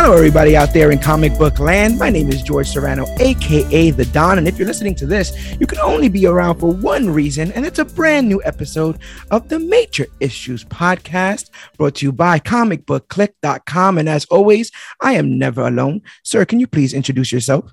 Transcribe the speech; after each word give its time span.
Hello, 0.00 0.16
everybody 0.16 0.56
out 0.56 0.72
there 0.72 0.92
in 0.92 1.00
comic 1.00 1.36
book 1.36 1.58
land. 1.58 1.98
My 1.98 2.08
name 2.08 2.28
is 2.28 2.40
George 2.40 2.68
Serrano, 2.68 3.04
aka 3.18 3.90
The 3.90 4.04
Don. 4.04 4.38
And 4.38 4.46
if 4.46 4.56
you're 4.56 4.68
listening 4.68 4.94
to 4.94 5.06
this, 5.06 5.56
you 5.58 5.66
can 5.66 5.80
only 5.80 6.08
be 6.08 6.24
around 6.24 6.60
for 6.60 6.72
one 6.72 7.10
reason, 7.10 7.50
and 7.50 7.66
it's 7.66 7.80
a 7.80 7.84
brand 7.84 8.28
new 8.28 8.40
episode 8.44 9.00
of 9.32 9.48
the 9.48 9.58
Major 9.58 10.06
Issues 10.20 10.62
Podcast 10.62 11.50
brought 11.76 11.96
to 11.96 12.06
you 12.06 12.12
by 12.12 12.38
comicbookclick.com. 12.38 13.98
And 13.98 14.08
as 14.08 14.24
always, 14.26 14.70
I 15.00 15.14
am 15.14 15.36
never 15.36 15.66
alone. 15.66 16.02
Sir, 16.22 16.44
can 16.44 16.60
you 16.60 16.68
please 16.68 16.94
introduce 16.94 17.32
yourself? 17.32 17.72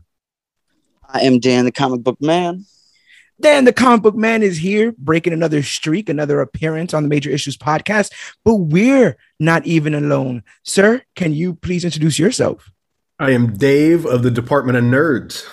I 1.07 1.19
am 1.19 1.37
Dan, 1.37 1.65
the 1.65 1.71
comic 1.71 2.01
book 2.01 2.19
man. 2.19 2.65
Dan, 3.41 3.65
the 3.65 3.73
comic 3.73 4.01
book 4.01 4.15
man, 4.15 4.43
is 4.43 4.57
here 4.57 4.93
breaking 4.97 5.33
another 5.33 5.61
streak, 5.61 6.07
another 6.07 6.39
appearance 6.39 6.93
on 6.93 7.03
the 7.03 7.09
Major 7.09 7.29
Issues 7.29 7.57
podcast. 7.57 8.11
But 8.45 8.55
we're 8.55 9.17
not 9.39 9.65
even 9.65 9.93
alone. 9.93 10.43
Sir, 10.63 11.01
can 11.15 11.33
you 11.33 11.55
please 11.55 11.83
introduce 11.83 12.17
yourself? 12.17 12.71
I 13.19 13.31
am 13.31 13.57
Dave 13.57 14.05
of 14.05 14.23
the 14.23 14.31
Department 14.31 14.77
of 14.77 14.83
Nerds. 14.85 15.45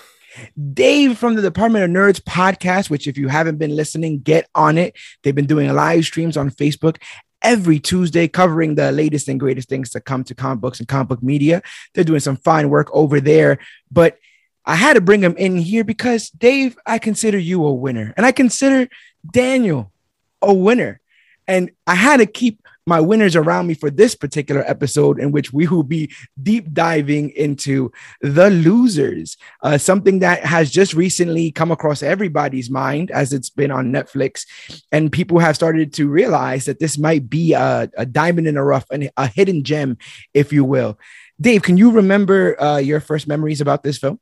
Dave 0.72 1.19
from 1.19 1.34
the 1.34 1.42
Department 1.42 1.84
of 1.84 1.91
Nerds 1.91 2.20
podcast, 2.20 2.89
which, 2.89 3.06
if 3.06 3.19
you 3.19 3.28
haven't 3.28 3.58
been 3.58 3.74
listening, 3.74 4.20
get 4.20 4.48
on 4.55 4.78
it. 4.78 4.96
They've 5.22 5.34
been 5.34 5.46
doing 5.46 5.72
live 5.72 6.05
streams 6.05 6.36
on 6.36 6.50
Facebook 6.50 6.98
every 7.42 7.80
Tuesday 7.80 8.28
covering 8.28 8.77
the 8.77 8.92
latest 8.92 9.28
and 9.28 9.41
greatest 9.41 9.69
things 9.69 9.91
to 9.91 10.00
come 10.00 10.22
to 10.24 10.34
comic 10.34 10.61
books 10.61 10.78
and 10.78 10.89
comic 10.89 11.08
book 11.08 11.22
media. 11.22 11.62
They're 11.94 12.05
doing 12.05 12.20
some 12.20 12.36
fine 12.36 12.70
work 12.70 12.89
over 12.92 13.20
there. 13.20 13.58
But 13.91 14.19
I 14.64 14.77
had 14.77 14.94
to 14.94 15.00
bring 15.00 15.22
him 15.22 15.36
in 15.36 15.56
here 15.56 15.84
because 15.84 16.30
Dave, 16.30 16.77
I 16.86 16.98
consider 16.98 17.38
you 17.38 17.64
a 17.64 17.72
winner, 17.72 18.14
and 18.16 18.24
I 18.24 18.32
consider 18.32 18.88
Daniel 19.30 19.92
a 20.41 20.52
winner, 20.52 21.00
and 21.46 21.70
I 21.86 21.94
had 21.94 22.18
to 22.18 22.27
keep 22.27 22.60
my 22.86 23.00
winners 23.00 23.36
around 23.36 23.68
me 23.68 23.74
for 23.74 23.90
this 23.90 24.14
particular 24.14 24.64
episode, 24.68 25.20
in 25.20 25.30
which 25.30 25.52
we 25.52 25.68
will 25.68 25.84
be 25.84 26.12
deep 26.42 26.72
diving 26.72 27.30
into 27.30 27.92
the 28.20 28.50
losers, 28.50 29.36
uh, 29.62 29.78
something 29.78 30.18
that 30.18 30.44
has 30.44 30.70
just 30.70 30.92
recently 30.92 31.52
come 31.52 31.70
across 31.70 32.02
everybody's 32.02 32.70
mind 32.70 33.10
as 33.12 33.33
it's 33.33 33.50
been 33.50 33.70
on 33.70 33.92
Netflix, 33.92 34.46
and 34.90 35.12
people 35.12 35.38
have 35.38 35.55
started 35.55 35.92
to 35.92 36.08
realize 36.08 36.64
that 36.64 36.80
this 36.80 36.98
might 36.98 37.30
be 37.30 37.52
a, 37.52 37.88
a 37.96 38.05
diamond 38.05 38.48
in 38.48 38.56
the 38.56 38.62
rough 38.62 38.86
and 38.90 39.10
a 39.16 39.27
hidden 39.28 39.62
gem, 39.62 39.96
if 40.34 40.52
you 40.52 40.64
will. 40.64 40.98
Dave, 41.40 41.62
can 41.62 41.77
you 41.77 41.92
remember 41.92 42.60
uh, 42.60 42.78
your 42.78 43.00
first 43.00 43.27
memories 43.27 43.60
about 43.60 43.83
this 43.83 43.98
film? 43.98 44.18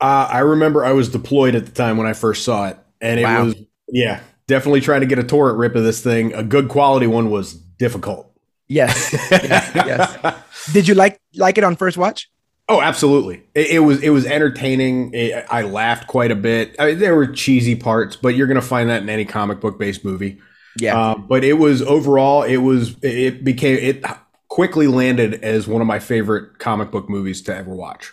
Uh, 0.00 0.28
I 0.30 0.40
remember 0.40 0.84
I 0.84 0.92
was 0.92 1.08
deployed 1.08 1.54
at 1.54 1.66
the 1.66 1.72
time 1.72 1.96
when 1.96 2.06
I 2.06 2.12
first 2.12 2.44
saw 2.44 2.68
it, 2.68 2.78
and 3.00 3.20
it 3.20 3.24
wow. 3.24 3.44
was 3.44 3.54
yeah, 3.88 4.20
definitely 4.46 4.80
trying 4.80 5.00
to 5.00 5.06
get 5.06 5.18
a 5.18 5.24
torrent 5.24 5.58
rip 5.58 5.74
of 5.74 5.84
this 5.84 6.02
thing. 6.02 6.34
A 6.34 6.42
good 6.42 6.68
quality 6.68 7.06
one 7.06 7.30
was 7.30 7.54
difficult. 7.54 8.30
Yes, 8.68 9.12
yes, 9.30 9.70
yes. 9.74 10.34
Did 10.72 10.88
you 10.88 10.94
like 10.94 11.20
like 11.34 11.56
it 11.58 11.64
on 11.64 11.76
first 11.76 11.96
watch? 11.96 12.30
Oh, 12.68 12.80
absolutely. 12.80 13.44
It, 13.54 13.70
it 13.70 13.78
was 13.80 14.02
it 14.02 14.10
was 14.10 14.26
entertaining. 14.26 15.14
It, 15.14 15.46
I 15.48 15.62
laughed 15.62 16.08
quite 16.08 16.30
a 16.30 16.36
bit. 16.36 16.74
I 16.78 16.86
mean, 16.86 16.98
there 16.98 17.14
were 17.14 17.28
cheesy 17.28 17.76
parts, 17.76 18.16
but 18.16 18.34
you're 18.34 18.48
gonna 18.48 18.60
find 18.60 18.90
that 18.90 19.02
in 19.02 19.08
any 19.08 19.24
comic 19.24 19.60
book 19.60 19.78
based 19.78 20.04
movie. 20.04 20.40
Yeah. 20.78 20.98
Uh, 20.98 21.16
but 21.16 21.44
it 21.44 21.54
was 21.54 21.80
overall, 21.80 22.42
it 22.42 22.58
was 22.58 22.96
it 23.02 23.44
became 23.44 23.78
it 23.78 24.04
quickly 24.48 24.88
landed 24.88 25.42
as 25.44 25.66
one 25.66 25.80
of 25.80 25.86
my 25.86 25.98
favorite 25.98 26.58
comic 26.58 26.90
book 26.90 27.08
movies 27.08 27.40
to 27.42 27.56
ever 27.56 27.74
watch 27.74 28.12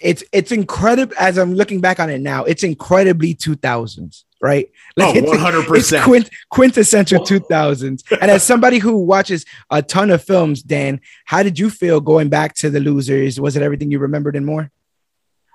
it's 0.00 0.24
it's 0.32 0.50
incredible 0.50 1.14
as 1.18 1.38
I'm 1.38 1.54
looking 1.54 1.80
back 1.80 2.00
on 2.00 2.10
it 2.10 2.20
now. 2.20 2.44
It's 2.44 2.64
incredibly 2.64 3.34
2000s, 3.34 4.24
right? 4.40 4.70
Like 4.96 5.16
oh, 5.16 5.22
100 5.22 5.66
percent 5.66 6.04
quint, 6.04 6.30
quintessential 6.50 7.24
2000s. 7.24 8.02
and 8.20 8.30
as 8.30 8.42
somebody 8.42 8.78
who 8.78 8.98
watches 8.98 9.44
a 9.70 9.82
ton 9.82 10.10
of 10.10 10.24
films, 10.24 10.62
Dan, 10.62 11.00
how 11.24 11.42
did 11.42 11.58
you 11.58 11.70
feel 11.70 12.00
going 12.00 12.28
back 12.28 12.54
to 12.56 12.70
the 12.70 12.80
losers? 12.80 13.40
Was 13.40 13.56
it 13.56 13.62
everything 13.62 13.90
you 13.90 14.00
remembered 14.00 14.34
and 14.34 14.44
more? 14.44 14.70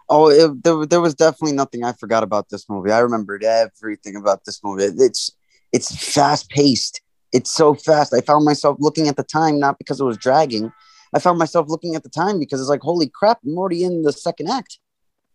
Oh, 0.08 0.30
it, 0.30 0.64
there, 0.64 0.86
there 0.86 1.02
was 1.02 1.16
definitely 1.16 1.56
nothing 1.56 1.84
I 1.84 1.92
forgot 1.94 2.24
about 2.24 2.50
this 2.50 2.70
movie. 2.70 2.92
I 2.92 3.00
remembered 3.00 3.44
everything 3.44 4.16
about 4.16 4.46
this 4.46 4.64
movie. 4.64 4.84
It's 4.84 5.32
it's 5.74 6.14
fast 6.14 6.50
paced. 6.50 7.02
It's 7.34 7.52
so 7.52 7.74
fast. 7.74 8.14
I 8.14 8.22
found 8.22 8.46
myself 8.46 8.78
looking 8.80 9.10
at 9.10 9.18
the 9.18 9.24
time 9.24 9.60
not 9.60 9.78
because 9.78 10.00
it 10.00 10.06
was 10.06 10.16
dragging, 10.16 10.72
I 11.16 11.20
found 11.20 11.40
myself 11.40 11.70
looking 11.70 11.96
at 11.96 12.04
the 12.04 12.10
time 12.10 12.40
because 12.40 12.60
it's 12.60 12.70
like, 12.70 12.82
holy 12.82 13.08
crap, 13.08 13.40
I'm 13.46 13.58
already 13.58 13.86
in 13.86 14.04
the 14.04 14.12
second 14.12 14.50
act. 14.50 14.80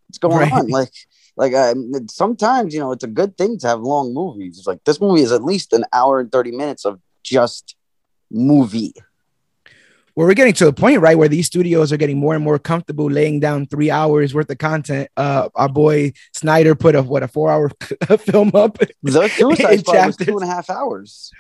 What's 0.06 0.18
going 0.18 0.36
right. 0.36 0.52
on? 0.52 0.68
Like, 0.68 0.92
like 1.36 1.54
I, 1.54 1.72
sometimes 2.10 2.74
you 2.74 2.80
know 2.80 2.92
it's 2.92 3.04
a 3.04 3.08
good 3.08 3.38
thing 3.38 3.58
to 3.60 3.66
have 3.66 3.80
long 3.80 4.12
movies. 4.12 4.58
It's 4.58 4.66
like 4.66 4.84
this 4.84 5.00
movie 5.00 5.22
is 5.22 5.32
at 5.32 5.42
least 5.42 5.72
an 5.72 5.84
hour 5.92 6.20
and 6.20 6.30
thirty 6.30 6.50
minutes 6.50 6.84
of 6.84 7.00
just 7.22 7.76
movie. 8.30 8.92
Well, 10.16 10.26
we're 10.26 10.34
getting 10.34 10.52
to 10.54 10.66
a 10.66 10.72
point, 10.72 11.00
right, 11.00 11.16
where 11.16 11.28
these 11.28 11.46
studios 11.46 11.92
are 11.92 11.97
getting 11.97 12.18
more 12.18 12.34
and 12.34 12.44
more 12.44 12.58
comfortable 12.58 13.08
laying 13.08 13.41
down 13.41 13.66
three 13.66 13.91
hours 13.91 14.34
worth 14.34 14.50
of 14.50 14.58
content. 14.58 15.08
Uh, 15.16 15.48
our 15.54 15.68
boy 15.68 16.12
Snyder 16.34 16.74
put 16.74 16.94
a 16.94 17.02
what 17.02 17.22
a 17.22 17.28
four 17.28 17.50
hour 17.50 17.70
film 18.18 18.50
up. 18.52 18.78
The 19.02 19.28
Suicide 19.28 19.80
Squad 19.86 20.06
was 20.06 20.16
two 20.16 20.36
and 20.36 20.42
a 20.42 20.52
half 20.52 20.68
hours 20.68 21.30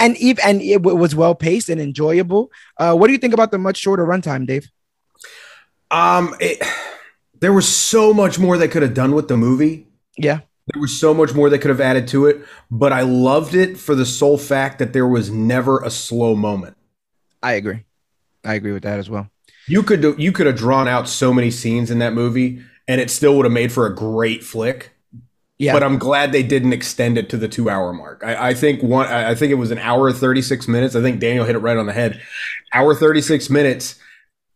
and 0.00 0.16
even 0.16 0.44
and 0.44 0.62
it 0.62 0.82
was 0.82 1.14
well 1.14 1.34
paced 1.34 1.68
and 1.68 1.80
enjoyable. 1.80 2.50
Uh, 2.78 2.94
what 2.94 3.06
do 3.06 3.12
you 3.12 3.18
think 3.18 3.34
about 3.34 3.50
the 3.52 3.58
much 3.58 3.76
shorter 3.76 4.04
runtime, 4.04 4.46
Dave? 4.46 4.68
Um, 5.90 6.34
it, 6.40 6.62
there 7.40 7.52
was 7.52 7.68
so 7.68 8.12
much 8.12 8.38
more 8.38 8.58
they 8.58 8.68
could 8.68 8.82
have 8.82 8.94
done 8.94 9.14
with 9.14 9.28
the 9.28 9.36
movie. 9.36 9.86
Yeah, 10.16 10.40
there 10.72 10.80
was 10.80 10.98
so 10.98 11.12
much 11.12 11.34
more 11.34 11.50
they 11.50 11.58
could 11.58 11.70
have 11.70 11.80
added 11.80 12.06
to 12.08 12.26
it, 12.26 12.44
but 12.70 12.92
I 12.92 13.02
loved 13.02 13.54
it 13.54 13.76
for 13.78 13.94
the 13.94 14.06
sole 14.06 14.38
fact 14.38 14.78
that 14.78 14.92
there 14.92 15.06
was 15.06 15.30
never 15.30 15.80
a 15.80 15.90
slow 15.90 16.34
moment. 16.34 16.76
I 17.42 17.52
agree. 17.52 17.84
I 18.44 18.54
agree 18.54 18.72
with 18.72 18.84
that 18.84 18.98
as 18.98 19.10
well. 19.10 19.28
You 19.66 19.82
could 19.82 20.00
do, 20.00 20.14
you 20.18 20.32
could 20.32 20.46
have 20.46 20.56
drawn 20.56 20.88
out 20.88 21.08
so 21.08 21.32
many 21.32 21.50
scenes 21.50 21.90
in 21.90 21.98
that 21.98 22.12
movie, 22.12 22.62
and 22.88 23.00
it 23.00 23.10
still 23.10 23.36
would 23.36 23.44
have 23.44 23.52
made 23.52 23.72
for 23.72 23.86
a 23.86 23.94
great 23.94 24.42
flick. 24.44 24.92
Yeah. 25.60 25.74
But 25.74 25.82
I'm 25.82 25.98
glad 25.98 26.32
they 26.32 26.42
didn't 26.42 26.72
extend 26.72 27.18
it 27.18 27.28
to 27.28 27.36
the 27.36 27.46
two 27.46 27.68
hour 27.68 27.92
mark. 27.92 28.22
I, 28.24 28.48
I, 28.48 28.54
think 28.54 28.82
one 28.82 29.06
I 29.06 29.34
think 29.34 29.52
it 29.52 29.56
was 29.56 29.70
an 29.70 29.78
hour 29.78 30.10
36 30.10 30.66
minutes. 30.66 30.96
I 30.96 31.02
think 31.02 31.20
Daniel 31.20 31.44
hit 31.44 31.54
it 31.54 31.58
right 31.58 31.76
on 31.76 31.84
the 31.84 31.92
head. 31.92 32.18
Hour 32.72 32.94
36 32.94 33.50
minutes 33.50 33.96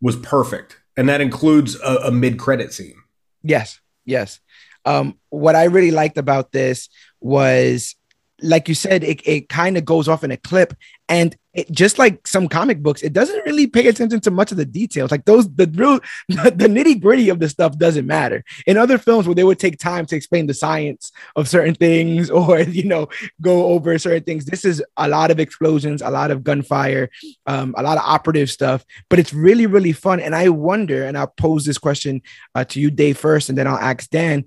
was 0.00 0.16
perfect. 0.16 0.78
And 0.96 1.06
that 1.10 1.20
includes 1.20 1.78
a, 1.80 1.96
a 2.06 2.10
mid 2.10 2.38
credit 2.38 2.72
scene. 2.72 2.96
Yes. 3.42 3.80
Yes. 4.06 4.40
Um, 4.86 5.18
what 5.28 5.54
I 5.54 5.64
really 5.64 5.90
liked 5.90 6.16
about 6.16 6.52
this 6.52 6.88
was 7.20 7.96
like 8.40 8.70
you 8.70 8.74
said, 8.74 9.04
it, 9.04 9.20
it 9.28 9.50
kind 9.50 9.76
of 9.76 9.84
goes 9.84 10.08
off 10.08 10.24
in 10.24 10.30
a 10.30 10.38
clip 10.38 10.72
and 11.08 11.36
it, 11.52 11.70
just 11.70 11.98
like 11.98 12.26
some 12.26 12.48
comic 12.48 12.82
books, 12.82 13.02
it 13.02 13.12
doesn't 13.12 13.44
really 13.44 13.66
pay 13.66 13.86
attention 13.86 14.20
to 14.20 14.30
much 14.30 14.50
of 14.50 14.56
the 14.56 14.64
details. 14.64 15.10
Like 15.10 15.24
those, 15.24 15.52
the 15.54 15.66
real, 15.74 16.00
the, 16.28 16.66
nitty 16.66 17.00
gritty 17.00 17.28
of 17.28 17.38
the 17.38 17.48
stuff 17.48 17.78
doesn't 17.78 18.06
matter. 18.06 18.42
In 18.66 18.76
other 18.76 18.98
films 18.98 19.26
where 19.26 19.34
they 19.34 19.44
would 19.44 19.58
take 19.58 19.78
time 19.78 20.06
to 20.06 20.16
explain 20.16 20.46
the 20.46 20.54
science 20.54 21.12
of 21.36 21.48
certain 21.48 21.74
things 21.74 22.30
or, 22.30 22.60
you 22.60 22.84
know, 22.84 23.08
go 23.40 23.66
over 23.66 23.98
certain 23.98 24.24
things, 24.24 24.46
this 24.46 24.64
is 24.64 24.82
a 24.96 25.08
lot 25.08 25.30
of 25.30 25.38
explosions, 25.38 26.02
a 26.02 26.10
lot 26.10 26.30
of 26.30 26.42
gunfire, 26.42 27.10
um, 27.46 27.74
a 27.76 27.82
lot 27.82 27.98
of 27.98 28.04
operative 28.04 28.50
stuff, 28.50 28.84
but 29.08 29.18
it's 29.18 29.34
really, 29.34 29.66
really 29.66 29.92
fun. 29.92 30.20
And 30.20 30.34
I 30.34 30.48
wonder, 30.48 31.04
and 31.04 31.16
I'll 31.16 31.26
pose 31.26 31.64
this 31.64 31.78
question 31.78 32.22
uh, 32.54 32.64
to 32.64 32.80
you, 32.80 32.90
Dave, 32.90 33.18
first, 33.18 33.48
and 33.48 33.58
then 33.58 33.66
I'll 33.66 33.76
ask 33.76 34.08
Dan. 34.10 34.44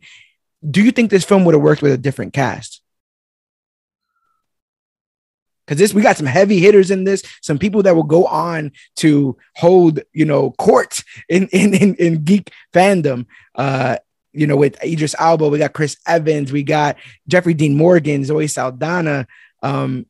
Do 0.69 0.83
you 0.83 0.92
think 0.92 1.12
this 1.12 1.24
film 1.24 1.45
would 1.45 1.53
have 1.53 1.62
worked 1.62 1.83
with 1.83 1.94
a 1.94 1.98
different 1.98 2.33
cast? 2.33 2.81
Because 5.68 5.78
this 5.78 5.94
we 5.94 6.02
got 6.02 6.16
some 6.16 6.25
heavy 6.25 6.60
hitters 6.60 6.92
in 6.92 7.04
this, 7.04 7.24
some 7.42 7.60
people 7.60 7.84
that 7.84 7.96
will 7.96 8.04
go 8.04 8.25
on 8.25 8.72
to 8.98 9.38
hold 9.56 10.00
you 10.14 10.25
know 10.25 10.52
court 10.52 11.04
in 11.28 11.48
in 11.52 11.74
in, 11.74 11.96
in 11.96 12.24
geek 12.24 12.52
fandom. 12.74 13.25
Uh, 13.54 13.98
you 14.31 14.46
know, 14.46 14.56
with 14.56 14.81
Idris 14.84 15.16
Elba, 15.18 15.50
we 15.50 15.58
got 15.58 15.74
Chris 15.74 15.98
Evans, 16.06 16.52
we 16.52 16.62
got 16.62 16.98
Jeffrey 17.28 17.56
Dean 17.56 17.75
Morgan, 17.75 18.24
Zoe 18.24 18.48
Saldana. 18.48 19.25
Um, 19.64 20.06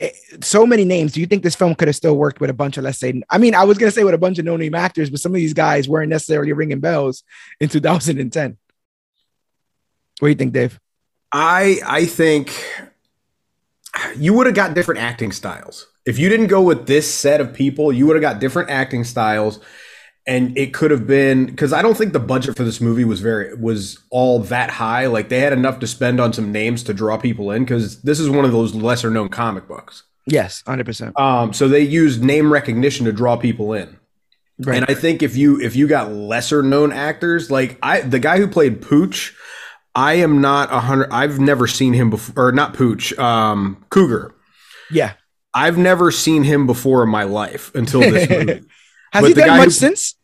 it, 0.00 0.44
so 0.44 0.66
many 0.66 0.84
names. 0.84 1.12
Do 1.12 1.20
you 1.20 1.26
think 1.26 1.42
this 1.42 1.54
film 1.54 1.74
could 1.74 1.86
have 1.88 1.96
still 1.96 2.16
worked 2.16 2.40
with 2.40 2.50
a 2.50 2.54
bunch 2.54 2.76
of, 2.76 2.84
let's 2.84 2.98
say, 2.98 3.22
I 3.30 3.38
mean, 3.38 3.54
I 3.54 3.64
was 3.64 3.78
gonna 3.78 3.92
say 3.92 4.04
with 4.04 4.14
a 4.14 4.18
bunch 4.18 4.38
of 4.38 4.44
no-name 4.44 4.74
actors, 4.74 5.10
but 5.10 5.20
some 5.20 5.32
of 5.32 5.36
these 5.36 5.54
guys 5.54 5.88
weren't 5.88 6.10
necessarily 6.10 6.52
ringing 6.52 6.80
bells 6.80 7.22
in 7.60 7.68
2010. 7.68 8.58
What 10.18 10.26
do 10.26 10.30
you 10.30 10.34
think, 10.34 10.52
Dave? 10.52 10.78
I 11.30 11.78
I 11.86 12.06
think 12.06 12.52
you 14.16 14.34
would 14.34 14.46
have 14.46 14.54
got 14.54 14.74
different 14.74 15.00
acting 15.00 15.32
styles. 15.32 15.86
If 16.06 16.18
you 16.18 16.28
didn't 16.28 16.46
go 16.46 16.62
with 16.62 16.86
this 16.86 17.12
set 17.12 17.40
of 17.40 17.52
people, 17.52 17.92
you 17.92 18.06
would 18.06 18.16
have 18.16 18.22
got 18.22 18.40
different 18.40 18.70
acting 18.70 19.04
styles 19.04 19.60
and 20.28 20.56
it 20.58 20.74
could 20.74 20.90
have 20.90 21.06
been 21.06 21.46
because 21.46 21.72
I 21.72 21.80
don't 21.80 21.96
think 21.96 22.12
the 22.12 22.20
budget 22.20 22.54
for 22.54 22.62
this 22.62 22.82
movie 22.82 23.04
was 23.04 23.20
very 23.20 23.54
was 23.54 23.98
all 24.10 24.40
that 24.40 24.70
high. 24.70 25.06
Like 25.06 25.30
they 25.30 25.40
had 25.40 25.54
enough 25.54 25.80
to 25.80 25.86
spend 25.86 26.20
on 26.20 26.34
some 26.34 26.52
names 26.52 26.82
to 26.84 26.94
draw 26.94 27.16
people 27.16 27.50
in 27.50 27.64
because 27.64 28.02
this 28.02 28.20
is 28.20 28.28
one 28.28 28.44
of 28.44 28.52
those 28.52 28.74
lesser 28.74 29.10
known 29.10 29.30
comic 29.30 29.66
books. 29.66 30.02
Yes, 30.26 30.62
hundred 30.66 30.84
percent. 30.84 31.18
Um, 31.18 31.54
so 31.54 31.66
they 31.66 31.80
used 31.80 32.22
name 32.22 32.52
recognition 32.52 33.06
to 33.06 33.12
draw 33.12 33.38
people 33.38 33.72
in. 33.72 33.96
Right. 34.58 34.76
And 34.76 34.86
I 34.86 34.92
think 34.92 35.22
if 35.22 35.34
you 35.34 35.58
if 35.60 35.74
you 35.74 35.88
got 35.88 36.12
lesser 36.12 36.62
known 36.62 36.92
actors, 36.92 37.50
like 37.50 37.78
I 37.82 38.02
the 38.02 38.18
guy 38.18 38.36
who 38.36 38.46
played 38.46 38.82
Pooch, 38.82 39.34
I 39.98 40.12
am 40.14 40.40
not 40.40 40.72
a 40.72 40.78
hundred. 40.78 41.10
I've 41.10 41.40
never 41.40 41.66
seen 41.66 41.92
him 41.92 42.08
before, 42.08 42.46
or 42.50 42.52
not 42.52 42.72
Pooch, 42.72 43.12
um, 43.18 43.84
Cougar. 43.90 44.32
Yeah, 44.92 45.14
I've 45.52 45.76
never 45.76 46.12
seen 46.12 46.44
him 46.44 46.68
before 46.68 47.02
in 47.02 47.08
my 47.08 47.24
life 47.24 47.74
until 47.74 48.02
this 48.02 48.30
movie. 48.30 48.64
Has 49.12 49.22
but 49.22 49.26
he 49.26 49.34
done 49.34 49.56
much 49.56 49.64
who, 49.64 49.70
since? 49.70 50.14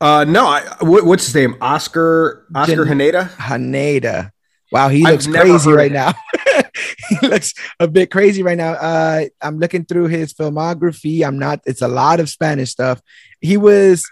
Uh, 0.00 0.24
no, 0.24 0.48
I, 0.48 0.62
what, 0.80 1.04
what's 1.04 1.26
his 1.26 1.34
name? 1.36 1.54
Oscar 1.60 2.44
Oscar 2.52 2.84
Gen- 2.84 2.98
Jaenada. 2.98 3.28
Jaenada. 3.28 4.32
Wow, 4.72 4.88
he 4.88 5.04
looks 5.04 5.28
crazy 5.28 5.70
right 5.70 5.92
now. 5.92 6.14
he 7.08 7.28
looks 7.28 7.54
a 7.78 7.86
bit 7.86 8.10
crazy 8.10 8.42
right 8.42 8.56
now. 8.56 8.72
Uh, 8.72 9.26
I'm 9.40 9.60
looking 9.60 9.84
through 9.84 10.08
his 10.08 10.34
filmography. 10.34 11.24
I'm 11.24 11.38
not. 11.38 11.60
It's 11.66 11.82
a 11.82 11.88
lot 11.88 12.18
of 12.18 12.28
Spanish 12.28 12.70
stuff. 12.70 13.00
He 13.40 13.56
was. 13.56 14.04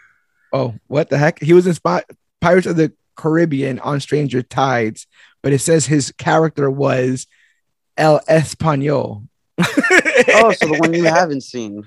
Oh, 0.53 0.77
what 0.87 1.11
the 1.11 1.19
heck? 1.19 1.43
He 1.43 1.55
was 1.55 1.67
in 1.67 1.75
Spot 1.75 2.05
Pirates 2.41 2.69
of 2.69 2.77
the 2.77 2.93
Caribbean 3.17 3.79
on 3.81 4.01
Stranger 4.01 4.43
Tides, 4.43 5.07
but 5.43 5.53
it 5.53 5.61
says 5.61 5.87
his 5.87 6.13
character 6.13 6.71
was 6.71 7.27
El 7.97 8.21
Espanol. 8.29 9.25
oh, 9.59 10.53
so 10.53 10.67
the 10.67 10.77
one 10.79 10.95
you 10.95 11.05
haven't 11.05 11.43
seen. 11.43 11.85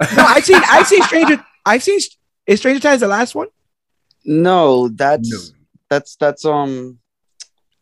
No, 0.00 0.24
I've 0.24 0.44
seen. 0.44 0.60
I've 0.68 0.86
seen 0.86 1.02
Stranger. 1.02 1.44
I've 1.64 1.82
seen 1.82 2.00
is 2.46 2.58
Stranger 2.58 2.80
Tides 2.80 3.00
the 3.00 3.08
last 3.08 3.34
one? 3.34 3.48
No, 4.24 4.88
that's 4.88 5.30
no. 5.30 5.38
that's 5.90 6.16
that's 6.16 6.44
um. 6.44 6.98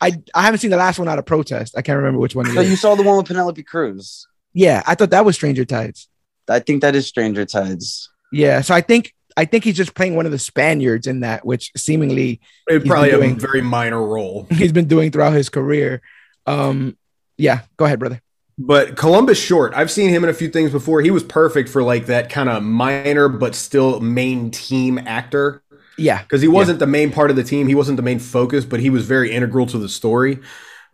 I 0.00 0.12
I 0.34 0.42
haven't 0.42 0.58
seen 0.58 0.70
the 0.70 0.76
last 0.76 0.98
one 0.98 1.08
out 1.08 1.18
of 1.18 1.26
protest. 1.26 1.76
I 1.76 1.82
can't 1.82 1.96
remember 1.96 2.18
which 2.18 2.34
one. 2.34 2.46
So 2.46 2.60
you 2.60 2.76
saw 2.76 2.94
the 2.94 3.02
one 3.02 3.16
with 3.16 3.26
Penelope 3.26 3.62
Cruz. 3.62 4.26
Yeah, 4.52 4.82
I 4.86 4.94
thought 4.94 5.10
that 5.10 5.24
was 5.24 5.36
Stranger 5.36 5.64
Tides. 5.64 6.08
I 6.48 6.58
think 6.58 6.82
that 6.82 6.94
is 6.94 7.06
Stranger 7.06 7.44
Tides. 7.44 8.10
Yeah, 8.32 8.60
so 8.60 8.74
I 8.74 8.80
think 8.80 9.14
I 9.40 9.46
think 9.46 9.64
he's 9.64 9.76
just 9.76 9.94
playing 9.94 10.16
one 10.16 10.26
of 10.26 10.32
the 10.32 10.38
Spaniards 10.38 11.06
in 11.06 11.20
that, 11.20 11.46
which 11.46 11.72
seemingly 11.74 12.42
it 12.68 12.84
probably 12.84 13.10
doing, 13.10 13.32
a 13.32 13.40
very 13.40 13.62
minor 13.62 14.06
role 14.06 14.46
he's 14.50 14.70
been 14.70 14.86
doing 14.86 15.10
throughout 15.10 15.32
his 15.32 15.48
career. 15.48 16.02
Um, 16.44 16.98
yeah, 17.38 17.62
go 17.78 17.86
ahead, 17.86 17.98
brother. 17.98 18.20
But 18.58 18.98
Columbus 18.98 19.42
Short, 19.42 19.72
I've 19.74 19.90
seen 19.90 20.10
him 20.10 20.24
in 20.24 20.28
a 20.28 20.34
few 20.34 20.50
things 20.50 20.72
before. 20.72 21.00
He 21.00 21.10
was 21.10 21.24
perfect 21.24 21.70
for 21.70 21.82
like 21.82 22.04
that 22.06 22.28
kind 22.28 22.50
of 22.50 22.62
minor 22.62 23.30
but 23.30 23.54
still 23.54 23.98
main 24.00 24.50
team 24.50 24.98
actor. 24.98 25.62
Yeah. 25.96 26.20
Because 26.20 26.42
he 26.42 26.48
wasn't 26.48 26.76
yeah. 26.76 26.84
the 26.84 26.92
main 26.92 27.10
part 27.10 27.30
of 27.30 27.36
the 27.36 27.44
team. 27.44 27.66
He 27.66 27.74
wasn't 27.74 27.96
the 27.96 28.02
main 28.02 28.18
focus, 28.18 28.66
but 28.66 28.78
he 28.80 28.90
was 28.90 29.06
very 29.06 29.32
integral 29.32 29.64
to 29.68 29.78
the 29.78 29.88
story. 29.88 30.38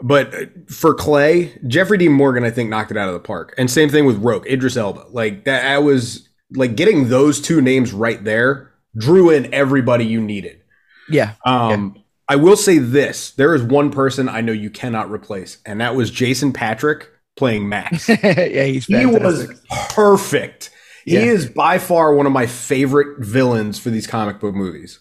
But 0.01 0.33
uh, 0.33 0.47
for 0.69 0.95
Clay, 0.95 1.59
Jeffrey 1.67 1.99
Dean 1.99 2.13
Morgan, 2.13 2.45
I 2.45 2.51
think, 2.51 2.71
knocked 2.71 2.93
it 2.93 2.97
out 2.97 3.09
of 3.09 3.15
the 3.15 3.21
park. 3.21 3.57
And 3.59 3.69
same 3.69 3.89
thing 3.89 4.07
with 4.07 4.19
Roque, 4.19 4.47
Idris 4.47 4.77
Elba. 4.77 5.07
Like 5.11 5.47
that 5.47 5.67
I 5.67 5.79
was 5.79 6.29
like 6.53 6.77
getting 6.77 7.09
those 7.09 7.41
two 7.41 7.61
names 7.61 7.93
right 7.93 8.23
there 8.23 8.73
drew 8.97 9.31
in 9.31 9.53
everybody 9.53 10.05
you 10.05 10.21
needed. 10.21 10.63
Yeah. 11.09 11.35
Um 11.45 11.95
yeah. 11.97 12.03
I 12.29 12.37
will 12.37 12.57
say 12.57 12.79
this. 12.79 13.31
There 13.33 13.55
is 13.55 13.63
one 13.63 13.91
person 13.91 14.29
I 14.29 14.41
know 14.41 14.53
you 14.53 14.69
cannot 14.69 15.11
replace, 15.13 15.59
and 15.65 15.81
that 15.81 15.95
was 15.95 16.11
Jason 16.11 16.53
Patric 16.53 17.09
playing 17.37 17.69
Max. 17.69 18.09
yeah, 18.09 18.65
he's 18.65 18.87
fantastic. 18.87 18.91
he 18.91 19.07
was 19.07 19.61
perfect. 19.91 20.71
Yeah. 21.05 21.21
He 21.21 21.29
is 21.29 21.47
by 21.47 21.79
far 21.79 22.15
one 22.15 22.27
of 22.27 22.33
my 22.33 22.47
favorite 22.47 23.25
villains 23.25 23.79
for 23.79 23.91
these 23.91 24.09
comic 24.09 24.41
book 24.41 24.57
movies. 24.57 24.99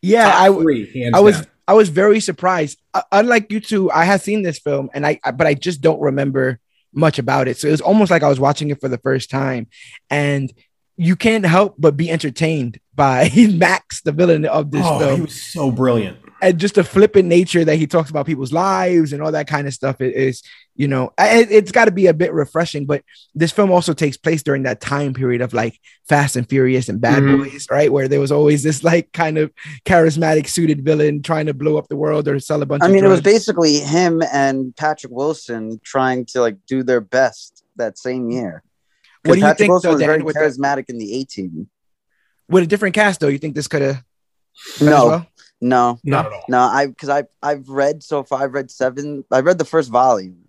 Yeah, 0.00 0.30
Top 0.30 0.40
I 0.40 0.62
three, 0.62 1.10
I 1.14 1.20
was 1.20 1.36
down. 1.36 1.46
I 1.68 1.74
was 1.74 1.90
very 1.90 2.20
surprised. 2.20 2.80
Uh, 2.94 3.02
unlike 3.12 3.52
you 3.52 3.60
two, 3.60 3.90
I 3.90 4.04
had 4.04 4.22
seen 4.22 4.42
this 4.42 4.58
film 4.58 4.88
and 4.94 5.06
I 5.06 5.20
but 5.34 5.46
I 5.46 5.54
just 5.54 5.80
don't 5.80 6.00
remember 6.00 6.58
much 6.92 7.18
about 7.18 7.48
it. 7.48 7.58
So 7.58 7.68
it 7.68 7.72
was 7.72 7.80
almost 7.80 8.10
like 8.10 8.22
I 8.22 8.28
was 8.28 8.40
watching 8.40 8.70
it 8.70 8.80
for 8.80 8.88
the 8.88 8.98
first 8.98 9.30
time 9.30 9.68
and 10.10 10.52
you 10.96 11.16
can't 11.16 11.44
help 11.44 11.76
but 11.78 11.96
be 11.96 12.10
entertained 12.10 12.78
by 12.94 13.30
Max, 13.54 14.02
the 14.02 14.12
villain 14.12 14.44
of 14.44 14.70
this 14.70 14.84
oh, 14.84 14.98
film. 14.98 15.16
He 15.16 15.22
was 15.22 15.42
so 15.42 15.70
brilliant 15.70 16.18
and 16.42 16.58
just 16.58 16.74
the 16.74 16.84
flippant 16.84 17.28
nature 17.28 17.64
that 17.64 17.76
he 17.76 17.86
talks 17.86 18.10
about 18.10 18.26
people's 18.26 18.52
lives 18.52 19.12
and 19.12 19.22
all 19.22 19.30
that 19.30 19.46
kind 19.46 19.68
of 19.68 19.72
stuff 19.72 20.00
is, 20.00 20.42
you 20.74 20.88
know, 20.88 21.12
it, 21.16 21.50
has 21.50 21.70
got 21.70 21.84
to 21.84 21.92
be 21.92 22.08
a 22.08 22.14
bit 22.14 22.32
refreshing. 22.32 22.84
But 22.84 23.04
this 23.32 23.52
film 23.52 23.70
also 23.70 23.94
takes 23.94 24.16
place 24.16 24.42
during 24.42 24.64
that 24.64 24.80
time 24.80 25.14
period 25.14 25.40
of 25.40 25.54
like 25.54 25.78
Fast 26.08 26.34
and 26.34 26.48
Furious 26.48 26.88
and 26.88 27.00
Bad 27.00 27.22
mm-hmm. 27.22 27.44
Boys, 27.44 27.68
right? 27.70 27.92
Where 27.92 28.08
there 28.08 28.18
was 28.18 28.32
always 28.32 28.64
this 28.64 28.82
like 28.82 29.12
kind 29.12 29.38
of 29.38 29.52
charismatic 29.84 30.48
suited 30.48 30.84
villain 30.84 31.22
trying 31.22 31.46
to 31.46 31.54
blow 31.54 31.78
up 31.78 31.86
the 31.86 31.96
world 31.96 32.26
or 32.26 32.40
sell 32.40 32.60
a 32.60 32.66
bunch. 32.66 32.82
Of. 32.82 32.90
I 32.90 32.92
mean, 32.92 33.04
it 33.04 33.08
was 33.08 33.22
basically 33.22 33.78
him 33.78 34.20
and 34.32 34.74
Patrick 34.74 35.12
Wilson 35.12 35.80
trying 35.84 36.26
to 36.26 36.40
like 36.40 36.56
do 36.66 36.82
their 36.82 37.00
best 37.00 37.62
that 37.76 37.98
same 37.98 38.30
year. 38.30 38.64
What 39.24 39.34
do 39.34 39.38
you 39.38 39.44
Patrick 39.44 39.58
think? 39.58 39.70
Wilson 39.70 39.90
though, 39.90 39.96
was 39.96 40.04
very 40.04 40.22
charismatic 40.22 40.86
the, 40.86 40.92
in 40.94 40.98
the 40.98 41.20
A 41.20 41.24
Team. 41.24 41.68
With 42.48 42.64
a 42.64 42.66
different 42.66 42.94
cast, 42.94 43.20
though, 43.20 43.28
you 43.28 43.38
think 43.38 43.54
this 43.54 43.68
could 43.68 43.82
have? 43.82 44.04
No, 44.80 45.06
well? 45.06 45.26
No, 45.60 45.98
not 46.04 46.26
at 46.26 46.32
all. 46.32 46.44
No, 46.48 46.58
I 46.58 46.86
because 46.86 47.08
I 47.08 47.24
I've 47.42 47.68
read 47.68 48.02
so 48.02 48.24
far. 48.24 48.42
I've 48.42 48.52
read 48.52 48.70
seven. 48.70 49.24
I 49.30 49.40
read 49.40 49.58
the 49.58 49.64
first 49.64 49.90
volume, 49.90 50.44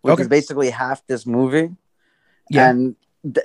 which 0.00 0.14
okay. 0.14 0.22
is 0.22 0.28
basically 0.28 0.70
half 0.70 1.06
this 1.06 1.26
movie. 1.26 1.70
Yeah. 2.50 2.70
And 2.70 2.96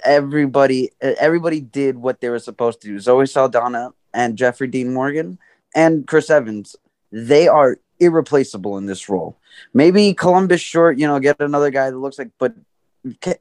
everybody 0.04 0.92
everybody 1.02 1.60
did 1.62 1.98
what 1.98 2.22
they 2.22 2.30
were 2.30 2.40
supposed 2.40 2.82
to 2.82 2.88
do. 2.88 3.00
Zoe 3.00 3.26
Saldana 3.26 3.94
and 4.14 4.38
Jeffrey 4.38 4.68
Dean 4.68 4.94
Morgan 4.94 5.40
and 5.76 6.08
Chris 6.08 6.30
Evans. 6.30 6.76
They 7.12 7.48
are 7.48 7.80
irreplaceable 8.00 8.78
in 8.78 8.86
this 8.86 9.10
role. 9.10 9.38
Maybe 9.74 10.14
Columbus 10.14 10.62
Short, 10.62 10.98
you 10.98 11.08
know, 11.08 11.20
get 11.20 11.38
another 11.40 11.70
guy 11.70 11.90
that 11.90 11.98
looks 11.98 12.18
like, 12.18 12.32
but 12.38 12.54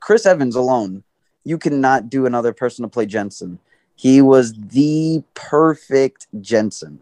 Chris 0.00 0.26
Evans 0.26 0.56
alone, 0.56 1.04
you 1.44 1.58
cannot 1.58 2.10
do 2.10 2.26
another 2.26 2.52
person 2.52 2.82
to 2.82 2.88
play 2.88 3.06
Jensen. 3.06 3.58
He 3.94 4.22
was 4.22 4.54
the 4.54 5.22
perfect 5.34 6.26
Jensen. 6.40 7.00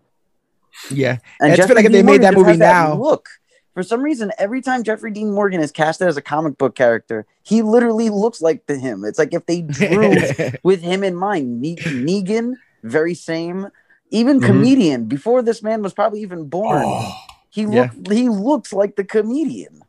Yeah, 0.91 1.19
and 1.41 1.53
I 1.53 1.57
feel 1.57 1.77
like 1.77 1.85
if 1.85 1.93
they 1.93 2.03
made 2.03 2.23
that 2.23 2.35
movie 2.35 2.57
now, 2.57 2.91
that 2.91 3.01
look. 3.01 3.29
For 3.75 3.83
some 3.83 4.01
reason, 4.01 4.33
every 4.39 4.63
time 4.63 4.83
Jeffrey 4.85 5.11
Dean 5.11 5.33
Morgan 5.33 5.61
is 5.61 5.71
casted 5.71 6.09
as 6.09 6.17
a 6.17 6.23
comic 6.23 6.57
book 6.57 6.75
character, 6.75 7.27
he 7.43 7.61
literally 7.61 8.09
looks 8.09 8.41
like 8.41 8.65
the 8.65 8.79
him. 8.79 9.05
It's 9.05 9.19
like 9.19 9.35
if 9.35 9.45
they 9.45 9.61
drew 9.61 10.17
with 10.63 10.81
him 10.81 11.05
in 11.05 11.15
mind. 11.15 11.61
Ne- 11.61 11.77
Negan, 11.77 12.55
very 12.83 13.13
same. 13.13 13.69
Even 14.11 14.39
mm-hmm. 14.39 14.47
comedian 14.47 15.05
before 15.05 15.43
this 15.43 15.63
man 15.63 15.83
was 15.83 15.93
probably 15.93 16.23
even 16.23 16.45
born. 16.45 16.85
Oh, 16.87 17.13
he 17.51 17.67
look 17.67 17.91
yeah. 17.95 18.15
he 18.15 18.31
looks 18.31 18.73
like 18.73 18.97
the 18.97 19.05
comedian. 19.05 19.83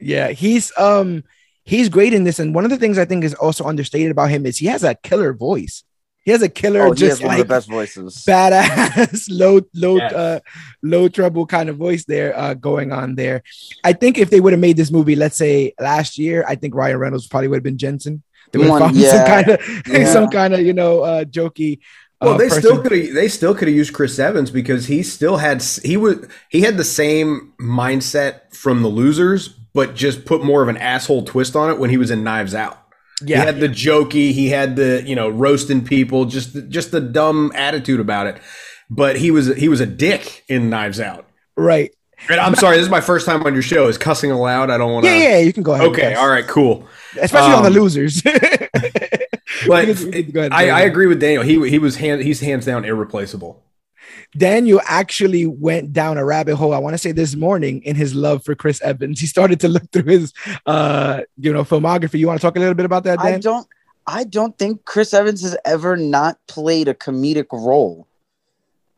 Yeah, 0.00 0.28
he's 0.28 0.72
um 0.78 1.24
he's 1.68 1.90
great 1.90 2.14
in 2.14 2.24
this. 2.24 2.38
And 2.38 2.54
one 2.54 2.64
of 2.64 2.70
the 2.70 2.78
things 2.78 2.96
I 2.96 3.04
think 3.04 3.24
is 3.24 3.34
also 3.34 3.64
understated 3.64 4.10
about 4.10 4.30
him 4.30 4.46
is 4.46 4.56
he 4.56 4.66
has 4.66 4.84
a 4.84 4.94
killer 4.94 5.34
voice. 5.34 5.84
He 6.24 6.32
has 6.32 6.42
a 6.42 6.48
killer, 6.48 6.82
oh, 6.82 6.94
just 6.94 7.22
like 7.22 7.28
one 7.28 7.40
of 7.40 7.46
the 7.46 7.54
best 7.54 7.68
voices, 7.68 8.24
badass, 8.26 9.28
low, 9.30 9.60
low, 9.74 9.96
yes. 9.96 10.12
uh, 10.12 10.40
low 10.82 11.08
trouble 11.08 11.46
kind 11.46 11.68
of 11.68 11.76
voice 11.76 12.04
there 12.04 12.36
uh, 12.36 12.52
going 12.54 12.92
on 12.92 13.14
there. 13.14 13.42
I 13.82 13.94
think 13.94 14.18
if 14.18 14.28
they 14.28 14.40
would 14.40 14.52
have 14.52 14.60
made 14.60 14.76
this 14.76 14.90
movie, 14.90 15.16
let's 15.16 15.36
say 15.36 15.72
last 15.80 16.18
year, 16.18 16.44
I 16.46 16.54
think 16.56 16.74
Ryan 16.74 16.98
Reynolds 16.98 17.26
probably 17.26 17.48
would 17.48 17.56
have 17.56 17.62
been 17.62 17.78
Jensen. 17.78 18.22
They 18.52 18.58
would 18.58 18.68
have 18.68 18.78
found 18.78 18.96
yeah. 18.96 19.10
some 19.12 19.26
kind 19.26 19.48
of, 19.48 19.86
yeah. 19.86 20.12
some 20.12 20.28
kind 20.28 20.54
of, 20.54 20.60
you 20.60 20.74
know, 20.74 21.00
uh, 21.00 21.24
jokey. 21.24 21.80
Well, 22.20 22.34
uh, 22.34 22.36
they 22.38 22.48
person. 22.48 22.62
still 22.62 22.82
could 22.82 22.92
have. 22.92 23.14
They 23.14 23.28
still 23.28 23.54
could 23.54 23.68
have 23.68 23.76
used 23.76 23.94
Chris 23.94 24.18
Evans 24.18 24.50
because 24.50 24.86
he 24.86 25.02
still 25.02 25.36
had 25.36 25.62
he 25.62 25.96
was 25.96 26.26
he 26.48 26.62
had 26.62 26.76
the 26.76 26.84
same 26.84 27.52
mindset 27.60 28.54
from 28.54 28.82
the 28.82 28.88
losers, 28.88 29.48
but 29.48 29.94
just 29.94 30.24
put 30.24 30.42
more 30.42 30.62
of 30.62 30.68
an 30.68 30.76
asshole 30.76 31.24
twist 31.24 31.54
on 31.54 31.70
it 31.70 31.78
when 31.78 31.90
he 31.90 31.96
was 31.96 32.10
in 32.10 32.24
Knives 32.24 32.54
Out. 32.54 32.82
Yeah. 33.22 33.40
He 33.40 33.46
had 33.46 33.60
the 33.60 33.68
jokey, 33.68 34.32
he 34.32 34.48
had 34.48 34.76
the, 34.76 35.02
you 35.04 35.14
know, 35.14 35.28
roasting 35.28 35.84
people, 35.84 36.24
just 36.24 36.68
just 36.68 36.90
the 36.90 37.00
dumb 37.00 37.52
attitude 37.54 38.00
about 38.00 38.26
it. 38.26 38.40
But 38.90 39.16
he 39.16 39.30
was 39.30 39.54
he 39.56 39.68
was 39.68 39.80
a 39.80 39.86
dick 39.86 40.44
in 40.48 40.70
Knives 40.70 41.00
Out. 41.00 41.26
Right. 41.56 41.94
And 42.28 42.40
I'm 42.40 42.56
sorry, 42.56 42.76
this 42.76 42.84
is 42.84 42.90
my 42.90 43.00
first 43.00 43.26
time 43.26 43.44
on 43.44 43.52
your 43.52 43.62
show. 43.62 43.86
Is 43.86 43.96
cussing 43.96 44.32
allowed? 44.32 44.70
I 44.70 44.78
don't 44.78 44.92
want 44.92 45.06
to. 45.06 45.10
Yeah, 45.10 45.28
yeah, 45.28 45.38
you 45.38 45.52
can 45.52 45.62
go 45.62 45.74
ahead. 45.74 45.86
Okay, 45.88 46.14
all 46.14 46.28
right, 46.28 46.46
cool. 46.46 46.84
Especially 47.20 47.52
um, 47.52 47.64
on 47.64 47.72
the 47.72 47.78
um, 47.78 47.84
losers. 47.84 48.22
but 49.66 50.52
I, 50.52 50.70
I 50.70 50.80
agree 50.82 51.06
with 51.06 51.20
Daniel. 51.20 51.42
He 51.42 51.68
he 51.68 51.78
was 51.78 51.96
hand, 51.96 52.22
he's 52.22 52.40
hands 52.40 52.66
down 52.66 52.84
irreplaceable. 52.84 53.62
Daniel 54.36 54.80
actually 54.84 55.46
went 55.46 55.92
down 55.92 56.18
a 56.18 56.24
rabbit 56.24 56.56
hole. 56.56 56.74
I 56.74 56.78
want 56.78 56.94
to 56.94 56.98
say 56.98 57.12
this 57.12 57.34
morning 57.34 57.82
in 57.82 57.96
his 57.96 58.14
love 58.14 58.44
for 58.44 58.54
Chris 58.54 58.80
Evans. 58.82 59.20
He 59.20 59.26
started 59.26 59.60
to 59.60 59.68
look 59.68 59.90
through 59.90 60.04
his, 60.04 60.34
uh, 60.66 61.22
you 61.38 61.52
know, 61.52 61.64
filmography. 61.64 62.18
You 62.18 62.26
want 62.26 62.38
to 62.40 62.46
talk 62.46 62.56
a 62.56 62.60
little 62.60 62.74
bit 62.74 62.86
about 62.86 63.04
that, 63.04 63.18
Dan? 63.20 63.34
I 63.34 63.38
don't. 63.38 63.66
I 64.06 64.24
don't 64.24 64.56
think 64.56 64.86
Chris 64.86 65.12
Evans 65.12 65.42
has 65.42 65.56
ever 65.66 65.96
not 65.96 66.38
played 66.46 66.88
a 66.88 66.94
comedic 66.94 67.52
role. 67.52 68.06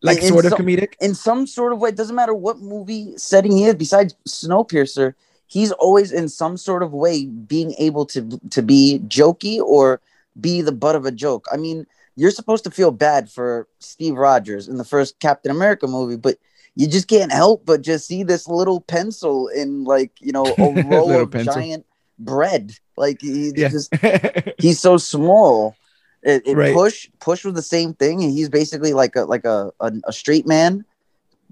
Like 0.02 0.19
in, 0.19 0.29
sort 0.29 0.47
of 0.47 0.50
some, 0.50 0.61
comedic 0.61 0.95
in 1.00 1.14
some 1.14 1.47
sort 1.47 1.73
of 1.73 1.81
way. 1.81 1.90
It 1.90 1.97
doesn't 1.97 2.14
matter 2.14 2.35
what 2.35 2.61
movie 2.61 3.17
setting 3.17 3.52
he 3.52 3.64
is. 3.64 3.75
Besides 3.75 4.14
Snowpiercer, 4.26 5.14
he's 5.47 5.73
always 5.73 6.12
in 6.12 6.29
some 6.29 6.57
sort 6.57 6.83
of 6.83 6.93
way 6.93 7.26
being 7.26 7.75
able 7.79 8.07
to 8.07 8.40
to 8.50 8.62
be 8.62 9.00
jokey 9.09 9.61
or 9.61 10.00
be 10.40 10.62
the 10.62 10.73
butt 10.73 10.97
of 10.97 11.06
a 11.06 11.12
joke. 11.12 11.47
I 11.52 11.56
mean, 11.56 11.87
you're 12.16 12.30
supposed 12.30 12.64
to 12.64 12.70
feel 12.70 12.90
bad 12.90 13.30
for 13.30 13.68
Steve 13.78 14.14
Rogers 14.14 14.68
in 14.68 14.76
the 14.76 14.85
first 14.85 15.18
Captain 15.20 15.50
America 15.50 15.87
movie, 15.87 16.16
but 16.16 16.38
you 16.75 16.87
just 16.87 17.09
can't 17.09 17.32
help 17.32 17.64
but 17.66 17.82
just 17.82 18.06
see 18.06 18.23
this 18.23 18.49
little 18.49 18.80
pencil 18.80 19.49
in 19.49 19.85
like 19.85 20.12
you 20.20 20.32
know 20.32 20.44
a 20.44 20.82
roll 20.88 21.12
of 21.12 21.30
pencil. 21.30 21.54
giant 21.54 21.87
bread. 22.18 22.75
Like 22.97 23.20
he 23.20 23.52
yeah. 23.54 23.68
just 23.68 23.92
he's 24.59 24.80
so 24.80 24.97
small. 24.97 25.76
It, 26.23 26.47
it 26.47 26.56
right. 26.56 26.75
push 26.75 27.09
push 27.18 27.44
was 27.44 27.54
the 27.54 27.62
same 27.62 27.94
thing, 27.94 28.23
and 28.23 28.30
he's 28.30 28.49
basically 28.49 28.92
like 28.92 29.16
a 29.16 29.23
like 29.23 29.44
a 29.44 29.73
a, 29.80 29.92
a 30.04 30.12
straight 30.12 30.47
man 30.47 30.85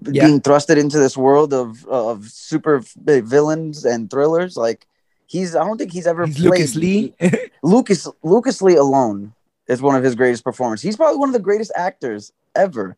yeah. 0.05 0.25
being 0.25 0.39
thrusted 0.39 0.77
into 0.77 0.99
this 0.99 1.17
world 1.17 1.53
of 1.53 1.85
of 1.87 2.25
super 2.25 2.83
villains 2.97 3.85
and 3.85 4.09
thrillers. 4.09 4.55
Like 4.55 4.85
he's 5.29 5.55
I 5.55 5.63
don't 5.63 5.77
think 5.77 5.93
he's 5.93 6.07
ever 6.07 6.25
he's 6.25 6.37
played 6.37 6.51
Lucas 6.51 6.75
Lee. 6.75 7.13
Lucas 7.63 8.07
Lucas 8.23 8.61
Lee 8.61 8.75
alone 8.75 9.33
is 9.67 9.81
one 9.81 9.95
of 9.95 10.03
his 10.03 10.15
greatest 10.15 10.43
performances. 10.43 10.83
He's 10.83 10.97
probably 10.97 11.19
one 11.19 11.29
of 11.29 11.33
the 11.33 11.39
greatest 11.39 11.71
actors 11.75 12.33
ever. 12.55 12.97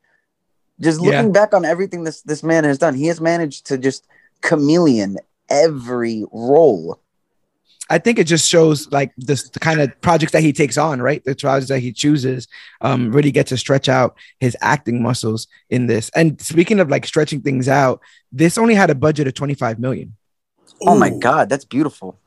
Just 0.80 1.00
looking 1.00 1.28
yeah. 1.28 1.32
back 1.32 1.54
on 1.54 1.66
everything 1.66 2.04
this 2.04 2.22
this 2.22 2.42
man 2.42 2.64
has 2.64 2.80
done, 2.80 2.96
he 2.96 3.08
has 3.08 3.22
managed 3.22 3.68
to 3.68 3.78
just 3.78 4.08
chameleon 4.42 5.18
every 5.50 6.26
role. 6.32 7.00
I 7.90 7.98
think 7.98 8.20
it 8.20 8.24
just 8.24 8.48
shows 8.48 8.90
like 8.90 9.12
this 9.18 9.50
the 9.50 9.60
kind 9.60 9.82
of 9.82 10.00
projects 10.00 10.32
that 10.32 10.42
he 10.42 10.54
takes 10.54 10.78
on, 10.78 11.02
right? 11.02 11.22
The 11.26 11.36
projects 11.36 11.68
that 11.68 11.80
he 11.80 11.92
chooses 11.92 12.48
um, 12.80 13.12
really 13.12 13.32
get 13.32 13.48
to 13.48 13.58
stretch 13.58 13.90
out 13.90 14.16
his 14.40 14.56
acting 14.62 15.04
muscles 15.04 15.48
in 15.70 15.88
this. 15.88 16.10
And 16.16 16.40
speaking 16.40 16.80
of 16.80 16.90
like 16.90 17.06
stretching 17.06 17.42
things 17.42 17.68
out, 17.68 18.00
this 18.32 18.58
only 18.58 18.76
had 18.76 18.90
a 18.90 18.96
budget 18.96 19.28
of 19.28 19.34
25 19.34 19.78
million. 19.78 20.16
Oh 20.84 20.98
my 20.98 21.10
god, 21.10 21.50
that's 21.50 21.66
beautiful. 21.66 22.18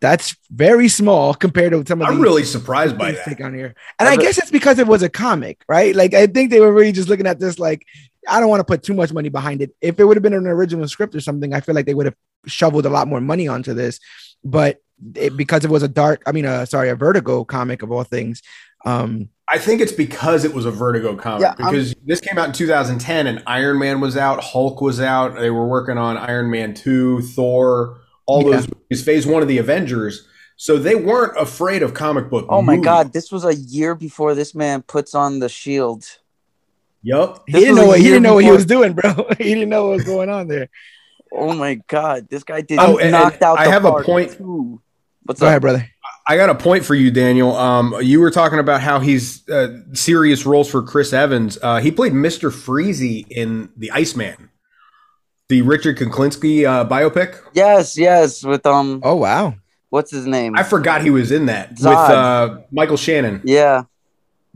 That's 0.00 0.36
very 0.50 0.88
small 0.88 1.34
compared 1.34 1.72
to 1.72 1.84
some 1.86 2.02
of. 2.02 2.08
I'm 2.08 2.20
really 2.20 2.44
surprised 2.44 2.98
by 2.98 3.12
that. 3.12 3.24
Take 3.24 3.40
on 3.40 3.54
here, 3.54 3.74
and 3.98 4.08
I 4.08 4.16
guess 4.16 4.38
it's 4.38 4.50
because 4.50 4.78
it 4.78 4.86
was 4.86 5.02
a 5.02 5.08
comic, 5.08 5.64
right? 5.68 5.94
Like 5.94 6.14
I 6.14 6.26
think 6.26 6.50
they 6.50 6.60
were 6.60 6.72
really 6.72 6.92
just 6.92 7.08
looking 7.08 7.26
at 7.26 7.40
this 7.40 7.58
like 7.58 7.86
I 8.28 8.40
don't 8.40 8.48
want 8.48 8.60
to 8.60 8.64
put 8.64 8.82
too 8.82 8.94
much 8.94 9.12
money 9.12 9.28
behind 9.28 9.62
it. 9.62 9.74
If 9.80 9.98
it 10.00 10.04
would 10.04 10.16
have 10.16 10.22
been 10.22 10.34
an 10.34 10.46
original 10.46 10.86
script 10.88 11.14
or 11.14 11.20
something, 11.20 11.54
I 11.54 11.60
feel 11.60 11.74
like 11.74 11.86
they 11.86 11.94
would 11.94 12.06
have 12.06 12.16
shoveled 12.46 12.86
a 12.86 12.90
lot 12.90 13.08
more 13.08 13.20
money 13.20 13.48
onto 13.48 13.74
this. 13.74 14.00
But 14.44 14.80
it, 15.14 15.36
because 15.36 15.64
it 15.64 15.70
was 15.70 15.82
a 15.82 15.88
dark, 15.88 16.22
I 16.26 16.32
mean, 16.32 16.46
uh, 16.46 16.64
sorry, 16.66 16.88
a 16.88 16.96
Vertigo 16.96 17.44
comic 17.44 17.82
of 17.82 17.92
all 17.92 18.04
things. 18.04 18.42
Um, 18.84 19.28
I 19.48 19.58
think 19.58 19.80
it's 19.80 19.92
because 19.92 20.44
it 20.44 20.52
was 20.52 20.64
a 20.64 20.70
Vertigo 20.70 21.16
comic 21.16 21.42
yeah, 21.42 21.54
because 21.54 21.92
I'm, 21.92 22.02
this 22.04 22.20
came 22.20 22.36
out 22.36 22.48
in 22.48 22.52
2010 22.52 23.26
and 23.26 23.42
Iron 23.46 23.78
Man 23.78 24.00
was 24.00 24.16
out, 24.16 24.42
Hulk 24.42 24.80
was 24.80 25.00
out. 25.00 25.36
They 25.36 25.50
were 25.50 25.66
working 25.66 25.98
on 25.98 26.16
Iron 26.16 26.50
Man 26.50 26.74
2, 26.74 27.22
Thor, 27.22 28.00
all 28.26 28.44
yeah. 28.44 28.56
those 28.56 28.68
movies, 28.68 29.04
phase 29.04 29.26
one 29.26 29.42
of 29.42 29.48
the 29.48 29.58
Avengers. 29.58 30.28
So 30.56 30.78
they 30.78 30.94
weren't 30.94 31.38
afraid 31.38 31.82
of 31.82 31.92
comic 31.92 32.30
book. 32.30 32.46
Oh 32.48 32.62
my 32.62 32.78
god, 32.78 33.12
this 33.12 33.30
was 33.30 33.44
a 33.44 33.54
year 33.54 33.94
before 33.94 34.34
this 34.34 34.54
man 34.54 34.82
puts 34.82 35.14
on 35.14 35.38
the 35.38 35.48
shield. 35.48 36.06
Yep. 37.02 37.42
He 37.46 37.52
didn't 37.52 37.76
know 37.76 37.86
what 37.86 37.98
he 37.98 38.04
didn't 38.04 38.22
know 38.22 38.34
what 38.34 38.44
he 38.44 38.50
was 38.50 38.66
doing, 38.66 38.94
bro. 38.94 39.28
he 39.38 39.54
didn't 39.54 39.68
know 39.68 39.88
what 39.88 39.96
was 39.96 40.04
going 40.04 40.30
on 40.30 40.48
there. 40.48 40.68
Oh 41.32 41.54
my 41.54 41.74
god, 41.86 42.28
this 42.28 42.42
guy 42.42 42.62
did 42.62 42.78
oh, 42.78 42.96
knocked 42.96 43.42
out. 43.42 43.58
I 43.58 43.68
have 43.68 43.84
a 43.84 44.02
point. 44.02 44.32
Too. 44.32 44.80
What's 45.24 45.40
Go 45.40 45.46
up? 45.46 45.50
ahead, 45.50 45.62
brother? 45.62 45.88
I 46.28 46.36
got 46.36 46.50
a 46.50 46.54
point 46.54 46.84
for 46.84 46.94
you, 46.94 47.10
Daniel. 47.12 47.54
Um, 47.54 47.94
you 48.00 48.20
were 48.20 48.32
talking 48.32 48.58
about 48.58 48.80
how 48.80 48.98
he's 48.98 49.48
uh, 49.48 49.78
serious 49.92 50.44
roles 50.44 50.68
for 50.68 50.82
Chris 50.82 51.12
Evans. 51.12 51.58
Uh, 51.62 51.78
he 51.78 51.92
played 51.92 52.12
Mister 52.12 52.50
Freeze 52.50 53.02
in 53.02 53.68
The 53.76 53.92
Iceman, 53.92 54.50
the 55.48 55.62
Richard 55.62 55.98
Kuklinski 55.98 56.64
uh, 56.64 56.88
biopic. 56.88 57.40
Yes, 57.52 57.96
yes, 57.96 58.44
with 58.44 58.66
um. 58.66 59.00
Oh 59.02 59.16
wow, 59.16 59.54
what's 59.90 60.10
his 60.10 60.26
name? 60.26 60.56
I 60.56 60.62
forgot 60.62 61.02
he 61.02 61.10
was 61.10 61.32
in 61.32 61.46
that 61.46 61.76
Zod. 61.76 61.90
with 61.90 62.16
uh, 62.16 62.58
Michael 62.70 62.96
Shannon. 62.96 63.40
Yeah. 63.44 63.84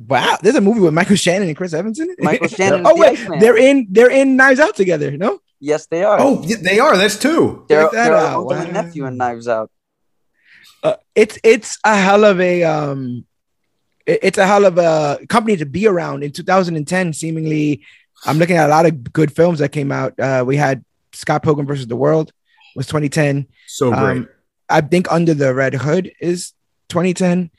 Wow, 0.09 0.39
there's 0.41 0.57
a 0.57 0.63
movie 0.63 0.81
with 0.81 0.95
Michael 0.95 1.17
Shannon 1.17 1.49
and 1.49 1.57
Chris 1.57 1.75
Evans 1.75 2.01
in 2.01 2.09
it. 2.09 2.23
Michael 2.23 2.49
Shannon. 2.49 2.87
oh 2.87 2.97
wait, 2.97 3.19
the 3.19 3.37
they're 3.39 3.59
in 3.59 3.87
they're 3.91 4.11
in 4.11 4.37
Knives 4.37 4.61
Out 4.61 4.75
together. 4.75 5.11
No. 5.17 5.41
Yes, 5.63 5.87
they 5.87 6.05
are. 6.05 6.17
Oh, 6.19 6.37
they 6.37 6.79
are. 6.79 6.97
That's 6.97 7.19
two. 7.19 7.67
They're, 7.69 7.87
they're 7.93 8.13
wow. 8.13 8.45
wow. 8.45 8.65
nephew 8.65 9.05
in 9.05 9.19
Knives 9.19 9.47
Out 9.47 9.71
uh, 10.83 10.97
it's 11.15 11.39
it's 11.43 11.79
a 11.85 11.97
hell 11.97 12.25
of 12.25 12.41
a 12.41 12.63
um, 12.65 13.27
it's 14.07 14.39
a 14.39 14.47
hell 14.47 14.65
of 14.65 14.79
a 14.79 15.25
company 15.29 15.57
to 15.57 15.67
be 15.67 15.87
around 15.87 16.23
in 16.23 16.33
2010. 16.33 17.13
Seemingly, 17.13 17.83
I'm 18.27 18.39
looking 18.39 18.57
at 18.57 18.67
a 18.67 18.71
lot 18.71 18.87
of 18.87 19.13
good 19.13 19.35
films 19.35 19.61
that 19.61 19.71
came 19.71 19.93
out. 19.93 20.19
Uh, 20.19 20.45
we 20.47 20.57
had 20.57 20.85
Scott 21.13 21.43
Pilgrim 21.43 21.67
versus 21.67 21.87
the 21.87 21.97
World 21.97 22.33
was 22.77 22.87
2010. 22.87 23.47
So 23.67 23.91
great. 23.91 24.01
Um, 24.01 24.29
I 24.69 24.81
think 24.81 25.11
Under 25.11 25.35
the 25.35 25.55
Red 25.55 25.75
Hood 25.75 26.13
is 26.21 26.53
2010. 26.89 27.51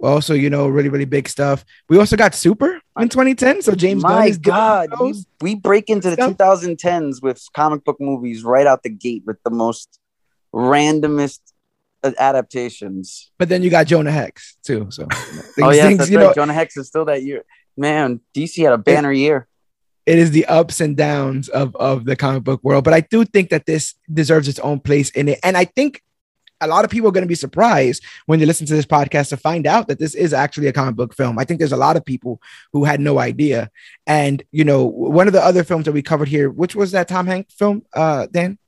Also, 0.00 0.34
you 0.34 0.48
know, 0.48 0.68
really, 0.68 0.88
really 0.88 1.04
big 1.06 1.28
stuff. 1.28 1.64
We 1.88 1.98
also 1.98 2.16
got 2.16 2.34
Super 2.34 2.80
in 2.98 3.08
2010. 3.08 3.62
So 3.62 3.74
James 3.74 4.02
My 4.02 4.30
God, 4.30 4.90
we, 5.00 5.14
we, 5.40 5.54
break 5.56 5.90
into 5.90 6.10
the 6.10 6.14
stuff. 6.14 6.36
2010s 6.36 7.20
with 7.20 7.44
comic 7.52 7.84
book 7.84 7.96
movies 7.98 8.44
right 8.44 8.66
out 8.66 8.84
the 8.84 8.90
gate 8.90 9.24
with 9.26 9.42
the 9.42 9.50
most 9.50 9.98
randomest 10.54 11.40
adaptations. 12.04 13.32
But 13.38 13.48
then 13.48 13.62
you 13.64 13.70
got 13.70 13.88
Jonah 13.88 14.12
Hex 14.12 14.56
too. 14.62 14.86
So 14.90 15.06
things, 15.06 15.58
oh 15.62 15.70
yeah, 15.70 15.94
that's 15.94 16.10
right. 16.10 16.20
Know, 16.20 16.32
Jonah 16.32 16.54
Hex 16.54 16.76
is 16.76 16.86
still 16.86 17.06
that 17.06 17.24
year. 17.24 17.44
Man, 17.76 18.20
DC 18.34 18.62
had 18.62 18.72
a 18.72 18.78
banner 18.78 19.10
it, 19.10 19.18
year. 19.18 19.47
It 20.08 20.18
is 20.18 20.30
the 20.30 20.46
ups 20.46 20.80
and 20.80 20.96
downs 20.96 21.48
of 21.60 21.76
of 21.76 22.06
the 22.06 22.16
comic 22.16 22.42
book 22.42 22.60
world, 22.64 22.84
but 22.84 22.94
I 22.94 23.00
do 23.00 23.24
think 23.24 23.50
that 23.50 23.66
this 23.66 23.94
deserves 24.20 24.48
its 24.48 24.58
own 24.60 24.80
place 24.80 25.10
in 25.10 25.28
it, 25.28 25.38
and 25.42 25.56
I 25.56 25.66
think. 25.66 26.02
A 26.60 26.66
lot 26.66 26.84
of 26.84 26.90
people 26.90 27.08
are 27.08 27.12
going 27.12 27.28
to 27.28 27.36
be 27.36 27.36
surprised 27.36 28.02
when 28.26 28.40
they 28.40 28.46
listen 28.46 28.66
to 28.66 28.74
this 28.74 28.84
podcast 28.84 29.28
to 29.28 29.36
find 29.36 29.64
out 29.64 29.86
that 29.86 30.00
this 30.00 30.16
is 30.16 30.32
actually 30.32 30.66
a 30.66 30.72
comic 30.72 30.96
book 30.96 31.14
film. 31.14 31.38
I 31.38 31.44
think 31.44 31.60
there's 31.60 31.78
a 31.80 31.84
lot 31.86 31.96
of 31.96 32.04
people 32.04 32.40
who 32.72 32.82
had 32.82 32.98
no 32.98 33.20
idea. 33.20 33.70
And, 34.08 34.42
you 34.50 34.64
know, 34.64 34.84
one 34.84 35.28
of 35.28 35.32
the 35.32 35.44
other 35.50 35.62
films 35.62 35.84
that 35.84 35.92
we 35.92 36.02
covered 36.02 36.26
here, 36.26 36.50
which 36.50 36.74
was 36.74 36.90
that 36.90 37.06
Tom 37.06 37.28
Hanks 37.28 37.54
film, 37.54 37.84
uh, 37.94 38.26
Dan? 38.26 38.58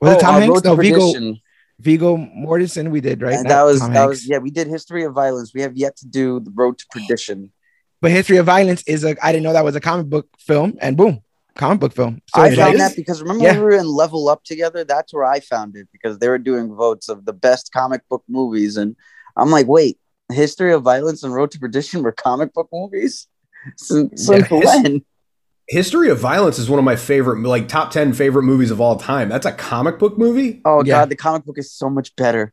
Was 0.00 0.14
oh, 0.14 0.16
it 0.16 0.20
Tom 0.20 0.34
uh, 0.34 0.40
Hanks? 0.40 0.64
No, 0.64 0.74
Viggo. 0.74 1.36
Viggo 1.78 2.16
Mortensen, 2.16 2.90
we 2.90 3.00
did 3.00 3.22
right. 3.22 3.34
And 3.34 3.48
that 3.48 3.62
was 3.62 3.78
Tom 3.78 3.92
that 3.92 4.00
Hanks. 4.00 4.08
was 4.08 4.28
yeah. 4.28 4.38
We 4.38 4.50
did 4.50 4.66
History 4.66 5.04
of 5.04 5.14
Violence. 5.14 5.54
We 5.54 5.62
have 5.62 5.76
yet 5.76 5.94
to 5.98 6.06
do 6.08 6.40
the 6.40 6.50
Road 6.52 6.78
to 6.78 6.86
Perdition. 6.90 7.52
But 8.00 8.10
History 8.10 8.38
of 8.38 8.46
Violence 8.46 8.82
is 8.86 9.04
a. 9.04 9.16
I 9.24 9.32
didn't 9.32 9.44
know 9.44 9.52
that 9.52 9.64
was 9.64 9.76
a 9.76 9.80
comic 9.80 10.06
book 10.06 10.28
film, 10.38 10.78
and 10.80 10.96
boom, 10.96 11.20
comic 11.54 11.80
book 11.80 11.92
film. 11.92 12.22
So 12.34 12.40
I 12.40 12.54
found 12.54 12.80
that 12.80 12.96
because 12.96 13.20
remember 13.20 13.44
yeah. 13.44 13.54
we 13.54 13.60
were 13.60 13.72
in 13.72 13.86
Level 13.86 14.28
Up 14.28 14.42
together. 14.44 14.84
That's 14.84 15.12
where 15.12 15.24
I 15.24 15.40
found 15.40 15.76
it 15.76 15.88
because 15.92 16.18
they 16.18 16.28
were 16.28 16.38
doing 16.38 16.74
votes 16.74 17.08
of 17.08 17.26
the 17.26 17.34
best 17.34 17.72
comic 17.72 18.08
book 18.08 18.24
movies, 18.28 18.76
and 18.76 18.96
I'm 19.36 19.50
like, 19.50 19.66
wait, 19.66 19.98
History 20.32 20.72
of 20.72 20.82
Violence 20.82 21.22
and 21.22 21.34
Road 21.34 21.50
to 21.52 21.58
Perdition 21.58 22.02
were 22.02 22.12
comic 22.12 22.52
book 22.54 22.68
movies. 22.72 23.26
Since, 23.76 24.28
yeah, 24.30 24.46
when? 24.48 25.04
History 25.68 26.08
of 26.08 26.18
Violence 26.18 26.58
is 26.58 26.68
one 26.68 26.78
of 26.78 26.84
my 26.84 26.96
favorite, 26.96 27.40
like 27.46 27.68
top 27.68 27.90
10 27.90 28.12
favorite 28.12 28.42
movies 28.42 28.70
of 28.70 28.80
all 28.80 28.96
time. 28.96 29.28
That's 29.28 29.46
a 29.46 29.52
comic 29.52 29.98
book 29.98 30.18
movie. 30.18 30.60
Oh, 30.64 30.82
yeah. 30.82 31.00
God. 31.00 31.10
The 31.10 31.16
comic 31.16 31.44
book 31.44 31.58
is 31.58 31.72
so 31.72 31.88
much 31.88 32.16
better. 32.16 32.52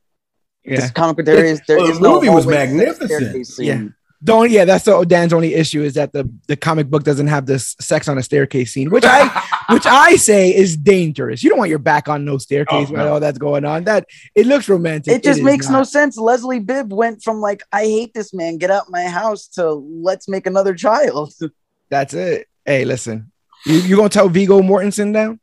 Yeah. 0.64 0.82
This 0.82 0.92
comic 0.92 1.18
book, 1.18 1.26
there 1.26 1.44
is, 1.44 1.62
there 1.68 1.78
well, 1.78 1.90
is 1.90 2.00
the 2.00 2.10
movie 2.10 2.28
no 2.28 2.34
was 2.34 2.46
magnificent. 2.46 3.48
Yeah. 3.60 3.88
Don't 4.24 4.50
yeah, 4.50 4.66
that's 4.66 4.86
the 4.86 5.04
Dan's 5.06 5.32
only 5.32 5.54
issue 5.54 5.84
is 5.84 5.94
that 5.94 6.12
the 6.12 6.28
the 6.48 6.56
comic 6.56 6.90
book 6.90 7.04
doesn't 7.04 7.28
have 7.28 7.46
this 7.46 7.76
sex 7.80 8.08
on 8.08 8.18
a 8.18 8.24
staircase 8.24 8.74
scene, 8.74 8.90
which 8.90 9.06
I 9.06 9.28
which 9.70 9.86
I 9.86 10.16
say 10.16 10.56
is 10.56 10.76
dangerous. 10.76 11.44
You 11.44 11.52
don't 11.52 11.60
want 11.60 11.70
your 11.70 11.78
back 11.78 12.10
on 12.10 12.26
no 12.26 12.40
staircase 12.40 12.90
oh, 12.90 12.96
no. 12.96 13.14
all 13.14 13.20
that's 13.20 13.38
going 13.38 13.64
on. 13.64 13.84
That 13.84 14.08
it 14.34 14.48
looks 14.48 14.68
romantic. 14.68 15.14
It 15.14 15.24
just 15.24 15.42
it 15.42 15.44
makes 15.44 15.70
no 15.70 15.84
sense. 15.84 16.18
Leslie 16.18 16.60
Bibb 16.60 16.92
went 16.92 17.22
from 17.22 17.42
like 17.42 17.62
I 17.72 17.84
hate 17.84 18.16
this 18.16 18.34
man, 18.34 18.58
get 18.58 18.72
out 18.72 18.90
my 18.90 19.04
house 19.04 19.48
to 19.50 19.72
let's 19.72 20.28
make 20.28 20.48
another 20.48 20.74
child. 20.74 21.34
That's 21.90 22.16
it. 22.16 22.48
Hey, 22.66 22.86
listen, 22.86 23.32
you, 23.68 23.76
you 23.76 23.96
gonna 23.98 24.10
tell 24.10 24.30
Viggo 24.30 24.62
Mortensen 24.62 25.14
down? 25.14 25.40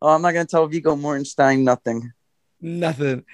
Oh, 0.00 0.08
I'm 0.10 0.22
not 0.22 0.32
gonna 0.32 0.46
tell 0.46 0.68
Viggo 0.68 0.94
Mortensen 0.94 1.62
nothing. 1.64 2.12
Nothing. 2.62 3.24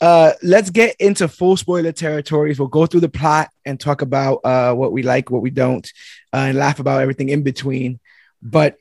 Uh, 0.00 0.32
let's 0.42 0.70
get 0.70 0.94
into 1.00 1.26
full 1.26 1.56
spoiler 1.56 1.90
territories. 1.90 2.58
We'll 2.58 2.68
go 2.68 2.86
through 2.86 3.00
the 3.00 3.08
plot 3.08 3.50
and 3.64 3.80
talk 3.80 4.00
about 4.00 4.40
uh, 4.44 4.74
what 4.74 4.92
we 4.92 5.02
like, 5.02 5.28
what 5.28 5.42
we 5.42 5.50
don't, 5.50 5.86
uh, 6.32 6.46
and 6.48 6.56
laugh 6.56 6.78
about 6.78 7.02
everything 7.02 7.28
in 7.28 7.42
between. 7.42 7.98
But 8.40 8.78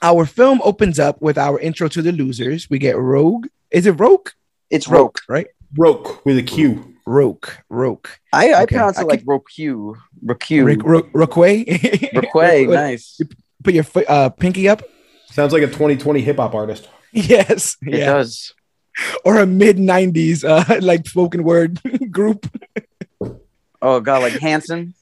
our 0.00 0.24
film 0.24 0.60
opens 0.62 1.00
up 1.00 1.20
with 1.20 1.36
our 1.36 1.58
intro 1.58 1.88
to 1.88 2.00
the 2.00 2.12
losers. 2.12 2.70
We 2.70 2.78
get 2.78 2.96
Rogue. 2.96 3.48
Is 3.72 3.86
it 3.86 3.92
Rogue? 3.92 4.28
It's 4.70 4.86
Rogue, 4.86 5.18
right? 5.28 5.48
Rogue 5.76 6.08
with 6.24 6.38
a 6.38 6.42
Q. 6.42 6.94
Roke. 7.04 7.58
Roke. 7.68 8.20
I, 8.32 8.50
I 8.52 8.62
okay. 8.62 8.76
pronounce 8.76 8.98
it 8.98 9.02
I 9.02 9.04
like 9.04 9.22
Roku. 9.26 9.94
Roku. 10.22 10.64
Roquay. 10.64 11.64
Roquay. 12.12 12.68
nice. 12.68 13.20
Put 13.64 13.74
your 13.74 13.82
foot, 13.82 14.08
uh, 14.08 14.28
pinky 14.28 14.68
up. 14.68 14.82
Sounds 15.26 15.52
like 15.52 15.62
a 15.62 15.66
2020 15.66 16.20
hip 16.20 16.36
hop 16.36 16.54
artist. 16.54 16.88
Yes. 17.10 17.78
It 17.80 18.00
yeah. 18.00 18.04
does. 18.04 18.52
Or 19.24 19.38
a 19.38 19.46
mid 19.46 19.76
90s 19.76 20.44
uh, 20.44 20.80
like 20.80 21.06
spoken 21.06 21.44
word 21.44 21.80
group. 22.10 22.46
oh 23.80 24.00
god, 24.00 24.22
like 24.22 24.40
Hanson. 24.40 24.94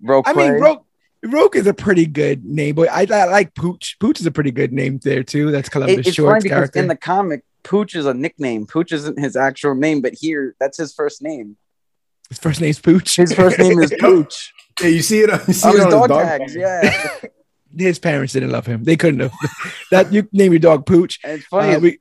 Roque. 0.00 0.28
I 0.28 0.32
mean, 0.32 0.52
Roke. 0.52 0.86
Roke 1.24 1.54
is 1.54 1.68
a 1.68 1.74
pretty 1.74 2.06
good 2.06 2.44
name, 2.44 2.74
but 2.74 2.90
I, 2.90 3.02
I, 3.02 3.26
like 3.26 3.54
Pooch. 3.54 3.96
Pooch 4.00 4.18
is 4.18 4.26
a 4.26 4.32
pretty 4.32 4.50
good 4.50 4.72
name 4.72 4.98
there 5.04 5.22
too. 5.22 5.52
That's 5.52 5.68
Columbus 5.68 6.08
it, 6.08 6.14
Short's 6.14 6.44
character. 6.44 6.80
In 6.80 6.88
the 6.88 6.96
comic, 6.96 7.44
Pooch 7.62 7.94
is 7.94 8.06
a 8.06 8.14
nickname. 8.14 8.66
Pooch 8.66 8.92
isn't 8.92 9.18
his 9.18 9.36
actual 9.36 9.76
name, 9.76 10.00
but 10.00 10.14
here 10.14 10.56
that's 10.58 10.78
his 10.78 10.92
first 10.92 11.22
name. 11.22 11.56
His 12.28 12.38
first 12.38 12.60
name's 12.60 12.80
Pooch. 12.80 13.16
His 13.16 13.32
first 13.32 13.58
name 13.58 13.78
is 13.80 13.94
Pooch. 14.00 14.52
Yeah, 14.80 14.88
you 14.88 15.02
see 15.02 15.20
it. 15.20 15.30
You 15.46 15.52
see 15.52 15.68
oh, 15.68 15.72
it 15.72 15.84
his, 15.84 15.84
dog 15.84 16.02
his 16.02 16.08
dog 16.08 16.26
tags. 16.26 16.56
Yeah. 16.56 17.08
his 17.76 17.98
parents 17.98 18.32
didn't 18.32 18.50
love 18.50 18.66
him. 18.66 18.82
They 18.82 18.96
couldn't 18.96 19.20
have. 19.20 19.32
that 19.90 20.12
you 20.12 20.28
name 20.32 20.52
your 20.52 20.58
dog 20.58 20.86
Pooch. 20.86 21.20
And 21.22 21.32
it's 21.34 21.46
funny. 21.46 21.74
Uh, 21.74 21.78
we, 21.78 21.98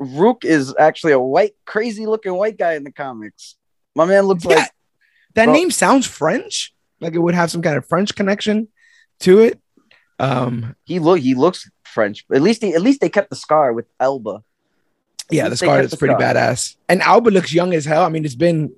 Rook 0.00 0.44
is 0.44 0.74
actually 0.78 1.12
a 1.12 1.20
white, 1.20 1.54
crazy 1.66 2.06
looking 2.06 2.34
white 2.34 2.58
guy 2.58 2.74
in 2.74 2.84
the 2.84 2.90
comics. 2.90 3.56
My 3.94 4.06
man 4.06 4.24
looks 4.24 4.44
yeah, 4.44 4.56
like 4.56 4.70
that 5.34 5.46
well, 5.46 5.54
name 5.54 5.70
sounds 5.70 6.06
French. 6.06 6.74
Like 7.00 7.14
it 7.14 7.18
would 7.18 7.34
have 7.34 7.50
some 7.50 7.62
kind 7.62 7.76
of 7.76 7.86
French 7.86 8.14
connection 8.14 8.68
to 9.20 9.40
it. 9.40 9.60
Um, 10.18 10.74
he 10.84 10.98
look 10.98 11.18
he 11.20 11.34
looks 11.34 11.70
French. 11.84 12.24
At 12.32 12.42
least 12.42 12.62
he, 12.62 12.74
at 12.74 12.82
least 12.82 13.00
they 13.00 13.10
kept 13.10 13.30
the 13.30 13.36
scar 13.36 13.72
with 13.72 13.86
Elba. 14.00 14.36
At 14.36 14.42
yeah, 15.30 15.48
the 15.48 15.56
scar 15.56 15.80
is 15.80 15.94
pretty 15.94 16.14
scar. 16.14 16.34
badass. 16.34 16.76
And 16.88 17.02
Elba 17.02 17.30
looks 17.30 17.52
young 17.52 17.74
as 17.74 17.84
hell. 17.84 18.04
I 18.04 18.08
mean, 18.08 18.24
it's 18.24 18.34
been, 18.34 18.74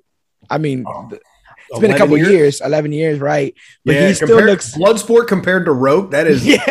I 0.49 0.57
mean, 0.57 0.85
oh, 0.87 1.09
it's 1.69 1.79
been 1.79 1.91
a 1.91 1.97
couple 1.97 2.17
years? 2.17 2.29
years? 2.29 2.61
eleven 2.61 2.91
years, 2.91 3.19
right? 3.19 3.55
But 3.85 3.95
yeah, 3.95 4.07
he 4.09 4.13
still 4.13 4.27
compared, 4.27 4.49
looks 4.49 4.77
Bloodsport 4.77 5.27
compared 5.27 5.65
to 5.65 5.71
Rogue. 5.71 6.11
That 6.11 6.27
is, 6.27 6.45
yeah, 6.45 6.65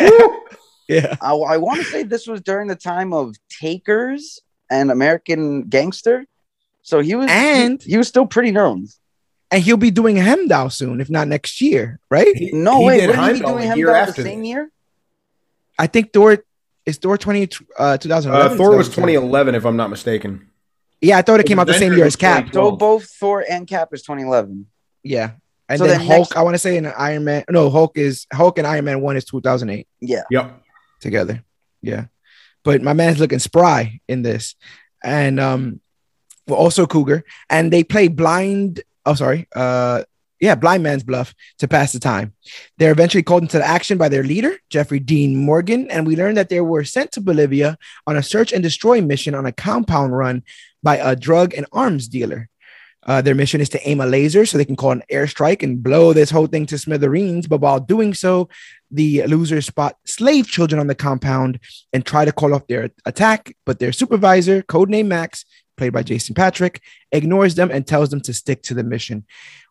yeah. 0.87 1.15
I, 1.21 1.33
I 1.33 1.57
want 1.57 1.79
to 1.79 1.85
say 1.85 2.03
this 2.03 2.27
was 2.27 2.41
during 2.41 2.67
the 2.67 2.75
time 2.75 3.13
of 3.13 3.35
Takers 3.49 4.39
and 4.69 4.91
American 4.91 5.63
Gangster, 5.63 6.25
so 6.81 6.99
he 6.99 7.15
was 7.15 7.29
and 7.29 7.81
he, 7.81 7.91
he 7.91 7.97
was 7.97 8.07
still 8.07 8.25
pretty 8.25 8.51
known 8.51 8.87
and 9.53 9.61
he'll 9.61 9.77
be 9.77 9.91
doing 9.91 10.17
Heimdall 10.17 10.71
soon, 10.71 10.99
if 10.99 11.11
not 11.11 11.27
next 11.27 11.61
year, 11.61 11.99
right? 12.09 12.35
He, 12.35 12.51
no 12.51 12.79
he 12.79 12.85
way. 12.85 12.99
Did 13.01 13.11
he 13.11 13.39
doing 13.39 13.67
Heimdall 13.67 14.05
the 14.07 14.13
same 14.13 14.43
year? 14.43 14.71
I 15.77 15.85
think 15.85 16.11
Thor 16.11 16.43
is 16.87 16.97
Thor 16.97 17.19
20, 17.19 17.49
uh, 17.77 17.97
2011. 17.97 18.51
Uh, 18.51 18.55
Thor 18.57 18.75
was 18.75 18.89
2011, 18.89 19.53
if 19.53 19.63
I'm 19.63 19.77
not 19.77 19.91
mistaken. 19.91 20.49
Yeah, 21.01 21.19
I 21.19 21.21
thought 21.21 21.39
it 21.39 21.45
came 21.45 21.59
out 21.59 21.67
the 21.67 21.75
same 21.75 21.93
year 21.93 22.05
as 22.05 22.15
Cap. 22.15 22.51
So 22.51 22.71
both 22.71 23.05
Thor 23.05 23.45
and 23.47 23.67
Cap 23.67 23.89
is 23.93 24.01
2011. 24.01 24.65
Yeah. 25.03 25.33
And 25.69 25.77
so 25.77 25.85
then, 25.85 25.99
then 25.99 26.07
Hulk, 26.07 26.19
next... 26.29 26.35
I 26.35 26.41
want 26.41 26.55
to 26.55 26.59
say 26.59 26.77
in 26.77 26.87
Iron 26.87 27.23
Man. 27.23 27.43
No, 27.49 27.69
Hulk 27.69 27.95
is 27.95 28.25
Hulk 28.33 28.57
and 28.57 28.65
Iron 28.65 28.85
Man 28.85 29.01
1 29.01 29.17
is 29.17 29.25
2008. 29.25 29.87
Yeah. 30.01 30.23
Yep. 30.31 30.62
Together. 31.03 31.43
Yeah. 31.81 32.05
But 32.63 32.81
my 32.81 32.93
man's 32.93 33.19
looking 33.19 33.39
spry 33.39 33.99
in 34.07 34.23
this. 34.23 34.55
And 35.03 35.39
um 35.39 35.81
well, 36.47 36.57
also 36.57 36.87
Cougar. 36.87 37.23
And 37.49 37.71
they 37.71 37.83
play 37.83 38.07
blind 38.07 38.81
oh 39.05 39.13
sorry 39.13 39.47
uh 39.55 40.03
yeah 40.39 40.55
blind 40.55 40.83
man's 40.83 41.03
bluff 41.03 41.33
to 41.57 41.67
pass 41.67 41.91
the 41.91 41.99
time 41.99 42.33
they're 42.77 42.91
eventually 42.91 43.23
called 43.23 43.43
into 43.43 43.61
action 43.63 43.97
by 43.97 44.09
their 44.09 44.23
leader 44.23 44.57
jeffrey 44.69 44.99
dean 44.99 45.35
morgan 45.35 45.89
and 45.91 46.07
we 46.07 46.15
learn 46.15 46.35
that 46.35 46.49
they 46.49 46.61
were 46.61 46.83
sent 46.83 47.11
to 47.11 47.21
bolivia 47.21 47.77
on 48.07 48.17
a 48.17 48.23
search 48.23 48.53
and 48.53 48.63
destroy 48.63 49.01
mission 49.01 49.35
on 49.35 49.45
a 49.45 49.51
compound 49.51 50.15
run 50.15 50.43
by 50.81 50.97
a 50.97 51.15
drug 51.15 51.53
and 51.53 51.65
arms 51.71 52.07
dealer 52.07 52.49
uh, 53.05 53.21
their 53.21 53.35
mission 53.35 53.59
is 53.59 53.69
to 53.69 53.87
aim 53.89 53.99
a 53.99 54.05
laser 54.05 54.45
so 54.45 54.57
they 54.57 54.65
can 54.65 54.75
call 54.75 54.91
an 54.91 55.03
airstrike 55.11 55.61
and 55.61 55.83
blow 55.83 56.13
this 56.13 56.29
whole 56.29 56.47
thing 56.47 56.65
to 56.65 56.77
smithereens. 56.77 57.47
But 57.47 57.59
while 57.59 57.79
doing 57.79 58.13
so, 58.13 58.47
the 58.93 59.23
losers 59.23 59.65
spot 59.65 59.97
slave 60.05 60.47
children 60.47 60.79
on 60.79 60.87
the 60.87 60.95
compound 60.95 61.59
and 61.91 62.05
try 62.05 62.23
to 62.25 62.31
call 62.31 62.53
off 62.53 62.67
their 62.67 62.89
attack. 63.05 63.55
But 63.65 63.79
their 63.79 63.91
supervisor, 63.91 64.61
codename 64.61 65.07
Max, 65.07 65.45
played 65.75 65.93
by 65.93 66.03
Jason 66.03 66.35
Patric, 66.35 66.81
ignores 67.11 67.55
them 67.55 67.71
and 67.71 67.85
tells 67.85 68.09
them 68.09 68.21
to 68.21 68.33
stick 68.33 68.61
to 68.63 68.73
the 68.73 68.83
mission. 68.83 69.25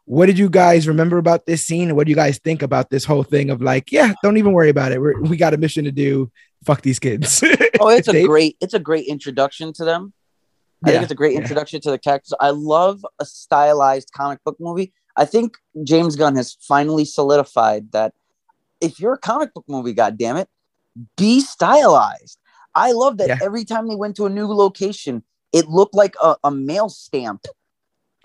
What 0.05 0.27
did 0.27 0.39
you 0.39 0.51
guys 0.51 0.89
remember 0.89 1.19
about 1.19 1.47
this 1.47 1.65
scene? 1.65 1.95
what 1.95 2.07
do 2.07 2.11
you 2.11 2.17
guys 2.17 2.39
think 2.39 2.63
about 2.63 2.91
this 2.91 3.05
whole 3.05 3.23
thing 3.23 3.51
of 3.51 3.63
like, 3.63 3.93
yeah, 3.93 4.13
don't 4.23 4.37
even 4.37 4.53
worry 4.53 4.69
about 4.69 4.91
it. 4.91 5.01
We're, 5.01 5.21
we 5.23 5.37
got 5.37 5.55
a 5.55 5.57
mission 5.57 5.85
to 5.85 5.93
do. 5.93 6.31
Fuck 6.65 6.83
these 6.83 6.99
kids. 6.99 7.43
oh, 7.81 7.89
it's 7.89 8.09
a 8.09 8.27
great, 8.27 8.57
it's 8.61 8.75
a 8.75 8.81
great 8.81 9.07
introduction 9.07 9.73
to 9.75 9.85
them. 9.85 10.13
I 10.85 10.89
yeah, 10.89 10.95
think 10.95 11.03
it's 11.05 11.13
a 11.13 11.17
great 11.17 11.37
introduction 11.37 11.77
yeah. 11.77 11.83
to 11.83 11.91
the 11.93 11.99
characters. 11.99 12.35
I 12.41 12.51
love 12.51 13.07
a 13.21 13.25
stylized 13.25 14.11
comic 14.13 14.43
book 14.45 14.57
movie. 14.59 14.93
I 15.17 15.25
think 15.25 15.57
James 15.85 16.17
Gunn 16.17 16.35
has 16.37 16.57
finally 16.61 17.05
solidified 17.05 17.93
that 17.93 18.15
if 18.83 19.01
you're 19.01 19.15
a 19.15 19.19
comic 19.19 19.55
book 19.55 19.65
movie, 19.69 19.93
god 19.93 20.19
damn 20.19 20.37
it, 20.37 20.49
be 21.17 21.41
stylized. 21.41 22.39
I 22.75 22.93
love 22.93 23.19
that 23.19 23.29
yeah. 23.29 23.39
every 23.43 23.65
time 23.65 23.89
they 23.89 23.97
went 23.97 24.17
to 24.17 24.27
a 24.27 24.31
new 24.31 24.47
location, 24.47 25.23
it 25.53 25.69
looked 25.69 25.95
like 25.95 26.15
a, 26.23 26.37
a 26.45 26.51
mail 26.51 26.89
stamp 26.89 27.47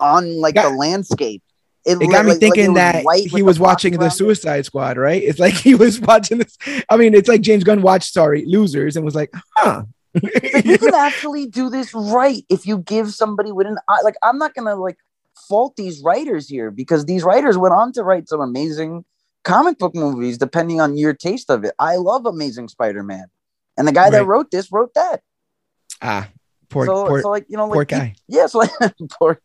on 0.00 0.40
like 0.40 0.54
the 0.54 0.70
landscape. 0.70 1.42
It, 1.84 2.02
it 2.02 2.10
got 2.10 2.24
me 2.24 2.32
like, 2.32 2.40
thinking 2.40 2.74
like 2.74 3.04
that 3.04 3.30
he 3.30 3.42
was 3.42 3.58
watching 3.58 3.96
the 3.98 4.10
Suicide 4.10 4.66
Squad, 4.66 4.98
right? 4.98 5.22
It's 5.22 5.38
like 5.38 5.54
he 5.68 5.74
was 5.74 6.00
watching 6.00 6.38
this. 6.38 6.58
I 6.88 6.96
mean, 6.96 7.14
it's 7.14 7.28
like 7.28 7.40
James 7.40 7.64
Gunn 7.64 7.82
watched 7.82 8.12
sorry 8.12 8.44
losers 8.46 8.96
and 8.96 9.04
was 9.04 9.14
like, 9.14 9.30
huh. 9.56 9.84
like, 10.14 10.64
you 10.64 10.78
can 10.78 10.94
actually 10.94 11.46
do 11.46 11.70
this 11.70 11.94
right 11.94 12.44
if 12.48 12.66
you 12.66 12.78
give 12.78 13.12
somebody 13.12 13.52
with 13.52 13.66
an 13.66 13.78
eye. 13.88 14.00
Like, 14.02 14.16
I'm 14.22 14.38
not 14.38 14.54
gonna 14.54 14.76
like 14.76 14.98
fault 15.48 15.76
these 15.76 16.02
writers 16.02 16.48
here 16.48 16.70
because 16.70 17.04
these 17.06 17.22
writers 17.22 17.56
went 17.56 17.74
on 17.74 17.92
to 17.92 18.02
write 18.02 18.28
some 18.28 18.40
amazing 18.40 19.04
comic 19.44 19.78
book 19.78 19.94
movies, 19.94 20.38
depending 20.38 20.80
on 20.80 20.96
your 20.96 21.14
taste 21.14 21.50
of 21.50 21.64
it. 21.64 21.74
I 21.78 21.96
love 21.96 22.26
Amazing 22.26 22.68
Spider-Man, 22.68 23.26
and 23.76 23.88
the 23.88 23.92
guy 23.92 24.04
right. 24.04 24.12
that 24.12 24.26
wrote 24.26 24.50
this 24.50 24.70
wrote 24.72 24.94
that. 24.94 25.22
Ah, 26.00 26.28
Poor, 26.70 26.84
so, 26.84 27.06
poor, 27.06 27.22
so 27.22 27.30
like 27.30 27.46
you 27.48 27.56
know, 27.56 27.66
like 27.66 27.74
poor 27.74 27.84
guy. 27.84 28.14
yeah, 28.28 28.46
so 28.46 28.58
like 28.58 28.70
poor. 29.18 29.40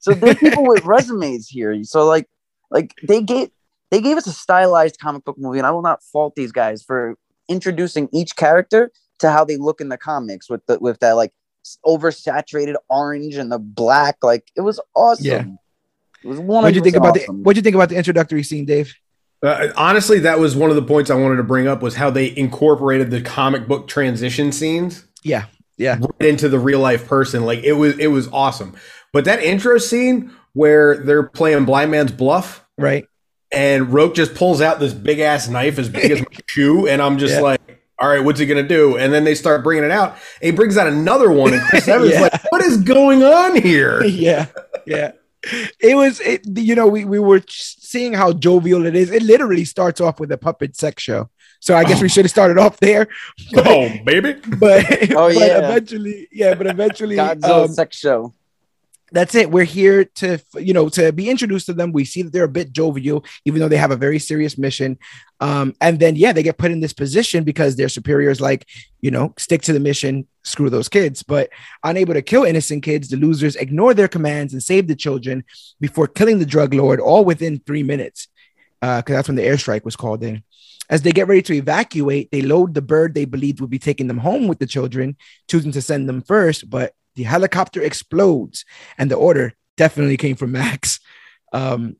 So 0.00 0.12
there's 0.12 0.36
people 0.36 0.66
with 0.66 0.84
resumes 0.84 1.48
here. 1.48 1.82
So 1.84 2.06
like, 2.06 2.28
like 2.70 2.94
they 3.02 3.22
gave 3.22 3.50
they 3.90 4.00
gave 4.00 4.16
us 4.16 4.26
a 4.26 4.32
stylized 4.32 4.98
comic 5.00 5.24
book 5.24 5.36
movie, 5.38 5.58
and 5.58 5.66
I 5.66 5.70
will 5.70 5.82
not 5.82 6.02
fault 6.02 6.34
these 6.36 6.52
guys 6.52 6.82
for 6.82 7.16
introducing 7.48 8.08
each 8.12 8.36
character 8.36 8.92
to 9.20 9.30
how 9.30 9.44
they 9.44 9.56
look 9.56 9.80
in 9.80 9.88
the 9.88 9.98
comics 9.98 10.48
with 10.48 10.64
the 10.66 10.78
with 10.78 11.00
that 11.00 11.12
like 11.12 11.32
oversaturated 11.84 12.76
orange 12.88 13.34
and 13.34 13.50
the 13.50 13.58
black. 13.58 14.18
Like 14.22 14.50
it 14.56 14.60
was 14.60 14.80
awesome. 14.94 15.26
Yeah. 15.26 15.44
It 16.22 16.28
was 16.28 16.38
one. 16.38 16.62
What'd 16.62 16.76
you 16.76 16.82
think 16.82 16.96
about 16.96 17.14
the 17.14 17.26
What'd 17.26 17.56
you 17.56 17.62
think 17.62 17.74
about 17.74 17.88
the 17.88 17.96
introductory 17.96 18.44
scene, 18.44 18.64
Dave? 18.66 18.94
Uh, 19.42 19.68
honestly, 19.76 20.18
that 20.20 20.38
was 20.38 20.56
one 20.56 20.70
of 20.70 20.76
the 20.76 20.82
points 20.82 21.10
I 21.10 21.14
wanted 21.14 21.36
to 21.36 21.44
bring 21.44 21.68
up 21.68 21.80
was 21.80 21.94
how 21.94 22.10
they 22.10 22.36
incorporated 22.36 23.10
the 23.10 23.20
comic 23.20 23.68
book 23.68 23.86
transition 23.86 24.50
scenes. 24.52 25.04
Yeah 25.22 25.46
yeah 25.78 25.98
right 26.00 26.28
into 26.28 26.48
the 26.48 26.58
real 26.58 26.80
life 26.80 27.06
person 27.06 27.46
like 27.46 27.60
it 27.62 27.72
was 27.72 27.98
it 27.98 28.08
was 28.08 28.28
awesome 28.28 28.76
but 29.12 29.24
that 29.24 29.42
intro 29.42 29.78
scene 29.78 30.30
where 30.52 30.98
they're 30.98 31.22
playing 31.22 31.64
blind 31.64 31.90
man's 31.90 32.12
bluff 32.12 32.66
right 32.76 33.06
and 33.50 33.92
roke 33.92 34.14
just 34.14 34.34
pulls 34.34 34.60
out 34.60 34.78
this 34.78 34.92
big 34.92 35.20
ass 35.20 35.48
knife 35.48 35.78
as 35.78 35.88
big 35.88 36.10
as 36.10 36.20
my 36.20 36.26
shoe 36.46 36.86
and 36.86 37.00
i'm 37.00 37.16
just 37.16 37.34
yeah. 37.34 37.40
like 37.40 37.60
all 38.00 38.08
right 38.08 38.22
what's 38.22 38.38
he 38.38 38.46
gonna 38.46 38.62
do 38.62 38.96
and 38.96 39.12
then 39.12 39.24
they 39.24 39.34
start 39.34 39.62
bringing 39.62 39.84
it 39.84 39.90
out 39.90 40.12
and 40.12 40.50
he 40.50 40.50
brings 40.50 40.76
out 40.76 40.86
another 40.86 41.30
one 41.30 41.54
and 41.54 41.62
chris 41.68 41.88
evans 41.88 42.12
yeah. 42.12 42.20
like 42.20 42.52
what 42.52 42.62
is 42.62 42.78
going 42.78 43.22
on 43.22 43.60
here 43.60 44.02
yeah 44.04 44.46
yeah 44.86 45.12
it 45.80 45.96
was 45.96 46.20
it, 46.20 46.42
you 46.58 46.74
know 46.74 46.86
we, 46.86 47.04
we 47.04 47.18
were 47.18 47.40
seeing 47.88 48.12
how 48.12 48.32
jovial 48.32 48.86
it 48.86 48.94
is 48.94 49.10
it 49.10 49.22
literally 49.22 49.64
starts 49.64 50.00
off 50.00 50.20
with 50.20 50.30
a 50.32 50.38
puppet 50.38 50.76
sex 50.76 51.02
show 51.02 51.28
so 51.60 51.76
I 51.76 51.84
guess 51.84 51.98
oh. 51.98 52.02
we 52.02 52.08
should 52.08 52.24
have 52.24 52.30
started 52.30 52.58
off 52.58 52.78
there. 52.78 53.08
But, 53.52 53.66
oh, 53.66 53.90
baby. 54.04 54.34
But 54.34 55.10
oh 55.16 55.28
yeah. 55.28 55.60
But 55.60 55.64
eventually, 55.64 56.28
yeah. 56.30 56.54
But 56.54 56.66
eventually, 56.68 57.16
Godzilla 57.16 57.64
um, 57.64 57.68
sex 57.68 57.96
show. 57.96 58.34
That's 59.10 59.34
it. 59.34 59.50
We're 59.50 59.64
here 59.64 60.04
to, 60.04 60.38
you 60.56 60.74
know, 60.74 60.88
to 60.90 61.12
be 61.12 61.30
introduced 61.30 61.66
to 61.66 61.72
them. 61.72 61.92
We 61.92 62.04
see 62.04 62.22
that 62.22 62.32
they're 62.32 62.44
a 62.44 62.48
bit 62.48 62.72
jovial, 62.72 63.24
even 63.46 63.60
though 63.60 63.68
they 63.68 63.76
have 63.76 63.90
a 63.90 63.96
very 63.96 64.18
serious 64.18 64.58
mission. 64.58 64.98
Um, 65.40 65.74
and 65.80 65.98
then, 65.98 66.14
yeah, 66.16 66.32
they 66.32 66.42
get 66.42 66.58
put 66.58 66.70
in 66.70 66.80
this 66.80 66.92
position 66.92 67.44
because 67.44 67.76
their 67.76 67.88
superiors, 67.88 68.40
like, 68.40 68.66
you 69.00 69.10
know, 69.10 69.32
stick 69.38 69.62
to 69.62 69.72
the 69.72 69.80
mission, 69.80 70.26
screw 70.42 70.68
those 70.68 70.88
kids. 70.88 71.22
But 71.22 71.48
unable 71.82 72.14
to 72.14 72.22
kill 72.22 72.44
innocent 72.44 72.82
kids, 72.82 73.08
the 73.08 73.16
losers 73.16 73.56
ignore 73.56 73.94
their 73.94 74.08
commands 74.08 74.52
and 74.52 74.62
save 74.62 74.88
the 74.88 74.96
children 74.96 75.44
before 75.80 76.06
killing 76.06 76.38
the 76.38 76.46
drug 76.46 76.74
lord, 76.74 77.00
all 77.00 77.24
within 77.24 77.60
three 77.60 77.82
minutes. 77.82 78.28
Because 78.80 79.02
uh, 79.10 79.14
that's 79.14 79.28
when 79.28 79.36
the 79.36 79.42
airstrike 79.42 79.84
was 79.84 79.96
called 79.96 80.22
in. 80.22 80.42
As 80.90 81.02
they 81.02 81.12
get 81.12 81.28
ready 81.28 81.42
to 81.42 81.54
evacuate, 81.54 82.30
they 82.30 82.42
load 82.42 82.74
the 82.74 82.80
bird 82.80 83.12
they 83.12 83.24
believed 83.26 83.60
would 83.60 83.70
be 83.70 83.78
taking 83.78 84.06
them 84.06 84.18
home 84.18 84.48
with 84.48 84.58
the 84.58 84.66
children, 84.66 85.16
choosing 85.48 85.72
to 85.72 85.82
send 85.82 86.08
them 86.08 86.22
first. 86.22 86.70
But 86.70 86.94
the 87.18 87.24
helicopter 87.24 87.82
explodes, 87.82 88.64
and 88.96 89.10
the 89.10 89.16
order 89.16 89.52
definitely 89.76 90.16
came 90.16 90.36
from 90.36 90.52
Max. 90.52 91.00
Um, 91.52 91.96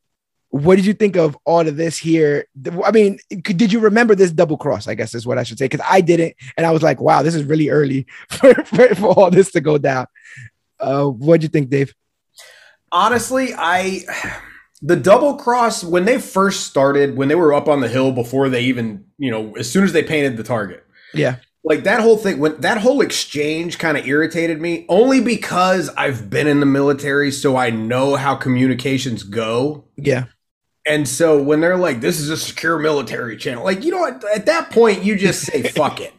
what 0.51 0.77
did 0.77 0.87
you 0.87 0.95
think 0.95 1.17
of 1.17 1.37
all 1.45 1.69
of 1.69 1.77
this 1.77 1.99
here? 1.99 2.47
I 2.85 2.91
mean, 2.91 3.19
did 3.43 3.71
you 3.71 3.81
remember 3.81 4.15
this 4.15 4.33
double 4.33 4.57
cross? 4.57 4.89
I 4.89 4.95
guess 4.95 5.15
is 5.15 5.27
what 5.27 5.37
I 5.37 5.43
should 5.43 5.59
say, 5.59 5.67
because 5.67 5.85
I 5.87 6.01
didn't, 6.01 6.35
and 6.57 6.67
I 6.67 6.71
was 6.71 6.83
like, 6.83 7.01
"Wow, 7.01 7.23
this 7.23 7.35
is 7.35 7.45
really 7.45 7.69
early 7.69 8.07
for, 8.31 8.55
for, 8.65 8.95
for 8.95 9.07
all 9.09 9.31
this 9.31 9.53
to 9.53 9.61
go 9.61 9.77
down." 9.77 10.07
Uh, 10.81 11.07
what 11.07 11.41
do 11.41 11.45
you 11.45 11.49
think, 11.49 11.69
Dave? 11.69 11.93
honestly, 12.93 13.53
I 13.57 14.05
the 14.83 14.97
double 14.97 15.37
cross 15.37 15.83
when 15.83 16.05
they 16.05 16.19
first 16.19 16.67
started, 16.67 17.17
when 17.17 17.29
they 17.29 17.35
were 17.35 17.53
up 17.53 17.69
on 17.69 17.81
the 17.81 17.89
hill 17.89 18.13
before 18.13 18.49
they 18.49 18.63
even, 18.63 19.05
you 19.19 19.31
know, 19.31 19.57
as 19.57 19.71
soon 19.71 19.85
as 19.85 19.93
they 19.93 20.03
painted 20.03 20.37
the 20.37 20.45
target. 20.45 20.85
Yeah. 21.13 21.37
Like 21.69 21.85
that 21.85 22.01
whole 22.01 22.17
thing, 22.17 22.39
when 22.39 22.59
that 22.63 22.79
whole 22.79 23.03
exchange 23.03 23.79
kind 23.79 23.99
of 23.99 24.07
irritated 24.07 24.59
me, 24.59 24.87
only 24.89 25.21
because 25.21 25.91
I've 25.91 26.31
been 26.31 26.47
in 26.47 26.61
the 26.61 26.67
military, 26.67 27.31
so 27.31 27.59
I 27.59 27.69
know 27.69 28.17
how 28.17 28.37
communications 28.37 29.23
go. 29.23 29.85
Yeah. 29.97 30.25
And 30.87 31.07
so 31.07 31.43
when 31.43 31.61
they're 31.61 31.77
like, 31.77 32.01
"This 32.01 32.21
is 32.21 32.31
a 32.31 32.39
secure 32.39 32.79
military 32.79 33.37
channel," 33.37 33.65
like 33.65 33.85
you 33.85 33.91
know, 33.91 34.07
at, 34.07 34.25
at 34.35 34.47
that 34.47 34.71
point, 34.71 35.05
you 35.05 35.15
just 35.15 35.43
say, 35.43 35.63
"Fuck 35.75 36.01
it." 36.01 36.15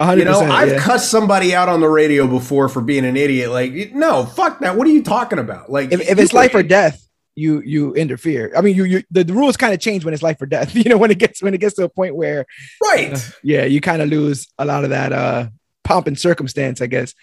You 0.00 0.24
know, 0.24 0.40
I've 0.40 0.70
yeah. 0.70 0.78
cussed 0.78 1.10
somebody 1.10 1.54
out 1.54 1.68
on 1.68 1.80
the 1.80 1.88
radio 1.88 2.26
before 2.26 2.70
for 2.70 2.80
being 2.80 3.04
an 3.04 3.16
idiot. 3.16 3.50
Like, 3.50 3.92
no, 3.92 4.24
fuck 4.24 4.60
that. 4.60 4.76
What 4.76 4.86
are 4.86 4.90
you 4.90 5.02
talking 5.02 5.38
about? 5.38 5.70
Like, 5.70 5.92
if, 5.92 6.00
if 6.00 6.18
it's 6.18 6.32
life 6.32 6.54
or 6.54 6.62
death, 6.62 7.06
you 7.36 7.62
you 7.62 7.94
interfere. 7.94 8.52
I 8.56 8.60
mean, 8.60 8.76
you 8.76 8.84
you 8.84 9.02
the, 9.10 9.24
the 9.24 9.32
rules 9.32 9.56
kind 9.56 9.74
of 9.74 9.80
change 9.80 10.04
when 10.04 10.14
it's 10.14 10.22
life 10.22 10.40
or 10.40 10.46
death. 10.46 10.74
You 10.84 10.90
know, 10.90 10.98
when 10.98 11.10
it 11.10 11.18
gets 11.18 11.42
when 11.42 11.54
it 11.54 11.58
gets 11.58 11.74
to 11.76 11.84
a 11.84 11.88
point 11.88 12.14
where, 12.14 12.46
right? 12.82 13.14
Uh, 13.14 13.18
yeah, 13.42 13.64
you 13.64 13.80
kind 13.80 14.02
of 14.02 14.08
lose 14.08 14.48
a 14.58 14.64
lot 14.64 14.84
of 14.84 14.90
that 14.90 15.12
uh 15.12 15.48
pomp 15.82 16.06
and 16.06 16.18
circumstance. 16.18 16.80
I 16.80 16.86
guess 16.86 17.14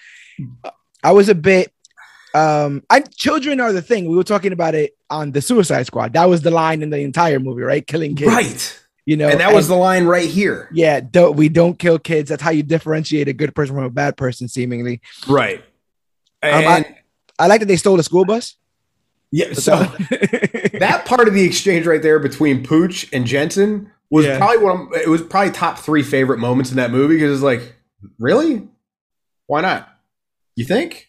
I 1.04 1.12
was 1.12 1.30
a 1.30 1.36
bit. 1.36 1.72
Um, 2.34 2.84
I 2.90 3.02
children 3.02 3.60
are 3.60 3.74
the 3.74 3.82
thing. 3.82 4.10
We 4.10 4.16
were 4.16 4.24
talking 4.24 4.54
about 4.54 4.74
it 4.74 4.94
on 5.10 5.32
the 5.32 5.42
Suicide 5.42 5.86
Squad. 5.86 6.14
That 6.14 6.26
was 6.26 6.42
the 6.42 6.52
line 6.52 6.82
in 6.82 6.90
the 6.90 7.00
entire 7.00 7.40
movie, 7.40 7.62
right? 7.62 7.86
Killing 7.86 8.16
kids, 8.16 8.32
right? 8.32 8.80
You 9.06 9.18
know, 9.18 9.28
and 9.28 9.40
that 9.40 9.54
was 9.54 9.68
the 9.68 9.76
line 9.76 10.06
right 10.06 10.30
here. 10.30 10.70
Yeah, 10.72 11.02
don't 11.02 11.36
we 11.36 11.50
don't 11.50 11.78
kill 11.78 12.00
kids. 12.00 12.30
That's 12.30 12.42
how 12.42 12.52
you 12.52 12.64
differentiate 12.64 13.28
a 13.28 13.34
good 13.34 13.54
person 13.54 13.76
from 13.76 13.84
a 13.84 13.90
bad 13.90 14.16
person, 14.16 14.48
seemingly. 14.48 15.02
Right. 15.28 15.64
And 16.42 16.66
um, 16.66 16.72
I, 16.72 16.98
I 17.38 17.48
like 17.48 17.60
that 17.60 17.68
they 17.68 17.78
stole 17.78 17.98
the 17.98 18.04
school 18.04 18.26
bus. 18.26 18.56
Yeah, 19.32 19.54
so 19.54 19.78
that 19.78 21.04
part 21.06 21.28
of 21.28 21.34
the 21.34 21.44
exchange 21.44 21.88
right 21.88 22.02
there 22.02 22.20
between 22.20 22.66
Pooch 22.66 23.08
and 23.14 23.26
Jensen 23.26 23.90
was 24.10 24.26
yeah. 24.26 24.38
probably 24.38 24.58
one. 24.58 24.82
Of, 24.82 24.94
it 24.94 25.08
was 25.08 25.22
probably 25.22 25.52
top 25.52 25.80
three 25.80 26.04
favorite 26.04 26.38
moments 26.38 26.70
in 26.70 26.78
that 26.78 26.92
movie 26.92 27.16
because 27.16 27.34
it's 27.36 27.44
like, 27.44 27.76
really, 28.20 28.68
why 29.48 29.62
not? 29.62 29.88
You 30.56 30.66
think? 30.66 31.08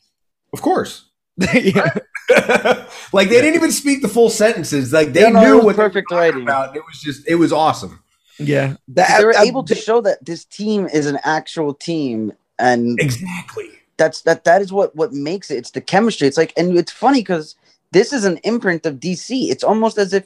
Of 0.53 0.63
course. 0.63 1.11
yeah. 1.53 1.99
like 3.13 3.29
they 3.29 3.41
didn't 3.41 3.57
even 3.57 3.73
speak 3.73 4.03
the 4.03 4.09
full 4.09 4.31
sentences. 4.31 4.93
Like 4.93 5.13
they 5.13 5.23
yeah, 5.23 5.31
no, 5.31 5.43
knew 5.43 5.65
what 5.65 5.75
perfect 5.75 6.11
writing 6.13 6.43
about. 6.43 6.77
It 6.77 6.83
was 6.87 7.01
just 7.01 7.29
it 7.29 7.35
was 7.35 7.53
awesome. 7.53 8.03
Yeah, 8.39 8.77
that, 8.89 9.19
they 9.19 9.25
were 9.25 9.37
uh, 9.37 9.43
able 9.43 9.65
to 9.65 9.75
show 9.75 10.01
that 10.03 10.25
this 10.25 10.45
team 10.45 10.87
is 10.87 11.07
an 11.07 11.19
actual 11.25 11.75
team, 11.75 12.33
and 12.59 12.99
exactly 13.01 13.69
that's 13.97 14.23
that. 14.23 14.45
That 14.45 14.63
is 14.63 14.73
what 14.73 14.95
what 14.97 15.13
makes 15.13 15.51
it. 15.51 15.57
It's 15.57 15.71
the 15.71 15.81
chemistry. 15.81 16.29
It's 16.29 16.37
like, 16.37 16.53
and 16.57 16.77
it's 16.79 16.93
funny 16.93 17.21
because 17.21 17.57
this 17.93 18.13
is 18.13 18.25
an 18.25 18.39
imprint 18.39 18.85
of 18.87 18.97
DC. 18.97 19.51
It's 19.51 19.63
almost 19.63 19.99
as 19.99 20.13
if 20.13 20.25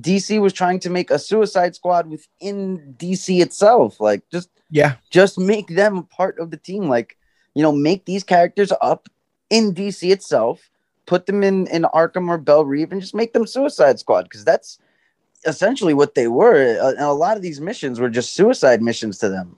DC 0.00 0.40
was 0.40 0.52
trying 0.52 0.78
to 0.80 0.90
make 0.90 1.10
a 1.10 1.18
Suicide 1.18 1.74
Squad 1.74 2.08
within 2.08 2.94
DC 2.98 3.42
itself. 3.42 4.00
Like 4.00 4.22
just 4.30 4.48
yeah, 4.70 4.96
just 5.10 5.38
make 5.38 5.68
them 5.68 5.98
a 5.98 6.02
part 6.02 6.38
of 6.38 6.50
the 6.50 6.56
team. 6.56 6.88
Like 6.88 7.16
you 7.54 7.62
know, 7.62 7.72
make 7.72 8.04
these 8.04 8.24
characters 8.24 8.72
up 8.80 9.08
in 9.50 9.74
DC 9.74 10.10
itself, 10.10 10.70
put 11.06 11.26
them 11.26 11.42
in 11.42 11.66
in 11.68 11.82
Arkham 11.82 12.28
or 12.28 12.38
Belle 12.38 12.64
Reve, 12.64 12.92
and 12.92 13.00
just 13.00 13.14
make 13.14 13.32
them 13.32 13.46
Suicide 13.46 13.98
Squad 13.98 14.22
because 14.22 14.44
that's 14.44 14.78
essentially 15.46 15.94
what 15.94 16.14
they 16.14 16.28
were. 16.28 16.54
And 16.56 17.00
a 17.00 17.12
lot 17.12 17.36
of 17.36 17.42
these 17.42 17.60
missions 17.60 18.00
were 18.00 18.10
just 18.10 18.34
suicide 18.34 18.82
missions 18.82 19.18
to 19.18 19.28
them. 19.28 19.56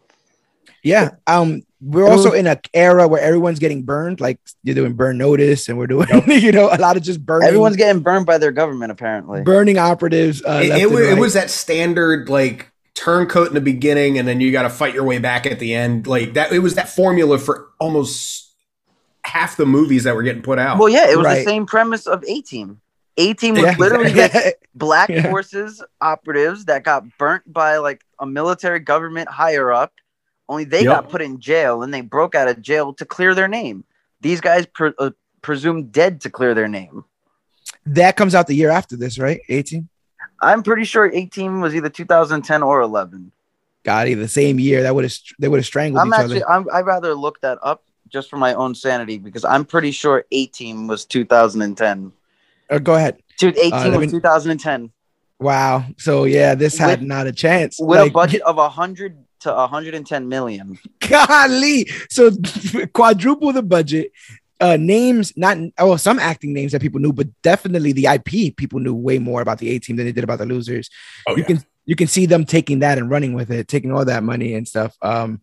Yeah. 0.82 1.10
Um, 1.26 1.62
we're 1.80 2.08
also 2.08 2.32
in 2.32 2.46
an 2.46 2.58
era 2.74 3.08
where 3.08 3.20
everyone's 3.20 3.58
getting 3.58 3.82
burned, 3.82 4.20
like 4.20 4.38
you're 4.62 4.74
doing 4.74 4.92
burn 4.92 5.16
notice, 5.16 5.68
and 5.68 5.78
we're 5.78 5.86
doing, 5.86 6.08
you 6.26 6.52
know, 6.52 6.68
a 6.70 6.76
lot 6.76 6.96
of 6.96 7.02
just 7.02 7.24
burning. 7.24 7.48
Everyone's 7.48 7.76
getting 7.76 8.02
burned 8.02 8.26
by 8.26 8.38
their 8.38 8.52
government, 8.52 8.92
apparently. 8.92 9.42
Burning 9.42 9.78
operatives. 9.78 10.42
Uh, 10.44 10.60
it, 10.62 10.82
it, 10.82 10.90
was, 10.90 11.00
right. 11.00 11.16
it 11.16 11.20
was 11.20 11.34
that 11.34 11.50
standard 11.50 12.28
like 12.28 12.70
turncoat 12.94 13.48
in 13.48 13.54
the 13.54 13.60
beginning, 13.62 14.18
and 14.18 14.28
then 14.28 14.40
you 14.40 14.52
got 14.52 14.62
to 14.62 14.70
fight 14.70 14.92
your 14.92 15.04
way 15.04 15.18
back 15.18 15.46
at 15.46 15.58
the 15.58 15.74
end. 15.74 16.06
Like 16.06 16.34
that, 16.34 16.52
it 16.52 16.58
was 16.58 16.74
that 16.74 16.88
formula 16.90 17.38
for 17.38 17.68
almost 17.80 18.52
half 19.24 19.56
the 19.56 19.66
movies 19.66 20.04
that 20.04 20.14
were 20.14 20.22
getting 20.22 20.42
put 20.42 20.58
out. 20.58 20.78
Well, 20.78 20.88
yeah, 20.88 21.10
it 21.10 21.16
was 21.16 21.24
right. 21.24 21.38
the 21.38 21.44
same 21.44 21.64
premise 21.64 22.06
of 22.06 22.22
A 22.28 22.42
Team. 22.42 22.80
A 23.16 23.32
Team 23.32 23.54
was 23.54 23.62
yeah. 23.62 23.76
literally 23.78 24.12
just 24.14 24.54
black 24.74 25.08
yeah. 25.08 25.22
forces 25.30 25.82
operatives 26.00 26.66
that 26.66 26.84
got 26.84 27.04
burnt 27.16 27.50
by 27.50 27.78
like 27.78 28.04
a 28.18 28.26
military 28.26 28.80
government 28.80 29.30
higher 29.30 29.72
up 29.72 29.92
only 30.50 30.64
they 30.64 30.82
yep. 30.82 30.86
got 30.86 31.08
put 31.08 31.22
in 31.22 31.38
jail 31.38 31.82
and 31.82 31.94
they 31.94 32.00
broke 32.00 32.34
out 32.34 32.48
of 32.48 32.60
jail 32.60 32.92
to 32.94 33.06
clear 33.06 33.34
their 33.34 33.48
name. 33.48 33.84
These 34.20 34.40
guys 34.40 34.66
pre- 34.66 34.92
uh, 34.98 35.12
presumed 35.42 35.92
dead 35.92 36.20
to 36.22 36.30
clear 36.30 36.54
their 36.54 36.68
name. 36.68 37.04
That 37.86 38.16
comes 38.16 38.34
out 38.34 38.48
the 38.48 38.54
year 38.54 38.68
after 38.68 38.96
this, 38.96 39.18
right? 39.18 39.40
A 39.48 39.62
Team? 39.62 39.88
I'm 40.42 40.62
pretty 40.64 40.84
sure 40.84 41.06
A 41.06 41.26
Team 41.26 41.60
was 41.60 41.74
either 41.74 41.88
2010 41.88 42.62
or 42.64 42.80
11. 42.80 43.30
Got 43.84 44.08
it, 44.08 44.16
the 44.16 44.28
same 44.28 44.58
year. 44.58 44.82
That 44.82 44.94
would 44.94 45.04
have 45.04 45.14
they 45.38 45.48
would 45.48 45.58
have 45.58 45.66
strangled 45.66 46.00
I'm 46.00 46.08
each 46.08 46.14
actually, 46.14 46.42
other. 46.42 46.70
i 46.74 46.78
I'd 46.80 46.86
rather 46.86 47.14
look 47.14 47.40
that 47.42 47.58
up 47.62 47.84
just 48.08 48.28
for 48.28 48.36
my 48.36 48.52
own 48.54 48.74
sanity 48.74 49.18
because 49.18 49.44
I'm 49.44 49.64
pretty 49.64 49.92
sure 49.92 50.24
A 50.32 50.46
Team 50.46 50.88
was 50.88 51.06
2010. 51.06 52.12
Uh, 52.68 52.78
go 52.78 52.94
ahead. 52.94 53.22
Dude, 53.38 53.56
A 53.56 53.70
Team 53.70 53.94
uh, 53.94 53.98
was 53.98 54.12
me... 54.12 54.18
2010. 54.18 54.90
Wow. 55.38 55.84
So 55.96 56.24
yeah, 56.24 56.56
this 56.56 56.74
with, 56.74 56.80
had 56.80 57.02
not 57.02 57.28
a 57.28 57.32
chance. 57.32 57.78
With 57.80 58.00
like, 58.00 58.10
a 58.10 58.12
budget 58.12 58.42
of 58.46 58.58
a 58.58 58.68
hundred 58.68 59.16
to 59.40 59.52
110 59.52 60.28
million. 60.28 60.78
Golly. 61.08 61.86
So 62.08 62.30
quadruple 62.92 63.52
the 63.52 63.62
budget. 63.62 64.12
Uh, 64.62 64.76
names, 64.76 65.32
not 65.38 65.56
oh, 65.78 65.96
some 65.96 66.18
acting 66.18 66.52
names 66.52 66.72
that 66.72 66.82
people 66.82 67.00
knew, 67.00 67.14
but 67.14 67.28
definitely 67.40 67.92
the 67.92 68.04
IP 68.04 68.54
people 68.56 68.78
knew 68.78 68.94
way 68.94 69.18
more 69.18 69.40
about 69.40 69.56
the 69.56 69.70
A 69.70 69.78
team 69.78 69.96
than 69.96 70.04
they 70.04 70.12
did 70.12 70.22
about 70.22 70.38
the 70.38 70.44
losers. 70.44 70.90
Oh, 71.26 71.34
you 71.34 71.40
yeah. 71.40 71.46
can 71.46 71.64
you 71.86 71.96
can 71.96 72.06
see 72.06 72.26
them 72.26 72.44
taking 72.44 72.80
that 72.80 72.98
and 72.98 73.08
running 73.08 73.32
with 73.32 73.50
it, 73.50 73.68
taking 73.68 73.90
all 73.90 74.04
that 74.04 74.22
money 74.22 74.52
and 74.52 74.68
stuff. 74.68 74.94
Um, 75.00 75.40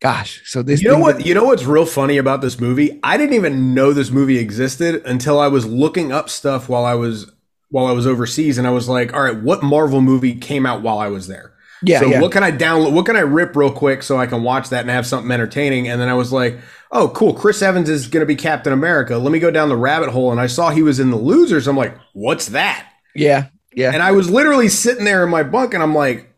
gosh, 0.00 0.42
so 0.44 0.62
this 0.62 0.82
you 0.82 0.90
know 0.90 0.98
what 0.98 1.24
you 1.24 1.32
know 1.34 1.44
what's 1.44 1.64
real 1.64 1.86
funny 1.86 2.18
about 2.18 2.42
this 2.42 2.60
movie? 2.60 3.00
I 3.02 3.16
didn't 3.16 3.34
even 3.36 3.72
know 3.72 3.94
this 3.94 4.10
movie 4.10 4.36
existed 4.36 5.02
until 5.06 5.40
I 5.40 5.48
was 5.48 5.64
looking 5.64 6.12
up 6.12 6.28
stuff 6.28 6.68
while 6.68 6.84
I 6.84 6.94
was 6.94 7.32
while 7.70 7.86
I 7.86 7.92
was 7.92 8.06
overseas, 8.06 8.58
and 8.58 8.66
I 8.66 8.70
was 8.70 8.86
like, 8.86 9.14
all 9.14 9.22
right, 9.22 9.40
what 9.42 9.62
Marvel 9.62 10.02
movie 10.02 10.34
came 10.34 10.66
out 10.66 10.82
while 10.82 10.98
I 10.98 11.08
was 11.08 11.26
there? 11.26 11.54
Yeah. 11.82 12.00
So 12.00 12.06
yeah. 12.06 12.20
what 12.20 12.32
can 12.32 12.42
I 12.42 12.52
download? 12.52 12.92
What 12.92 13.06
can 13.06 13.16
I 13.16 13.20
rip 13.20 13.56
real 13.56 13.72
quick 13.72 14.02
so 14.02 14.18
I 14.18 14.26
can 14.26 14.42
watch 14.42 14.68
that 14.70 14.82
and 14.82 14.90
have 14.90 15.06
something 15.06 15.30
entertaining? 15.30 15.88
And 15.88 16.00
then 16.00 16.08
I 16.08 16.14
was 16.14 16.32
like, 16.32 16.58
oh, 16.90 17.08
cool. 17.08 17.34
Chris 17.34 17.62
Evans 17.62 17.88
is 17.88 18.06
going 18.06 18.20
to 18.22 18.26
be 18.26 18.36
Captain 18.36 18.72
America. 18.72 19.18
Let 19.18 19.32
me 19.32 19.38
go 19.38 19.50
down 19.50 19.68
the 19.68 19.76
rabbit 19.76 20.10
hole. 20.10 20.30
And 20.30 20.40
I 20.40 20.46
saw 20.46 20.70
he 20.70 20.82
was 20.82 21.00
in 21.00 21.10
the 21.10 21.16
losers. 21.16 21.66
I'm 21.66 21.76
like, 21.76 21.96
what's 22.12 22.48
that? 22.48 22.88
Yeah. 23.14 23.48
Yeah. 23.74 23.92
And 23.92 24.02
I 24.02 24.12
was 24.12 24.30
literally 24.30 24.68
sitting 24.68 25.04
there 25.04 25.24
in 25.24 25.30
my 25.30 25.42
bunk 25.42 25.74
and 25.74 25.82
I'm 25.82 25.94
like, 25.94 26.32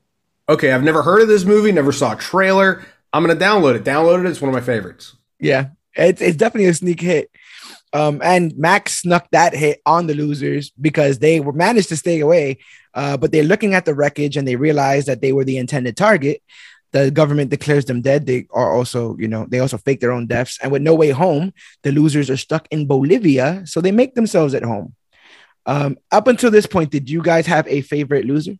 okay, 0.48 0.72
I've 0.72 0.84
never 0.84 1.02
heard 1.02 1.22
of 1.22 1.28
this 1.28 1.44
movie, 1.44 1.72
never 1.72 1.92
saw 1.92 2.12
a 2.12 2.16
trailer. 2.16 2.84
I'm 3.12 3.24
going 3.24 3.36
to 3.36 3.44
download 3.44 3.74
it. 3.76 3.84
Downloaded 3.84 4.24
it. 4.24 4.30
It's 4.30 4.40
one 4.40 4.48
of 4.48 4.54
my 4.54 4.60
favorites. 4.60 5.16
Yeah. 5.38 5.68
It's, 5.94 6.20
it's 6.20 6.36
definitely 6.36 6.68
a 6.68 6.74
sneak 6.74 7.00
hit. 7.00 7.30
Um, 7.94 8.20
and 8.24 8.58
Max 8.58 9.02
snuck 9.02 9.28
that 9.30 9.54
hit 9.54 9.80
on 9.86 10.08
the 10.08 10.14
losers 10.14 10.72
because 10.80 11.20
they 11.20 11.38
were 11.38 11.52
managed 11.52 11.90
to 11.90 11.96
stay 11.96 12.18
away. 12.18 12.58
Uh, 12.92 13.16
but 13.16 13.30
they're 13.30 13.44
looking 13.44 13.72
at 13.72 13.84
the 13.84 13.94
wreckage 13.94 14.36
and 14.36 14.46
they 14.46 14.56
realize 14.56 15.06
that 15.06 15.20
they 15.20 15.32
were 15.32 15.44
the 15.44 15.58
intended 15.58 15.96
target. 15.96 16.42
The 16.90 17.12
government 17.12 17.50
declares 17.50 17.84
them 17.84 18.02
dead. 18.02 18.26
They 18.26 18.48
are 18.52 18.74
also, 18.74 19.16
you 19.16 19.28
know, 19.28 19.46
they 19.48 19.60
also 19.60 19.78
fake 19.78 20.00
their 20.00 20.10
own 20.10 20.26
deaths. 20.26 20.58
And 20.60 20.72
with 20.72 20.82
no 20.82 20.94
way 20.94 21.10
home, 21.10 21.52
the 21.84 21.92
losers 21.92 22.30
are 22.30 22.36
stuck 22.36 22.66
in 22.72 22.88
Bolivia. 22.88 23.62
So 23.64 23.80
they 23.80 23.92
make 23.92 24.16
themselves 24.16 24.54
at 24.54 24.64
home. 24.64 24.94
Um, 25.64 25.96
up 26.10 26.26
until 26.26 26.50
this 26.50 26.66
point, 26.66 26.90
did 26.90 27.08
you 27.08 27.22
guys 27.22 27.46
have 27.46 27.66
a 27.68 27.80
favorite 27.80 28.26
loser? 28.26 28.56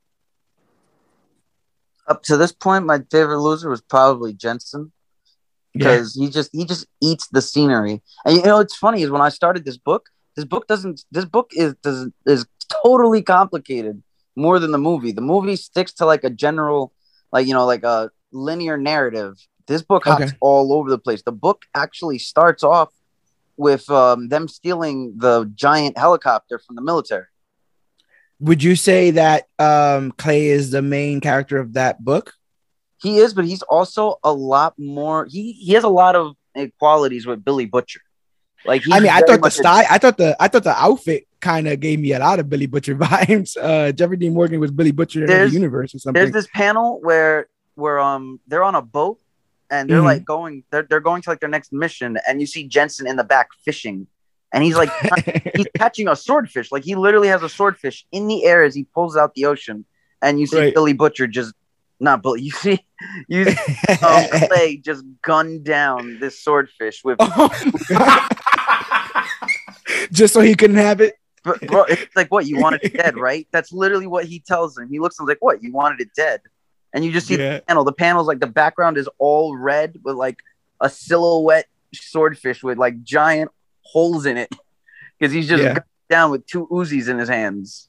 Up 2.07 2.23
to 2.25 2.37
this 2.37 2.53
point, 2.53 2.87
my 2.87 3.01
favorite 3.11 3.41
loser 3.41 3.69
was 3.69 3.81
probably 3.81 4.33
Jensen 4.33 4.93
because 5.75 6.17
yeah. 6.17 6.27
he 6.27 6.31
just 6.31 6.51
he 6.53 6.65
just 6.65 6.87
eats 7.03 7.27
the 7.29 7.43
scenery. 7.43 8.01
And 8.25 8.37
you 8.37 8.43
know, 8.43 8.61
it's 8.61 8.77
funny 8.77 9.03
is 9.03 9.11
when 9.11 9.21
I 9.21 9.29
started 9.29 9.65
this 9.65 9.77
book, 9.77 10.09
this 10.37 10.45
book 10.45 10.67
doesn't 10.67 11.05
this 11.11 11.25
book 11.25 11.51
is 11.53 11.75
does 11.83 12.11
is 12.27 12.47
totally 12.83 13.23
complicated 13.23 14.03
more 14.37 14.59
than 14.59 14.71
the 14.71 14.79
movie. 14.79 15.13
The 15.13 15.21
movie 15.21 15.57
sticks 15.57 15.93
to 15.95 16.07
like 16.07 16.25
a 16.25 16.31
general, 16.31 16.93
like 17.33 17.47
you 17.47 17.53
know, 17.53 17.67
like 17.67 17.83
a 17.83 18.11
linear 18.33 18.77
narrative. 18.77 19.37
This 19.67 19.83
book 19.83 20.05
hops 20.05 20.23
okay. 20.23 20.33
all 20.41 20.73
over 20.73 20.91
the 20.91 20.99
place. 20.99 21.23
The 21.23 21.33
book 21.33 21.63
actually 21.75 22.19
starts 22.19 22.63
off 22.63 22.91
with 23.57 23.89
um, 23.91 24.29
them 24.29 24.47
stealing 24.49 25.15
the 25.17 25.51
giant 25.55 25.97
helicopter 25.97 26.59
from 26.59 26.77
the 26.77 26.83
military. 26.83 27.25
Would 28.41 28.63
you 28.63 28.77
say 28.77 29.13
that 29.13 29.49
um, 29.59 30.13
Clay 30.13 30.49
is 30.49 30.71
the 30.71 30.83
main 30.83 31.21
character 31.21 31.59
of 31.59 31.75
that 31.75 32.05
book? 32.05 32.35
He 33.05 33.19
is, 33.19 33.35
but 33.35 33.45
he's 33.45 33.63
also 33.63 34.19
a 34.25 34.33
lot 34.33 34.75
more. 34.79 35.27
He 35.27 35.53
he 35.53 35.73
has 35.75 35.85
a 35.85 35.89
lot 35.89 36.17
of 36.17 36.37
qualities 36.79 37.27
with 37.27 37.45
Billy 37.45 37.67
Butcher. 37.67 38.01
Like 38.67 38.83
I 38.91 38.99
mean, 39.01 39.13
I 39.13 39.21
thought 39.21 39.43
the 39.43 39.51
style, 39.51 39.85
I 39.89 39.99
thought 39.99 40.17
the 40.17 40.37
I 40.41 40.49
thought 40.49 40.65
the 40.65 40.77
outfit 40.77 41.29
kind 41.41 41.69
of 41.69 41.79
gave 41.81 42.01
me 42.01 42.13
a 42.13 42.19
lot 42.19 42.41
of 42.41 42.49
Billy 42.49 42.67
Butcher 42.67 42.95
vibes. 43.07 43.57
Uh, 43.61 43.93
Jeffrey 43.93 44.17
Dean 44.17 44.35
Morgan 44.35 44.59
was 44.59 44.71
Billy 44.71 44.93
Butcher 44.93 45.25
in 45.25 45.27
the 45.27 45.51
universe 45.51 45.95
or 45.95 45.99
something. 45.99 46.19
There's 46.19 46.33
this 46.33 46.49
panel 46.53 46.99
where 47.03 47.49
where 47.77 48.01
um 48.01 48.41
they're 48.47 48.65
on 48.65 48.75
a 48.75 48.83
boat 48.83 49.21
and 49.71 49.89
they're 49.89 49.99
mm-hmm. 49.99 50.07
like 50.07 50.25
going 50.25 50.65
they're 50.71 50.87
they're 50.89 51.01
going 51.01 51.23
to 51.23 51.31
like 51.31 51.41
their 51.41 51.49
next 51.49 51.73
mission 51.73 52.19
and 52.27 52.41
you 52.41 52.47
see 52.47 52.67
Jensen 52.67 53.07
in 53.07 53.17
the 53.17 53.25
back 53.25 53.49
fishing 53.65 54.07
and 54.55 54.63
he's 54.63 54.77
like 54.77 54.91
he's 55.55 55.67
catching 55.77 56.09
a 56.09 56.17
swordfish. 56.17 56.73
Like 56.73 56.85
he 56.85 56.95
literally 56.95 57.29
has 57.29 57.43
a 57.43 57.49
swordfish 57.49 58.07
in 58.13 58.29
the 58.29 58.45
air 58.45 58.63
as 58.63 58.75
he 58.75 58.85
pulls 58.85 59.17
out 59.17 59.35
the 59.35 59.47
ocean, 59.47 59.85
and 60.23 60.41
you 60.41 60.47
see 60.47 60.59
right. 60.59 60.75
Billy 60.75 60.93
Butcher 60.95 61.27
just 61.27 61.53
not 62.01 62.23
Billy. 62.23 62.43
You 62.43 62.51
see, 62.51 62.85
you 63.29 63.47
um, 64.03 64.27
Clay 64.49 64.77
just 64.77 65.05
gunned 65.23 65.65
down 65.65 66.19
this 66.21 66.41
swordfish 66.41 67.03
with. 67.05 67.17
Oh 67.21 67.51
just 70.13 70.35
so 70.35 70.41
he 70.41 70.55
couldn't 70.55 70.77
have 70.77 71.01
it. 71.01 71.15
But 71.43 71.61
bro, 71.61 71.85
it's 71.85 72.17
like 72.17 72.31
what 72.31 72.47
you 72.47 72.59
wanted 72.59 72.85
it 72.85 72.95
dead, 72.95 73.19
right? 73.19 73.47
That's 73.53 73.73
literally 73.73 74.07
what 74.07 74.25
he 74.25 74.41
tells 74.41 74.79
him. 74.79 74.89
He 74.89 74.99
looks 74.99 75.21
like, 75.21 75.39
"What 75.41 75.63
you 75.63 75.73
wanted 75.73 76.01
it 76.01 76.09
dead," 76.17 76.41
and 76.93 77.05
you 77.05 77.13
just 77.13 77.27
see 77.27 77.39
yeah. 77.39 77.57
the 77.57 77.63
panel. 77.63 77.85
The 77.85 77.93
panel's 77.93 78.27
like 78.27 78.41
the 78.41 78.47
background 78.47 78.97
is 78.97 79.09
all 79.19 79.57
red 79.57 79.99
with 80.03 80.17
like 80.17 80.39
a 80.81 80.89
silhouette 80.89 81.67
swordfish 81.93 82.63
with 82.63 82.79
like 82.79 83.03
giant 83.03 83.51
holes 83.83 84.27
in 84.27 84.37
it 84.37 84.53
because 85.19 85.33
he's 85.33 85.49
just 85.49 85.63
yeah. 85.63 85.79
down 86.09 86.31
with 86.31 86.47
two 86.47 86.67
Uzis 86.69 87.09
in 87.09 87.19
his 87.19 87.29
hands. 87.29 87.89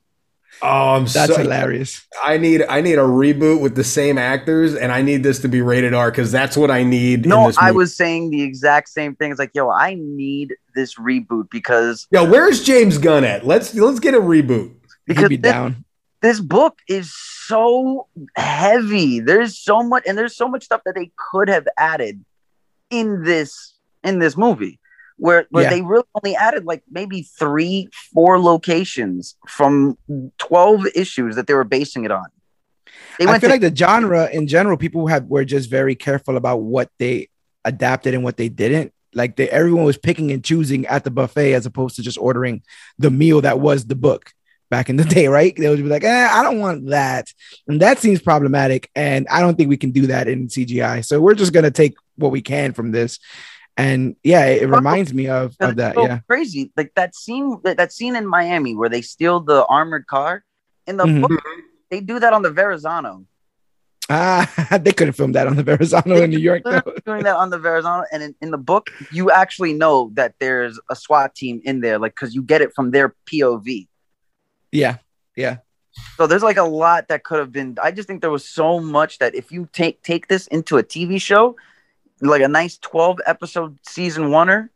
Oh, 0.61 0.95
I'm 0.95 1.05
that's 1.05 1.33
so, 1.33 1.37
hilarious. 1.37 2.05
I 2.23 2.37
need 2.37 2.63
I 2.67 2.81
need 2.81 2.95
a 2.95 3.03
reboot 3.03 3.61
with 3.61 3.75
the 3.75 3.83
same 3.83 4.17
actors, 4.17 4.73
and 4.73 4.91
I 4.91 5.01
need 5.01 5.23
this 5.23 5.39
to 5.39 5.47
be 5.47 5.61
rated 5.61 5.93
R 5.93 6.11
because 6.11 6.31
that's 6.31 6.55
what 6.55 6.71
I 6.71 6.83
need. 6.83 7.25
No, 7.25 7.51
I 7.57 7.71
was 7.71 7.95
saying 7.95 8.31
the 8.31 8.41
exact 8.41 8.89
same 8.89 9.15
thing. 9.15 9.31
It's 9.31 9.39
like, 9.39 9.51
yo, 9.53 9.69
I 9.69 9.95
need 9.95 10.55
this 10.73 10.95
reboot 10.95 11.49
because 11.49 12.07
yo, 12.11 12.29
where's 12.29 12.63
James 12.63 12.97
Gunn 12.97 13.23
at? 13.23 13.45
Let's 13.45 13.75
let's 13.75 13.99
get 13.99 14.13
a 14.13 14.19
reboot. 14.19 14.73
Because 15.05 15.29
be 15.29 15.37
this, 15.37 15.51
down. 15.51 15.85
This 16.21 16.39
book 16.39 16.79
is 16.87 17.13
so 17.13 18.07
heavy. 18.35 19.19
There's 19.19 19.57
so 19.57 19.83
much, 19.83 20.03
and 20.07 20.17
there's 20.17 20.35
so 20.35 20.47
much 20.47 20.63
stuff 20.63 20.81
that 20.85 20.95
they 20.95 21.11
could 21.31 21.49
have 21.49 21.67
added 21.77 22.23
in 22.89 23.23
this 23.23 23.73
in 24.03 24.19
this 24.19 24.37
movie 24.37 24.79
where, 25.17 25.47
where 25.49 25.63
yeah. 25.63 25.69
they 25.69 25.81
really 25.81 26.03
only 26.23 26.35
added 26.35 26.65
like 26.65 26.83
maybe 26.89 27.21
three, 27.21 27.89
four 28.13 28.39
locations 28.39 29.35
from 29.47 29.97
12 30.37 30.87
issues 30.95 31.35
that 31.35 31.47
they 31.47 31.53
were 31.53 31.63
basing 31.63 32.05
it 32.05 32.11
on. 32.11 32.25
They 33.19 33.25
I 33.25 33.39
feel 33.39 33.49
to- 33.49 33.53
like 33.55 33.61
the 33.61 33.75
genre 33.75 34.29
in 34.31 34.47
general, 34.47 34.77
people 34.77 35.07
have 35.07 35.25
were 35.25 35.45
just 35.45 35.69
very 35.69 35.95
careful 35.95 36.37
about 36.37 36.57
what 36.57 36.89
they 36.99 37.29
adapted 37.63 38.13
and 38.13 38.23
what 38.23 38.37
they 38.37 38.49
didn't. 38.49 38.93
Like 39.13 39.37
they, 39.37 39.49
everyone 39.49 39.85
was 39.85 39.97
picking 39.97 40.31
and 40.31 40.43
choosing 40.43 40.85
at 40.87 41.05
the 41.05 41.11
buffet 41.11 41.53
as 41.53 41.65
opposed 41.65 41.95
to 41.95 42.01
just 42.01 42.17
ordering 42.17 42.61
the 42.99 43.09
meal 43.09 43.41
that 43.41 43.59
was 43.59 43.85
the 43.85 43.95
book 43.95 44.33
back 44.69 44.89
in 44.89 44.97
the 44.97 45.03
day, 45.17 45.27
right? 45.27 45.55
They 45.55 45.69
would 45.69 45.77
be 45.77 45.83
like, 45.83 46.03
eh, 46.03 46.27
I 46.29 46.43
don't 46.43 46.59
want 46.59 46.89
that. 46.89 47.31
And 47.67 47.81
that 47.81 47.99
seems 47.99 48.21
problematic. 48.21 48.89
And 48.95 49.25
I 49.29 49.39
don't 49.39 49.55
think 49.55 49.69
we 49.69 49.77
can 49.77 49.91
do 49.91 50.07
that 50.07 50.27
in 50.27 50.47
CGI. 50.47 51.05
So 51.05 51.21
we're 51.21 51.35
just 51.35 51.53
going 51.53 51.63
to 51.63 51.71
take 51.71 51.95
what 52.17 52.31
we 52.31 52.41
can 52.41 52.73
from 52.73 52.91
this 52.91 53.19
and 53.77 54.15
yeah 54.23 54.45
it 54.45 54.69
reminds 54.69 55.13
me 55.13 55.27
of, 55.27 55.55
of 55.59 55.75
that 55.75 55.95
so 55.95 56.03
yeah 56.03 56.19
crazy 56.27 56.71
like 56.77 56.93
that 56.95 57.15
scene 57.15 57.59
that 57.63 57.77
that, 57.77 57.91
scene 57.91 58.15
in 58.15 58.25
miami 58.25 58.75
where 58.75 58.89
they 58.89 59.01
steal 59.01 59.39
the 59.39 59.65
armored 59.65 60.07
car 60.07 60.43
in 60.87 60.97
the 60.97 61.05
mm-hmm. 61.05 61.21
book 61.21 61.31
they 61.89 61.99
do 61.99 62.19
that 62.19 62.33
on 62.33 62.41
the 62.41 62.51
verrazano 62.51 63.25
ah 64.09 64.77
they 64.81 64.91
could 64.91 65.07
have 65.07 65.15
filmed 65.15 65.35
that 65.35 65.47
on 65.47 65.55
the 65.55 65.63
verrazano 65.63 66.21
in 66.21 66.29
new 66.29 66.39
york 66.39 66.63
though. 66.63 66.81
doing 67.05 67.23
that 67.23 67.35
on 67.35 67.49
the 67.49 67.59
verrazano 67.59 68.05
and 68.11 68.23
in, 68.23 68.35
in 68.41 68.51
the 68.51 68.57
book 68.57 68.89
you 69.11 69.29
actually 69.31 69.73
know 69.73 70.09
that 70.13 70.33
there's 70.39 70.79
a 70.89 70.95
swat 70.95 71.35
team 71.35 71.61
in 71.65 71.81
there 71.81 71.99
like 71.99 72.13
because 72.15 72.33
you 72.33 72.41
get 72.41 72.61
it 72.61 72.73
from 72.73 72.91
their 72.91 73.15
pov 73.29 73.87
yeah 74.71 74.97
yeah 75.35 75.57
so 76.17 76.27
there's 76.27 76.43
like 76.43 76.57
a 76.57 76.63
lot 76.63 77.07
that 77.07 77.23
could 77.23 77.39
have 77.39 77.51
been 77.51 77.77
i 77.81 77.91
just 77.91 78.07
think 78.07 78.21
there 78.21 78.31
was 78.31 78.47
so 78.47 78.79
much 78.79 79.17
that 79.17 79.35
if 79.35 79.51
you 79.51 79.67
take 79.73 80.01
take 80.01 80.27
this 80.27 80.47
into 80.47 80.77
a 80.77 80.83
tv 80.83 81.19
show 81.19 81.55
like 82.21 82.41
a 82.41 82.47
nice 82.47 82.77
12 82.77 83.19
episode 83.25 83.77
season 83.83 84.25
oneer 84.25 84.69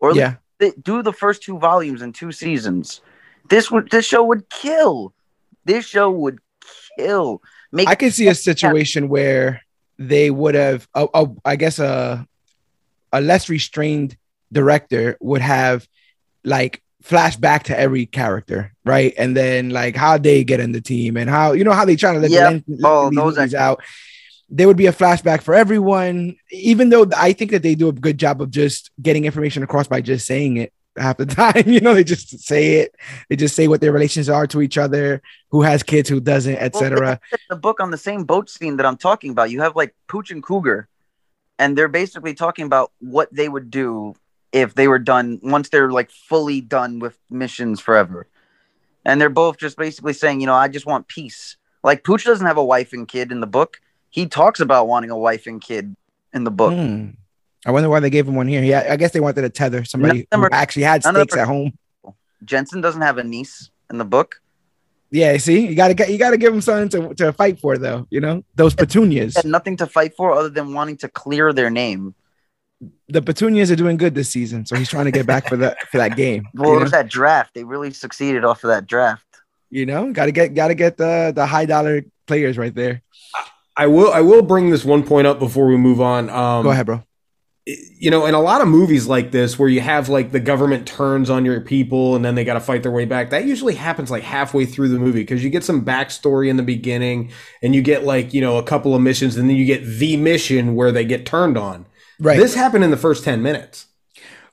or 0.00 0.14
yeah. 0.14 0.36
do 0.82 1.02
the 1.02 1.12
first 1.12 1.42
two 1.42 1.58
volumes 1.58 2.02
in 2.02 2.12
two 2.12 2.32
seasons. 2.32 3.00
This 3.48 3.70
would 3.70 3.90
this 3.90 4.06
show 4.06 4.24
would 4.24 4.48
kill. 4.48 5.12
This 5.64 5.86
show 5.86 6.10
would 6.10 6.38
kill. 6.98 7.42
Make 7.72 7.88
i 7.88 7.94
can 7.94 8.10
see 8.10 8.28
a 8.28 8.34
situation 8.34 9.08
where 9.08 9.62
they 9.98 10.30
would 10.30 10.54
have 10.54 10.86
uh, 10.94 11.06
uh, 11.14 11.26
i 11.44 11.56
guess 11.56 11.78
a 11.78 12.26
a 13.12 13.20
less 13.20 13.48
restrained 13.48 14.16
director 14.52 15.16
would 15.20 15.40
have 15.40 15.88
like 16.44 16.82
flashback 17.02 17.64
to 17.64 17.78
every 17.78 18.04
character 18.04 18.72
right? 18.84 19.14
And 19.16 19.36
then 19.36 19.70
like 19.70 19.96
how 19.96 20.18
they 20.18 20.44
get 20.44 20.60
in 20.60 20.72
the 20.72 20.80
team 20.80 21.16
and 21.16 21.28
how 21.28 21.52
you 21.52 21.64
know 21.64 21.72
how 21.72 21.84
they 21.84 21.96
try 21.96 22.12
to 22.12 22.18
let, 22.18 22.30
yep. 22.30 22.62
the, 22.66 22.80
oh, 22.84 23.10
those 23.10 23.54
out 23.54 23.82
there 24.52 24.68
would 24.68 24.76
be 24.76 24.86
a 24.86 24.92
flashback 24.92 25.40
for 25.40 25.54
everyone, 25.54 26.36
even 26.50 26.90
though 26.90 27.06
I 27.16 27.32
think 27.32 27.50
that 27.52 27.62
they 27.62 27.74
do 27.74 27.88
a 27.88 27.92
good 27.92 28.18
job 28.18 28.42
of 28.42 28.50
just 28.50 28.90
getting 29.00 29.24
information 29.24 29.62
across 29.62 29.88
by 29.88 30.02
just 30.02 30.26
saying 30.26 30.58
it 30.58 30.74
half 30.98 31.16
the 31.16 31.26
time. 31.42 31.64
You 31.66 31.80
know, 31.80 31.94
they 31.94 32.04
just 32.04 32.38
say 32.40 32.74
it. 32.80 32.94
They 33.30 33.36
just 33.36 33.56
say 33.56 33.66
what 33.66 33.80
their 33.80 33.92
relations 33.92 34.28
are 34.28 34.46
to 34.48 34.60
each 34.60 34.76
other, 34.76 35.22
who 35.50 35.62
has 35.62 35.82
kids, 35.82 36.08
who 36.10 36.20
doesn't, 36.20 36.56
etc. 36.56 37.00
Well, 37.00 37.38
the 37.48 37.56
book 37.56 37.80
on 37.80 37.90
the 37.90 37.96
same 37.96 38.24
boat 38.24 38.50
scene 38.50 38.76
that 38.76 38.84
I'm 38.84 38.98
talking 38.98 39.30
about, 39.30 39.50
you 39.50 39.62
have 39.62 39.74
like 39.74 39.94
Pooch 40.06 40.30
and 40.30 40.42
Cougar, 40.42 40.86
and 41.58 41.76
they're 41.76 41.88
basically 41.88 42.34
talking 42.34 42.66
about 42.66 42.92
what 43.00 43.32
they 43.32 43.48
would 43.48 43.70
do 43.70 44.14
if 44.52 44.74
they 44.74 44.86
were 44.86 44.98
done 44.98 45.40
once 45.42 45.70
they're 45.70 45.90
like 45.90 46.10
fully 46.10 46.60
done 46.60 46.98
with 46.98 47.18
missions 47.30 47.80
forever. 47.80 48.28
And 49.06 49.18
they're 49.18 49.30
both 49.30 49.56
just 49.56 49.78
basically 49.78 50.12
saying, 50.12 50.42
you 50.42 50.46
know, 50.46 50.54
I 50.54 50.68
just 50.68 50.84
want 50.84 51.08
peace. 51.08 51.56
Like 51.82 52.04
Pooch 52.04 52.24
doesn't 52.24 52.46
have 52.46 52.58
a 52.58 52.64
wife 52.64 52.92
and 52.92 53.08
kid 53.08 53.32
in 53.32 53.40
the 53.40 53.46
book 53.46 53.80
he 54.12 54.26
talks 54.26 54.60
about 54.60 54.86
wanting 54.86 55.10
a 55.10 55.16
wife 55.16 55.46
and 55.46 55.60
kid 55.60 55.96
in 56.32 56.44
the 56.44 56.50
book. 56.50 56.72
Mm. 56.72 57.16
I 57.64 57.70
wonder 57.70 57.88
why 57.88 57.98
they 58.00 58.10
gave 58.10 58.28
him 58.28 58.34
one 58.34 58.46
here. 58.46 58.62
Yeah, 58.62 58.86
I 58.90 58.96
guess 58.96 59.12
they 59.12 59.20
wanted 59.20 59.42
to 59.42 59.50
tether 59.50 59.84
somebody 59.84 60.28
who 60.32 60.42
are, 60.42 60.52
actually 60.52 60.82
had 60.82 61.02
stakes 61.02 61.36
at 61.36 61.46
home. 61.46 61.72
Jensen 62.44 62.80
doesn't 62.80 63.00
have 63.00 63.18
a 63.18 63.24
niece 63.24 63.70
in 63.90 63.98
the 63.98 64.04
book. 64.04 64.40
Yeah, 65.10 65.36
see, 65.38 65.66
you 65.68 65.74
gotta 65.74 65.94
get 65.94 66.10
you 66.10 66.18
gotta 66.18 66.36
give 66.36 66.52
him 66.52 66.60
something 66.60 66.88
to, 67.08 67.14
to 67.14 67.32
fight 67.32 67.58
for, 67.58 67.78
though. 67.78 68.06
You 68.10 68.20
know, 68.20 68.44
those 68.54 68.74
petunias. 68.74 69.36
Had 69.36 69.46
nothing 69.46 69.76
to 69.78 69.86
fight 69.86 70.14
for 70.16 70.32
other 70.32 70.48
than 70.48 70.74
wanting 70.74 70.98
to 70.98 71.08
clear 71.08 71.52
their 71.52 71.70
name. 71.70 72.14
The 73.08 73.22
petunias 73.22 73.70
are 73.70 73.76
doing 73.76 73.96
good 73.96 74.14
this 74.14 74.28
season, 74.28 74.66
so 74.66 74.76
he's 74.76 74.88
trying 74.88 75.04
to 75.06 75.10
get 75.10 75.26
back 75.26 75.48
for 75.48 75.56
that 75.58 75.88
for 75.88 75.98
that 75.98 76.16
game. 76.16 76.46
Well, 76.54 76.76
it 76.76 76.80
was 76.80 76.90
that 76.90 77.08
draft. 77.08 77.54
They 77.54 77.64
really 77.64 77.92
succeeded 77.92 78.44
off 78.44 78.64
of 78.64 78.68
that 78.68 78.86
draft. 78.86 79.24
You 79.70 79.86
know, 79.86 80.12
gotta 80.12 80.32
get 80.32 80.54
gotta 80.54 80.74
get 80.74 80.96
the 80.98 81.32
the 81.34 81.46
high 81.46 81.66
dollar 81.66 82.02
players 82.26 82.58
right 82.58 82.74
there. 82.74 83.02
I 83.76 83.86
will 83.86 84.12
I 84.12 84.20
will 84.20 84.42
bring 84.42 84.70
this 84.70 84.84
one 84.84 85.02
point 85.02 85.26
up 85.26 85.38
before 85.38 85.66
we 85.66 85.76
move 85.76 86.00
on. 86.00 86.28
Um, 86.30 86.62
Go 86.64 86.70
ahead, 86.70 86.86
bro. 86.86 87.02
You 87.64 88.10
know, 88.10 88.26
in 88.26 88.34
a 88.34 88.40
lot 88.40 88.60
of 88.60 88.66
movies 88.66 89.06
like 89.06 89.30
this, 89.30 89.56
where 89.56 89.68
you 89.68 89.80
have 89.80 90.08
like 90.08 90.32
the 90.32 90.40
government 90.40 90.86
turns 90.86 91.30
on 91.30 91.44
your 91.44 91.60
people 91.60 92.16
and 92.16 92.24
then 92.24 92.34
they 92.34 92.44
got 92.44 92.54
to 92.54 92.60
fight 92.60 92.82
their 92.82 92.90
way 92.90 93.04
back, 93.04 93.30
that 93.30 93.44
usually 93.44 93.76
happens 93.76 94.10
like 94.10 94.24
halfway 94.24 94.66
through 94.66 94.88
the 94.88 94.98
movie 94.98 95.20
because 95.20 95.44
you 95.44 95.50
get 95.50 95.62
some 95.62 95.84
backstory 95.84 96.48
in 96.48 96.56
the 96.56 96.64
beginning 96.64 97.30
and 97.62 97.72
you 97.72 97.80
get 97.80 98.02
like, 98.02 98.34
you 98.34 98.40
know, 98.40 98.56
a 98.56 98.64
couple 98.64 98.96
of 98.96 99.00
missions 99.00 99.36
and 99.36 99.48
then 99.48 99.56
you 99.56 99.64
get 99.64 99.84
the 99.84 100.16
mission 100.16 100.74
where 100.74 100.90
they 100.90 101.04
get 101.04 101.24
turned 101.24 101.56
on. 101.56 101.86
Right. 102.18 102.36
This 102.36 102.56
happened 102.56 102.82
in 102.82 102.90
the 102.90 102.96
first 102.96 103.22
10 103.22 103.42
minutes. 103.42 103.86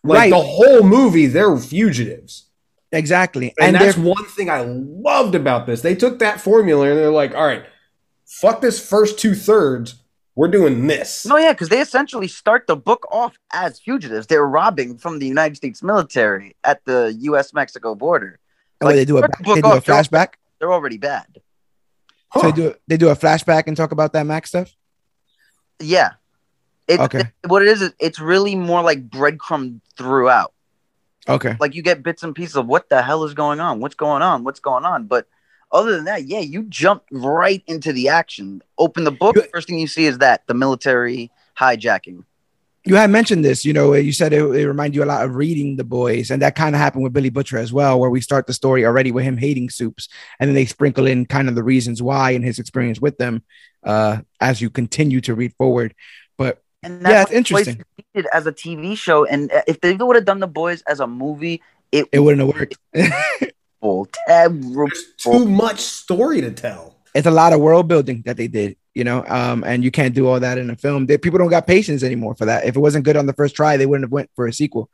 Like 0.04 0.20
right. 0.20 0.30
the 0.30 0.42
whole 0.42 0.84
movie, 0.84 1.26
they're 1.26 1.58
fugitives. 1.58 2.46
Exactly. 2.92 3.54
And, 3.60 3.76
and 3.76 3.86
that's 3.86 3.98
one 3.98 4.26
thing 4.26 4.50
I 4.52 4.62
loved 4.62 5.34
about 5.34 5.66
this. 5.66 5.82
They 5.82 5.96
took 5.96 6.20
that 6.20 6.40
formula 6.40 6.90
and 6.90 6.98
they're 6.98 7.12
like, 7.12 7.34
all 7.34 7.46
right, 7.46 7.66
fuck 8.30 8.62
this 8.62 8.80
first 8.80 9.20
two 9.20 9.36
thirds. 9.36 9.96
We're 10.36 10.48
doing 10.48 10.88
this. 10.88 11.26
No, 11.26 11.36
yeah, 11.36 11.52
because 11.52 11.68
they 11.68 11.82
essentially 11.82 12.30
start 12.30 12.66
the 12.66 12.78
book 12.78 13.06
off 13.12 13.38
as 13.52 13.78
fugitives. 13.80 14.28
They're 14.28 14.46
robbing 14.46 14.98
from 14.98 15.20
the 15.20 15.28
United 15.28 15.58
States 15.58 15.84
military 15.84 16.56
at 16.64 16.86
the 16.86 17.14
U.S. 17.22 17.54
Mexico 17.54 17.94
border. 17.94 18.40
Oh, 18.80 18.86
like, 18.86 18.96
they 18.96 19.06
do 19.06 19.18
a, 19.18 19.22
they 19.22 19.60
do 19.60 19.72
a 19.72 19.82
flashback. 19.82 20.36
They're 20.60 20.72
already 20.72 20.98
bad. 20.98 21.26
Huh. 22.30 22.42
So 22.42 22.52
they 22.52 22.56
do 22.56 22.76
they 22.88 22.98
do 22.98 23.10
a 23.10 23.16
flashback 23.16 23.64
and 23.68 23.76
talk 23.76 23.92
about 23.92 24.14
that 24.14 24.26
Max 24.26 24.50
stuff. 24.50 24.74
Yeah. 25.80 26.12
It, 26.88 27.00
okay. 27.02 27.20
It, 27.44 27.50
what 27.50 27.62
it 27.62 27.68
is 27.68 27.82
is 27.82 27.94
it's 28.00 28.20
really 28.20 28.56
more 28.56 28.82
like 28.82 29.10
breadcrumb 29.10 29.82
throughout. 29.98 30.54
Okay. 31.28 31.58
Like 31.60 31.76
you 31.76 31.82
get 31.82 32.02
bits 32.02 32.24
and 32.24 32.34
pieces 32.34 32.56
of 32.56 32.66
what 32.66 32.88
the 32.90 33.02
hell 33.02 33.26
is 33.26 33.34
going 33.34 33.60
on, 33.60 33.82
what's 33.82 33.96
going 33.96 34.22
on, 34.22 34.44
what's 34.44 34.60
going 34.60 34.86
on, 34.86 35.06
but 35.08 35.28
other 35.72 35.96
than 35.96 36.06
that, 36.06 36.26
yeah, 36.26 36.40
you 36.40 36.64
jump 36.64 37.04
right 37.12 37.64
into 37.68 37.94
the 37.94 38.10
action. 38.10 38.62
Open 38.78 39.04
the 39.04 39.12
book, 39.12 39.36
first 39.54 39.68
thing 39.68 39.80
you 39.80 39.88
see 39.88 40.06
is 40.06 40.18
that 40.20 40.46
the 40.48 40.54
military 40.54 41.32
hijacking. 41.58 42.24
You 42.86 42.96
had 42.96 43.10
mentioned 43.10 43.44
this, 43.44 43.66
you 43.66 43.74
know, 43.74 43.94
you 43.94 44.14
said 44.14 44.32
it, 44.32 44.42
it 44.42 44.68
reminded 44.68 44.96
you 44.96 45.04
a 45.04 45.06
lot 45.06 45.26
of 45.26 45.36
reading 45.36 45.76
the 45.76 45.84
boys, 45.84 46.32
and 46.32 46.42
that 46.42 46.56
kind 46.56 46.74
of 46.74 46.80
happened 46.80 47.04
with 47.04 47.14
Billy 47.14 47.30
Butcher 47.30 47.58
as 47.58 47.74
well, 47.74 48.00
where 48.00 48.10
we 48.10 48.22
start 48.22 48.48
the 48.48 48.54
story 48.54 48.86
already 48.86 49.12
with 49.12 49.26
him 49.26 49.38
hating 49.38 49.70
soups, 49.70 50.08
and 50.40 50.48
then 50.48 50.56
they 50.56 50.66
sprinkle 50.66 51.06
in 51.06 51.26
kind 51.26 51.50
of 51.50 51.56
the 51.56 51.64
reasons 51.64 52.02
why 52.02 52.32
and 52.32 52.44
his 52.44 52.58
experience 52.58 53.00
with 53.00 53.18
them 53.18 53.44
uh, 53.84 54.18
as 54.40 54.62
you 54.62 54.70
continue 54.70 55.22
to 55.22 55.36
read 55.36 55.54
forward. 55.58 55.94
But 56.38 56.64
and 56.82 57.02
yeah, 57.02 57.24
it's 57.24 57.32
interesting. 57.32 57.84
As 58.34 58.48
a 58.48 58.52
TV 58.54 58.98
show, 58.98 59.26
and 59.26 59.52
uh, 59.52 59.62
if 59.68 59.82
they 59.82 59.94
would 59.94 60.16
have 60.16 60.26
done 60.26 60.40
the 60.40 60.48
boys 60.48 60.82
as 60.84 61.02
a 61.02 61.08
movie, 61.08 61.62
it, 61.92 62.08
it 62.12 62.20
wouldn't 62.20 62.48
have 62.48 62.56
worked. 62.56 62.78
terrible, 63.82 64.08
terrible. 64.28 64.88
There's 64.88 65.06
too 65.18 65.48
much 65.48 65.80
story 65.80 66.42
to 66.42 66.52
tell. 66.52 66.96
It's 67.16 67.28
a 67.28 67.32
lot 67.32 67.54
of 67.54 67.60
world 67.60 67.88
building 67.88 68.22
that 68.26 68.38
they 68.38 68.48
did, 68.48 68.78
you 68.94 69.04
know, 69.04 69.26
um, 69.28 69.64
and 69.64 69.84
you 69.84 69.92
can't 69.92 70.14
do 70.14 70.28
all 70.28 70.40
that 70.40 70.58
in 70.58 70.70
a 70.70 70.76
film. 70.76 71.08
They, 71.08 71.18
people 71.18 71.40
don't 71.40 71.50
got 71.50 71.66
patience 71.66 72.04
anymore 72.04 72.36
for 72.36 72.46
that. 72.46 72.66
If 72.66 72.76
it 72.76 72.80
wasn't 72.80 73.06
good 73.06 73.18
on 73.18 73.26
the 73.26 73.34
first 73.34 73.56
try, 73.56 73.78
they 73.78 73.86
wouldn't 73.86 74.06
have 74.06 74.12
went 74.12 74.30
for 74.36 74.48
a 74.48 74.54
sequel. 74.54 74.90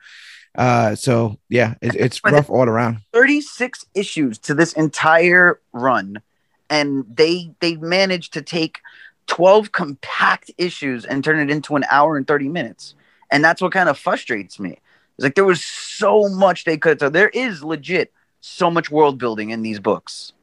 Uh, 0.57 0.95
so 0.95 1.37
yeah, 1.49 1.75
it, 1.81 1.95
it's 1.95 2.21
rough 2.23 2.49
all 2.49 2.67
around. 2.69 2.99
36 3.11 3.85
issues 3.93 4.37
to 4.39 4.53
this 4.53 4.73
entire 4.73 5.59
run, 5.73 6.21
and 6.69 7.05
they 7.13 7.51
they 7.59 7.75
managed 7.75 8.33
to 8.33 8.41
take 8.41 8.79
12 9.27 9.71
compact 9.71 10.51
issues 10.57 11.05
and 11.05 11.23
turn 11.23 11.39
it 11.39 11.51
into 11.51 11.75
an 11.75 11.83
hour 11.89 12.15
and 12.15 12.27
30 12.27 12.49
minutes. 12.49 12.95
And 13.31 13.43
that's 13.43 13.61
what 13.61 13.73
kind 13.73 13.89
of 13.89 13.97
frustrates 13.97 14.59
me. 14.59 14.79
It's 15.17 15.23
like 15.23 15.35
there 15.35 15.45
was 15.45 15.63
so 15.63 16.29
much 16.29 16.63
they 16.63 16.77
could. 16.77 16.99
So 16.99 17.09
there 17.09 17.29
is 17.29 17.63
legit 17.63 18.13
so 18.45 18.69
much 18.69 18.91
world 18.91 19.17
building 19.17 19.49
in 19.49 19.61
these 19.61 19.79
books. 19.79 20.33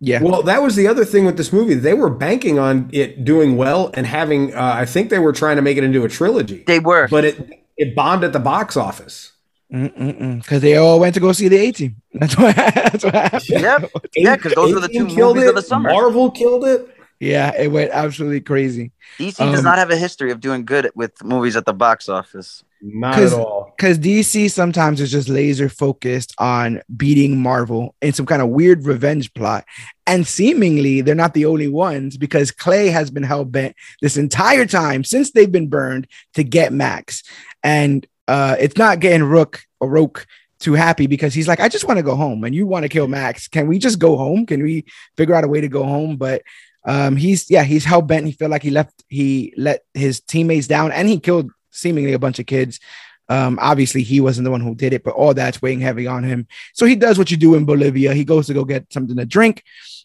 Yeah. 0.00 0.22
Well, 0.22 0.42
that 0.42 0.60
was 0.60 0.76
the 0.76 0.88
other 0.88 1.04
thing 1.04 1.24
with 1.24 1.36
this 1.36 1.52
movie. 1.52 1.74
They 1.74 1.94
were 1.94 2.10
banking 2.10 2.58
on 2.58 2.90
it 2.92 3.24
doing 3.24 3.56
well 3.56 3.90
and 3.94 4.06
having. 4.06 4.54
Uh, 4.54 4.74
I 4.76 4.84
think 4.84 5.08
they 5.08 5.18
were 5.18 5.32
trying 5.32 5.56
to 5.56 5.62
make 5.62 5.78
it 5.78 5.84
into 5.84 6.04
a 6.04 6.08
trilogy. 6.08 6.64
They 6.66 6.80
were, 6.80 7.08
but 7.08 7.24
it 7.24 7.64
it 7.76 7.94
bombed 7.94 8.24
at 8.24 8.32
the 8.32 8.40
box 8.40 8.76
office 8.76 9.32
because 9.70 10.60
they 10.60 10.76
all 10.76 11.00
went 11.00 11.14
to 11.14 11.20
go 11.20 11.32
see 11.32 11.48
the 11.48 11.56
A 11.56 11.72
Team. 11.72 11.96
That's 12.12 12.36
what. 12.36 12.56
That's 12.56 13.04
what 13.04 13.14
happened. 13.14 13.42
Yep. 13.48 13.90
yeah, 14.16 14.36
because 14.36 14.54
those 14.54 14.74
were 14.74 14.80
the 14.80 14.88
two 14.88 15.06
movies 15.06 15.44
it. 15.44 15.48
of 15.48 15.54
the 15.54 15.62
summer. 15.62 15.90
Marvel 15.90 16.30
killed 16.30 16.64
it. 16.64 16.90
Yeah, 17.20 17.54
it 17.56 17.68
went 17.68 17.90
absolutely 17.92 18.40
crazy. 18.40 18.90
DC 19.18 19.40
um, 19.40 19.52
does 19.52 19.62
not 19.62 19.78
have 19.78 19.90
a 19.90 19.96
history 19.96 20.30
of 20.32 20.40
doing 20.40 20.64
good 20.64 20.90
with 20.94 21.22
movies 21.22 21.56
at 21.56 21.64
the 21.64 21.72
box 21.72 22.08
office. 22.08 22.64
Not 22.86 23.18
at 23.18 23.32
all. 23.32 23.72
Because 23.74 23.98
DC 23.98 24.50
sometimes 24.50 25.00
is 25.00 25.10
just 25.10 25.30
laser 25.30 25.70
focused 25.70 26.34
on 26.38 26.82
beating 26.94 27.40
Marvel 27.40 27.94
in 28.02 28.12
some 28.12 28.26
kind 28.26 28.42
of 28.42 28.50
weird 28.50 28.84
revenge 28.84 29.32
plot. 29.32 29.64
And 30.06 30.26
seemingly 30.26 31.00
they're 31.00 31.14
not 31.14 31.32
the 31.32 31.46
only 31.46 31.66
ones 31.66 32.18
because 32.18 32.50
Clay 32.50 32.88
has 32.88 33.10
been 33.10 33.22
hell 33.22 33.46
bent 33.46 33.74
this 34.02 34.18
entire 34.18 34.66
time 34.66 35.02
since 35.02 35.30
they've 35.30 35.50
been 35.50 35.68
burned 35.68 36.06
to 36.34 36.44
get 36.44 36.74
Max. 36.74 37.22
And 37.62 38.06
uh, 38.28 38.56
it's 38.60 38.76
not 38.76 39.00
getting 39.00 39.22
Rook 39.22 39.62
or 39.80 39.88
Roque 39.88 40.26
too 40.60 40.74
happy 40.74 41.06
because 41.06 41.32
he's 41.32 41.48
like, 41.48 41.60
I 41.60 41.70
just 41.70 41.86
want 41.86 41.96
to 41.96 42.04
go 42.04 42.14
home 42.14 42.44
and 42.44 42.54
you 42.54 42.66
want 42.66 42.82
to 42.82 42.90
kill 42.90 43.08
Max. 43.08 43.48
Can 43.48 43.66
we 43.66 43.78
just 43.78 43.98
go 43.98 44.18
home? 44.18 44.44
Can 44.44 44.62
we 44.62 44.84
figure 45.16 45.34
out 45.34 45.44
a 45.44 45.48
way 45.48 45.62
to 45.62 45.68
go 45.68 45.84
home? 45.84 46.18
But 46.18 46.42
um, 46.84 47.16
he's 47.16 47.50
yeah, 47.50 47.64
he's 47.64 47.86
hell 47.86 48.02
bent. 48.02 48.26
He 48.26 48.32
felt 48.32 48.50
like 48.50 48.62
he 48.62 48.70
left, 48.70 49.04
he 49.08 49.54
let 49.56 49.84
his 49.94 50.20
teammates 50.20 50.66
down, 50.66 50.92
and 50.92 51.08
he 51.08 51.18
killed 51.18 51.50
seemingly 51.74 52.12
a 52.12 52.18
bunch 52.18 52.38
of 52.38 52.46
kids. 52.46 52.80
Um, 53.28 53.58
obviously, 53.60 54.02
he 54.02 54.20
wasn't 54.20 54.44
the 54.44 54.50
one 54.50 54.60
who 54.60 54.74
did 54.74 54.92
it, 54.92 55.02
but 55.02 55.14
all 55.14 55.34
that's 55.34 55.62
weighing 55.62 55.80
heavy 55.80 56.06
on 56.06 56.24
him. 56.24 56.46
So 56.74 56.86
he 56.86 56.94
does 56.94 57.18
what 57.18 57.30
you 57.30 57.36
do 57.36 57.54
in 57.54 57.64
Bolivia. 57.64 58.12
He 58.14 58.24
goes 58.24 58.46
to 58.46 58.54
go 58.54 58.64
get 58.64 58.92
something 58.92 59.16
to 59.16 59.24
drink, 59.24 59.62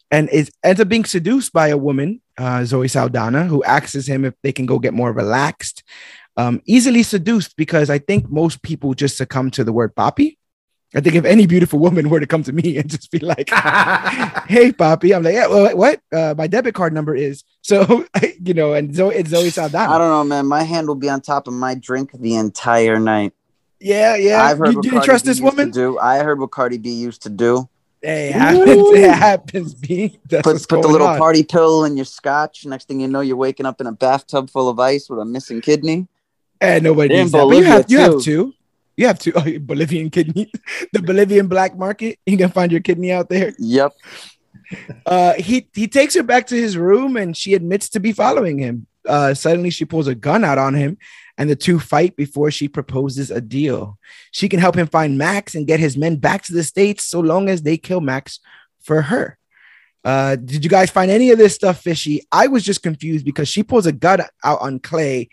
and 0.09 0.29
is 0.29 0.51
ends 0.63 0.81
up 0.81 0.87
being 0.87 1.05
seduced 1.05 1.53
by 1.53 1.67
a 1.67 1.77
woman, 1.77 2.21
uh, 2.37 2.63
Zoe 2.65 2.87
Saldana, 2.87 3.45
who 3.45 3.63
asks 3.63 4.07
him 4.07 4.25
if 4.25 4.33
they 4.41 4.51
can 4.51 4.65
go 4.65 4.79
get 4.79 4.93
more 4.93 5.11
relaxed. 5.11 5.83
Um, 6.37 6.61
easily 6.65 7.03
seduced 7.03 7.57
because 7.57 7.89
I 7.89 7.99
think 7.99 8.29
most 8.29 8.61
people 8.61 8.93
just 8.93 9.17
succumb 9.17 9.51
to 9.51 9.65
the 9.65 9.73
word 9.73 9.93
poppy. 9.93 10.38
I 10.95 11.01
think 11.01 11.15
if 11.15 11.25
any 11.25 11.45
beautiful 11.45 11.77
woman 11.77 12.09
were 12.09 12.19
to 12.19 12.25
come 12.25 12.41
to 12.43 12.51
me 12.51 12.77
and 12.79 12.89
just 12.89 13.11
be 13.11 13.19
like, 13.19 13.49
"Hey, 14.47 14.71
Poppy," 14.71 15.13
I'm 15.13 15.23
like, 15.23 15.35
"Yeah, 15.35 15.47
well, 15.47 15.75
what? 15.77 16.01
Uh, 16.11 16.33
my 16.37 16.47
debit 16.47 16.75
card 16.75 16.93
number 16.93 17.15
is." 17.15 17.43
So, 17.61 18.07
you 18.43 18.55
know, 18.55 18.73
and 18.73 18.95
Zoe, 18.95 19.13
it's 19.13 19.29
Zoe 19.29 19.51
Saldana. 19.51 19.93
I 19.93 19.99
don't 19.99 20.09
know, 20.09 20.23
man. 20.23 20.47
My 20.47 20.63
hand 20.63 20.87
will 20.87 20.95
be 20.95 21.07
on 21.07 21.21
top 21.21 21.47
of 21.47 21.53
my 21.53 21.75
drink 21.75 22.09
the 22.13 22.33
entire 22.35 22.99
night. 22.99 23.33
Yeah, 23.79 24.15
yeah. 24.15 24.41
I've 24.41 24.57
heard 24.57 24.73
you 24.73 24.81
didn't 24.81 25.03
trust 25.03 25.25
B 25.25 25.29
this 25.29 25.39
woman. 25.39 25.69
Do 25.69 25.99
I 25.99 26.23
heard 26.23 26.39
what 26.39 26.49
Cardi 26.49 26.79
B 26.79 26.89
used 26.89 27.21
to 27.23 27.29
do? 27.29 27.69
Hey, 28.01 28.29
it 28.29 28.33
happens. 28.33 28.89
It 28.97 29.11
happens. 29.11 29.73
B. 29.75 30.19
That's 30.25 30.41
put 30.41 30.67
put 30.67 30.81
the 30.81 30.87
little 30.87 31.05
on. 31.05 31.19
party 31.19 31.43
pill 31.43 31.83
in 31.83 31.95
your 31.95 32.05
scotch. 32.05 32.65
Next 32.65 32.87
thing 32.87 33.01
you 33.01 33.07
know, 33.07 33.21
you're 33.21 33.35
waking 33.35 33.67
up 33.67 33.79
in 33.81 33.85
a 33.87 33.91
bathtub 33.91 34.49
full 34.49 34.69
of 34.69 34.79
ice 34.79 35.09
with 35.09 35.19
a 35.19 35.25
missing 35.25 35.61
kidney. 35.61 36.07
And 36.61 36.83
nobody 36.83 37.13
needs 37.15 37.31
that. 37.33 37.45
But 37.45 37.57
you 37.57 37.63
have, 37.63 37.85
you 37.91 37.99
have 37.99 38.21
two. 38.21 38.53
You 38.99 39.07
have 39.07 39.19
to 39.19 39.31
oh, 39.35 39.59
Bolivian 39.59 40.09
kidney, 40.09 40.51
the 40.93 41.01
Bolivian 41.01 41.47
black 41.47 41.77
market. 41.77 42.19
You 42.25 42.37
can 42.37 42.49
find 42.49 42.69
your 42.69 42.81
kidney 42.81 43.13
out 43.13 43.29
there. 43.29 43.53
Yep. 43.57 43.93
Uh, 45.05 45.33
he 45.35 45.69
he 45.73 45.87
takes 45.87 46.13
her 46.15 46.21
back 46.21 46.47
to 46.47 46.55
his 46.55 46.75
room, 46.77 47.15
and 47.15 47.35
she 47.35 47.53
admits 47.53 47.87
to 47.89 48.01
be 48.01 48.11
following 48.11 48.59
him. 48.59 48.87
Uh, 49.07 49.33
suddenly, 49.33 49.69
she 49.69 49.85
pulls 49.85 50.07
a 50.07 50.13
gun 50.13 50.43
out 50.43 50.57
on 50.57 50.73
him, 50.73 50.97
and 51.37 51.49
the 51.49 51.55
two 51.55 51.79
fight 51.79 52.17
before 52.17 52.51
she 52.51 52.67
proposes 52.67 53.31
a 53.31 53.39
deal. 53.39 53.97
She 54.31 54.49
can 54.49 54.59
help 54.59 54.75
him 54.75 54.87
find 54.87 55.17
Max 55.17 55.55
and 55.55 55.65
get 55.65 55.79
his 55.79 55.95
men 55.95 56.17
back 56.17 56.43
to 56.43 56.53
the 56.53 56.63
states, 56.63 57.05
so 57.05 57.21
long 57.21 57.47
as 57.47 57.61
they 57.61 57.77
kill 57.77 58.01
Max 58.01 58.41
for 58.81 59.03
her. 59.03 59.37
Uh, 60.03 60.35
did 60.35 60.63
you 60.63 60.69
guys 60.69 60.89
find 60.89 61.09
any 61.09 61.31
of 61.31 61.37
this 61.37 61.55
stuff 61.55 61.81
fishy? 61.81 62.27
I 62.33 62.47
was 62.47 62.65
just 62.65 62.83
confused 62.83 63.23
because 63.23 63.47
she 63.47 63.63
pulls 63.63 63.85
a 63.85 63.93
gun 63.93 64.21
out 64.43 64.61
on 64.61 64.79
Clay. 64.79 65.29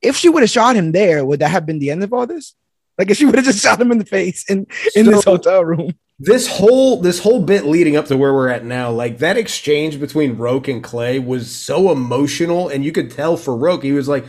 If 0.00 0.16
she 0.16 0.30
would 0.30 0.42
have 0.42 0.50
shot 0.50 0.74
him 0.74 0.92
there, 0.92 1.24
would 1.24 1.40
that 1.40 1.50
have 1.50 1.66
been 1.66 1.78
the 1.78 1.90
end 1.90 2.02
of 2.02 2.12
all 2.14 2.26
this? 2.26 2.54
Like 2.98 3.10
if 3.10 3.16
she 3.16 3.24
would 3.24 3.34
have 3.34 3.44
just 3.44 3.62
shot 3.62 3.80
him 3.80 3.90
in 3.90 3.98
the 3.98 4.04
face 4.04 4.48
in 4.48 4.66
in 4.94 5.06
so, 5.06 5.10
this 5.10 5.24
hotel 5.24 5.64
room. 5.64 5.94
This 6.18 6.46
whole 6.46 7.00
this 7.00 7.18
whole 7.18 7.42
bit 7.42 7.64
leading 7.64 7.96
up 7.96 8.06
to 8.06 8.16
where 8.16 8.32
we're 8.32 8.48
at 8.48 8.64
now, 8.64 8.90
like 8.90 9.18
that 9.18 9.36
exchange 9.36 9.98
between 9.98 10.36
Roque 10.36 10.68
and 10.68 10.82
Clay 10.82 11.18
was 11.18 11.54
so 11.54 11.90
emotional, 11.90 12.68
and 12.68 12.84
you 12.84 12.92
could 12.92 13.10
tell 13.10 13.36
for 13.36 13.56
Roque, 13.56 13.82
he 13.82 13.92
was 13.92 14.08
like, 14.08 14.24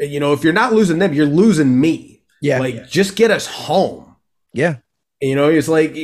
you 0.00 0.18
know, 0.18 0.32
if 0.32 0.42
you're 0.42 0.52
not 0.52 0.72
losing 0.72 0.98
them, 0.98 1.12
you're 1.12 1.26
losing 1.26 1.80
me. 1.80 2.22
Yeah, 2.42 2.58
like 2.58 2.74
yeah. 2.74 2.86
just 2.88 3.16
get 3.16 3.30
us 3.30 3.46
home. 3.46 4.16
Yeah, 4.52 4.78
you 5.20 5.34
know, 5.34 5.48
it's 5.48 5.68
like. 5.68 5.96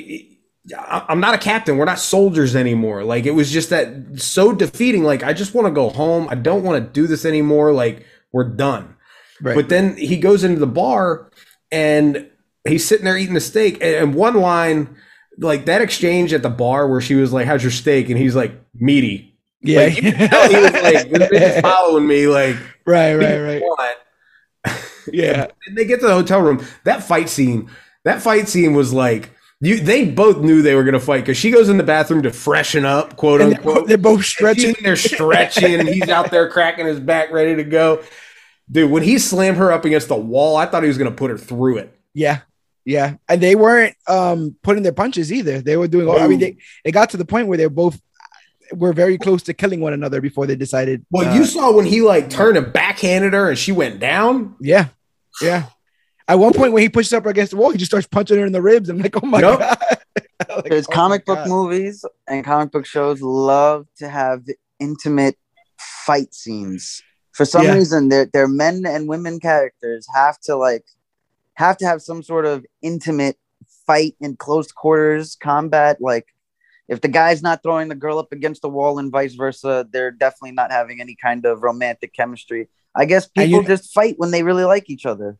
I'm 0.79 1.19
not 1.19 1.35
a 1.35 1.39
captain. 1.39 1.77
We're 1.77 1.87
not 1.87 1.99
soldiers 1.99 2.55
anymore. 2.55 3.03
Like 3.03 3.27
it 3.27 3.33
was 3.33 3.51
just 3.51 3.71
that 3.71 4.21
so 4.21 4.53
defeating. 4.53 5.03
Like 5.03 5.25
I 5.25 5.33
just 5.33 5.55
want 5.55 5.67
to 5.67 5.73
go 5.73 5.89
home. 5.89 6.29
I 6.31 6.37
don't 6.37 6.63
want 6.63 6.81
to 6.81 6.89
do 6.89 7.09
this 7.09 7.25
anymore. 7.25 7.73
Like 7.73 8.07
we're 8.31 8.49
done. 8.49 8.95
Right. 9.41 9.57
But 9.57 9.69
then 9.69 9.97
he 9.97 10.19
goes 10.19 10.45
into 10.45 10.61
the 10.61 10.69
bar 10.69 11.32
and 11.73 12.31
he's 12.65 12.87
sitting 12.87 13.05
there 13.05 13.17
eating 13.17 13.35
the 13.35 13.41
steak. 13.41 13.79
And 13.83 14.15
one 14.15 14.35
line, 14.35 14.97
like 15.39 15.65
that 15.65 15.81
exchange 15.81 16.33
at 16.33 16.43
the 16.43 16.51
bar 16.51 16.87
where 16.87 17.01
she 17.01 17.15
was 17.15 17.33
like, 17.33 17.47
"How's 17.47 17.63
your 17.63 17.73
steak?" 17.73 18.09
and 18.11 18.19
he's 18.19 18.37
like, 18.37 18.53
"Meaty." 18.75 19.37
Yeah, 19.63 19.85
like, 19.85 19.93
he 19.95 20.11
was 20.11 20.73
like, 20.73 21.11
"This 21.31 21.61
following 21.63 22.07
me." 22.07 22.27
Like, 22.27 22.57
right, 22.87 23.15
right, 23.15 23.39
right. 23.39 23.63
yeah. 25.13 25.47
and 25.67 25.77
they 25.77 25.85
get 25.85 26.01
to 26.01 26.07
the 26.07 26.15
hotel 26.15 26.41
room. 26.41 26.65
That 26.85 27.03
fight 27.03 27.29
scene. 27.29 27.71
That 28.05 28.23
fight 28.23 28.49
scene 28.49 28.75
was 28.75 28.93
like. 28.93 29.31
You, 29.65 29.79
they 29.79 30.07
both 30.07 30.39
knew 30.39 30.61
they 30.61 30.75
were 30.75 30.83
going 30.83 30.95
to 30.95 30.99
fight 30.99 31.21
because 31.21 31.37
she 31.37 31.53
goes 31.53 31.69
in 31.69 31.77
the 31.77 31.85
bathroom 31.85 32.25
to 32.25 32.33
freshen 32.33 32.85
up, 32.85 33.15
quote 33.15 33.41
and 33.41 33.55
unquote. 33.55 33.87
They're, 33.87 33.97
both 33.97 34.25
stretching. 34.25 34.75
They're 34.83 34.97
stretching, 34.97 35.79
and 35.79 35.89
he's 35.89 36.09
out 36.09 36.33
there 36.33 36.51
cracking 36.51 36.85
his 36.85 36.99
back, 36.99 37.31
ready 37.31 37.55
to 37.55 37.63
go. 37.63 38.03
Dude, 38.71 38.91
when 38.91 39.03
he 39.03 39.19
slammed 39.19 39.59
her 39.59 39.73
up 39.73 39.85
against 39.85 40.09
the 40.09 40.17
wall, 40.17 40.57
I 40.57 40.67
thought 40.67 40.83
he 40.83 40.89
was 40.89 40.99
going 40.99 41.11
to 41.11 41.17
put 41.17 41.31
her 41.31 41.39
through 41.39 41.79
it. 41.79 41.99
Yeah. 42.15 42.41
Yeah. 42.85 43.17
And 43.29 43.41
they 43.41 43.55
weren't 43.55 43.95
um 44.09 44.57
putting 44.63 44.83
their 44.83 44.93
punches 44.93 45.33
either. 45.33 45.61
They 45.61 45.77
were 45.77 45.89
doing 45.89 46.09
all, 46.09 46.19
I 46.19 46.27
mean 46.27 46.41
they, 46.41 46.57
they 46.85 46.91
got 46.91 47.11
to 47.11 47.17
the 47.17 47.25
point 47.25 47.49
where 47.49 47.59
they're 47.59 47.71
both 47.71 48.01
were 48.75 48.93
very 48.93 49.19
close 49.19 49.43
to 49.45 49.55
killing 49.55 49.81
one 49.81 49.93
another 49.93 50.21
before 50.21 50.47
they 50.47 50.57
decided. 50.57 51.05
Well, 51.11 51.29
uh, 51.29 51.35
you 51.35 51.45
saw 51.45 51.73
when 51.73 51.85
he 51.85 52.01
like 52.01 52.31
turned 52.31 52.57
and 52.57 52.73
backhanded 52.73 53.33
her 53.35 53.51
and 53.51 53.59
she 53.59 53.73
went 53.73 54.01
down. 54.01 54.57
Yeah. 54.61 54.89
Yeah. 55.41 55.67
At 56.29 56.37
one 56.37 56.53
point 56.53 56.73
when 56.73 56.83
he 56.83 56.89
pushes 56.89 57.13
up 57.13 57.27
against 57.27 57.51
the 57.51 57.59
wall, 57.59 57.71
he 57.71 57.79
just 57.79 57.91
starts 57.91 58.07
punching 58.07 58.39
her 58.39 58.47
in 58.47 58.53
the 58.53 58.63
ribs. 58.63 58.89
I'm 58.89 58.99
like, 58.99 59.23
oh 59.23 59.27
my 59.27 59.41
nope. 59.41 59.61
god. 59.61 59.79
like, 60.49 60.65
There's 60.65 60.89
oh 60.89 60.93
comic 60.93 61.27
book 61.27 61.39
god. 61.39 61.49
movies 61.49 62.05
and 62.27 62.45
comic 62.45 62.73
book 62.73 62.87
shows 62.87 63.21
love 63.21 63.87
to 63.99 64.09
have 64.09 64.45
intimate 64.81 65.37
fight 65.79 66.35
scenes 66.35 67.03
for 67.33 67.45
some 67.45 67.65
yeah. 67.65 67.75
reason 67.75 68.09
their 68.09 68.27
their 68.27 68.49
men 68.49 68.85
and 68.87 69.09
women 69.09 69.41
characters 69.41 70.07
have 70.15 70.39
to 70.41 70.57
like 70.57 70.85
have 71.55 71.77
to 71.77 71.87
have 71.87 72.01
some 72.01 72.23
sort 72.23 72.47
of 72.47 72.65
intimate 72.83 73.37
fight 73.87 74.15
in 74.21 74.37
close 74.37 74.71
quarters 74.73 75.37
combat 75.37 76.01
like 76.01 76.27
if 76.89 77.01
the 77.01 77.09
guy's 77.09 77.43
not 77.43 77.63
throwing 77.63 77.89
the 77.89 77.95
girl 77.95 78.19
up 78.19 78.33
against 78.33 78.63
the 78.63 78.69
wall 78.69 78.99
and 78.99 79.11
vice 79.11 79.35
versa 79.35 79.87
they're 79.91 80.11
definitely 80.11 80.53
not 80.53 80.71
having 80.71 81.01
any 81.01 81.15
kind 81.15 81.47
of 81.47 81.63
romantic 81.63 82.13
chemistry. 82.13 82.69
I 82.95 83.07
guess 83.07 83.27
people 83.27 83.63
you, 83.63 83.67
just 83.67 83.95
fight 83.95 84.17
when 84.19 84.31
they 84.31 84.43
really 84.43 84.65
like 84.65 84.91
each 84.91 85.07
other. 85.07 85.39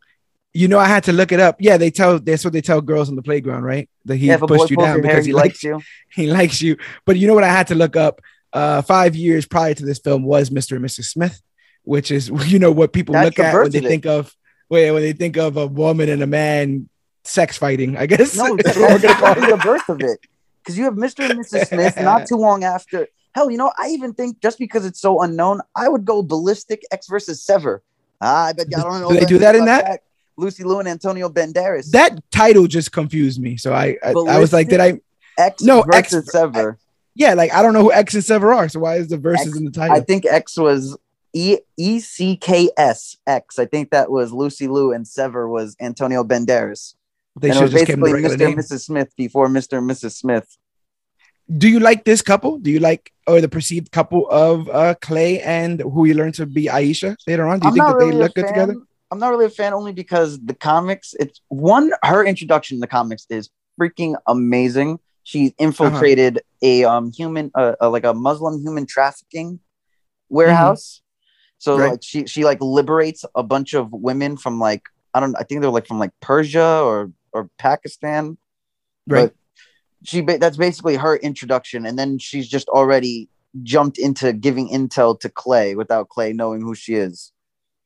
You 0.55 0.69
know 0.69 0.79
i 0.79 0.87
had 0.87 1.05
to 1.05 1.13
look 1.13 1.33
it 1.33 1.41
up. 1.41 1.57
Yeah 1.61 1.77
they 1.77 1.91
tell 1.91 2.19
that's 2.19 2.45
what 2.45 2.53
they 2.53 2.63
tell 2.63 2.81
girls 2.81 3.09
on 3.09 3.17
the 3.17 3.23
playground 3.23 3.65
right? 3.65 3.89
That 4.07 4.17
he 4.17 4.29
yeah, 4.29 4.39
pushed 4.39 4.71
you 4.71 4.77
down 4.77 5.03
because 5.03 5.27
he 5.27 5.33
likes 5.33 5.63
you. 5.63 5.81
he 6.11 6.27
likes 6.27 6.63
you. 6.63 6.77
But 7.05 7.17
you 7.19 7.27
know 7.27 7.35
what 7.35 7.45
i 7.45 7.49
had 7.49 7.67
to 7.69 7.75
look 7.75 7.97
up? 7.97 8.21
Uh 8.53 8.83
five 8.83 9.15
years 9.15 9.47
prior 9.47 9.75
to 9.75 9.85
this 9.85 9.99
film 9.99 10.25
was 10.25 10.51
mr 10.51 10.77
and 10.77 10.85
mrs 10.85 11.05
smith 11.05 11.43
which 11.85 12.11
is 12.11 12.29
you 12.47 12.59
know 12.59 12.73
what 12.73 12.93
people 12.93 13.13
That's 13.15 13.37
look 13.37 13.39
at 13.39 13.55
when 13.55 13.71
they 13.71 13.81
think 13.81 14.07
of 14.07 14.35
when 14.69 14.95
they 14.95 15.13
think 15.13 15.37
of 15.37 15.57
a 15.57 15.67
woman 15.67 16.09
and 16.09 16.23
a 16.23 16.27
man 16.27 16.89
sex 17.25 17.59
fighting. 17.59 17.97
I 17.97 18.07
guess 18.07 18.37
no, 18.37 18.57
that's 18.63 18.77
probably 18.77 19.51
the 19.51 19.61
birth 19.63 19.89
of 19.89 20.01
it 20.01 20.21
because 20.63 20.79
you 20.79 20.85
have 20.85 20.95
Mr. 20.95 21.29
and 21.29 21.41
Mrs. 21.41 21.69
Smith 21.69 21.97
not 22.01 22.27
too 22.29 22.37
long 22.37 22.65
after. 22.65 23.09
Hell, 23.35 23.51
you 23.51 23.57
know, 23.57 23.73
I 23.79 23.89
even 23.89 24.13
think 24.13 24.41
just 24.43 24.59
because 24.59 24.85
it's 24.85 25.01
so 25.01 25.23
unknown, 25.23 25.63
I 25.75 25.89
would 25.89 26.05
go 26.05 26.23
ballistic 26.23 26.83
X 26.91 27.09
versus 27.09 27.43
Sever. 27.43 27.83
Ah, 28.21 28.47
I 28.47 28.53
bet 28.53 28.71
y'all 28.71 28.83
don't 28.83 29.01
know. 29.01 29.09
Do 29.09 29.19
they 29.19 29.25
do 29.25 29.39
that 29.39 29.57
in 29.57 29.65
that? 29.65 29.85
that? 29.85 30.01
Lucy 30.37 30.65
Liu 30.65 30.79
and 30.79 30.89
Antonio 30.89 31.29
Banderas. 31.29 31.91
That 31.91 32.19
title 32.31 32.67
just 32.67 32.93
confused 32.93 33.41
me. 33.41 33.57
So 33.57 33.73
I, 33.73 33.97
I, 34.03 34.11
I 34.11 34.39
was 34.39 34.53
like, 34.53 34.69
did 34.69 34.81
I? 34.81 35.01
X 35.39 35.63
no 35.63 35.83
versus 35.83 36.25
X, 36.27 36.33
Sever. 36.33 36.79
I, 36.79 36.83
yeah, 37.15 37.35
like 37.35 37.53
I 37.53 37.63
don't 37.63 37.73
know 37.73 37.83
who 37.83 37.93
X 37.93 38.15
and 38.15 38.25
Sever 38.25 38.53
are. 38.53 38.69
So 38.69 38.81
why 38.81 38.97
is 38.97 39.09
the 39.09 39.17
verses 39.17 39.49
X, 39.49 39.57
in 39.57 39.65
the 39.65 39.71
title? 39.71 39.97
I 39.97 40.01
think 40.01 40.27
X 40.27 40.59
was 40.59 40.97
E 41.33 41.59
E 41.77 42.01
C 42.01 42.37
K 42.37 42.71
S 42.77 43.17
X. 43.27 43.59
I 43.59 43.67
think 43.67 43.91
that 43.91 44.11
was 44.11 44.33
Lucy 44.33 44.69
Liu 44.69 44.93
and 44.93 45.07
Sever 45.07 45.49
was 45.49 45.77
Antonio 45.81 46.25
Banderas. 46.25 46.95
They 47.41 47.51
and 47.51 47.59
should 47.59 47.71
just 47.71 47.87
basically 47.87 48.13
Mr. 48.13 48.47
and 48.47 48.57
Mrs. 48.59 48.85
Smith 48.85 49.15
before 49.17 49.49
Mr. 49.49 49.79
and 49.79 49.91
Mrs. 49.91 50.13
Smith. 50.13 50.59
Do 51.57 51.69
you 51.69 51.81
like 51.81 52.05
this 52.05 52.23
couple? 52.23 52.59
Do 52.59 52.71
you 52.71 52.79
like 52.79 53.13
or 53.27 53.41
the 53.41 53.49
perceived 53.49 53.91
couple 53.91 54.29
of 54.31 54.69
uh, 54.69 54.95
Clay 55.01 55.41
and 55.41 55.81
who 55.81 56.05
you 56.05 56.15
learn 56.15 56.33
to 56.33 56.47
be 56.47 56.67
Aisha 56.67 57.17
later 57.27 57.47
on? 57.47 57.61
Do 57.61 57.67
you 57.67 57.69
I'm 57.69 57.75
think 57.75 57.87
that 57.87 57.97
really 57.97 58.11
they 58.13 58.17
look 58.19 58.35
good 58.35 58.49
together? 58.49 58.77
I'm 59.11 59.19
not 59.19 59.29
really 59.29 59.45
a 59.45 59.51
fan 59.51 59.75
only 59.75 59.93
because 59.93 60.41
the 60.41 60.55
comics, 60.55 61.15
it's 61.21 61.43
one, 61.49 61.93
her 62.03 62.25
introduction 62.25 62.77
in 62.77 62.81
the 62.81 62.87
comics 62.87 63.27
is 63.29 63.51
freaking 63.79 64.15
amazing. 64.27 65.01
She 65.25 65.55
infiltrated 65.59 66.39
uh-huh. 66.39 66.45
a 66.63 66.85
um 66.85 67.13
human 67.13 67.51
uh, 67.55 67.75
uh, 67.81 67.91
like 67.91 68.05
a 68.05 68.15
Muslim 68.15 68.61
human 68.63 68.87
trafficking 68.87 69.61
warehouse. 70.29 71.02
So 71.63 71.79
right. 71.79 71.91
like 71.93 72.03
she 72.03 72.27
she 72.27 72.43
like 72.43 72.61
liberates 72.61 73.25
a 73.37 73.45
bunch 73.45 73.73
of 73.73 73.93
women 73.93 74.37
from 74.37 74.59
like 74.59 74.83
I 75.15 75.21
don't 75.21 75.37
I 75.39 75.45
think 75.45 75.61
they're 75.61 75.71
like 75.71 75.87
from 75.87 76.01
like 76.01 76.11
Persia 76.21 76.81
or 76.83 77.13
or 77.33 77.49
Pakistan. 77.57 78.37
Right. 79.07 79.31
But 79.31 79.35
she 80.03 80.23
that's 80.23 80.57
basically 80.57 80.97
her 80.97 81.15
introduction 81.19 81.87
and 81.87 81.97
then 81.97 82.19
she's 82.19 82.49
just 82.49 82.69
already 82.69 83.29
jumped 83.63 83.97
into 83.97 84.33
giving 84.33 84.71
intel 84.71 85.17
to 85.21 85.29
Clay 85.29 85.77
without 85.77 86.09
Clay 86.09 86.33
knowing 86.33 86.63
who 86.63 86.75
she 86.75 86.97
is. 86.97 87.33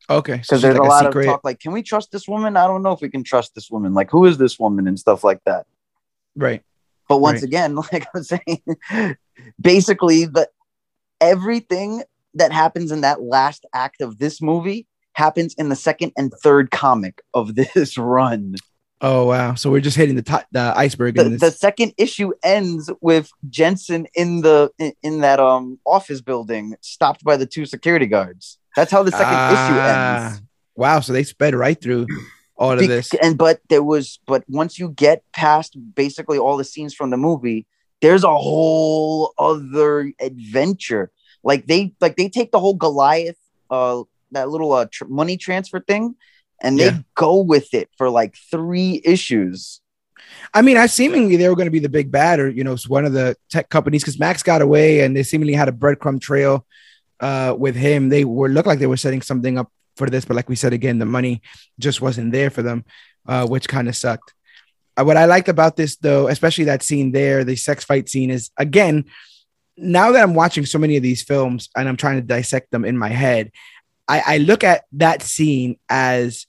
Okay. 0.09 0.37
Because 0.37 0.62
there's 0.62 0.79
like 0.79 0.87
a 0.87 0.89
lot 0.89 1.05
secret... 1.05 1.27
of 1.27 1.33
talk 1.33 1.45
like, 1.45 1.61
can 1.61 1.72
we 1.72 1.83
trust 1.83 2.12
this 2.12 2.27
woman? 2.27 2.57
I 2.57 2.66
don't 2.66 2.83
know 2.83 2.93
if 2.93 3.03
we 3.03 3.11
can 3.11 3.24
trust 3.24 3.55
this 3.55 3.70
woman. 3.70 3.93
Like, 3.93 4.11
who 4.11 4.24
is 4.24 4.39
this 4.39 4.59
woman 4.59 4.89
and 4.89 4.99
stuff 4.99 5.22
like 5.22 5.45
that. 5.45 5.66
Right. 6.35 6.62
But 7.11 7.18
once 7.18 7.43
right. 7.43 7.49
again, 7.49 7.74
like 7.93 8.05
I 8.05 8.09
was 8.14 8.29
saying, 8.29 9.16
basically 9.61 10.24
the 10.24 10.49
everything 11.20 12.05
that 12.37 12.53
happens 12.53 12.93
in 12.93 13.01
that 13.03 13.22
last 13.22 13.66
act 13.74 14.01
of 14.01 14.18
this 14.18 14.41
movie 14.41 14.87
happens 15.12 15.55
in 15.55 15.68
the 15.68 15.76
second 15.76 16.12
and 16.16 16.32
third 16.43 16.70
comic 16.70 17.22
of 17.34 17.55
this 17.74 17.99
run. 17.99 18.55
Oh 19.03 19.26
wow! 19.26 19.55
So 19.55 19.70
we're 19.70 19.80
just 19.80 19.97
hitting 19.97 20.16
the 20.16 20.22
top, 20.22 20.47
the 20.53 20.72
iceberg. 20.74 21.16
The, 21.16 21.28
the, 21.28 21.51
second 21.51 21.93
issue 21.99 22.32
ends 22.43 22.91
with 23.03 23.30
Jensen 23.51 24.07
in 24.14 24.41
the 24.41 24.70
in, 24.78 24.93
in, 25.03 25.20
that 25.20 25.39
um 25.39 25.78
office 25.84 26.22
building, 26.22 26.74
stopped 26.80 27.22
by 27.22 27.37
the 27.37 27.45
two 27.45 27.66
security 27.66 28.07
guards. 28.07 28.59
That's 28.74 28.91
how 28.91 29.03
the 29.03 29.11
second 29.11 29.26
issue 29.26 29.78
ah. 29.78 30.28
ends. 30.28 30.43
Wow! 30.76 31.01
So 31.01 31.12
they 31.12 31.24
sped 31.24 31.55
right 31.55 31.78
through 31.78 32.07
all 32.57 32.72
of 32.72 32.78
Be- 32.78 32.87
this. 32.87 33.12
And 33.22 33.37
but 33.37 33.61
there 33.68 33.82
was, 33.82 34.18
but 34.26 34.45
once 34.49 34.78
you 34.78 34.89
get 34.89 35.22
past 35.32 35.76
basically 35.95 36.39
all 36.39 36.57
the 36.57 36.64
scenes 36.64 36.95
from 36.95 37.11
the 37.11 37.16
movie, 37.16 37.66
there's 38.01 38.24
a 38.24 38.37
whole 38.37 39.32
other 39.39 40.12
adventure. 40.20 41.11
Like 41.47 41.66
they 41.66 41.94
like 42.01 42.16
they 42.16 42.28
take 42.28 42.51
the 42.51 42.59
whole 42.59 42.74
Goliath, 42.74 43.38
uh, 43.70 44.03
that 44.32 44.51
little 44.51 44.72
uh, 44.72 44.86
tr- 44.90 45.05
money 45.07 45.36
transfer 45.36 45.78
thing, 45.78 46.16
and 46.61 46.76
they 46.76 46.86
yeah. 46.86 46.99
go 47.14 47.40
with 47.40 47.72
it 47.72 47.88
for 47.97 48.11
like 48.11 48.34
three 48.51 49.01
issues. 49.05 49.80
I 50.53 50.62
mean, 50.62 50.76
I 50.76 50.86
seemingly 50.86 51.36
they 51.36 51.49
were 51.49 51.55
going 51.55 51.68
to 51.68 51.70
be 51.70 51.78
the 51.78 51.88
big 51.88 52.11
bad, 52.11 52.40
or 52.40 52.49
you 52.49 52.64
know, 52.64 52.76
one 52.88 53.05
of 53.05 53.12
the 53.12 53.36
tech 53.49 53.68
companies 53.68 54.03
because 54.03 54.18
Max 54.18 54.42
got 54.42 54.61
away, 54.61 55.03
and 55.03 55.16
they 55.16 55.22
seemingly 55.22 55.55
had 55.55 55.68
a 55.68 55.72
breadcrumb 55.72 56.20
trail 56.20 56.66
uh, 57.20 57.55
with 57.57 57.76
him. 57.76 58.09
They 58.09 58.24
were 58.24 58.49
looked 58.49 58.66
like 58.66 58.80
they 58.80 58.88
were 58.88 58.97
setting 58.97 59.22
something 59.22 59.57
up 59.57 59.70
for 59.94 60.11
this, 60.11 60.24
but 60.24 60.34
like 60.34 60.49
we 60.49 60.57
said 60.57 60.72
again, 60.72 60.99
the 60.99 61.07
money 61.07 61.42
just 61.78 62.01
wasn't 62.01 62.32
there 62.32 62.51
for 62.51 62.62
them, 62.62 62.84
uh, 63.28 63.47
which 63.47 63.68
kind 63.68 63.86
of 63.86 63.94
sucked. 63.94 64.34
Uh, 64.97 65.05
what 65.05 65.16
I 65.16 65.26
liked 65.26 65.49
about 65.49 65.76
this, 65.76 65.94
though, 65.97 66.26
especially 66.26 66.64
that 66.64 66.82
scene 66.82 67.12
there, 67.12 67.44
the 67.44 67.55
sex 67.55 67.84
fight 67.84 68.09
scene, 68.09 68.30
is 68.30 68.51
again, 68.57 69.05
now 69.77 70.12
that 70.12 70.22
I'm 70.22 70.35
watching 70.35 70.66
so 70.66 70.79
many 70.79 70.97
of 70.97 71.03
these 71.03 71.22
films 71.22 71.68
and 71.77 71.89
I'm 71.89 71.97
trying 71.97 72.16
to 72.16 72.27
dissect 72.27 72.70
them 72.70 72.85
in 72.85 72.97
my 72.97 73.09
head, 73.09 73.53
I, 74.09 74.22
I 74.27 74.39
look 74.39 74.64
at 74.64 74.85
that 74.93 75.22
scene 75.22 75.79
as 75.89 76.47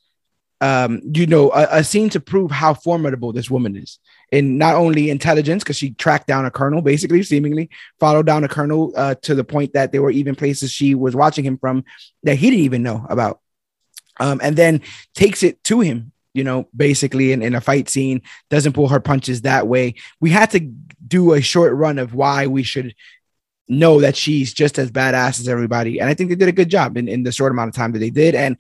um, 0.60 1.02
you 1.14 1.28
know, 1.28 1.52
a, 1.52 1.68
a, 1.72 1.84
scene 1.84 2.10
to 2.10 2.20
prove 2.20 2.50
how 2.50 2.74
formidable 2.74 3.32
this 3.32 3.50
woman 3.50 3.76
is 3.76 4.00
in 4.32 4.58
not 4.58 4.76
only 4.76 5.10
intelligence, 5.10 5.64
because 5.64 5.78
she 5.78 5.92
tracked 5.92 6.28
down 6.28 6.46
a 6.46 6.52
colonel, 6.52 6.82
basically, 6.82 7.22
seemingly 7.22 7.70
followed 8.00 8.26
down 8.26 8.44
a 8.44 8.48
colonel 8.48 8.92
uh, 8.96 9.16
to 9.22 9.36
the 9.36 9.44
point 9.44 9.74
that 9.74 9.92
there 9.92 10.02
were 10.02 10.12
even 10.12 10.36
places 10.36 10.72
she 10.72 10.96
was 10.96 11.16
watching 11.16 11.46
him 11.46 11.58
from 11.58 11.84
that 12.24 12.36
he 12.36 12.50
didn't 12.50 12.66
even 12.66 12.84
know 12.84 13.06
about. 13.08 13.40
Um, 14.20 14.40
and 14.42 14.56
then 14.56 14.82
takes 15.14 15.44
it 15.44 15.64
to 15.66 15.80
him, 15.80 16.12
you 16.34 16.44
know, 16.44 16.68
basically 16.76 17.34
in, 17.34 17.44
in 17.44 17.54
a 17.54 17.62
fight 17.62 17.88
scene, 17.88 18.24
doesn't 18.50 18.74
pull 18.74 18.88
her 18.88 19.00
punches 19.00 19.42
that 19.42 19.68
way. 19.68 19.94
We 20.20 20.32
had 20.32 20.50
to 20.52 20.60
do 21.08 21.34
a 21.34 21.42
short 21.42 21.74
run 21.76 22.00
of 22.00 22.16
why 22.16 22.48
we 22.48 22.64
should 22.64 22.96
know 23.70 24.00
that 24.02 24.16
she's 24.16 24.54
just 24.54 24.80
as 24.80 24.92
badass 24.92 25.40
as 25.40 25.48
everybody. 25.48 26.00
And 26.00 26.10
I 26.10 26.14
think 26.14 26.30
they 26.30 26.36
did 26.36 26.48
a 26.48 26.54
good 26.54 26.70
job 26.70 26.98
in, 26.98 27.08
in 27.08 27.24
the 27.24 27.32
short 27.32 27.52
amount 27.52 27.70
of 27.70 27.76
time 27.76 27.92
that 27.94 28.00
they 28.00 28.10
did. 28.10 28.36
And 28.36 28.58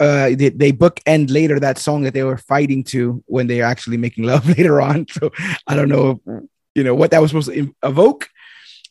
uh, 0.00 0.30
they, 0.30 0.50
they 0.50 0.72
bookend 0.72 1.30
later 1.30 1.58
that 1.60 1.78
song 1.78 2.02
that 2.02 2.14
they 2.14 2.22
were 2.22 2.38
fighting 2.38 2.84
to 2.84 3.22
when 3.26 3.46
they're 3.46 3.64
actually 3.64 3.96
making 3.96 4.24
love 4.24 4.46
later 4.58 4.80
on. 4.80 5.06
So 5.10 5.30
I 5.66 5.74
don't 5.74 5.88
know, 5.88 6.20
if, 6.26 6.42
you 6.74 6.84
know, 6.84 6.94
what 6.94 7.10
that 7.10 7.20
was 7.20 7.30
supposed 7.30 7.52
to 7.52 7.74
evoke, 7.82 8.28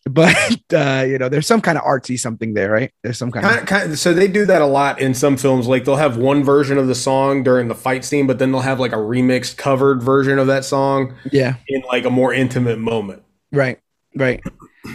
but 0.10 0.62
uh, 0.74 1.06
you 1.08 1.18
know, 1.18 1.28
there's 1.28 1.48
some 1.48 1.60
kind 1.60 1.78
of 1.78 1.84
artsy 1.84 2.18
something 2.18 2.54
there, 2.54 2.72
right? 2.72 2.92
There's 3.04 3.18
some 3.18 3.32
kind, 3.32 3.46
kind, 3.46 3.60
of, 3.60 3.66
kind 3.66 3.92
of. 3.92 4.00
So 4.00 4.14
they 4.14 4.30
do 4.30 4.46
that 4.46 4.62
a 4.62 4.66
lot 4.66 5.02
in 5.02 5.14
some 5.14 5.36
films. 5.36 5.68
Like 5.68 5.84
they'll 5.84 5.98
have 5.98 6.16
one 6.16 6.46
version 6.46 6.78
of 6.78 6.88
the 6.88 6.96
song 6.96 7.44
during 7.44 7.68
the 7.68 7.76
fight 7.76 8.06
scene, 8.06 8.26
but 8.26 8.40
then 8.40 8.52
they'll 8.52 8.62
have 8.62 8.80
like 8.80 8.94
a 8.94 8.98
remixed, 8.98 9.58
covered 9.58 10.02
version 10.02 10.40
of 10.40 10.48
that 10.48 10.64
song. 10.64 11.16
Yeah, 11.32 11.56
in 11.68 11.82
like 11.90 12.06
a 12.06 12.10
more 12.10 12.34
intimate 12.34 12.80
moment. 12.80 13.24
Right. 13.52 13.80
Right 14.16 14.42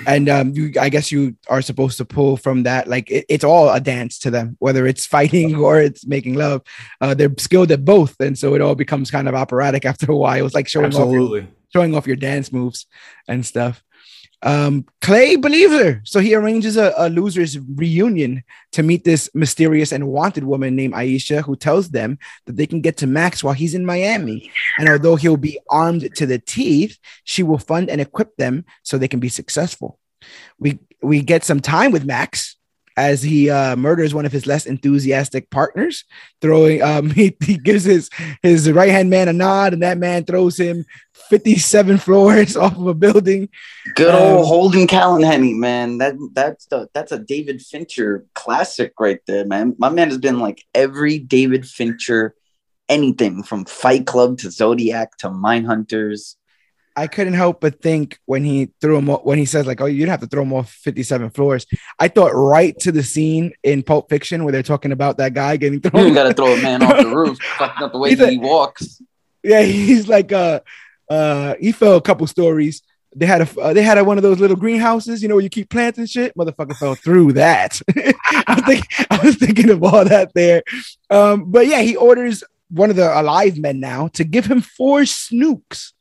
and 0.07 0.28
um, 0.28 0.53
you 0.55 0.72
i 0.80 0.88
guess 0.88 1.12
you 1.12 1.36
are 1.49 1.62
supposed 1.62 1.99
to 1.99 2.05
pull 2.05 2.36
from 2.36 2.62
that 2.62 2.88
like 2.88 3.11
it, 3.11 3.24
it's 3.28 3.45
all 3.45 3.70
a 3.70 3.80
dance 3.80 4.18
to 4.18 4.30
them 4.30 4.57
whether 4.59 4.86
it's 4.86 5.07
fighting 5.07 5.55
or 5.64 5.80
it's 5.80 6.07
making 6.07 6.34
love. 6.34 6.62
Uh, 7.01 7.14
they're 7.14 7.34
skilled 7.38 7.70
at 7.72 7.84
both 7.84 8.18
and 8.20 8.38
so 8.38 8.55
it 8.55 8.61
all 8.61 8.74
becomes 8.74 9.11
kind 9.11 9.28
of 9.28 9.34
operatic 9.34 9.84
after 9.90 10.11
a 10.11 10.16
while. 10.16 10.47
It's 10.47 10.55
like 10.55 10.68
showing 10.68 10.86
Absolutely. 10.86 11.40
off 11.40 11.47
your, 11.47 11.53
showing 11.72 11.95
off 11.95 12.07
your 12.07 12.16
dance 12.16 12.53
moves 12.53 12.86
and 13.28 13.45
stuff 13.45 13.82
um, 14.43 14.86
Clay 15.01 15.36
believes 15.36 15.72
her, 15.72 16.01
so 16.05 16.18
he 16.18 16.34
arranges 16.34 16.76
a, 16.76 16.93
a, 16.97 17.09
losers 17.09 17.59
reunion 17.59 18.43
to 18.72 18.82
meet 18.82 19.05
this 19.05 19.30
mysterious 19.34 19.93
and 19.93 20.09
wanted 20.09 20.43
woman 20.43 20.74
named 20.74 20.95
Aisha, 20.95 21.43
who 21.43 21.55
tells 21.55 21.90
them 21.90 22.18
that 22.47 22.57
they 22.57 22.66
can 22.66 22.80
get 22.80 22.97
to 22.99 23.07
Max 23.07 23.45
while 23.45 23.55
he's 23.55 23.74
in 23.74 23.86
Miami. 23.86 24.51
And 24.78 24.88
although 24.88 25.14
he'll 25.14 25.36
be 25.36 25.61
armed 25.70 26.14
to 26.16 26.26
the 26.26 26.40
teeth, 26.40 26.99
she 27.22 27.45
will 27.45 27.59
fund 27.59 27.88
and 27.88 28.01
equip 28.01 28.36
them 28.36 28.64
so 28.82 28.99
they 28.99 29.09
can 29.09 29.20
be 29.20 29.28
successful. 29.28 29.99
We 30.59 30.80
we 31.03 31.22
get 31.22 31.45
some 31.45 31.61
time 31.61 31.93
with 31.93 32.05
Max 32.05 32.57
as 32.97 33.22
he 33.22 33.49
uh, 33.49 33.76
murders 33.76 34.12
one 34.12 34.26
of 34.26 34.32
his 34.32 34.47
less 34.47 34.66
enthusiastic 34.66 35.51
partners, 35.51 36.05
throwing 36.40 36.82
um, 36.82 37.11
he, 37.14 37.36
he 37.45 37.57
gives 37.57 37.84
his 37.84 38.11
his 38.43 38.70
right 38.70 38.90
hand 38.90 39.11
man 39.11 39.28
a 39.28 39.32
nod, 39.32 39.72
and 39.72 39.82
that 39.82 39.99
man 39.99 40.24
throws 40.24 40.59
him 40.59 40.84
57 41.33 41.97
floors 41.97 42.57
off 42.59 42.76
of 42.76 42.87
a 42.87 42.93
building. 42.93 43.49
Good 43.95 44.14
old 44.14 44.41
um, 44.41 44.45
Holt 44.45 44.74
McCallany, 44.74 45.57
man. 45.57 45.97
That 45.97 46.14
that's 46.35 46.66
the, 46.66 46.91
that's 46.93 47.11
a 47.11 47.18
David 47.18 47.62
Fincher 47.62 48.26
classic 48.35 48.93
right 49.01 49.18
there, 49.26 49.47
man. 49.47 49.74
My 49.78 49.89
man 49.89 50.11
has 50.11 50.18
been 50.18 50.41
like 50.41 50.62
every 50.74 51.18
David 51.18 51.66
Fincher 51.66 52.35
anything 52.87 53.43
from 53.45 53.64
Fight 53.64 54.05
Club 54.05 54.37
to 54.39 54.51
Zodiac 54.51 55.16
to 55.18 55.30
Mindhunters. 55.30 56.37
I 56.95 57.07
couldn't 57.07 57.33
help 57.33 57.62
but 57.62 57.80
think 57.80 58.18
when 58.26 58.45
he 58.45 58.70
threw 58.83 58.99
him 58.99 59.07
when 59.07 59.39
he 59.39 59.47
says 59.47 59.66
like, 59.66 59.80
"Oh, 59.80 59.87
you'd 59.87 60.11
have 60.11 60.20
to 60.20 60.26
throw 60.26 60.43
him 60.43 60.53
off 60.53 60.70
57 60.70 61.30
floors." 61.30 61.64
I 61.99 62.09
thought 62.09 62.33
right 62.35 62.78
to 62.80 62.93
the 62.93 63.03
scene 63.03 63.53
in 63.62 63.83
Pulp 63.83 64.11
Fiction 64.11 64.45
where 64.45 64.53
they're 64.53 64.62
talking 64.62 64.93
about 64.93 65.16
that 65.16 65.33
guy 65.33 65.57
getting 65.57 65.80
thrown. 65.80 66.09
You 66.09 66.12
got 66.12 66.28
to 66.28 66.35
throw 66.35 66.53
a 66.53 66.61
man 66.61 66.83
off 66.83 66.99
the 66.99 67.09
roof, 67.16 67.39
fucking 67.57 67.83
up 67.85 67.93
the 67.93 67.99
way 67.99 68.14
he 68.14 68.37
walks. 68.37 69.01
Yeah, 69.43 69.62
he's 69.62 70.07
like, 70.07 70.30
uh, 70.30 70.61
uh, 71.09 71.55
he 71.61 71.72
fell 71.72 71.96
a 71.96 72.03
couple 72.03 72.26
stories. 72.26 72.82
They 73.14 73.26
had 73.26 73.42
a 73.42 73.61
uh, 73.61 73.72
they 73.74 73.82
had 73.82 73.98
a, 73.98 74.05
one 74.05 74.16
of 74.16 74.22
those 74.22 74.40
little 74.40 74.57
greenhouses, 74.57 75.22
you 75.22 75.28
know, 75.28 75.34
where 75.34 75.44
you 75.44 75.50
keep 75.50 75.68
planting 75.68 76.07
shit. 76.07 76.34
Motherfucker 76.36 76.76
fell 76.76 76.94
through 76.94 77.34
that. 77.34 77.80
I 78.46 78.62
think 78.66 78.86
I 79.11 79.20
was 79.22 79.36
thinking 79.36 79.70
of 79.70 79.82
all 79.82 80.05
that 80.05 80.32
there. 80.34 80.62
Um, 81.11 81.50
but 81.50 81.66
yeah, 81.66 81.82
he 81.82 81.94
orders 81.96 82.42
one 82.70 82.88
of 82.88 82.96
the 82.96 83.20
alive 83.20 83.59
men 83.59 83.80
now 83.80 84.09
to 84.09 84.24
give 84.24 84.46
him 84.46 84.62
four 84.62 85.00
snukes 85.00 85.92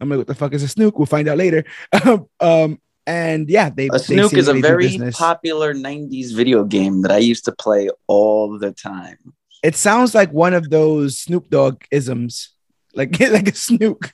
I'm 0.00 0.08
like, 0.08 0.18
what 0.18 0.26
the 0.26 0.34
fuck 0.34 0.52
is 0.52 0.62
a 0.62 0.66
snuke? 0.66 0.96
We'll 0.96 1.06
find 1.06 1.28
out 1.28 1.38
later. 1.38 1.64
um, 2.40 2.80
and 3.06 3.48
yeah, 3.48 3.70
they 3.70 3.88
a 3.92 3.98
snook 3.98 4.34
is 4.34 4.48
a 4.48 4.54
very 4.54 4.98
popular 5.12 5.74
'90s 5.74 6.34
video 6.34 6.64
game 6.64 7.02
that 7.02 7.12
I 7.12 7.18
used 7.18 7.44
to 7.44 7.52
play 7.52 7.88
all 8.06 8.58
the 8.58 8.72
time. 8.72 9.18
It 9.62 9.76
sounds 9.76 10.14
like 10.14 10.32
one 10.32 10.54
of 10.54 10.70
those 10.70 11.20
Snoop 11.20 11.48
Dogg 11.48 11.82
isms, 11.90 12.50
like 12.96 13.20
like 13.20 13.48
a 13.48 13.52
snuke. 13.52 14.12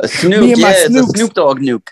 A 0.00 0.06
snuke, 0.06 0.56
yeah, 0.56 0.72
it's 0.74 0.94
a 0.94 1.02
Snoop 1.02 1.34
Dogg 1.34 1.58
nuke. 1.58 1.88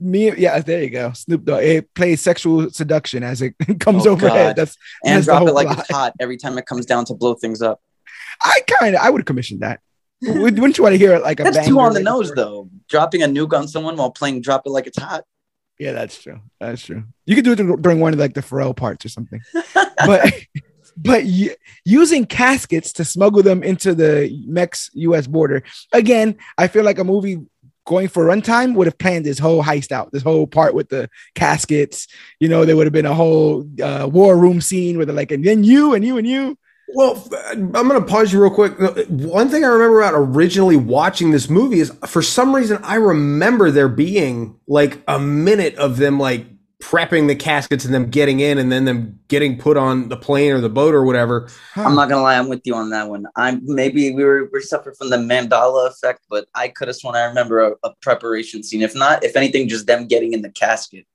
Me, 0.00 0.34
yeah, 0.36 0.58
there 0.60 0.82
you 0.82 0.90
go. 0.90 1.12
Snoop 1.12 1.44
Dogg. 1.44 1.62
It 1.62 1.94
plays 1.94 2.20
sexual 2.20 2.70
seduction 2.70 3.22
as 3.22 3.42
it 3.42 3.54
comes 3.80 4.06
oh, 4.06 4.12
overhead. 4.12 4.56
God. 4.56 4.56
That's 4.56 4.76
and 5.04 5.16
that's 5.16 5.26
drop 5.26 5.46
it 5.46 5.52
like 5.52 5.76
it's 5.76 5.90
hot 5.90 6.14
every 6.20 6.36
time 6.36 6.56
it 6.58 6.66
comes 6.66 6.86
down 6.86 7.04
to 7.06 7.14
blow 7.14 7.34
things 7.34 7.60
up. 7.60 7.80
I 8.42 8.60
kind 8.66 8.94
of, 8.94 9.02
I 9.02 9.10
would 9.10 9.26
commission 9.26 9.60
that. 9.60 9.80
Wouldn't 10.22 10.78
you 10.78 10.82
want 10.82 10.94
to 10.94 10.98
hear 10.98 11.14
it 11.14 11.22
like 11.22 11.40
a? 11.40 11.44
That's 11.44 11.66
too 11.66 11.78
on 11.78 11.92
the 11.92 12.02
nose, 12.02 12.32
though. 12.34 12.70
Dropping 12.88 13.22
a 13.22 13.26
nuke 13.26 13.52
on 13.52 13.68
someone 13.68 13.96
while 13.96 14.10
playing 14.10 14.40
"Drop 14.40 14.62
It 14.64 14.70
Like 14.70 14.86
It's 14.86 14.98
Hot." 14.98 15.24
Yeah, 15.78 15.92
that's 15.92 16.22
true. 16.22 16.40
That's 16.60 16.82
true. 16.82 17.04
You 17.26 17.34
could 17.34 17.44
do 17.44 17.52
it 17.52 17.82
during 17.82 18.00
one 18.00 18.14
of 18.14 18.18
like 18.18 18.32
the 18.32 18.40
Pharrell 18.40 18.74
parts 18.74 19.04
or 19.04 19.08
something. 19.08 19.42
but 19.74 20.32
but 20.96 21.24
using 21.84 22.26
caskets 22.26 22.92
to 22.94 23.04
smuggle 23.04 23.42
them 23.42 23.62
into 23.62 23.94
the 23.94 24.42
Mex 24.46 24.90
US 24.94 25.26
border. 25.26 25.62
Again, 25.92 26.36
I 26.58 26.68
feel 26.68 26.84
like 26.84 26.98
a 26.98 27.04
movie 27.04 27.38
going 27.86 28.08
for 28.08 28.24
runtime 28.24 28.74
would 28.74 28.86
have 28.86 28.98
planned 28.98 29.26
this 29.26 29.38
whole 29.38 29.62
heist 29.62 29.92
out, 29.92 30.10
this 30.12 30.22
whole 30.22 30.46
part 30.46 30.74
with 30.74 30.88
the 30.88 31.08
caskets. 31.34 32.08
You 32.40 32.48
know, 32.48 32.64
there 32.64 32.76
would 32.76 32.86
have 32.86 32.92
been 32.92 33.06
a 33.06 33.14
whole 33.14 33.68
uh, 33.82 34.08
war 34.10 34.36
room 34.36 34.60
scene 34.60 34.98
with 34.98 35.10
like, 35.10 35.30
and 35.30 35.44
then 35.44 35.64
you 35.64 35.94
and 35.94 36.04
you 36.04 36.16
and 36.16 36.26
you. 36.26 36.58
Well, 36.88 37.26
I'm 37.52 37.72
going 37.72 38.00
to 38.00 38.06
pause 38.06 38.32
you 38.32 38.40
real 38.40 38.54
quick. 38.54 38.74
One 39.08 39.48
thing 39.48 39.64
I 39.64 39.68
remember 39.68 40.00
about 40.00 40.14
originally 40.14 40.76
watching 40.76 41.30
this 41.30 41.48
movie 41.48 41.80
is 41.80 41.90
for 42.06 42.22
some 42.22 42.54
reason 42.54 42.78
I 42.84 42.96
remember 42.96 43.70
there 43.70 43.88
being 43.88 44.58
like 44.68 45.02
a 45.08 45.18
minute 45.18 45.74
of 45.76 45.96
them 45.96 46.20
like 46.20 46.46
prepping 46.84 47.28
the 47.28 47.34
caskets 47.34 47.86
and 47.86 47.94
them 47.94 48.10
getting 48.10 48.40
in 48.40 48.58
and 48.58 48.70
then 48.70 48.84
them 48.84 49.18
getting 49.28 49.56
put 49.56 49.78
on 49.78 50.10
the 50.10 50.16
plane 50.18 50.52
or 50.52 50.60
the 50.60 50.68
boat 50.68 50.94
or 50.94 51.02
whatever. 51.02 51.48
I'm 51.76 51.94
not 51.94 52.10
gonna 52.10 52.22
lie, 52.22 52.38
I'm 52.38 52.48
with 52.48 52.60
you 52.64 52.74
on 52.74 52.90
that 52.90 53.08
one. 53.08 53.26
I'm 53.36 53.62
maybe 53.64 54.14
we 54.14 54.22
were 54.22 54.50
we 54.52 54.60
suffered 54.60 54.94
from 54.98 55.08
the 55.08 55.16
Mandela 55.16 55.88
effect, 55.88 56.20
but 56.28 56.46
I 56.54 56.68
could 56.68 56.88
have 56.88 56.96
sworn 56.96 57.16
I 57.16 57.24
remember 57.24 57.60
a, 57.60 57.72
a, 57.84 57.94
preparation 58.02 58.62
scene. 58.62 58.82
If 58.82 58.94
not, 58.94 59.24
if 59.24 59.34
anything, 59.34 59.66
just 59.66 59.86
them 59.86 60.06
getting 60.06 60.34
in 60.34 60.42
the 60.42 60.50
casket. 60.50 61.06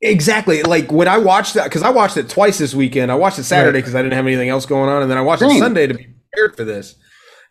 Exactly. 0.00 0.64
Like 0.64 0.90
when 0.90 1.06
I 1.06 1.18
watched 1.18 1.54
that, 1.54 1.64
because 1.64 1.82
I 1.82 1.90
watched 1.90 2.16
it 2.16 2.28
twice 2.28 2.58
this 2.58 2.74
weekend. 2.74 3.12
I 3.12 3.14
watched 3.14 3.38
it 3.38 3.44
Saturday 3.44 3.78
because 3.78 3.94
right. 3.94 4.00
I 4.00 4.02
didn't 4.02 4.14
have 4.14 4.26
anything 4.26 4.48
else 4.48 4.66
going 4.66 4.90
on, 4.90 5.02
and 5.02 5.10
then 5.10 5.18
I 5.18 5.22
watched 5.22 5.42
Dang. 5.42 5.56
it 5.56 5.60
Sunday 5.60 5.86
to 5.86 5.94
be 5.94 6.08
prepared 6.32 6.56
for 6.56 6.64
this. 6.64 6.96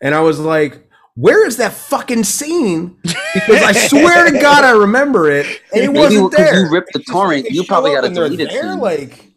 And 0.02 0.14
I 0.14 0.20
was 0.20 0.38
like, 0.38 0.90
where 1.14 1.46
is 1.46 1.58
that 1.58 1.72
fucking 1.72 2.24
scene? 2.24 2.96
Because 3.34 3.62
I 3.62 3.72
swear 3.72 4.30
to 4.30 4.38
God, 4.38 4.64
I 4.64 4.72
remember 4.72 5.30
it, 5.30 5.46
and 5.74 5.84
it 5.84 5.92
maybe 5.92 5.98
wasn't 5.98 6.32
there. 6.32 6.64
You 6.64 6.70
ripped 6.70 6.92
the 6.92 7.00
torrent. 7.00 7.50
You 7.50 7.64
probably 7.64 7.92
got 7.92 8.02
to 8.02 8.10
delete 8.10 8.40
it. 8.40 8.50
There, 8.50 8.74
like. 8.76 9.28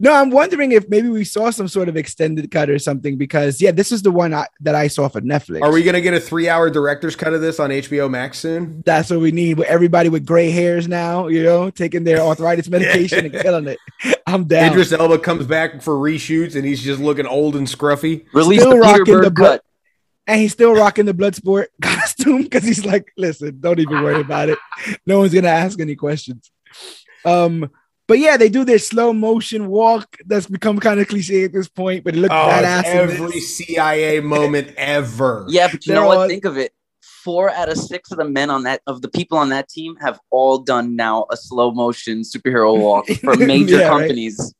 No, 0.00 0.12
I'm 0.12 0.30
wondering 0.30 0.72
if 0.72 0.88
maybe 0.88 1.08
we 1.08 1.22
saw 1.22 1.50
some 1.50 1.68
sort 1.68 1.88
of 1.88 1.96
extended 1.96 2.50
cut 2.50 2.68
or 2.68 2.78
something 2.80 3.16
because 3.16 3.60
yeah, 3.60 3.70
this 3.70 3.92
is 3.92 4.02
the 4.02 4.10
one 4.10 4.34
I, 4.34 4.46
that 4.60 4.74
I 4.74 4.88
saw 4.88 5.08
for 5.08 5.20
Netflix. 5.20 5.62
Are 5.62 5.70
we 5.70 5.84
gonna 5.84 6.00
get 6.00 6.14
a 6.14 6.20
three-hour 6.20 6.70
director's 6.70 7.14
cut 7.14 7.32
of 7.32 7.40
this 7.40 7.60
on 7.60 7.70
HBO 7.70 8.10
Max 8.10 8.38
soon? 8.38 8.82
That's 8.84 9.10
what 9.10 9.20
we 9.20 9.30
need. 9.30 9.58
With 9.58 9.68
everybody 9.68 10.08
with 10.08 10.26
gray 10.26 10.50
hairs 10.50 10.88
now, 10.88 11.28
you 11.28 11.42
know, 11.44 11.70
taking 11.70 12.02
their 12.02 12.20
arthritis 12.20 12.68
medication 12.68 13.26
and 13.26 13.34
killing 13.34 13.68
it. 13.68 13.78
I'm 14.26 14.44
down. 14.44 14.72
Idris 14.72 14.92
Elba 14.92 15.20
comes 15.20 15.46
back 15.46 15.80
for 15.80 15.94
reshoots 15.94 16.56
and 16.56 16.64
he's 16.64 16.82
just 16.82 17.00
looking 17.00 17.26
old 17.26 17.54
and 17.54 17.66
scruffy. 17.66 18.26
Release 18.32 18.62
Still 18.62 18.80
the 18.80 19.04
Peter 19.04 19.30
Berg 19.30 19.36
cut 19.36 19.64
and 20.26 20.40
he's 20.40 20.52
still 20.52 20.74
rocking 20.74 21.06
the 21.06 21.14
Bloodsport 21.14 21.66
costume 21.82 22.42
because 22.42 22.64
he's 22.64 22.84
like, 22.84 23.12
listen, 23.16 23.58
don't 23.60 23.78
even 23.78 24.02
worry 24.02 24.20
about 24.20 24.48
it. 24.48 24.58
No 25.06 25.18
one's 25.18 25.34
gonna 25.34 25.48
ask 25.48 25.80
any 25.80 25.96
questions. 25.96 26.50
Um, 27.24 27.70
but 28.06 28.18
yeah, 28.18 28.36
they 28.36 28.50
do 28.50 28.64
their 28.64 28.78
slow 28.78 29.12
motion 29.12 29.68
walk 29.68 30.16
that's 30.26 30.46
become 30.46 30.78
kind 30.78 31.00
of 31.00 31.08
cliche 31.08 31.44
at 31.44 31.52
this 31.52 31.68
point, 31.68 32.04
but 32.04 32.14
it 32.14 32.18
looks 32.18 32.34
oh, 32.34 32.48
badass. 32.48 32.84
Every 32.84 33.40
CIA 33.40 34.20
moment 34.20 34.74
ever. 34.76 35.46
Yeah, 35.54 35.68
but 35.70 35.86
you 35.86 35.92
They're 35.92 36.02
know 36.02 36.08
what? 36.08 36.18
All... 36.18 36.28
Think 36.28 36.44
of 36.44 36.58
it. 36.58 36.72
Four 37.02 37.50
out 37.50 37.70
of 37.70 37.78
six 37.78 38.10
of 38.10 38.18
the 38.18 38.24
men 38.24 38.50
on 38.50 38.64
that 38.64 38.82
of 38.86 39.00
the 39.00 39.08
people 39.08 39.38
on 39.38 39.48
that 39.48 39.68
team 39.68 39.96
have 40.02 40.20
all 40.30 40.58
done 40.58 40.94
now 40.94 41.24
a 41.30 41.36
slow 41.38 41.70
motion 41.70 42.20
superhero 42.20 42.78
walk 42.78 43.06
for 43.22 43.34
major 43.36 43.78
yeah, 43.78 43.88
companies. 43.88 44.54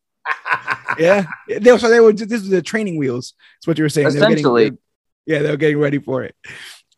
Right? 0.99 0.99
yeah, 0.99 1.59
they, 1.59 1.77
so 1.77 1.91
they 1.91 2.01
were. 2.01 2.15
This 2.15 2.41
is 2.41 2.49
the 2.49 2.63
training 2.63 2.97
wheels. 2.97 3.35
That's 3.59 3.67
what 3.67 3.77
you 3.77 3.85
were 3.85 3.91
saying. 3.91 4.07
Essentially, 4.07 4.73
yeah, 5.27 5.43
they're 5.43 5.57
getting 5.57 5.79
ready 5.79 5.99
for 5.99 6.23
it. 6.23 6.35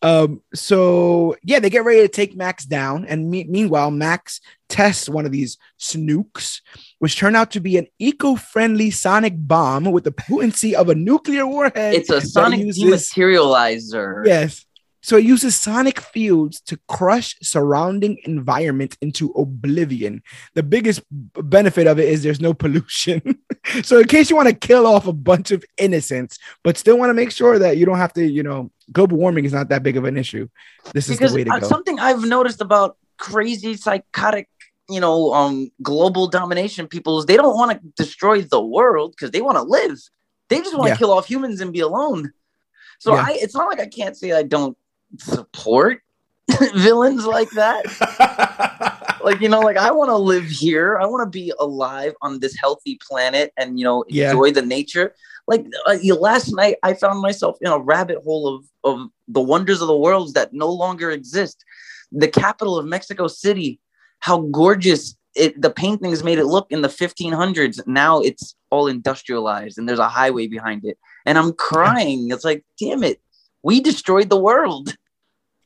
Um, 0.03 0.43
so 0.55 1.37
yeah, 1.43 1.59
they 1.59 1.70
get 1.70 1.85
ready 1.85 2.03
to 2.03 2.09
take 2.09 2.37
Max 2.37 2.66
down, 2.66 3.07
and 3.07 3.31
me- 3.31 3.47
meanwhile, 3.49 3.91
Max 3.91 4.41
tests 4.68 5.09
one 5.09 5.24
of 5.24 5.33
these 5.33 5.57
snukes, 5.81 6.61
which 6.99 7.16
turn 7.16 7.35
out 7.35 7.53
to 7.53 7.61
be 7.61 7.79
an 7.79 7.87
eco-friendly 7.99 8.91
sonic 8.91 9.35
bomb 9.37 9.85
with 9.85 10.05
the 10.05 10.12
potency 10.12 10.77
of 10.77 10.91
a 10.91 10.95
nuclear 10.95 11.47
warhead. 11.47 11.95
It's 11.95 12.11
a 12.11 12.20
sonic 12.20 12.61
uses, 12.61 12.85
dematerializer. 12.85 14.27
Yes, 14.27 14.66
so 15.07 15.16
it 15.16 15.24
uses 15.24 15.54
sonic 15.54 16.00
fields 16.00 16.61
to 16.62 16.76
crush 16.88 17.36
surrounding 17.40 18.18
environment 18.24 18.98
into 19.00 19.30
oblivion. 19.36 20.20
The 20.54 20.64
biggest 20.64 21.00
benefit 21.11 21.86
of 21.86 22.00
it 22.00 22.09
is 22.09 22.24
there's 22.24 22.40
no 22.40 22.52
pollution. 22.52 23.38
so 23.84 24.00
in 24.00 24.09
case 24.09 24.30
you 24.30 24.34
want 24.34 24.48
to 24.48 24.54
kill 24.54 24.84
off 24.84 25.07
a 25.07 25.12
bunch 25.12 25.52
of 25.52 25.64
innocents, 25.78 26.40
but 26.64 26.76
still 26.76 26.98
want 26.98 27.11
to 27.11 27.14
make 27.14 27.30
sure 27.30 27.57
that 27.57 27.76
you 27.76 27.86
don't 27.86 27.98
have 27.98 28.14
to, 28.14 28.26
you 28.26 28.42
know, 28.42 28.72
global 28.90 29.16
warming 29.16 29.44
is 29.44 29.52
not 29.52 29.68
that 29.68 29.84
big 29.84 29.96
of 29.96 30.02
an 30.07 30.16
issue. 30.16 30.48
This 30.92 31.07
because 31.07 31.26
is 31.26 31.30
the 31.30 31.36
way 31.36 31.44
to 31.44 31.52
uh, 31.52 31.61
go. 31.61 31.68
Something 31.68 32.00
I've 32.00 32.24
noticed 32.24 32.61
about 32.61 32.96
crazy 33.16 33.76
psychotic 33.76 34.48
you 34.88 35.00
know 35.00 35.32
um 35.32 35.70
global 35.82 36.26
domination 36.26 36.86
people 36.86 37.18
is 37.18 37.26
they 37.26 37.36
don't 37.36 37.57
want 37.57 37.70
to 37.70 37.88
destroy 37.96 38.42
the 38.42 38.61
world 38.61 39.12
because 39.12 39.30
they 39.30 39.40
want 39.40 39.57
to 39.57 39.62
live 39.62 39.98
they 40.48 40.59
just 40.59 40.76
want 40.76 40.88
to 40.88 40.90
yeah. 40.90 40.96
kill 40.96 41.11
off 41.11 41.26
humans 41.26 41.62
and 41.62 41.72
be 41.72 41.80
alone 41.80 42.30
so 42.98 43.14
yeah. 43.14 43.24
I, 43.26 43.38
it's 43.40 43.54
not 43.54 43.68
like 43.68 43.80
I 43.80 43.86
can't 43.86 44.16
say 44.16 44.32
I 44.32 44.42
don't 44.42 44.76
support 45.19 46.03
villains 46.75 47.27
like 47.27 47.51
that. 47.51 47.85
like, 49.25 49.41
you 49.41 49.49
know, 49.49 49.61
like 49.61 49.77
I 49.77 49.91
want 49.91 50.11
to 50.11 50.17
live 50.17 50.47
here. 50.47 50.99
I 50.99 51.07
want 51.07 51.27
to 51.27 51.39
be 51.39 51.53
alive 51.59 52.14
on 52.23 52.41
this 52.41 52.57
healthy 52.57 52.99
planet 53.07 53.53
and, 53.57 53.79
you 53.79 53.85
know, 53.85 54.03
enjoy 54.03 54.47
yeah. 54.47 54.53
the 54.53 54.62
nature. 54.62 55.14
Like 55.47 55.67
uh, 55.87 55.99
last 56.19 56.53
night, 56.55 56.77
I 56.83 56.95
found 56.95 57.21
myself 57.21 57.57
in 57.61 57.71
a 57.71 57.79
rabbit 57.79 58.19
hole 58.25 58.55
of, 58.55 58.64
of 58.85 59.09
the 59.29 59.41
wonders 59.41 59.81
of 59.81 59.89
the 59.89 59.97
world 59.97 60.35
that 60.35 60.53
no 60.53 60.71
longer 60.71 61.11
exist. 61.11 61.64
The 62.12 62.29
capital 62.29 62.79
of 62.79 62.87
Mexico 62.87 63.27
City, 63.27 63.81
how 64.21 64.41
gorgeous 64.43 65.17
it, 65.35 65.61
the 65.61 65.71
paintings 65.71 66.25
made 66.25 66.39
it 66.39 66.47
look 66.47 66.67
in 66.71 66.83
the 66.83 66.89
1500s. 66.89 67.87
Now 67.87 68.21
it's 68.21 68.55
all 68.71 68.87
industrialized 68.87 69.79
and 69.79 69.89
there's 69.89 69.99
a 69.99 70.09
highway 70.09 70.47
behind 70.47 70.85
it. 70.85 70.99
And 71.27 71.39
I'm 71.39 71.53
crying. 71.53 72.31
It's 72.31 72.45
like, 72.45 72.64
damn 72.79 73.03
it 73.03 73.21
we 73.67 73.81
destroyed 73.81 74.31
the 74.31 74.39
world. 74.39 74.97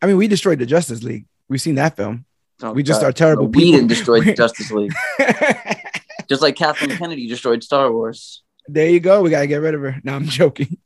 I 0.03 0.07
mean, 0.07 0.17
we 0.17 0.29
destroyed 0.29 0.59
the 0.59 0.67
Justice 0.67 1.03
League. 1.03 1.27
We've 1.49 1.61
seen 1.61 1.75
that 1.77 1.97
film. 1.97 2.25
Oh, 2.63 2.73
we 2.73 2.83
just 2.83 3.01
God. 3.01 3.09
are 3.09 3.13
terrible 3.13 3.45
no, 3.45 3.51
people. 3.51 3.67
We 3.67 3.73
didn't 3.73 3.89
destroy 3.89 4.21
the 4.21 4.35
Justice 4.37 4.71
League. 4.71 4.93
just 6.29 6.43
like 6.43 6.57
Kathleen 6.57 6.97
Kennedy 6.97 7.27
destroyed 7.27 7.65
Star 7.65 7.93
Wars. 7.93 8.43
There 8.69 8.89
you 8.89 9.01
go. 9.01 9.23
We 9.23 9.31
gotta 9.31 9.47
get 9.47 9.57
rid 9.57 9.75
of 9.75 9.81
her. 9.81 10.01
No, 10.05 10.15
I'm 10.15 10.25
joking. 10.27 10.79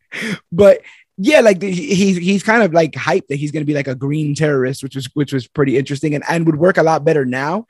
But 0.50 0.80
yeah, 1.16 1.40
like 1.40 1.60
the, 1.60 1.70
he's 1.70 2.16
he's 2.16 2.42
kind 2.42 2.62
of 2.62 2.72
like 2.72 2.92
hyped 2.92 3.28
that 3.28 3.36
he's 3.36 3.52
gonna 3.52 3.64
be 3.64 3.74
like 3.74 3.88
a 3.88 3.94
green 3.94 4.34
terrorist, 4.34 4.82
which 4.82 4.96
was 4.96 5.08
which 5.14 5.32
was 5.32 5.46
pretty 5.46 5.76
interesting 5.76 6.14
and, 6.14 6.24
and 6.28 6.46
would 6.46 6.56
work 6.56 6.76
a 6.76 6.82
lot 6.82 7.04
better 7.04 7.24
now. 7.24 7.66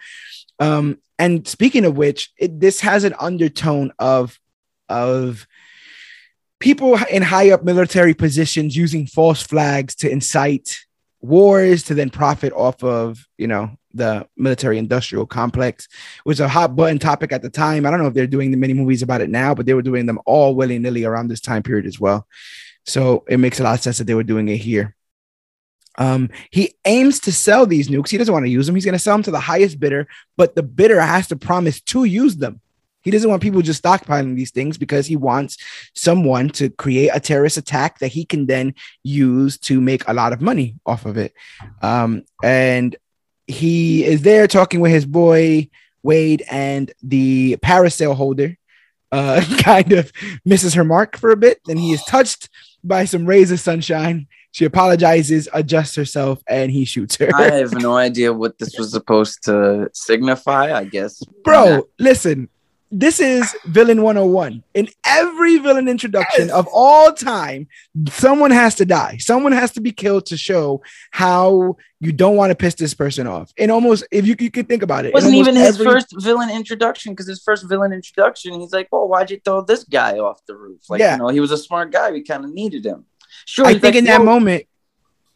Um, 0.58 0.98
and 1.18 1.46
speaking 1.46 1.84
of 1.84 1.96
which, 1.96 2.32
it, 2.38 2.60
this 2.60 2.80
has 2.80 3.04
an 3.04 3.14
undertone 3.18 3.92
of 3.98 4.38
of 4.88 5.46
people 6.60 6.98
in 7.10 7.22
high 7.22 7.50
up 7.50 7.64
military 7.64 8.14
positions 8.14 8.76
using 8.76 9.06
false 9.06 9.42
flags 9.42 9.94
to 9.96 10.10
incite 10.10 10.84
wars 11.24 11.82
to 11.82 11.94
then 11.94 12.10
profit 12.10 12.52
off 12.52 12.82
of 12.84 13.26
you 13.38 13.46
know 13.46 13.70
the 13.94 14.26
military 14.36 14.76
industrial 14.76 15.24
complex 15.24 15.86
it 15.86 16.28
was 16.28 16.40
a 16.40 16.48
hot 16.48 16.76
button 16.76 16.98
topic 16.98 17.32
at 17.32 17.42
the 17.42 17.50
time 17.50 17.86
i 17.86 17.90
don't 17.90 18.00
know 18.00 18.06
if 18.06 18.14
they're 18.14 18.26
doing 18.26 18.50
the 18.50 18.56
many 18.56 18.74
movies 18.74 19.02
about 19.02 19.20
it 19.20 19.30
now 19.30 19.54
but 19.54 19.66
they 19.66 19.74
were 19.74 19.82
doing 19.82 20.06
them 20.06 20.18
all 20.26 20.54
willy-nilly 20.54 21.04
around 21.04 21.28
this 21.28 21.40
time 21.40 21.62
period 21.62 21.86
as 21.86 21.98
well 21.98 22.26
so 22.84 23.24
it 23.28 23.38
makes 23.38 23.60
a 23.60 23.62
lot 23.62 23.74
of 23.74 23.80
sense 23.80 23.98
that 23.98 24.04
they 24.04 24.14
were 24.14 24.22
doing 24.22 24.48
it 24.48 24.58
here 24.58 24.94
um, 25.96 26.30
he 26.50 26.74
aims 26.84 27.20
to 27.20 27.32
sell 27.32 27.66
these 27.66 27.88
nukes. 27.88 28.08
He 28.08 28.18
doesn't 28.18 28.32
want 28.32 28.44
to 28.44 28.50
use 28.50 28.66
them. 28.66 28.74
He's 28.74 28.84
going 28.84 28.94
to 28.94 28.98
sell 28.98 29.14
them 29.14 29.22
to 29.22 29.30
the 29.30 29.38
highest 29.40 29.78
bidder, 29.78 30.08
but 30.36 30.56
the 30.56 30.62
bidder 30.62 31.00
has 31.00 31.28
to 31.28 31.36
promise 31.36 31.80
to 31.82 32.02
use 32.04 32.36
them. 32.36 32.60
He 33.04 33.10
doesn't 33.10 33.28
want 33.28 33.42
people 33.42 33.62
just 33.62 33.82
stockpiling 33.82 34.34
these 34.34 34.50
things 34.50 34.78
because 34.78 35.06
he 35.06 35.16
wants 35.16 35.58
someone 35.94 36.48
to 36.50 36.70
create 36.70 37.10
a 37.12 37.20
terrorist 37.20 37.56
attack 37.56 37.98
that 38.00 38.08
he 38.08 38.24
can 38.24 38.46
then 38.46 38.74
use 39.02 39.58
to 39.58 39.80
make 39.80 40.08
a 40.08 40.14
lot 40.14 40.32
of 40.32 40.40
money 40.40 40.76
off 40.86 41.06
of 41.06 41.16
it. 41.16 41.34
Um, 41.82 42.24
and 42.42 42.96
he 43.46 44.04
is 44.04 44.22
there 44.22 44.46
talking 44.46 44.80
with 44.80 44.90
his 44.90 45.04
boy 45.04 45.68
Wade 46.02 46.42
and 46.50 46.92
the 47.02 47.56
parasail 47.58 48.14
holder. 48.14 48.56
Uh, 49.12 49.40
kind 49.58 49.92
of 49.92 50.10
misses 50.44 50.74
her 50.74 50.82
mark 50.82 51.16
for 51.16 51.30
a 51.30 51.36
bit. 51.36 51.60
Then 51.66 51.76
he 51.76 51.92
is 51.92 52.02
touched 52.02 52.48
by 52.82 53.04
some 53.04 53.26
rays 53.26 53.52
of 53.52 53.60
sunshine. 53.60 54.26
She 54.50 54.64
apologizes, 54.64 55.48
adjusts 55.52 55.96
herself, 55.96 56.42
and 56.48 56.70
he 56.70 56.84
shoots 56.84 57.16
her. 57.16 57.28
I 57.34 57.50
have 57.50 57.72
no 57.80 57.96
idea 57.96 58.32
what 58.32 58.58
this 58.58 58.78
was 58.78 58.90
supposed 58.90 59.44
to 59.44 59.88
signify. 59.92 60.72
I 60.72 60.84
guess, 60.84 61.22
bro. 61.44 61.88
Listen, 61.98 62.48
this 62.96 63.18
is 63.18 63.56
villain 63.64 64.02
101 64.02 64.62
in 64.74 64.88
every 65.04 65.58
villain 65.58 65.88
introduction 65.88 66.48
of 66.50 66.68
all 66.72 67.12
time 67.12 67.66
someone 68.08 68.52
has 68.52 68.76
to 68.76 68.84
die. 68.84 69.16
Someone 69.18 69.50
has 69.50 69.72
to 69.72 69.80
be 69.80 69.90
killed 69.90 70.26
to 70.26 70.36
show 70.36 70.80
how 71.10 71.76
you 71.98 72.12
don't 72.12 72.36
want 72.36 72.50
to 72.50 72.54
piss 72.54 72.76
this 72.76 72.94
person 72.94 73.26
off. 73.26 73.52
And 73.58 73.72
almost 73.72 74.06
if 74.12 74.26
you, 74.26 74.36
you 74.38 74.50
could 74.50 74.68
think 74.68 74.84
about 74.84 75.04
it 75.04 75.08
it 75.08 75.14
wasn't 75.14 75.34
even 75.34 75.56
his 75.56 75.76
first 75.76 76.14
villain 76.22 76.50
introduction 76.50 77.12
because 77.12 77.26
his 77.26 77.42
first 77.42 77.68
villain 77.68 77.92
introduction 77.92 78.60
he's 78.60 78.72
like 78.72 78.88
well 78.92 79.08
why'd 79.08 79.30
you 79.30 79.40
throw 79.44 79.62
this 79.62 79.82
guy 79.82 80.18
off 80.18 80.40
the 80.46 80.54
roof? 80.54 80.82
Like 80.88 81.00
yeah. 81.00 81.14
you 81.14 81.18
know 81.18 81.28
he 81.28 81.40
was 81.40 81.50
a 81.50 81.58
smart 81.58 81.90
guy 81.90 82.12
we 82.12 82.22
kind 82.22 82.44
of 82.44 82.52
needed 82.52 82.86
him. 82.86 83.06
Sure 83.44 83.66
i 83.66 83.72
think 83.72 83.82
like, 83.82 83.94
in 83.96 84.04
that 84.04 84.24
moment 84.24 84.66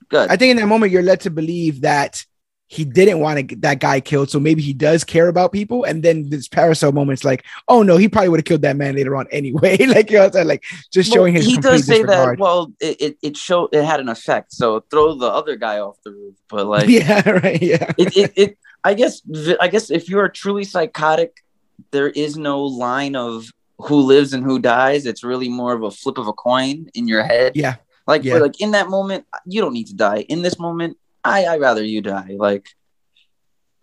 good. 0.09 0.31
I 0.31 0.37
think 0.37 0.53
in 0.53 0.57
that 0.59 0.69
moment 0.69 0.93
you're 0.93 1.03
led 1.03 1.21
to 1.23 1.31
believe 1.31 1.81
that 1.81 2.25
he 2.69 2.85
didn't 2.85 3.21
want 3.21 3.39
to 3.39 3.43
get 3.43 3.63
that 3.63 3.81
guy 3.81 3.99
killed. 3.99 4.31
So 4.31 4.39
maybe 4.39 4.61
he 4.61 4.75
does 4.75 5.03
care 5.03 5.29
about 5.29 5.53
people. 5.53 5.85
And 5.85 6.03
then 6.03 6.29
this 6.29 6.49
parasol 6.49 6.93
moment's 6.93 7.25
like, 7.25 7.45
oh 7.67 7.83
no, 7.83 7.97
he 7.97 8.09
probably 8.09 8.29
would 8.29 8.41
have 8.41 8.45
killed 8.45 8.63
that 8.63 8.77
man 8.77 8.95
later 8.95 9.17
on 9.17 9.27
anyway. 9.31 9.77
like 9.87 10.11
you 10.11 10.19
know, 10.19 10.31
like 10.45 10.63
just 10.93 11.11
well, 11.11 11.17
showing 11.17 11.35
his. 11.35 11.47
He 11.47 11.57
does 11.57 11.87
say 11.87 12.03
disregard. 12.03 12.39
that. 12.39 12.43
Well, 12.43 12.73
it, 12.79 13.01
it 13.01 13.19
it 13.23 13.37
showed 13.37 13.71
it 13.73 13.85
had 13.85 14.01
an 14.01 14.09
effect. 14.09 14.53
So 14.53 14.81
throw 14.91 15.15
the 15.15 15.27
other 15.27 15.57
guy 15.57 15.79
off 15.79 15.97
the 16.05 16.13
roof. 16.13 16.35
But 16.49 16.67
like, 16.67 16.89
yeah, 16.89 17.29
right, 17.29 17.61
yeah. 17.61 17.91
It, 17.97 18.17
it, 18.17 18.33
it 18.37 18.59
I 18.85 18.95
guess 18.95 19.23
I 19.61 19.69
guess 19.69 19.91
if 19.91 20.09
you 20.11 20.19
are 20.19 20.29
truly 20.29 20.65
psychotic, 20.65 21.43
there 21.91 22.11
is 22.11 22.37
no 22.37 22.63
line 22.63 23.17
of 23.17 23.51
who 23.79 24.01
lives 24.01 24.35
and 24.35 24.45
who 24.45 24.59
dies. 24.59 25.07
It's 25.07 25.25
really 25.25 25.49
more 25.49 25.73
of 25.73 25.83
a 25.83 25.91
flip 25.91 26.19
of 26.19 26.27
a 26.27 26.33
coin 26.33 26.89
in 26.95 27.09
your 27.09 27.23
head. 27.23 27.53
Yeah. 27.55 27.77
Like, 28.07 28.25
yeah. 28.25 28.39
like 28.39 28.61
in 28.61 28.73
that 28.73 28.89
moment, 28.89 29.27
you 29.45 29.61
don't 29.61 29.75
need 29.75 29.89
to 29.89 29.95
die. 29.95 30.21
In 30.29 30.43
this 30.43 30.59
moment, 30.59 30.97
I 31.25 31.45
I 31.45 31.59
rather 31.59 31.83
you 31.83 32.01
die. 32.01 32.37
Like, 32.37 32.69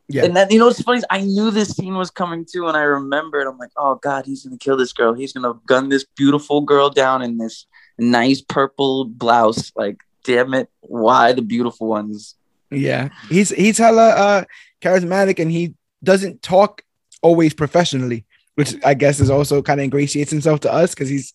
yeah. 0.07 0.25
And 0.25 0.35
then 0.35 0.47
you 0.51 0.59
know 0.59 0.67
what's 0.67 0.81
funny 0.81 0.99
is 0.99 1.05
I 1.09 1.21
knew 1.21 1.51
this 1.51 1.69
scene 1.69 1.95
was 1.95 2.11
coming 2.11 2.45
too, 2.45 2.67
and 2.67 2.77
I 2.77 2.83
remembered. 2.83 3.47
I'm 3.47 3.57
like, 3.57 3.71
oh 3.77 3.95
god, 3.95 4.25
he's 4.25 4.43
gonna 4.43 4.57
kill 4.57 4.77
this 4.77 4.93
girl. 4.93 5.13
He's 5.13 5.33
gonna 5.33 5.59
gun 5.65 5.89
this 5.89 6.05
beautiful 6.15 6.61
girl 6.61 6.89
down 6.89 7.21
in 7.21 7.37
this 7.37 7.65
nice 7.97 8.41
purple 8.41 9.05
blouse. 9.05 9.71
Like, 9.75 9.97
damn 10.23 10.53
it, 10.53 10.69
why 10.81 11.33
the 11.33 11.41
beautiful 11.41 11.87
ones? 11.87 12.35
Yeah, 12.69 13.09
he's 13.29 13.49
he's 13.49 13.77
hella 13.77 14.09
uh 14.09 14.43
charismatic, 14.81 15.39
and 15.39 15.51
he 15.51 15.73
doesn't 16.03 16.41
talk 16.43 16.83
always 17.21 17.53
professionally, 17.55 18.25
which 18.53 18.75
I 18.85 18.93
guess 18.93 19.19
is 19.19 19.31
also 19.31 19.61
kind 19.63 19.79
of 19.79 19.85
ingratiates 19.85 20.29
himself 20.31 20.59
to 20.61 20.71
us 20.71 20.93
because 20.93 21.09
he's 21.09 21.33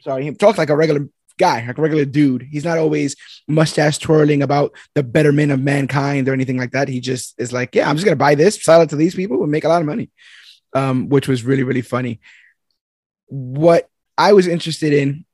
sorry, 0.00 0.24
he 0.24 0.32
talks 0.32 0.56
like 0.58 0.70
a 0.70 0.76
regular 0.76 1.08
guy, 1.38 1.66
like 1.66 1.78
a 1.78 1.82
regular 1.82 2.04
dude. 2.04 2.42
He's 2.50 2.64
not 2.64 2.78
always 2.78 3.16
mustache 3.48 3.98
twirling 3.98 4.42
about 4.42 4.72
the 4.94 5.02
betterment 5.02 5.52
of 5.52 5.60
mankind 5.60 6.28
or 6.28 6.32
anything 6.32 6.56
like 6.56 6.72
that. 6.72 6.88
He 6.88 7.00
just 7.00 7.34
is 7.38 7.52
like, 7.52 7.74
yeah, 7.74 7.88
I'm 7.88 7.96
just 7.96 8.04
gonna 8.04 8.16
buy 8.16 8.34
this, 8.34 8.62
sell 8.62 8.82
it 8.82 8.90
to 8.90 8.96
these 8.96 9.14
people, 9.14 9.42
and 9.42 9.50
make 9.50 9.64
a 9.64 9.68
lot 9.68 9.80
of 9.80 9.86
money. 9.86 10.10
Um, 10.72 11.08
which 11.08 11.28
was 11.28 11.44
really, 11.44 11.62
really 11.62 11.82
funny. 11.82 12.20
What 13.26 13.88
I 14.18 14.32
was 14.32 14.48
interested 14.48 14.92
in 14.92 15.24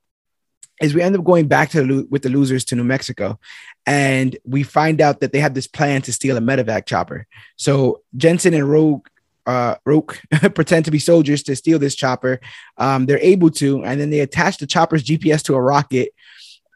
is 0.82 0.94
we 0.94 1.02
end 1.02 1.16
up 1.16 1.24
going 1.24 1.48
back 1.48 1.70
to 1.70 1.78
the, 1.78 1.86
loot 1.86 2.10
with 2.10 2.22
the 2.22 2.28
losers 2.28 2.64
to 2.66 2.76
New 2.76 2.84
Mexico, 2.84 3.38
and 3.86 4.36
we 4.44 4.62
find 4.62 5.00
out 5.00 5.20
that 5.20 5.32
they 5.32 5.40
have 5.40 5.54
this 5.54 5.66
plan 5.66 6.02
to 6.02 6.12
steal 6.12 6.36
a 6.36 6.40
medevac 6.40 6.86
chopper. 6.86 7.26
So 7.56 8.02
Jensen 8.16 8.54
and 8.54 8.68
Rogue 8.68 9.06
uh, 9.50 9.76
Roque 9.84 10.20
pretend 10.54 10.84
to 10.84 10.90
be 10.90 10.98
soldiers 10.98 11.42
to 11.44 11.56
steal 11.56 11.78
this 11.78 11.94
chopper. 11.94 12.40
Um, 12.78 13.06
they're 13.06 13.18
able 13.18 13.50
to, 13.52 13.84
and 13.84 14.00
then 14.00 14.10
they 14.10 14.20
attach 14.20 14.58
the 14.58 14.66
chopper's 14.66 15.04
GPS 15.04 15.42
to 15.44 15.54
a 15.54 15.60
rocket 15.60 16.14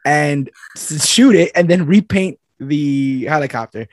and 0.05 0.49
shoot 0.77 1.35
it, 1.35 1.51
and 1.55 1.69
then 1.69 1.87
repaint 1.87 2.39
the 2.59 3.25
helicopter. 3.25 3.87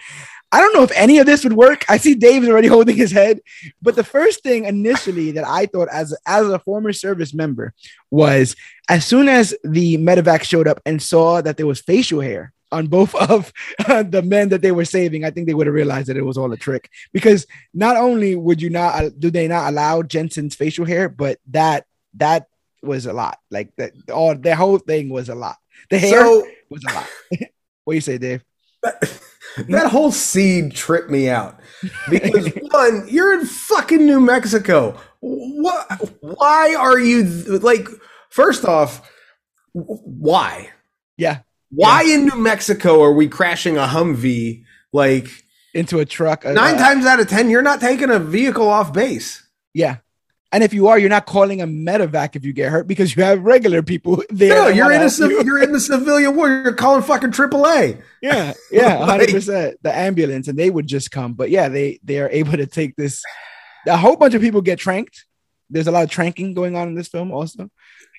I 0.55 0.61
don't 0.61 0.74
know 0.74 0.83
if 0.83 0.93
any 0.95 1.18
of 1.18 1.24
this 1.24 1.45
would 1.45 1.55
work. 1.55 1.87
I 1.89 1.97
see 1.97 2.14
Dave's 2.14 2.49
already 2.49 2.68
holding 2.76 2.97
his 2.97 3.12
head, 3.12 3.41
but 3.80 3.97
the 3.97 4.05
first 4.05 4.43
thing 4.43 4.66
initially 4.66 5.30
that 5.33 5.47
I 5.47 5.66
thought 5.66 5.89
as 5.91 6.14
as 6.26 6.49
a 6.49 6.59
former 6.59 6.93
service 6.93 7.33
member 7.33 7.72
was 8.11 8.55
as 8.89 9.07
soon 9.07 9.28
as 9.28 9.55
the 9.64 9.97
medevac 9.97 10.43
showed 10.43 10.68
up 10.68 10.80
and 10.85 11.01
saw 11.01 11.41
that 11.41 11.57
there 11.57 11.66
was 11.66 11.80
facial 11.80 12.20
hair 12.20 12.53
on 12.73 12.87
both 12.89 13.14
of 13.31 13.53
uh, 13.87 14.03
the 14.03 14.23
men 14.23 14.49
that 14.49 14.62
they 14.62 14.73
were 14.73 14.85
saving, 14.85 15.25
I 15.25 15.31
think 15.31 15.47
they 15.47 15.55
would 15.55 15.66
have 15.66 15.75
realized 15.75 16.09
that 16.09 16.16
it 16.16 16.25
was 16.25 16.39
all 16.39 16.53
a 16.53 16.57
trick. 16.57 16.91
Because 17.12 17.47
not 17.73 17.97
only 17.97 18.35
would 18.35 18.61
you 18.61 18.70
not 18.70 18.95
uh, 18.95 19.11
do 19.16 19.31
they 19.31 19.47
not 19.47 19.68
allow 19.68 20.03
Jensen's 20.03 20.57
facial 20.57 20.87
hair, 20.87 21.09
but 21.09 21.39
that 21.51 21.87
that 22.14 22.49
was 22.83 23.07
a 23.07 23.12
lot. 23.12 23.39
Like 23.51 23.75
that, 23.77 23.93
all 24.11 24.35
the 24.35 24.57
whole 24.57 24.79
thing 24.79 25.11
was 25.11 25.29
a 25.29 25.35
lot. 25.35 25.57
The 25.91 25.99
hair 25.99 26.25
so, 26.25 26.47
was 26.70 26.83
a 26.89 26.93
lot. 26.93 27.09
what 27.85 27.93
do 27.93 27.95
you 27.95 28.01
say, 28.01 28.18
Dave? 28.18 28.43
That, 28.83 29.20
that 29.68 29.91
whole 29.91 30.11
scene 30.11 30.70
tripped 30.70 31.11
me 31.11 31.29
out 31.29 31.61
because 32.09 32.51
one, 32.70 33.07
you're 33.09 33.39
in 33.39 33.47
fucking 33.47 34.05
New 34.05 34.18
Mexico. 34.18 34.99
What? 35.20 35.87
Why 36.20 36.75
are 36.75 36.99
you 36.99 37.25
like? 37.59 37.87
First 38.31 38.64
off, 38.64 39.09
why? 39.73 40.70
Yeah 41.16 41.41
why 41.73 42.03
yeah. 42.03 42.14
in 42.14 42.27
New 42.27 42.37
Mexico 42.37 43.03
are 43.03 43.12
we 43.12 43.29
crashing 43.29 43.79
a 43.79 43.87
Humvee 43.87 44.64
like 44.93 45.29
into 45.75 45.99
a 46.01 46.05
truck? 46.05 46.45
Uh, 46.45 46.53
nine 46.53 46.77
times 46.77 47.07
out 47.07 47.18
of 47.18 47.29
ten, 47.29 47.49
you're 47.49 47.62
not 47.62 47.81
taking 47.81 48.11
a 48.11 48.18
vehicle 48.18 48.68
off 48.68 48.93
base. 48.93 49.47
Yeah. 49.73 49.97
And 50.55 50.62
if 50.62 50.75
you 50.75 50.89
are, 50.89 50.99
you're 50.99 51.09
not 51.09 51.25
calling 51.25 51.62
a 51.62 51.66
medevac 51.66 52.37
if 52.37 52.45
you 52.45 52.53
get 52.53 52.70
hurt 52.70 52.87
because 52.87 53.16
you 53.16 53.23
have 53.23 53.43
regular 53.43 53.83
people 53.83 54.23
there. 54.31 54.55
No, 54.55 54.68
you're 54.68 54.93
in 54.93 55.01
a 55.01 55.09
you. 55.09 55.43
you're 55.45 55.62
in 55.62 55.73
the 55.73 55.81
civilian 55.81 56.37
war. 56.37 56.49
You're 56.49 56.75
calling 56.75 57.03
fucking 57.03 57.31
AAA. 57.31 58.01
Yeah, 58.23 58.53
yeah, 58.70 58.99
hundred 59.05 59.31
percent. 59.31 59.79
The 59.83 59.93
ambulance, 59.93 60.47
and 60.47 60.57
they 60.57 60.70
would 60.70 60.87
just 60.87 61.11
come. 61.11 61.33
But 61.33 61.51
yeah, 61.51 61.68
they 61.68 61.99
they 62.05 62.20
are 62.20 62.29
able 62.29 62.53
to 62.53 62.66
take 62.66 62.95
this. 62.95 63.20
A 63.85 63.97
whole 63.97 64.14
bunch 64.14 64.35
of 64.35 64.41
people 64.41 64.61
get 64.61 64.79
tranked. 64.79 65.27
There's 65.68 65.89
a 65.89 65.91
lot 65.91 66.05
of 66.05 66.11
tranking 66.11 66.55
going 66.55 66.77
on 66.77 66.87
in 66.87 66.95
this 66.95 67.09
film, 67.09 67.33
also. 67.33 67.68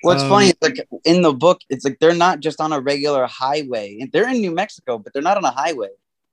What's 0.04 0.24
um, 0.24 0.30
funny, 0.30 0.48
is 0.48 0.56
like 0.62 0.88
in 1.06 1.22
the 1.22 1.34
book, 1.34 1.62
it's 1.70 1.86
like 1.86 1.98
they're 2.00 2.14
not 2.14 2.40
just 2.40 2.60
on 2.60 2.74
a 2.74 2.80
regular 2.80 3.26
highway. 3.26 4.08
They're 4.12 4.30
in 4.30 4.42
New 4.42 4.52
Mexico, 4.52 4.98
but 4.98 5.14
they're 5.14 5.22
not 5.22 5.38
on 5.38 5.46
a 5.46 5.52
highway. 5.52 5.90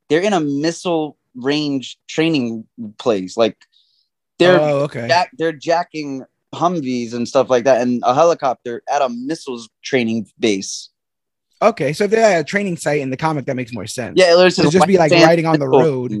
They're 0.09 0.21
in 0.21 0.33
a 0.33 0.41
missile 0.41 1.17
range 1.35 1.97
training 2.07 2.67
place. 2.97 3.37
Like 3.37 3.57
they're 4.39 4.59
oh, 4.59 4.79
okay. 4.81 5.07
Jack, 5.07 5.31
they're 5.37 5.53
jacking 5.53 6.25
Humvees 6.53 7.13
and 7.13 7.25
stuff 7.25 7.49
like 7.49 7.63
that, 7.63 7.81
and 7.81 8.03
a 8.05 8.13
helicopter 8.13 8.83
at 8.91 9.01
a 9.01 9.07
missiles 9.07 9.69
training 9.83 10.27
base. 10.37 10.89
Okay, 11.61 11.93
so 11.93 12.03
if 12.03 12.11
they're 12.11 12.23
at 12.23 12.41
a 12.41 12.43
training 12.43 12.75
site 12.75 12.99
in 12.99 13.09
the 13.09 13.15
comic, 13.15 13.45
that 13.45 13.55
makes 13.55 13.71
more 13.71 13.87
sense. 13.87 14.15
Yeah, 14.17 14.33
it 14.37 14.49
just, 14.49 14.71
just 14.71 14.87
be 14.87 14.97
like 14.97 15.11
riding 15.11 15.45
on 15.45 15.59
the 15.59 15.67
road. 15.67 16.11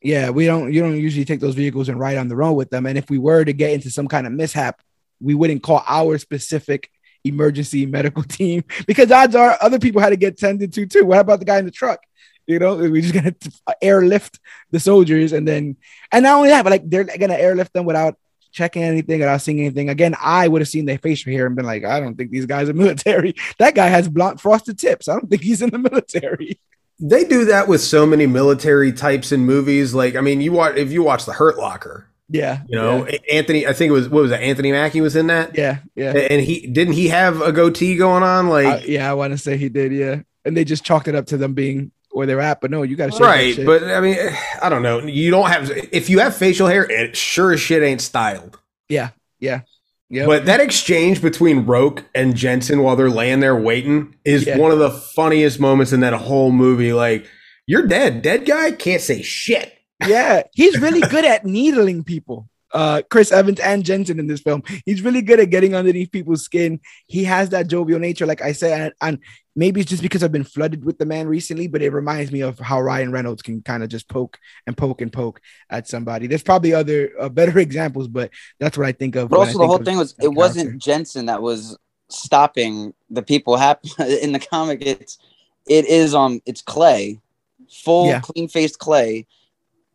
Yeah, 0.00 0.30
we 0.30 0.46
don't. 0.46 0.72
You 0.72 0.80
don't 0.80 0.96
usually 0.96 1.24
take 1.24 1.40
those 1.40 1.56
vehicles 1.56 1.88
and 1.88 1.98
ride 1.98 2.18
on 2.18 2.28
the 2.28 2.36
road 2.36 2.52
with 2.52 2.70
them. 2.70 2.86
And 2.86 2.96
if 2.96 3.10
we 3.10 3.18
were 3.18 3.44
to 3.44 3.52
get 3.52 3.72
into 3.72 3.90
some 3.90 4.06
kind 4.06 4.26
of 4.26 4.32
mishap, 4.32 4.80
we 5.20 5.34
wouldn't 5.34 5.62
call 5.62 5.82
our 5.86 6.18
specific 6.18 6.90
emergency 7.24 7.86
medical 7.86 8.22
team 8.38 8.64
because 8.86 9.10
odds 9.10 9.34
are 9.34 9.58
other 9.60 9.78
people 9.78 10.00
had 10.00 10.10
to 10.10 10.16
get 10.16 10.38
tended 10.38 10.72
to 10.74 10.86
too. 10.86 11.04
What 11.04 11.18
about 11.18 11.38
the 11.38 11.44
guy 11.44 11.58
in 11.58 11.64
the 11.64 11.70
truck? 11.70 12.00
You 12.46 12.60
know, 12.60 12.76
we're 12.76 13.02
just 13.02 13.14
gonna 13.14 13.34
airlift 13.82 14.38
the 14.70 14.80
soldiers 14.80 15.32
and 15.32 15.46
then, 15.46 15.76
and 16.12 16.22
not 16.22 16.36
only 16.36 16.50
that, 16.50 16.62
but 16.62 16.70
like 16.70 16.88
they're 16.88 17.04
gonna 17.04 17.34
airlift 17.34 17.72
them 17.72 17.86
without 17.86 18.16
checking 18.52 18.82
anything, 18.82 19.20
without 19.20 19.42
seeing 19.42 19.60
anything. 19.60 19.90
Again, 19.90 20.14
I 20.20 20.48
would 20.48 20.62
have 20.62 20.68
seen 20.68 20.86
their 20.86 20.98
facial 20.98 21.32
hair 21.32 21.46
and 21.46 21.56
been 21.56 21.66
like, 21.66 21.84
I 21.84 22.00
don't 22.00 22.16
think 22.16 22.30
these 22.30 22.46
guys 22.46 22.68
are 22.68 22.74
military. 22.84 23.34
That 23.58 23.74
guy 23.74 23.86
has 23.88 24.08
blonde 24.08 24.40
frosted 24.40 24.78
tips. 24.78 25.08
I 25.08 25.14
don't 25.14 25.28
think 25.28 25.42
he's 25.42 25.62
in 25.62 25.70
the 25.70 25.78
military. 25.78 26.58
They 26.98 27.24
do 27.24 27.44
that 27.46 27.68
with 27.68 27.82
so 27.82 28.06
many 28.06 28.26
military 28.26 28.92
types 28.92 29.30
in 29.30 29.44
movies. 29.44 29.92
Like, 29.92 30.16
I 30.16 30.22
mean, 30.22 30.40
you 30.40 30.52
watch 30.52 30.76
if 30.76 30.90
you 30.90 31.02
watch 31.02 31.26
The 31.26 31.34
Hurt 31.34 31.58
Locker, 31.58 32.08
yeah, 32.28 32.62
you 32.68 32.76
know, 32.76 33.06
yeah. 33.06 33.18
Anthony. 33.32 33.66
I 33.66 33.72
think 33.72 33.90
it 33.90 33.92
was 33.92 34.08
what 34.08 34.22
was 34.22 34.32
it? 34.32 34.40
Anthony 34.40 34.72
Mackie 34.72 35.00
was 35.00 35.14
in 35.14 35.28
that. 35.28 35.56
Yeah, 35.56 35.78
yeah. 35.94 36.12
And 36.12 36.40
he 36.42 36.66
didn't 36.66 36.94
he 36.94 37.08
have 37.08 37.40
a 37.40 37.52
goatee 37.52 37.96
going 37.96 38.22
on? 38.22 38.48
Like, 38.48 38.86
yeah, 38.88 39.08
I 39.08 39.14
want 39.14 39.32
to 39.32 39.38
say 39.38 39.56
he 39.56 39.68
did. 39.68 39.92
Yeah, 39.92 40.22
and 40.44 40.56
they 40.56 40.64
just 40.64 40.84
chalked 40.84 41.06
it 41.06 41.14
up 41.14 41.26
to 41.26 41.36
them 41.36 41.54
being 41.54 41.92
where 42.10 42.26
they're 42.26 42.40
at. 42.40 42.60
But 42.60 42.72
no, 42.72 42.82
you 42.82 42.96
got 42.96 43.12
to 43.12 43.22
right. 43.22 43.56
But 43.64 43.84
I 43.84 44.00
mean, 44.00 44.16
I 44.62 44.68
don't 44.68 44.82
know. 44.82 45.00
You 45.00 45.30
don't 45.30 45.48
have 45.48 45.70
if 45.92 46.10
you 46.10 46.18
have 46.18 46.36
facial 46.36 46.66
hair, 46.66 46.90
it 46.90 47.16
sure 47.16 47.52
as 47.52 47.60
shit 47.60 47.82
ain't 47.82 48.00
styled. 48.00 48.58
Yeah, 48.88 49.10
yeah. 49.38 49.60
Yep. 50.08 50.26
But 50.26 50.46
that 50.46 50.60
exchange 50.60 51.20
between 51.20 51.66
Roque 51.66 52.04
and 52.14 52.36
Jensen 52.36 52.82
while 52.82 52.94
they're 52.94 53.10
laying 53.10 53.40
there 53.40 53.56
waiting 53.56 54.14
is 54.24 54.46
yeah. 54.46 54.56
one 54.56 54.70
of 54.70 54.78
the 54.78 54.90
funniest 54.90 55.58
moments 55.58 55.92
in 55.92 55.98
that 56.00 56.12
whole 56.12 56.52
movie. 56.52 56.92
Like, 56.92 57.26
you're 57.66 57.88
dead. 57.88 58.22
Dead 58.22 58.46
guy 58.46 58.70
can't 58.70 59.02
say 59.02 59.22
shit 59.22 59.75
yeah, 60.04 60.42
he's 60.52 60.80
really 60.80 61.00
good 61.00 61.24
at 61.24 61.44
needling 61.44 62.04
people. 62.04 62.48
Uh, 62.72 63.00
Chris 63.08 63.32
Evans 63.32 63.60
and 63.60 63.84
Jensen 63.84 64.18
in 64.18 64.26
this 64.26 64.40
film. 64.40 64.62
He's 64.84 65.00
really 65.00 65.22
good 65.22 65.40
at 65.40 65.50
getting 65.50 65.74
underneath 65.74 66.10
people's 66.10 66.42
skin. 66.42 66.80
He 67.06 67.24
has 67.24 67.50
that 67.50 67.68
jovial 67.68 67.98
nature, 67.98 68.26
like 68.26 68.42
I 68.42 68.52
said, 68.52 68.80
and, 68.80 68.92
and 69.00 69.18
maybe 69.54 69.80
it's 69.80 69.88
just 69.88 70.02
because 70.02 70.22
I've 70.22 70.32
been 70.32 70.44
flooded 70.44 70.84
with 70.84 70.98
the 70.98 71.06
man 71.06 71.26
recently, 71.26 71.68
but 71.68 71.80
it 71.80 71.92
reminds 71.92 72.30
me 72.30 72.42
of 72.42 72.58
how 72.58 72.80
Ryan 72.80 73.12
Reynolds 73.12 73.40
can 73.40 73.62
kind 73.62 73.82
of 73.82 73.88
just 73.88 74.08
poke 74.08 74.38
and 74.66 74.76
poke 74.76 75.00
and 75.00 75.12
poke 75.12 75.40
at 75.70 75.88
somebody. 75.88 76.26
There's 76.26 76.42
probably 76.42 76.74
other 76.74 77.12
uh, 77.18 77.28
better 77.30 77.58
examples, 77.58 78.08
but 78.08 78.30
that's 78.60 78.76
what 78.76 78.86
I 78.86 78.92
think 78.92 79.16
of. 79.16 79.30
But 79.30 79.38
also, 79.38 79.58
the 79.58 79.66
whole 79.66 79.78
thing 79.78 79.96
was 79.96 80.14
it 80.20 80.28
wasn't 80.28 80.82
Jensen 80.82 81.26
that 81.26 81.40
was 81.40 81.78
stopping 82.08 82.94
the 83.10 83.22
people 83.22 83.56
happen 83.56 83.90
in 84.22 84.32
the 84.32 84.38
comic. 84.38 84.82
It's 84.82 85.18
it 85.66 85.86
is 85.86 86.14
um 86.14 86.42
it's 86.44 86.62
Clay, 86.62 87.20
full 87.70 88.08
yeah. 88.08 88.20
clean 88.20 88.48
faced 88.48 88.78
Clay 88.78 89.26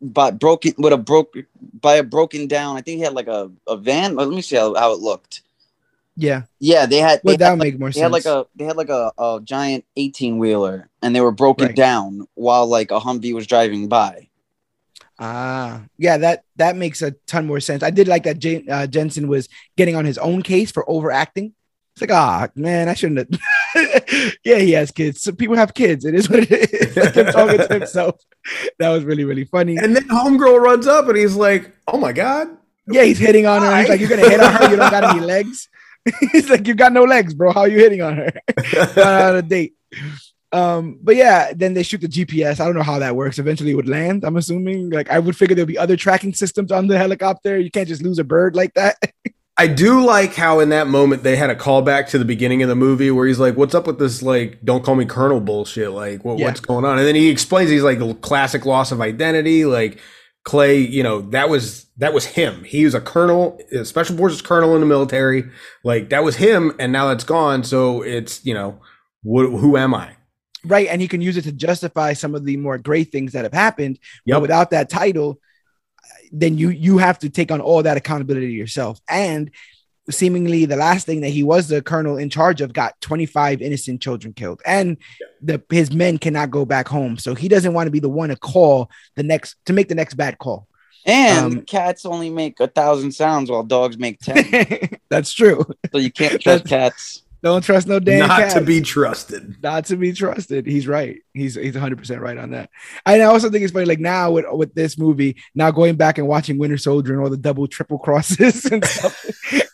but 0.02 0.38
broken 0.38 0.74
with 0.76 0.92
a 0.92 0.98
broke 0.98 1.34
by 1.80 1.94
a 1.94 2.02
broken 2.02 2.48
down. 2.48 2.76
I 2.76 2.80
think 2.80 2.98
he 2.98 3.04
had 3.04 3.14
like 3.14 3.28
a, 3.28 3.50
a 3.66 3.76
van. 3.76 4.16
Let 4.16 4.28
me 4.28 4.42
see 4.42 4.56
how, 4.56 4.74
how 4.74 4.92
it 4.92 4.98
looked. 4.98 5.42
Yeah. 6.16 6.42
Yeah, 6.58 6.86
they 6.86 6.98
had. 6.98 7.20
Well, 7.24 7.36
that 7.36 7.50
would 7.50 7.58
make 7.58 7.78
more 7.78 7.88
they 7.88 8.00
sense. 8.00 8.02
Had 8.02 8.12
like 8.12 8.26
a 8.26 8.46
they 8.56 8.64
had 8.64 8.76
like 8.76 8.90
a, 8.90 9.12
a 9.16 9.40
giant 9.42 9.84
eighteen 9.96 10.38
wheeler, 10.38 10.90
and 11.00 11.16
they 11.16 11.20
were 11.20 11.32
broken 11.32 11.68
right. 11.68 11.76
down 11.76 12.26
while 12.34 12.66
like 12.66 12.90
a 12.90 13.00
Humvee 13.00 13.34
was 13.34 13.46
driving 13.46 13.88
by. 13.88 14.28
Ah, 15.18 15.82
yeah, 15.98 16.16
that 16.18 16.44
that 16.56 16.76
makes 16.76 17.00
a 17.00 17.12
ton 17.26 17.46
more 17.46 17.60
sense. 17.60 17.82
I 17.82 17.90
did 17.90 18.08
like 18.08 18.24
that. 18.24 18.38
J- 18.40 18.66
uh, 18.68 18.86
Jensen 18.88 19.28
was 19.28 19.48
getting 19.76 19.94
on 19.94 20.04
his 20.04 20.18
own 20.18 20.42
case 20.42 20.72
for 20.72 20.88
overacting. 20.90 21.54
It's 21.94 22.00
like, 22.00 22.10
ah, 22.10 22.48
man, 22.54 22.88
I 22.88 22.94
shouldn't 22.94 23.18
have. 23.18 23.40
yeah, 24.44 24.58
he 24.58 24.72
has 24.72 24.90
kids. 24.90 25.22
So 25.22 25.32
people 25.32 25.56
have 25.56 25.74
kids. 25.74 26.04
It 26.04 26.14
is 26.14 26.28
what 26.28 26.40
it 26.40 26.50
is. 26.50 26.96
like 26.96 27.14
him 27.14 27.26
talking 27.26 27.58
to 27.58 27.68
himself. 27.68 28.20
That 28.78 28.90
was 28.90 29.04
really, 29.04 29.24
really 29.24 29.44
funny. 29.44 29.76
And 29.76 29.94
then 29.94 30.08
homegirl 30.08 30.60
runs 30.60 30.86
up 30.86 31.08
and 31.08 31.16
he's 31.16 31.36
like, 31.36 31.72
"Oh 31.86 31.98
my 31.98 32.12
god." 32.12 32.48
Yeah, 32.88 33.04
he's 33.04 33.18
hitting 33.18 33.46
on 33.46 33.62
her. 33.62 33.80
He's 33.80 33.88
like, 33.88 34.00
"You're 34.00 34.08
gonna 34.08 34.28
hit 34.28 34.40
on 34.40 34.52
her? 34.52 34.70
You 34.70 34.76
don't 34.76 34.90
got 34.90 35.04
any 35.16 35.20
legs." 35.34 35.68
he's 36.32 36.50
like, 36.50 36.66
"You 36.66 36.74
got 36.74 36.92
no 36.92 37.04
legs, 37.04 37.34
bro. 37.34 37.52
How 37.52 37.60
are 37.60 37.68
you 37.68 37.78
hitting 37.78 38.02
on 38.02 38.16
her?" 38.16 38.32
on 38.96 39.36
a 39.36 39.42
date. 39.42 39.74
Um, 40.52 40.98
but 41.02 41.16
yeah, 41.16 41.52
then 41.54 41.72
they 41.72 41.82
shoot 41.82 42.02
the 42.02 42.08
GPS. 42.08 42.60
I 42.60 42.66
don't 42.66 42.74
know 42.74 42.82
how 42.82 42.98
that 42.98 43.16
works. 43.16 43.38
Eventually, 43.38 43.70
it 43.70 43.74
would 43.74 43.88
land. 43.88 44.24
I'm 44.24 44.36
assuming. 44.36 44.90
Like, 44.90 45.10
I 45.10 45.18
would 45.18 45.36
figure 45.36 45.56
there'd 45.56 45.68
be 45.68 45.78
other 45.78 45.96
tracking 45.96 46.34
systems 46.34 46.70
on 46.70 46.88
the 46.88 46.98
helicopter. 46.98 47.58
You 47.58 47.70
can't 47.70 47.88
just 47.88 48.02
lose 48.02 48.18
a 48.18 48.24
bird 48.24 48.54
like 48.54 48.74
that. 48.74 48.96
I 49.58 49.66
do 49.66 50.04
like 50.04 50.34
how 50.34 50.60
in 50.60 50.70
that 50.70 50.86
moment 50.86 51.22
they 51.22 51.36
had 51.36 51.50
a 51.50 51.54
callback 51.54 52.08
to 52.08 52.18
the 52.18 52.24
beginning 52.24 52.62
of 52.62 52.68
the 52.68 52.74
movie 52.74 53.10
where 53.10 53.26
he's 53.26 53.38
like, 53.38 53.56
"What's 53.56 53.74
up 53.74 53.86
with 53.86 53.98
this 53.98 54.22
like 54.22 54.58
don't 54.64 54.82
call 54.82 54.94
me 54.94 55.04
Colonel 55.04 55.40
bullshit? 55.40 55.90
Like, 55.90 56.24
what, 56.24 56.38
yeah. 56.38 56.46
what's 56.46 56.60
going 56.60 56.84
on?" 56.84 56.98
And 56.98 57.06
then 57.06 57.14
he 57.14 57.28
explains 57.28 57.70
he's 57.70 57.82
like 57.82 57.98
the 57.98 58.14
classic 58.14 58.64
loss 58.64 58.92
of 58.92 59.00
identity. 59.02 59.66
Like 59.66 59.98
Clay, 60.44 60.78
you 60.78 61.02
know 61.02 61.20
that 61.30 61.50
was 61.50 61.86
that 61.98 62.14
was 62.14 62.24
him. 62.24 62.64
He 62.64 62.84
was 62.84 62.94
a 62.94 63.00
colonel, 63.00 63.60
a 63.72 63.84
special 63.84 64.16
forces 64.16 64.40
colonel 64.40 64.74
in 64.74 64.80
the 64.80 64.86
military. 64.86 65.44
Like 65.84 66.08
that 66.08 66.24
was 66.24 66.36
him, 66.36 66.72
and 66.78 66.90
now 66.90 67.08
that's 67.08 67.24
gone. 67.24 67.62
So 67.62 68.00
it's 68.02 68.44
you 68.46 68.54
know, 68.54 68.80
wh- 69.22 69.52
who 69.52 69.76
am 69.76 69.94
I? 69.94 70.16
Right, 70.64 70.88
and 70.88 71.02
he 71.02 71.08
can 71.08 71.20
use 71.20 71.36
it 71.36 71.42
to 71.42 71.52
justify 71.52 72.14
some 72.14 72.34
of 72.34 72.44
the 72.44 72.56
more 72.56 72.78
great 72.78 73.12
things 73.12 73.32
that 73.32 73.44
have 73.44 73.52
happened. 73.52 73.98
Yep. 74.24 74.42
Without 74.42 74.70
that 74.70 74.88
title, 74.88 75.40
then 76.32 76.56
you 76.58 76.70
you 76.70 76.98
have 76.98 77.18
to 77.20 77.28
take 77.28 77.52
on 77.52 77.60
all 77.60 77.82
that 77.82 77.96
accountability 77.96 78.52
yourself. 78.52 79.00
And 79.08 79.50
seemingly 80.10 80.64
the 80.64 80.76
last 80.76 81.06
thing 81.06 81.20
that 81.20 81.28
he 81.28 81.44
was 81.44 81.68
the 81.68 81.80
colonel 81.80 82.16
in 82.16 82.28
charge 82.28 82.60
of 82.60 82.72
got 82.72 83.00
25 83.00 83.62
innocent 83.62 84.00
children 84.00 84.32
killed. 84.32 84.60
And 84.66 84.96
the 85.40 85.62
his 85.70 85.92
men 85.92 86.18
cannot 86.18 86.50
go 86.50 86.64
back 86.64 86.88
home. 86.88 87.18
So 87.18 87.34
he 87.34 87.48
doesn't 87.48 87.74
want 87.74 87.86
to 87.86 87.92
be 87.92 88.00
the 88.00 88.08
one 88.08 88.30
to 88.30 88.36
call 88.36 88.90
the 89.14 89.22
next 89.22 89.56
to 89.66 89.72
make 89.72 89.88
the 89.88 89.94
next 89.94 90.14
bad 90.14 90.38
call. 90.38 90.66
And 91.04 91.58
um, 91.58 91.62
cats 91.62 92.06
only 92.06 92.30
make 92.30 92.60
a 92.60 92.68
thousand 92.68 93.12
sounds 93.12 93.50
while 93.50 93.64
dogs 93.64 93.98
make 93.98 94.20
10 94.20 94.98
that's 95.10 95.32
true. 95.32 95.64
So 95.90 95.98
you 95.98 96.12
can't 96.12 96.40
trust 96.42 96.66
cats 96.66 97.22
don't 97.42 97.62
trust 97.62 97.88
no 97.88 97.98
damn 97.98 98.28
Not 98.28 98.52
to 98.52 98.60
be 98.60 98.80
trusted. 98.80 99.56
Not 99.62 99.86
to 99.86 99.96
be 99.96 100.12
trusted. 100.12 100.64
He's 100.64 100.86
right. 100.86 101.20
He's 101.34 101.56
he's 101.56 101.74
100 101.74 101.98
percent 101.98 102.20
right 102.20 102.38
on 102.38 102.50
that. 102.52 102.70
And 103.04 103.20
I 103.20 103.26
also 103.26 103.50
think 103.50 103.64
it's 103.64 103.72
funny. 103.72 103.86
Like 103.86 103.98
now 103.98 104.30
with 104.30 104.46
with 104.52 104.74
this 104.74 104.96
movie, 104.96 105.36
now 105.54 105.72
going 105.72 105.96
back 105.96 106.18
and 106.18 106.28
watching 106.28 106.58
Winter 106.58 106.78
Soldier 106.78 107.14
and 107.14 107.22
all 107.22 107.30
the 107.30 107.36
double 107.36 107.66
triple 107.66 107.98
crosses 107.98 108.64
and 108.72 108.84
stuff, 108.84 109.24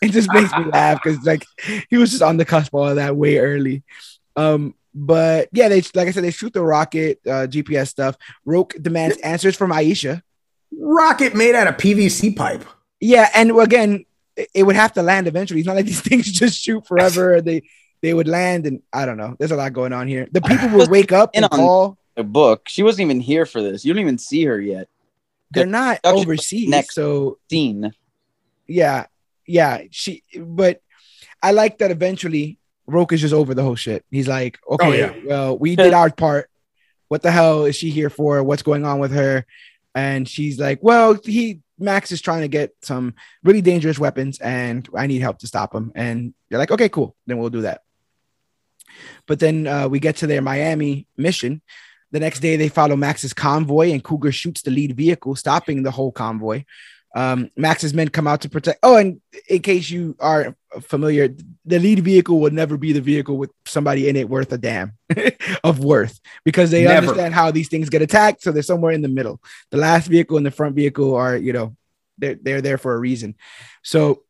it 0.01 0.09
just 0.09 0.33
makes 0.33 0.51
me 0.57 0.65
laugh 0.65 0.99
because 1.03 1.23
like 1.25 1.45
he 1.89 1.97
was 1.97 2.09
just 2.09 2.23
on 2.23 2.37
the 2.37 2.45
cusp 2.45 2.73
of 2.73 2.79
all 2.79 2.87
of 2.87 2.95
that 2.95 3.15
way 3.15 3.37
early. 3.37 3.83
Um, 4.35 4.73
but 4.95 5.49
yeah, 5.51 5.69
they 5.69 5.81
like 5.93 6.07
I 6.07 6.11
said, 6.11 6.23
they 6.23 6.31
shoot 6.31 6.53
the 6.53 6.63
rocket 6.63 7.19
uh, 7.27 7.45
GPS 7.45 7.89
stuff. 7.89 8.15
Roque 8.45 8.73
demands 8.81 9.17
answers 9.17 9.55
from 9.55 9.71
Aisha. 9.71 10.23
Rocket 10.75 11.35
made 11.35 11.53
out 11.53 11.67
of 11.67 11.77
PVC 11.77 12.35
pipe. 12.35 12.63
Yeah, 12.99 13.29
and 13.33 13.51
again, 13.59 14.05
it 14.53 14.63
would 14.63 14.75
have 14.75 14.93
to 14.93 15.01
land 15.01 15.27
eventually. 15.27 15.59
It's 15.59 15.67
not 15.67 15.75
like 15.75 15.85
these 15.85 16.01
things 16.09 16.31
just 16.31 16.59
shoot 16.59 16.85
forever. 16.85 17.41
they 17.41 17.63
they 18.01 18.13
would 18.13 18.27
land, 18.27 18.65
and 18.65 18.81
I 18.93 19.05
don't 19.05 19.17
know. 19.17 19.35
There's 19.37 19.51
a 19.51 19.55
lot 19.55 19.73
going 19.73 19.93
on 19.93 20.07
here. 20.07 20.27
The 20.31 20.41
people 20.41 20.69
would 20.77 20.89
wake 20.89 21.11
up 21.11 21.31
and 21.33 21.49
call. 21.49 21.97
A 22.15 22.23
book. 22.23 22.67
She 22.67 22.83
wasn't 22.83 23.05
even 23.05 23.21
here 23.21 23.45
for 23.45 23.61
this. 23.61 23.85
You 23.85 23.93
don't 23.93 24.01
even 24.01 24.17
see 24.17 24.43
her 24.45 24.59
yet. 24.59 24.89
They're 25.51 25.65
not 25.65 25.99
overseas. 26.03 26.69
Next 26.69 26.95
so 26.95 27.39
scene. 27.49 27.93
Yeah, 28.67 29.05
yeah. 29.47 29.83
She, 29.89 30.23
but 30.37 30.81
I 31.41 31.51
like 31.51 31.79
that. 31.79 31.91
Eventually, 31.91 32.57
Roque 32.87 33.13
is 33.13 33.21
just 33.21 33.33
over 33.33 33.53
the 33.53 33.63
whole 33.63 33.75
shit. 33.75 34.05
He's 34.11 34.27
like, 34.27 34.59
oh, 34.67 34.75
okay, 34.75 34.85
oh, 34.85 34.91
yeah. 34.91 35.13
well, 35.25 35.57
we 35.57 35.75
did 35.77 35.93
our 35.93 36.11
part. 36.11 36.49
What 37.07 37.21
the 37.21 37.31
hell 37.31 37.65
is 37.65 37.75
she 37.75 37.89
here 37.89 38.09
for? 38.09 38.43
What's 38.43 38.61
going 38.61 38.85
on 38.85 38.99
with 38.99 39.11
her? 39.11 39.45
And 39.95 40.27
she's 40.27 40.59
like, 40.59 40.79
well, 40.83 41.13
he 41.13 41.61
Max 41.79 42.11
is 42.11 42.21
trying 42.21 42.41
to 42.41 42.47
get 42.47 42.75
some 42.81 43.15
really 43.43 43.61
dangerous 43.61 43.97
weapons 43.97 44.39
and 44.39 44.87
I 44.95 45.07
need 45.07 45.21
help 45.21 45.39
to 45.39 45.47
stop 45.47 45.73
him. 45.73 45.91
And 45.95 46.33
they're 46.49 46.59
like, 46.59 46.71
okay, 46.71 46.89
cool. 46.89 47.15
Then 47.25 47.37
we'll 47.37 47.49
do 47.49 47.61
that. 47.61 47.83
But 49.27 49.39
then 49.39 49.67
uh, 49.67 49.87
we 49.87 49.99
get 49.99 50.17
to 50.17 50.27
their 50.27 50.41
Miami 50.41 51.07
mission. 51.17 51.61
The 52.11 52.19
next 52.19 52.39
day, 52.39 52.55
they 52.55 52.69
follow 52.69 52.95
Max's 52.95 53.33
convoy, 53.33 53.91
and 53.91 54.03
Cougar 54.03 54.31
shoots 54.31 54.63
the 54.63 54.71
lead 54.71 54.97
vehicle, 54.97 55.35
stopping 55.35 55.83
the 55.83 55.91
whole 55.91 56.11
convoy. 56.11 56.63
Um, 57.15 57.51
Max's 57.55 57.93
men 57.93 58.09
come 58.09 58.27
out 58.27 58.41
to 58.41 58.49
protect. 58.49 58.79
Oh, 58.81 58.95
and 58.95 59.21
in 59.47 59.61
case 59.61 59.89
you 59.89 60.15
are 60.19 60.55
familiar, 60.81 61.29
the 61.69 61.77
lead 61.77 61.99
vehicle 61.99 62.39
will 62.39 62.51
never 62.51 62.77
be 62.77 62.93
the 62.93 63.01
vehicle 63.01 63.37
with 63.37 63.51
somebody 63.65 64.09
in 64.09 64.15
it 64.15 64.27
worth 64.27 64.51
a 64.51 64.57
damn 64.57 64.93
of 65.63 65.79
worth 65.79 66.19
because 66.43 66.71
they 66.71 66.83
never. 66.83 67.07
understand 67.07 67.35
how 67.35 67.51
these 67.51 67.69
things 67.69 67.89
get 67.89 68.01
attacked. 68.01 68.41
So 68.41 68.51
they're 68.51 68.63
somewhere 68.63 68.91
in 68.91 69.03
the 69.03 69.07
middle. 69.07 69.39
The 69.69 69.77
last 69.77 70.07
vehicle 70.07 70.37
and 70.37 70.45
the 70.45 70.51
front 70.51 70.75
vehicle 70.75 71.15
are, 71.15 71.37
you 71.37 71.53
know, 71.53 71.75
they're 72.17 72.35
they're 72.41 72.61
there 72.61 72.79
for 72.79 72.95
a 72.95 72.99
reason. 72.99 73.35
So 73.83 74.23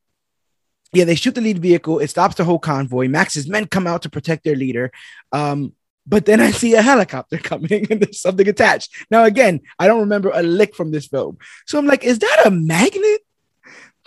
yeah, 0.92 1.06
they 1.06 1.16
shoot 1.16 1.34
the 1.34 1.42
lead 1.42 1.60
vehicle. 1.60 2.00
It 2.00 2.10
stops 2.10 2.36
the 2.36 2.44
whole 2.44 2.60
convoy. 2.60 3.08
Max's 3.08 3.48
men 3.48 3.68
come 3.68 3.88
out 3.88 4.02
to 4.02 4.10
protect 4.10 4.44
their 4.44 4.56
leader. 4.56 4.92
Um, 5.32 5.74
but 6.06 6.26
then 6.26 6.42
I 6.42 6.52
see 6.52 6.74
a 6.74 6.82
helicopter 6.82 7.38
coming 7.52 7.88
and 7.90 8.02
there's 8.02 8.20
something 8.20 8.50
attached. 8.50 8.92
Now, 9.10 9.24
again, 9.24 9.62
I 9.78 9.88
don't 9.88 10.02
remember 10.02 10.32
a 10.34 10.44
lick 10.44 10.76
from 10.76 10.92
this 10.92 11.08
film. 11.08 11.38
So 11.68 11.80
I'm 11.80 11.86
like, 11.86 12.04
is 12.04 12.20
that 12.20 12.44
a 12.46 12.52
magnet? 12.52 13.22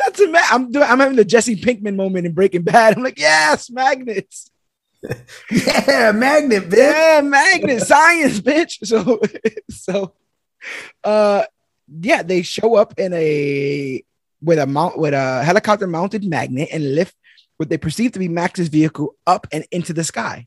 That's 0.05 0.21
a 0.21 0.29
mag. 0.29 0.45
I'm 0.51 0.71
doing, 0.71 0.87
I'm 0.89 0.99
having 0.99 1.17
the 1.17 1.25
Jesse 1.25 1.57
Pinkman 1.57 1.97
moment 1.97 2.27
in 2.27 2.33
Breaking 2.33 2.63
Bad. 2.63 2.97
I'm 2.97 3.03
like, 3.03 3.19
yes, 3.19 3.71
magnets. 3.71 4.51
yeah, 5.51 6.13
magnet, 6.13 6.69
bitch. 6.69 6.77
Yeah, 6.77 7.21
magnet 7.23 7.83
science, 7.83 8.41
bitch. 8.41 8.87
So, 8.87 9.21
so, 9.71 10.15
uh, 11.03 11.45
yeah, 12.01 12.23
they 12.23 12.43
show 12.43 12.77
up 12.77 12.99
in 12.99 13.13
a 13.13 14.03
with 14.41 14.59
a 14.59 14.67
mount 14.67 14.99
with 14.99 15.15
a 15.15 15.45
helicopter 15.45 15.87
mounted 15.87 16.25
magnet 16.25 16.69
and 16.73 16.95
lift 16.95 17.15
what 17.57 17.69
they 17.69 17.79
perceive 17.79 18.13
to 18.13 18.19
be 18.19 18.29
Max's 18.29 18.69
vehicle 18.69 19.15
up 19.27 19.47
and 19.53 19.65
into 19.71 19.93
the 19.93 20.05
sky. 20.05 20.47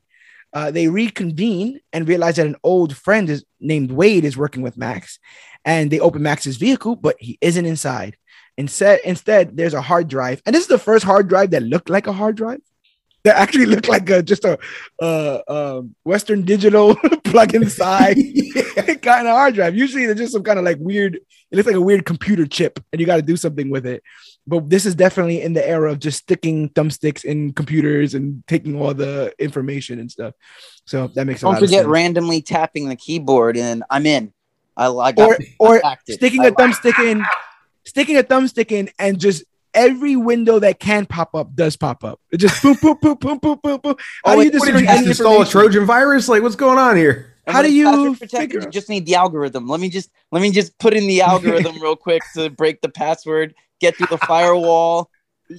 Uh, 0.53 0.71
they 0.71 0.87
reconvene 0.87 1.81
and 1.91 2.07
realize 2.07 2.37
that 2.37 2.47
an 2.47 2.55
old 2.63 2.95
friend 2.95 3.29
is 3.29 3.43
named 3.59 3.91
Wade 3.91 4.23
is 4.23 4.37
working 4.37 4.61
with 4.63 4.77
Max, 4.77 5.19
and 5.65 5.91
they 5.91 5.99
open 5.99 6.21
Max's 6.21 6.55
vehicle, 6.55 6.95
but 6.95 7.17
he 7.19 7.37
isn't 7.41 7.65
inside. 7.65 8.15
Instead, 8.57 9.01
instead, 9.03 9.57
there's 9.57 9.73
a 9.73 9.81
hard 9.81 10.07
drive, 10.07 10.41
and 10.45 10.55
this 10.55 10.63
is 10.63 10.67
the 10.67 10.79
first 10.79 11.03
hard 11.03 11.27
drive 11.27 11.51
that 11.51 11.63
looked 11.63 11.89
like 11.89 12.07
a 12.07 12.13
hard 12.13 12.35
drive. 12.35 12.61
That 13.23 13.37
actually 13.37 13.65
looked 13.73 13.89
like 13.89 14.09
a, 14.09 14.21
just 14.23 14.45
a 14.45 14.57
uh, 15.01 15.39
um, 15.47 15.95
Western 16.03 16.43
Digital 16.43 16.95
plug 17.23 17.53
inside 17.55 18.17
yeah. 18.17 18.93
kind 18.95 19.27
of 19.27 19.35
hard 19.35 19.55
drive. 19.55 19.75
Usually, 19.75 20.05
they're 20.05 20.15
just 20.15 20.33
some 20.33 20.43
kind 20.43 20.59
of 20.59 20.65
like 20.65 20.77
weird. 20.79 21.15
It 21.15 21.55
looks 21.55 21.67
like 21.67 21.75
a 21.75 21.81
weird 21.81 22.05
computer 22.05 22.45
chip, 22.45 22.79
and 22.91 22.99
you 22.99 23.05
got 23.05 23.17
to 23.17 23.21
do 23.21 23.37
something 23.37 23.69
with 23.69 23.85
it 23.85 24.03
but 24.47 24.69
this 24.69 24.85
is 24.85 24.95
definitely 24.95 25.41
in 25.41 25.53
the 25.53 25.67
era 25.67 25.91
of 25.91 25.99
just 25.99 26.19
sticking 26.19 26.69
thumbsticks 26.69 27.25
in 27.25 27.53
computers 27.53 28.13
and 28.13 28.43
taking 28.47 28.79
all 28.79 28.93
the 28.93 29.33
information 29.39 29.99
and 29.99 30.11
stuff. 30.11 30.33
So 30.85 31.07
that 31.15 31.25
makes. 31.25 31.41
Don't 31.41 31.57
forget 31.57 31.87
randomly 31.87 32.41
tapping 32.41 32.87
the 32.89 32.95
keyboard 32.95 33.57
and 33.57 33.83
I'm 33.89 34.05
in. 34.05 34.33
I, 34.77 34.89
I 34.89 35.11
got 35.13 35.39
or 35.59 35.79
or 35.79 35.95
sticking 36.09 36.45
a 36.45 36.51
thumbstick 36.51 36.99
in, 36.99 37.25
sticking 37.85 38.17
a 38.17 38.23
thumbstick 38.23 38.71
in, 38.71 38.89
and 38.99 39.19
just 39.19 39.43
every 39.73 40.15
window 40.15 40.59
that 40.59 40.79
can 40.79 41.05
pop 41.05 41.35
up 41.35 41.55
does 41.55 41.75
pop 41.75 42.03
up. 42.03 42.19
It 42.31 42.37
just 42.37 42.61
boom, 42.61 42.77
boom, 42.81 42.97
boom, 43.01 43.17
boom, 43.17 43.37
boom, 43.37 43.59
boom, 43.61 43.79
boom. 43.81 43.95
How 44.23 44.33
oh, 44.33 44.35
do 44.37 44.43
you 44.43 44.51
just 44.51 45.07
install 45.07 45.41
a 45.41 45.45
Trojan 45.45 45.85
virus? 45.85 46.27
Like, 46.27 46.41
what's 46.41 46.55
going 46.55 46.77
on 46.77 46.95
here? 46.97 47.33
How 47.47 47.61
do 47.61 47.71
you 47.71 48.15
figure? 48.15 48.61
You 48.61 48.69
just 48.69 48.89
need 48.89 49.05
the 49.05 49.15
algorithm. 49.15 49.67
Let 49.67 49.79
me 49.79 49.89
just 49.89 50.09
let 50.31 50.41
me 50.41 50.51
just 50.51 50.77
put 50.79 50.93
in 50.93 51.07
the 51.07 51.21
algorithm 51.23 51.79
real 51.81 51.95
quick 51.95 52.23
to 52.35 52.49
break 52.49 52.81
the 52.81 52.89
password 52.89 53.53
get 53.79 53.95
through 53.97 54.07
the 54.07 54.17
firewall. 54.17 55.09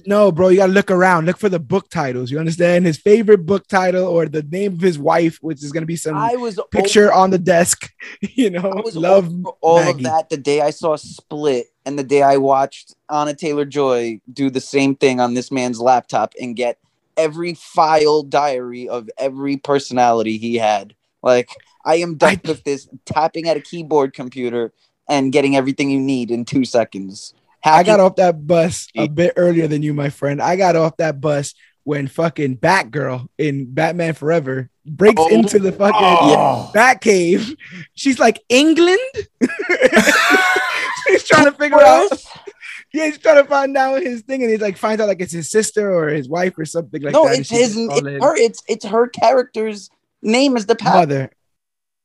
No, 0.05 0.31
bro, 0.33 0.49
you 0.49 0.57
gotta 0.57 0.71
look 0.71 0.91
around. 0.91 1.25
Look 1.25 1.37
for 1.37 1.47
the 1.47 1.59
book 1.59 1.89
titles. 1.89 2.29
You 2.29 2.39
understand 2.39 2.85
his 2.85 2.97
favorite 2.97 3.45
book 3.45 3.67
title 3.67 4.05
or 4.05 4.27
the 4.27 4.43
name 4.43 4.73
of 4.73 4.81
his 4.81 4.99
wife, 4.99 5.37
which 5.41 5.63
is 5.63 5.71
gonna 5.71 5.85
be 5.85 5.95
some 5.95 6.17
I 6.17 6.35
was 6.35 6.59
picture 6.71 7.11
on 7.11 7.29
the 7.29 7.37
desk. 7.37 7.91
You 8.21 8.49
know, 8.49 8.71
I 8.71 8.81
was 8.81 8.95
love 8.95 9.33
all 9.61 9.79
Maggie. 9.79 9.99
of 9.99 10.03
that 10.03 10.29
the 10.29 10.37
day 10.37 10.61
I 10.61 10.69
saw 10.69 10.95
Split 10.95 11.67
and 11.85 11.97
the 11.97 12.03
day 12.03 12.21
I 12.21 12.37
watched 12.37 12.93
Anna 13.09 13.33
Taylor 13.33 13.65
Joy 13.65 14.21
do 14.31 14.49
the 14.49 14.61
same 14.61 14.95
thing 14.95 15.19
on 15.19 15.33
this 15.33 15.51
man's 15.51 15.79
laptop 15.79 16.33
and 16.39 16.55
get 16.55 16.77
every 17.15 17.53
file 17.55 18.23
diary 18.23 18.87
of 18.87 19.09
every 19.17 19.57
personality 19.57 20.37
he 20.37 20.55
had. 20.55 20.93
Like 21.23 21.49
I 21.85 21.95
am 21.95 22.15
done 22.15 22.39
I, 22.43 22.47
with 22.47 22.63
this 22.63 22.87
tapping 23.05 23.47
at 23.47 23.57
a 23.57 23.61
keyboard 23.61 24.13
computer 24.13 24.71
and 25.09 25.31
getting 25.31 25.55
everything 25.55 25.89
you 25.89 25.99
need 25.99 26.31
in 26.31 26.45
two 26.45 26.65
seconds. 26.65 27.33
I 27.63 27.83
got 27.83 27.99
off 27.99 28.15
that 28.17 28.45
bus 28.45 28.87
a 28.95 29.07
bit 29.07 29.33
earlier 29.35 29.67
than 29.67 29.83
you, 29.83 29.93
my 29.93 30.09
friend. 30.09 30.41
I 30.41 30.55
got 30.55 30.75
off 30.75 30.97
that 30.97 31.19
bus 31.19 31.53
when 31.83 32.07
fucking 32.07 32.57
Batgirl 32.57 33.27
in 33.37 33.73
Batman 33.73 34.13
Forever 34.13 34.69
breaks 34.85 35.21
oh, 35.21 35.29
into 35.29 35.59
the 35.59 35.71
fucking 35.71 35.95
oh. 36.01 36.71
Batcave. 36.75 37.55
She's 37.93 38.19
like, 38.19 38.43
England? 38.49 38.99
She's 41.07 41.23
trying 41.23 41.45
to 41.45 41.53
figure 41.53 41.81
out. 41.81 42.09
Yeah, 42.93 43.05
he's 43.05 43.17
trying 43.17 43.43
to 43.43 43.49
find 43.49 43.75
out 43.75 44.01
his 44.01 44.21
thing, 44.21 44.41
and 44.41 44.51
he's 44.51 44.61
like 44.61 44.77
finds 44.77 45.01
out 45.01 45.07
like 45.07 45.19
it's 45.21 45.33
his 45.33 45.49
sister 45.49 45.93
or 45.93 46.07
his 46.07 46.29
wife 46.29 46.57
or 46.57 46.65
something 46.65 47.01
like 47.01 47.13
no, 47.13 47.25
that. 47.25 47.33
No, 47.33 47.39
it's 47.39 47.49
his. 47.49 47.75
It's 47.77 48.23
her. 48.23 48.35
It's 48.37 48.63
it's 48.67 48.85
her 48.85 49.07
character's 49.07 49.89
name 50.21 50.55
is 50.55 50.65
the 50.65 50.75
past. 50.75 50.95
mother. 50.95 51.31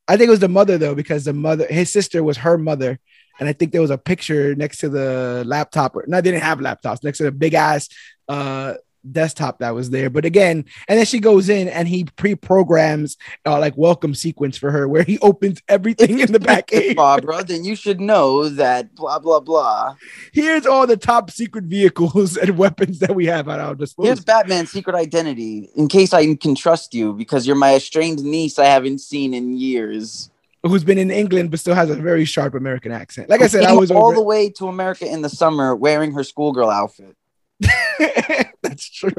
I 0.08 0.16
think 0.16 0.28
it 0.28 0.32
was 0.32 0.40
the 0.40 0.48
mother 0.48 0.78
though, 0.78 0.94
because 0.94 1.24
the 1.24 1.32
mother, 1.32 1.66
his 1.66 1.90
sister 1.90 2.22
was 2.22 2.36
her 2.38 2.58
mother, 2.58 2.98
and 3.40 3.48
I 3.48 3.52
think 3.52 3.72
there 3.72 3.80
was 3.80 3.90
a 3.90 3.98
picture 3.98 4.54
next 4.54 4.78
to 4.78 4.88
the 4.88 5.42
laptop. 5.46 5.96
Or, 5.96 6.04
no, 6.06 6.20
they 6.20 6.30
didn't 6.30 6.42
have 6.42 6.58
laptops 6.58 7.02
next 7.04 7.18
to 7.18 7.24
the 7.24 7.32
big 7.32 7.54
ass 7.54 7.88
uh 8.28 8.74
desktop 9.10 9.58
that 9.58 9.74
was 9.74 9.90
there. 9.90 10.10
But 10.10 10.24
again, 10.24 10.64
and 10.88 10.98
then 10.98 11.06
she 11.06 11.18
goes 11.18 11.48
in 11.48 11.68
and 11.68 11.88
he 11.88 12.04
pre-programs 12.04 13.16
uh, 13.44 13.58
like 13.58 13.76
welcome 13.76 14.14
sequence 14.14 14.56
for 14.56 14.70
her 14.70 14.88
where 14.88 15.02
he 15.02 15.18
opens 15.22 15.60
everything 15.68 16.20
in 16.20 16.32
the 16.32 16.40
back. 16.40 16.70
Barbara, 16.96 17.44
then 17.44 17.64
you 17.64 17.74
should 17.74 18.00
know 18.00 18.48
that 18.48 18.94
blah 18.94 19.18
blah 19.18 19.40
blah. 19.40 19.96
Here's 20.32 20.66
all 20.66 20.86
the 20.86 20.96
top 20.96 21.30
secret 21.30 21.64
vehicles 21.64 22.36
and 22.42 22.56
weapons 22.56 22.98
that 23.00 23.14
we 23.14 23.26
have 23.26 23.48
at 23.48 23.60
our 23.60 23.74
disposal. 23.74 24.06
Here's 24.06 24.24
Batman's 24.24 24.70
secret 24.70 24.96
identity 24.96 25.70
in 25.76 25.88
case 25.88 26.12
I 26.12 26.34
can 26.34 26.54
trust 26.54 26.94
you 26.94 27.12
because 27.12 27.46
you're 27.46 27.56
my 27.56 27.74
estranged 27.74 28.24
niece 28.24 28.58
I 28.58 28.66
haven't 28.66 29.00
seen 29.00 29.34
in 29.34 29.56
years. 29.56 30.30
Who's 30.64 30.84
been 30.84 30.98
in 30.98 31.10
England 31.10 31.50
but 31.50 31.58
still 31.58 31.74
has 31.74 31.90
a 31.90 31.96
very 31.96 32.24
sharp 32.24 32.54
American 32.54 32.92
accent. 32.92 33.28
Like 33.28 33.42
I 33.42 33.48
said, 33.48 33.64
I 33.64 33.72
was 33.72 33.90
all 33.90 34.06
over- 34.06 34.14
the 34.14 34.22
way 34.22 34.48
to 34.50 34.68
America 34.68 35.06
in 35.06 35.22
the 35.22 35.28
summer 35.28 35.74
wearing 35.74 36.12
her 36.12 36.22
schoolgirl 36.22 36.70
outfit. 36.70 37.16
That's 38.62 38.88
true. 38.88 39.10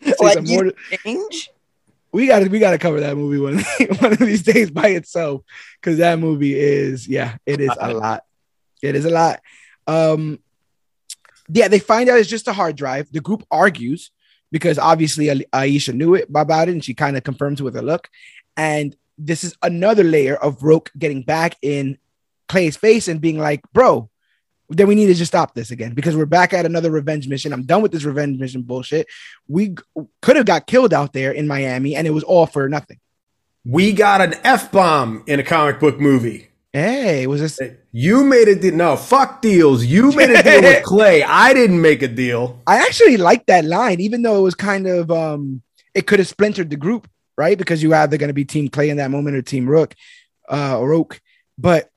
like 0.20 0.46
more 0.46 0.72
change. 1.04 1.50
We 2.12 2.26
got 2.26 2.40
to 2.40 2.48
we 2.48 2.58
got 2.58 2.72
to 2.72 2.78
cover 2.78 3.00
that 3.00 3.16
movie 3.16 3.38
one 3.38 3.58
one 4.00 4.12
of 4.12 4.18
these 4.18 4.42
days 4.42 4.70
by 4.70 4.88
itself 4.88 5.42
because 5.80 5.98
that 5.98 6.18
movie 6.18 6.58
is 6.58 7.06
yeah 7.06 7.36
it 7.46 7.60
is 7.60 7.70
a 7.80 7.92
lot. 7.92 8.24
It 8.82 8.96
is 8.96 9.04
a 9.04 9.10
lot. 9.10 9.40
Um, 9.86 10.40
yeah, 11.48 11.68
they 11.68 11.78
find 11.78 12.08
out 12.08 12.18
it's 12.18 12.28
just 12.28 12.48
a 12.48 12.52
hard 12.52 12.76
drive. 12.76 13.12
The 13.12 13.20
group 13.20 13.44
argues 13.50 14.10
because 14.50 14.78
obviously 14.78 15.26
Aisha 15.52 15.94
knew 15.94 16.14
it 16.14 16.28
about 16.34 16.68
it 16.68 16.72
and 16.72 16.84
she 16.84 16.94
kind 16.94 17.16
of 17.16 17.22
confirms 17.22 17.62
with 17.62 17.76
a 17.76 17.82
look. 17.82 18.08
And 18.56 18.96
this 19.24 19.44
is 19.44 19.56
another 19.62 20.04
layer 20.04 20.36
of 20.36 20.62
Roque 20.62 20.90
getting 20.98 21.22
back 21.22 21.56
in 21.62 21.98
Clay's 22.48 22.76
face 22.76 23.08
and 23.08 23.20
being 23.20 23.38
like, 23.38 23.62
bro, 23.72 24.08
then 24.70 24.86
we 24.86 24.94
need 24.94 25.06
to 25.06 25.14
just 25.14 25.30
stop 25.30 25.54
this 25.54 25.70
again 25.70 25.94
because 25.94 26.16
we're 26.16 26.26
back 26.26 26.52
at 26.52 26.64
another 26.64 26.90
revenge 26.90 27.28
mission. 27.28 27.52
I'm 27.52 27.64
done 27.64 27.82
with 27.82 27.92
this 27.92 28.04
revenge 28.04 28.38
mission 28.38 28.62
bullshit. 28.62 29.08
We 29.48 29.74
could 30.22 30.36
have 30.36 30.46
got 30.46 30.66
killed 30.66 30.94
out 30.94 31.12
there 31.12 31.32
in 31.32 31.46
Miami 31.46 31.96
and 31.96 32.06
it 32.06 32.10
was 32.10 32.24
all 32.24 32.46
for 32.46 32.68
nothing. 32.68 32.98
We 33.64 33.92
got 33.92 34.20
an 34.20 34.34
F 34.44 34.72
bomb 34.72 35.24
in 35.26 35.38
a 35.38 35.42
comic 35.42 35.80
book 35.80 36.00
movie. 36.00 36.48
Hey, 36.72 37.26
was 37.26 37.40
this? 37.40 37.58
You 37.90 38.22
made 38.22 38.46
a 38.46 38.54
deal. 38.54 38.74
No, 38.74 38.96
fuck 38.96 39.42
deals. 39.42 39.84
You 39.84 40.12
made 40.12 40.30
a 40.30 40.42
deal 40.42 40.62
with 40.62 40.84
Clay. 40.84 41.24
I 41.24 41.52
didn't 41.52 41.80
make 41.80 42.00
a 42.02 42.08
deal. 42.08 42.62
I 42.66 42.78
actually 42.78 43.16
liked 43.16 43.48
that 43.48 43.64
line, 43.64 44.00
even 44.00 44.22
though 44.22 44.38
it 44.38 44.42
was 44.42 44.54
kind 44.54 44.86
of, 44.86 45.10
um, 45.10 45.62
it 45.94 46.06
could 46.06 46.20
have 46.20 46.28
splintered 46.28 46.70
the 46.70 46.76
group, 46.76 47.10
right? 47.40 47.56
Because 47.56 47.82
you're 47.82 47.94
either 47.94 48.18
going 48.18 48.28
to 48.28 48.34
be 48.34 48.44
Team 48.44 48.68
Clay 48.68 48.90
in 48.90 48.98
that 48.98 49.10
moment 49.10 49.34
or 49.34 49.42
Team 49.42 49.66
Rook, 49.66 49.94
uh, 50.50 50.78
or. 50.78 51.08
But 51.56 51.90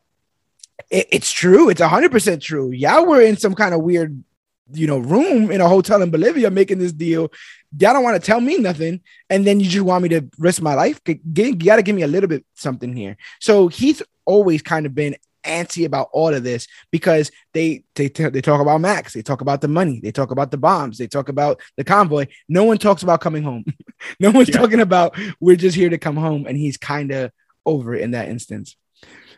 it, 0.90 1.08
it's 1.12 1.32
true. 1.32 1.70
It's 1.70 1.82
hundred 1.82 2.12
percent 2.12 2.42
true. 2.42 2.72
Y'all 2.72 3.06
were 3.06 3.22
in 3.22 3.36
some 3.36 3.54
kind 3.54 3.74
of 3.74 3.82
weird, 3.82 4.24
you 4.72 4.88
know, 4.88 5.00
room 5.00 5.52
in 5.52 5.60
a 5.60 5.68
hotel 5.68 6.02
in 6.02 6.12
Bolivia 6.12 6.50
making 6.50 6.80
this 6.80 6.94
deal. 6.94 7.30
Y'all 7.78 7.94
don't 7.94 8.04
want 8.04 8.16
to 8.16 8.26
tell 8.26 8.40
me 8.40 8.58
nothing, 8.58 9.02
and 9.30 9.46
then 9.46 9.60
you 9.60 9.68
just 9.70 9.86
want 9.86 10.04
me 10.04 10.10
to 10.10 10.22
risk 10.38 10.62
my 10.62 10.76
life. 10.76 11.02
You 11.06 11.56
got 11.56 11.76
to 11.76 11.84
give 11.84 11.96
me 11.96 12.04
a 12.04 12.08
little 12.08 12.30
bit 12.30 12.46
something 12.54 12.96
here. 12.96 13.18
So 13.40 13.68
he's 13.68 14.02
always 14.26 14.62
kind 14.62 14.86
of 14.86 14.96
been 14.96 15.18
antsy 15.44 15.86
about 15.86 16.10
all 16.14 16.34
of 16.34 16.44
this 16.44 16.68
because 16.92 17.32
they 17.54 17.84
they 17.96 18.08
they 18.08 18.42
talk 18.42 18.62
about 18.62 18.82
Max, 18.82 19.14
they 19.14 19.22
talk 19.22 19.42
about 19.42 19.62
the 19.62 19.68
money, 19.68 20.00
they 20.02 20.12
talk 20.12 20.32
about 20.32 20.52
the 20.52 20.58
bombs, 20.58 20.98
they 20.98 21.08
talk 21.08 21.30
about 21.30 21.62
the 21.78 21.84
convoy. 21.84 22.28
No 22.50 22.64
one 22.64 22.78
talks 22.78 23.04
about 23.04 23.22
coming 23.22 23.44
home. 23.44 23.66
no 24.20 24.32
one's 24.32 24.50
yeah. 24.50 24.58
talking 24.58 24.82
about 24.82 25.18
we're 25.40 25.56
just 25.56 25.76
here 25.76 25.90
to 25.90 25.98
come 25.98 26.18
home, 26.18 26.46
and 26.48 26.58
he's 26.58 26.78
kind 26.78 27.12
of 27.12 27.32
over 27.66 27.94
it 27.94 28.02
in 28.02 28.12
that 28.12 28.30
instance. 28.30 28.76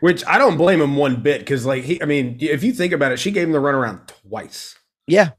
Which 0.00 0.24
I 0.26 0.38
don't 0.38 0.56
blame 0.56 0.80
him 0.80 0.96
one 0.96 1.22
bit 1.22 1.40
because, 1.40 1.64
like, 1.64 1.84
he, 1.84 2.02
I 2.02 2.04
mean, 2.04 2.36
if 2.40 2.62
you 2.62 2.72
think 2.72 2.92
about 2.92 3.12
it, 3.12 3.18
she 3.18 3.30
gave 3.30 3.44
him 3.44 3.52
the 3.52 3.58
runaround 3.58 4.06
twice. 4.06 4.76
Yeah. 5.06 5.30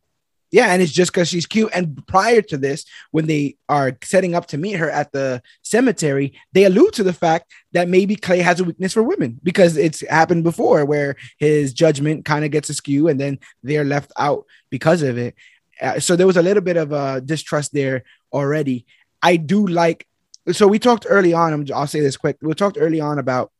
Yeah. 0.52 0.68
And 0.68 0.82
it's 0.82 0.92
just 0.92 1.12
because 1.12 1.28
she's 1.28 1.46
cute. 1.46 1.72
And 1.74 2.06
prior 2.08 2.42
to 2.44 2.58
this, 2.58 2.86
when 3.12 3.28
they 3.28 3.58
are 3.68 3.98
setting 4.04 4.34
up 4.34 4.48
to 4.48 4.58
meet 4.58 4.74
her 4.78 4.90
at 4.90 5.12
the 5.12 5.42
cemetery, 5.62 6.40
they 6.54 6.64
allude 6.64 6.94
to 6.94 7.04
the 7.04 7.14
fact 7.14 7.52
that 7.74 7.90
maybe 7.90 8.16
Clay 8.16 8.40
has 8.40 8.60
a 8.60 8.64
weakness 8.64 8.94
for 8.94 9.04
women 9.04 9.40
because 9.44 9.76
it's 9.76 10.08
happened 10.08 10.44
before 10.44 10.86
where 10.86 11.18
his 11.38 11.74
judgment 11.74 12.24
kind 12.24 12.46
of 12.46 12.52
gets 12.52 12.70
askew 12.70 13.08
and 13.08 13.20
then 13.20 13.40
they're 13.62 13.84
left 13.84 14.12
out 14.18 14.46
because 14.70 15.02
of 15.02 15.18
it. 15.18 15.36
Uh, 15.82 16.00
so 16.00 16.16
there 16.16 16.28
was 16.28 16.38
a 16.38 16.42
little 16.42 16.64
bit 16.64 16.78
of 16.78 16.92
a 16.92 17.22
distrust 17.22 17.74
there 17.74 18.04
already. 18.34 18.86
I 19.22 19.38
do 19.38 19.66
like, 19.68 20.08
so 20.52 20.68
we 20.68 20.80
talked 20.80 21.06
early 21.10 21.34
on. 21.34 21.70
I'll 21.74 21.88
say 21.88 22.00
this 22.00 22.18
quick. 22.18 22.38
We 22.42 22.54
talked 22.54 22.78
early 22.80 23.02
on 23.02 23.20
about 23.20 23.52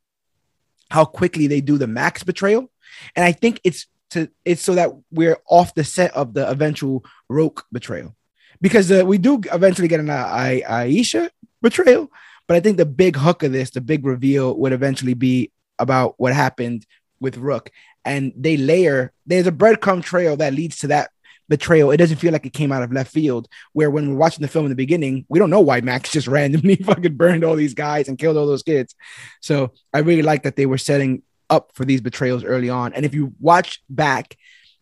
how 0.90 1.06
quickly 1.06 1.48
they 1.48 1.62
do 1.62 1.78
the 1.78 1.88
Max 1.88 2.24
betrayal, 2.24 2.72
and 3.16 3.26
I 3.26 3.34
think 3.34 3.60
it's 3.64 3.88
to 4.12 4.30
it's 4.46 4.62
so 4.62 4.76
that 4.76 4.92
we're 5.12 5.38
off 5.50 5.74
the 5.74 5.84
set 5.84 6.14
of 6.16 6.34
the 6.34 6.50
eventual 6.50 7.04
Roque 7.30 7.66
betrayal, 7.72 8.16
because 8.62 8.92
uh, 8.92 9.06
we 9.06 9.18
do 9.18 9.42
eventually 9.52 9.88
get 9.88 10.00
an 10.00 10.10
I, 10.10 10.62
Aisha 10.62 11.30
betrayal, 11.62 12.12
but 12.48 12.58
I 12.58 12.60
think 12.60 12.78
the 12.78 12.86
big 12.86 13.16
hook 13.16 13.44
of 13.44 13.52
this, 13.52 13.72
the 13.72 13.82
big 13.82 14.06
reveal, 14.06 14.58
would 14.58 14.74
eventually 14.74 15.14
be 15.14 15.52
about 15.80 16.16
what 16.18 16.34
happened 16.34 16.86
with 17.20 17.38
Rook, 17.38 17.72
and 18.06 18.34
they 18.36 18.58
layer. 18.58 19.12
There's 19.26 19.48
a 19.48 19.52
breadcrumb 19.52 20.04
trail 20.04 20.38
that 20.38 20.54
leads 20.54 20.78
to 20.80 20.88
that 20.88 21.12
betrayal. 21.50 21.92
It 21.92 21.98
doesn't 21.98 22.18
feel 22.18 22.34
like 22.34 22.46
it 22.46 22.54
came 22.54 22.72
out 22.72 22.84
of 22.84 22.92
left 22.92 23.12
field. 23.12 23.48
Where 23.74 23.90
when 23.90 24.10
we're 24.10 24.18
watching 24.18 24.42
the 24.42 24.48
film 24.48 24.66
in 24.66 24.70
the 24.70 24.76
beginning, 24.76 25.26
we 25.30 25.40
don't 25.40 25.50
know 25.50 25.62
why 25.62 25.82
Max 25.82 26.12
just 26.12 26.28
randomly 26.28 26.76
fucking 26.78 27.16
burned 27.16 27.44
all 27.44 27.56
these 27.56 27.74
guys 27.74 28.08
and 28.08 28.18
killed 28.18 28.38
all 28.38 28.48
those 28.48 28.64
kids. 28.64 28.96
So 29.42 29.74
I 29.94 30.00
really 30.00 30.22
like 30.22 30.44
that 30.44 30.56
they 30.56 30.66
were 30.66 30.78
setting 30.78 31.24
up 31.50 31.72
for 31.74 31.86
these 31.86 32.02
betrayals 32.02 32.44
early 32.44 32.70
on. 32.70 32.94
And 32.94 33.06
if 33.06 33.14
you 33.14 33.34
watch 33.40 33.82
back 33.90 34.38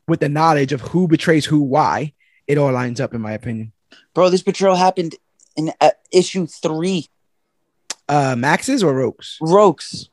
with 0.07 0.19
the 0.19 0.29
knowledge 0.29 0.71
of 0.71 0.81
who 0.81 1.07
betrays 1.07 1.45
who, 1.45 1.59
why, 1.59 2.13
it 2.47 2.57
all 2.57 2.71
lines 2.71 2.99
up, 2.99 3.13
in 3.13 3.21
my 3.21 3.33
opinion. 3.33 3.71
Bro, 4.13 4.29
this 4.29 4.43
betrayal 4.43 4.75
happened 4.75 5.15
in 5.55 5.71
uh, 5.81 5.91
issue 6.11 6.47
three. 6.47 7.09
Uh, 8.07 8.35
Max's 8.37 8.83
or 8.83 8.93
Roque's? 8.93 9.37
Roque's. 9.41 10.09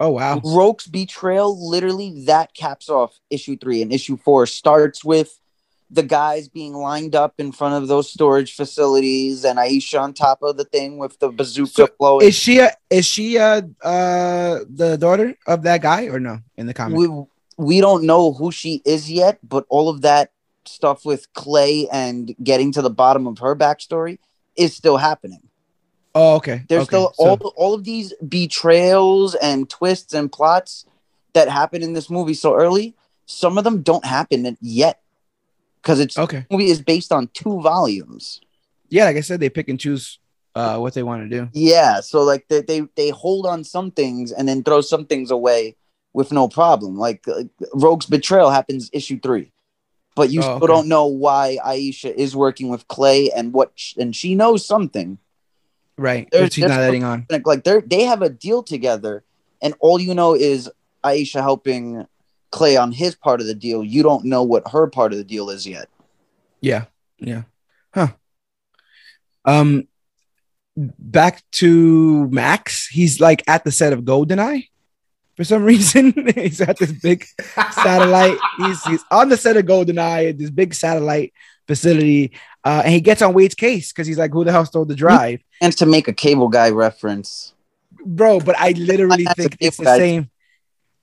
Oh 0.00 0.10
wow. 0.10 0.40
Roque's 0.44 0.86
betrayal, 0.86 1.68
literally 1.68 2.24
that 2.26 2.54
caps 2.54 2.88
off 2.88 3.18
issue 3.30 3.56
three, 3.56 3.82
and 3.82 3.92
issue 3.92 4.16
four 4.16 4.46
starts 4.46 5.04
with 5.04 5.40
the 5.90 6.02
guys 6.02 6.48
being 6.48 6.74
lined 6.74 7.14
up 7.14 7.34
in 7.38 7.52
front 7.52 7.74
of 7.74 7.88
those 7.88 8.10
storage 8.10 8.54
facilities 8.54 9.44
and 9.44 9.58
Aisha 9.58 10.00
on 10.00 10.12
top 10.12 10.42
of 10.42 10.56
the 10.56 10.64
thing 10.64 10.98
with 10.98 11.18
the 11.18 11.30
bazooka 11.30 11.70
so 11.70 11.88
blowing. 11.98 12.26
Is 12.26 12.34
she 12.34 12.58
a, 12.58 12.72
is 12.90 13.06
she 13.06 13.36
a, 13.36 13.68
uh 13.82 14.60
the 14.68 14.96
daughter 14.98 15.34
of 15.46 15.62
that 15.62 15.82
guy 15.82 16.06
or 16.06 16.20
no 16.20 16.40
in 16.56 16.66
the 16.66 16.74
comic? 16.74 16.98
We 16.98 17.08
we 17.56 17.80
don't 17.80 18.04
know 18.04 18.32
who 18.32 18.52
she 18.52 18.82
is 18.84 19.10
yet, 19.10 19.38
but 19.42 19.64
all 19.68 19.88
of 19.88 20.02
that 20.02 20.32
stuff 20.66 21.04
with 21.04 21.32
Clay 21.32 21.88
and 21.90 22.34
getting 22.42 22.72
to 22.72 22.82
the 22.82 22.90
bottom 22.90 23.26
of 23.26 23.38
her 23.38 23.56
backstory 23.56 24.18
is 24.56 24.76
still 24.76 24.98
happening. 24.98 25.40
Oh, 26.14 26.36
okay. 26.36 26.62
There's 26.68 26.82
okay. 26.82 26.88
still 26.88 27.14
all 27.18 27.36
all 27.56 27.74
of 27.74 27.84
these 27.84 28.12
betrayals 28.28 29.34
and 29.36 29.68
twists 29.70 30.12
and 30.12 30.30
plots 30.30 30.84
that 31.32 31.48
happen 31.48 31.82
in 31.82 31.94
this 31.94 32.10
movie 32.10 32.34
so 32.34 32.54
early. 32.54 32.94
Some 33.24 33.56
of 33.58 33.64
them 33.64 33.82
don't 33.82 34.04
happen 34.04 34.56
yet 34.60 35.00
because 35.82 36.00
it's 36.00 36.18
okay. 36.18 36.46
movie 36.50 36.70
is 36.70 36.82
based 36.82 37.12
on 37.12 37.28
two 37.28 37.60
volumes. 37.60 38.40
Yeah, 38.88 39.04
like 39.04 39.16
I 39.16 39.20
said, 39.20 39.40
they 39.40 39.50
pick 39.50 39.68
and 39.68 39.78
choose 39.78 40.18
uh, 40.54 40.78
what 40.78 40.94
they 40.94 41.02
want 41.02 41.22
to 41.22 41.28
do. 41.28 41.48
Yeah, 41.52 42.00
so 42.00 42.22
like 42.22 42.46
they, 42.48 42.62
they 42.62 42.80
they 42.96 43.10
hold 43.10 43.46
on 43.46 43.64
some 43.64 43.90
things 43.90 44.32
and 44.32 44.48
then 44.48 44.62
throw 44.62 44.80
some 44.80 45.06
things 45.06 45.30
away 45.30 45.76
with 46.12 46.32
no 46.32 46.48
problem. 46.48 46.96
Like, 46.96 47.26
like 47.26 47.48
Roque's 47.74 48.06
betrayal 48.06 48.50
happens 48.50 48.90
issue 48.92 49.20
three, 49.20 49.52
but 50.14 50.30
you 50.30 50.40
oh, 50.40 50.42
still 50.42 50.56
okay. 50.56 50.66
don't 50.66 50.88
know 50.88 51.06
why 51.06 51.58
Aisha 51.64 52.12
is 52.14 52.34
working 52.34 52.68
with 52.68 52.88
Clay 52.88 53.30
and 53.30 53.52
what 53.52 53.72
and 53.96 54.14
she 54.14 54.34
knows 54.34 54.66
something. 54.66 55.18
Right, 55.96 56.28
there's, 56.30 56.54
she's 56.54 56.64
not 56.64 56.80
letting 56.80 57.04
on. 57.04 57.26
Like 57.44 57.64
they 57.64 57.80
they 57.80 58.02
have 58.04 58.22
a 58.22 58.30
deal 58.30 58.62
together, 58.62 59.24
and 59.60 59.74
all 59.80 60.00
you 60.00 60.14
know 60.14 60.34
is 60.34 60.70
Aisha 61.04 61.40
helping 61.40 62.06
Clay 62.50 62.76
on 62.76 62.92
his 62.92 63.14
part 63.14 63.40
of 63.40 63.46
the 63.46 63.54
deal. 63.54 63.84
You 63.84 64.02
don't 64.02 64.24
know 64.24 64.42
what 64.42 64.68
her 64.70 64.86
part 64.86 65.12
of 65.12 65.18
the 65.18 65.24
deal 65.24 65.50
is 65.50 65.66
yet. 65.66 65.88
Yeah. 66.60 66.84
Yeah. 67.18 67.42
Huh. 67.94 68.08
Um 69.44 69.88
back 70.76 71.42
to 71.52 72.28
Max. 72.28 72.86
He's 72.86 73.20
like 73.20 73.42
at 73.48 73.64
the 73.64 73.72
set 73.72 73.92
of 73.92 74.00
Goldeneye 74.02 74.68
for 75.36 75.44
some 75.44 75.64
reason. 75.72 76.12
he's 76.34 76.60
at 76.60 76.78
this 76.78 76.92
big 76.92 77.24
satellite. 77.72 78.38
He's, 78.58 78.84
he's 78.84 79.04
on 79.10 79.28
the 79.28 79.36
set 79.36 79.56
of 79.56 79.64
Goldeneye, 79.64 80.36
this 80.36 80.50
big 80.50 80.74
satellite 80.74 81.32
facility. 81.68 82.32
Uh, 82.64 82.82
and 82.84 82.92
he 82.92 83.00
gets 83.00 83.22
on 83.22 83.34
Wade's 83.34 83.54
case 83.54 83.92
because 83.92 84.06
he's 84.06 84.18
like, 84.18 84.32
who 84.32 84.44
the 84.44 84.50
hell 84.50 84.66
stole 84.66 84.84
the 84.84 84.96
drive? 84.96 85.40
And 85.60 85.72
to 85.76 85.86
make 85.86 86.08
a 86.08 86.12
cable 86.12 86.48
guy 86.48 86.70
reference. 86.70 87.54
Bro, 88.04 88.40
but 88.40 88.58
I 88.58 88.72
literally 88.72 89.24
think 89.36 89.56
it's 89.60 89.76
the 89.76 89.96
same 89.96 90.30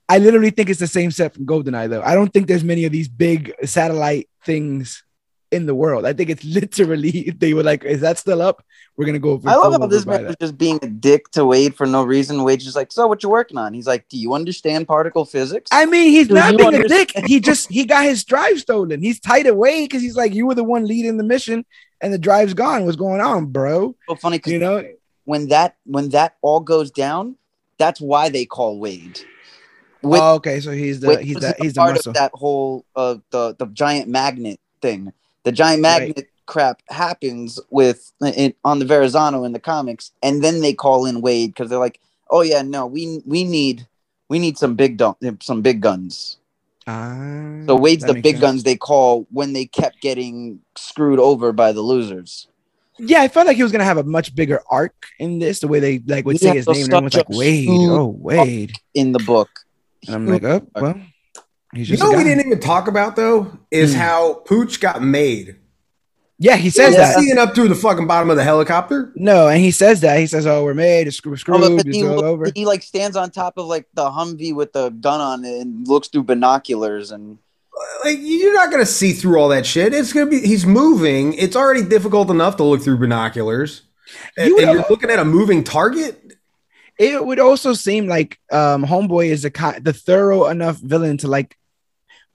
I 0.08 0.18
literally 0.18 0.50
think 0.50 0.70
it's 0.70 0.80
the 0.80 0.86
same 0.86 1.10
set 1.10 1.34
from 1.34 1.46
GoldenEye, 1.46 1.90
though. 1.90 2.02
I 2.02 2.14
don't 2.14 2.32
think 2.32 2.46
there's 2.46 2.64
many 2.64 2.84
of 2.84 2.92
these 2.92 3.08
big 3.08 3.52
satellite 3.64 4.28
things 4.44 5.02
in 5.50 5.66
the 5.66 5.74
world. 5.74 6.04
I 6.04 6.12
think 6.12 6.30
it's 6.30 6.44
literally 6.60 7.32
they 7.36 7.54
were 7.54 7.62
like, 7.62 7.84
"Is 7.84 8.00
that 8.00 8.18
still 8.18 8.42
up? 8.42 8.64
We're 8.96 9.06
gonna 9.06 9.18
go." 9.18 9.40
I 9.44 9.56
love 9.56 9.80
how 9.80 9.86
this 9.86 10.06
man 10.06 10.26
was 10.26 10.36
just 10.40 10.56
being 10.56 10.78
a 10.82 10.86
dick 10.86 11.30
to 11.32 11.44
Wade 11.44 11.74
for 11.74 11.86
no 11.86 12.04
reason. 12.04 12.42
Wade's 12.44 12.64
just 12.64 12.76
like, 12.76 12.92
"So 12.92 13.06
what 13.06 13.22
you 13.22 13.28
working 13.28 13.58
on?" 13.58 13.74
He's 13.74 13.86
like, 13.86 14.08
"Do 14.08 14.16
you 14.16 14.34
understand 14.34 14.86
particle 14.86 15.24
physics?" 15.24 15.68
I 15.72 15.86
mean, 15.86 16.10
he's 16.10 16.28
Do 16.28 16.34
not 16.34 16.56
being 16.56 16.74
a 16.74 16.88
dick. 16.88 17.12
He 17.26 17.40
just 17.40 17.68
he 17.70 17.84
got 17.84 18.04
his 18.04 18.24
drive 18.24 18.60
stolen. 18.60 19.00
He's 19.00 19.20
tight 19.20 19.46
away 19.46 19.84
because 19.84 20.02
he's 20.02 20.16
like, 20.16 20.34
"You 20.34 20.46
were 20.46 20.54
the 20.54 20.64
one 20.64 20.86
leading 20.86 21.16
the 21.16 21.24
mission, 21.24 21.64
and 22.00 22.12
the 22.12 22.18
drive's 22.18 22.54
gone. 22.54 22.84
What's 22.84 22.96
going 22.96 23.20
on, 23.20 23.46
bro?" 23.46 23.96
So 24.08 24.14
funny, 24.16 24.40
you 24.46 24.58
know, 24.58 24.84
when 25.24 25.48
that 25.48 25.76
when 25.84 26.10
that 26.10 26.36
all 26.42 26.60
goes 26.60 26.90
down, 26.90 27.36
that's 27.78 28.00
why 28.00 28.28
they 28.28 28.46
call 28.46 28.78
Wade. 28.78 29.20
With, 30.06 30.20
oh, 30.20 30.34
okay. 30.36 30.60
So 30.60 30.70
he's 30.70 31.00
the 31.00 31.20
he's 31.20 31.36
the 31.36 31.54
he's 31.60 31.74
the 31.74 31.80
part 31.80 31.94
muscle. 31.94 32.10
of 32.10 32.14
that 32.14 32.32
whole 32.32 32.84
uh 32.94 33.16
the 33.30 33.54
the 33.58 33.66
giant 33.66 34.08
magnet 34.08 34.60
thing. 34.80 35.12
The 35.44 35.52
giant 35.52 35.82
magnet 35.82 36.16
right. 36.16 36.26
crap 36.46 36.82
happens 36.88 37.60
with 37.70 38.12
it 38.20 38.56
on 38.64 38.78
the 38.78 38.84
Verrazano 38.84 39.44
in 39.44 39.52
the 39.52 39.60
comics, 39.60 40.12
and 40.22 40.42
then 40.42 40.60
they 40.60 40.72
call 40.72 41.06
in 41.06 41.20
Wade 41.20 41.54
because 41.54 41.70
they're 41.70 41.78
like, 41.78 42.00
"Oh 42.30 42.42
yeah, 42.42 42.62
no, 42.62 42.86
we 42.86 43.22
we 43.26 43.44
need 43.44 43.86
we 44.28 44.38
need 44.38 44.58
some 44.58 44.74
big 44.74 44.96
dun- 44.96 45.16
some 45.40 45.62
big 45.62 45.80
guns." 45.80 46.38
Uh, 46.86 47.66
so 47.66 47.74
Wade's 47.74 48.04
the 48.04 48.14
big 48.14 48.36
sense. 48.36 48.40
guns 48.40 48.62
they 48.62 48.76
call 48.76 49.26
when 49.32 49.52
they 49.52 49.66
kept 49.66 50.00
getting 50.00 50.60
screwed 50.76 51.18
over 51.18 51.52
by 51.52 51.72
the 51.72 51.80
losers. 51.80 52.46
Yeah, 52.98 53.22
I 53.22 53.28
felt 53.28 53.46
like 53.46 53.56
he 53.56 53.62
was 53.62 53.72
gonna 53.72 53.84
have 53.84 53.98
a 53.98 54.04
much 54.04 54.34
bigger 54.34 54.62
arc 54.70 55.06
in 55.18 55.38
this. 55.38 55.58
The 55.60 55.68
way 55.68 55.80
they 55.80 55.98
like 56.06 56.24
would 56.24 56.40
say 56.40 56.54
his 56.54 56.66
name, 56.68 56.84
and 56.84 56.94
everyone's 56.94 57.14
like 57.16 57.28
Wade. 57.28 57.68
Oh, 57.70 58.06
Wade 58.06 58.78
in 58.94 59.12
the 59.12 59.18
book. 59.18 59.65
And 60.06 60.14
I'm 60.14 60.26
like, 60.26 60.44
oh, 60.44 60.66
well, 60.74 61.00
he's 61.74 61.88
just. 61.88 62.02
You 62.02 62.10
know, 62.10 62.16
we 62.16 62.24
didn't 62.24 62.46
even 62.46 62.60
talk 62.60 62.88
about 62.88 63.16
though 63.16 63.58
is 63.70 63.94
mm. 63.94 63.98
how 63.98 64.34
Pooch 64.46 64.80
got 64.80 65.02
made. 65.02 65.56
Yeah, 66.38 66.56
he 66.56 66.68
says 66.68 66.92
yeah, 66.92 67.00
that. 67.00 67.18
Seeing 67.18 67.38
up 67.38 67.54
through 67.54 67.68
the 67.68 67.74
fucking 67.74 68.06
bottom 68.06 68.28
of 68.28 68.36
the 68.36 68.44
helicopter. 68.44 69.10
No, 69.16 69.48
and 69.48 69.58
he 69.58 69.70
says 69.70 70.02
that. 70.02 70.18
He 70.18 70.26
says, 70.26 70.46
"Oh, 70.46 70.64
we're 70.64 70.74
made. 70.74 71.06
It's 71.06 71.16
screw, 71.16 71.36
screwed. 71.36 71.62
Oh, 71.62 71.78
he, 71.90 72.06
all 72.06 72.22
over." 72.22 72.50
He 72.54 72.66
like 72.66 72.82
stands 72.82 73.16
on 73.16 73.30
top 73.30 73.56
of 73.56 73.66
like 73.66 73.86
the 73.94 74.10
Humvee 74.10 74.54
with 74.54 74.72
the 74.74 74.90
gun 74.90 75.20
on 75.20 75.44
it 75.44 75.60
and 75.60 75.88
looks 75.88 76.08
through 76.08 76.24
binoculars 76.24 77.10
and. 77.10 77.38
Like 78.04 78.16
you're 78.20 78.54
not 78.54 78.70
gonna 78.70 78.86
see 78.86 79.12
through 79.12 79.38
all 79.38 79.50
that 79.50 79.66
shit. 79.66 79.92
It's 79.92 80.10
gonna 80.10 80.30
be 80.30 80.40
he's 80.40 80.64
moving. 80.64 81.34
It's 81.34 81.54
already 81.54 81.82
difficult 81.82 82.30
enough 82.30 82.56
to 82.56 82.64
look 82.64 82.82
through 82.82 82.96
binoculars, 82.96 83.82
and, 84.38 84.50
and 84.50 84.72
you're 84.72 84.86
looking 84.88 85.10
at 85.10 85.18
a 85.18 85.26
moving 85.26 85.62
target 85.62 86.35
it 86.98 87.24
would 87.24 87.38
also 87.38 87.72
seem 87.74 88.06
like 88.06 88.38
um, 88.50 88.84
Homeboy 88.84 89.28
is 89.28 89.42
the 89.42 89.80
the 89.82 89.92
thorough 89.92 90.46
enough 90.46 90.76
villain 90.78 91.18
to 91.18 91.28
like 91.28 91.56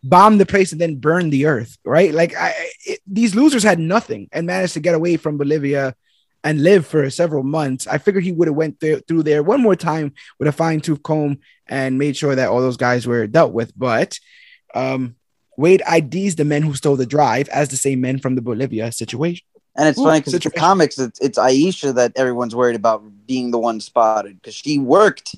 bomb 0.03 0.37
the 0.37 0.45
place 0.45 0.71
and 0.71 0.81
then 0.81 0.95
burn 0.95 1.29
the 1.29 1.45
earth, 1.45 1.77
right? 1.85 2.13
Like 2.13 2.35
I, 2.35 2.53
it, 2.85 2.99
these 3.07 3.35
losers 3.35 3.63
had 3.63 3.79
nothing 3.79 4.29
and 4.31 4.47
managed 4.47 4.73
to 4.73 4.79
get 4.79 4.95
away 4.95 5.17
from 5.17 5.37
Bolivia 5.37 5.95
and 6.43 6.63
live 6.63 6.87
for 6.87 7.09
several 7.09 7.43
months. 7.43 7.85
I 7.87 7.99
figured 7.99 8.23
he 8.23 8.31
would 8.31 8.47
have 8.47 8.55
went 8.55 8.79
th- 8.79 9.03
through 9.07 9.23
there 9.23 9.43
one 9.43 9.61
more 9.61 9.75
time 9.75 10.13
with 10.39 10.47
a 10.47 10.51
fine 10.51 10.81
tooth 10.81 11.03
comb 11.03 11.39
and 11.67 11.99
made 11.99 12.17
sure 12.17 12.35
that 12.35 12.49
all 12.49 12.61
those 12.61 12.77
guys 12.77 13.05
were 13.05 13.27
dealt 13.27 13.53
with. 13.53 13.71
But 13.77 14.19
um, 14.73 15.15
Wade 15.57 15.83
IDs 15.91 16.35
the 16.35 16.45
men 16.45 16.63
who 16.63 16.73
stole 16.73 16.95
the 16.95 17.05
drive 17.05 17.47
as 17.49 17.69
the 17.69 17.77
same 17.77 18.01
men 18.01 18.17
from 18.19 18.35
the 18.35 18.41
Bolivia 18.41 18.91
situation. 18.91 19.45
And 19.75 19.87
it's 19.87 19.97
Ooh, 19.99 20.03
funny 20.03 20.19
because 20.19 20.33
in 20.33 20.51
comics, 20.51 20.99
it's, 20.99 21.19
it's 21.19 21.37
Aisha 21.37 21.95
that 21.95 22.11
everyone's 22.15 22.55
worried 22.55 22.75
about 22.75 23.03
being 23.25 23.51
the 23.51 23.59
one 23.59 23.79
spotted 23.79 24.35
because 24.35 24.53
she 24.53 24.77
worked 24.77 25.35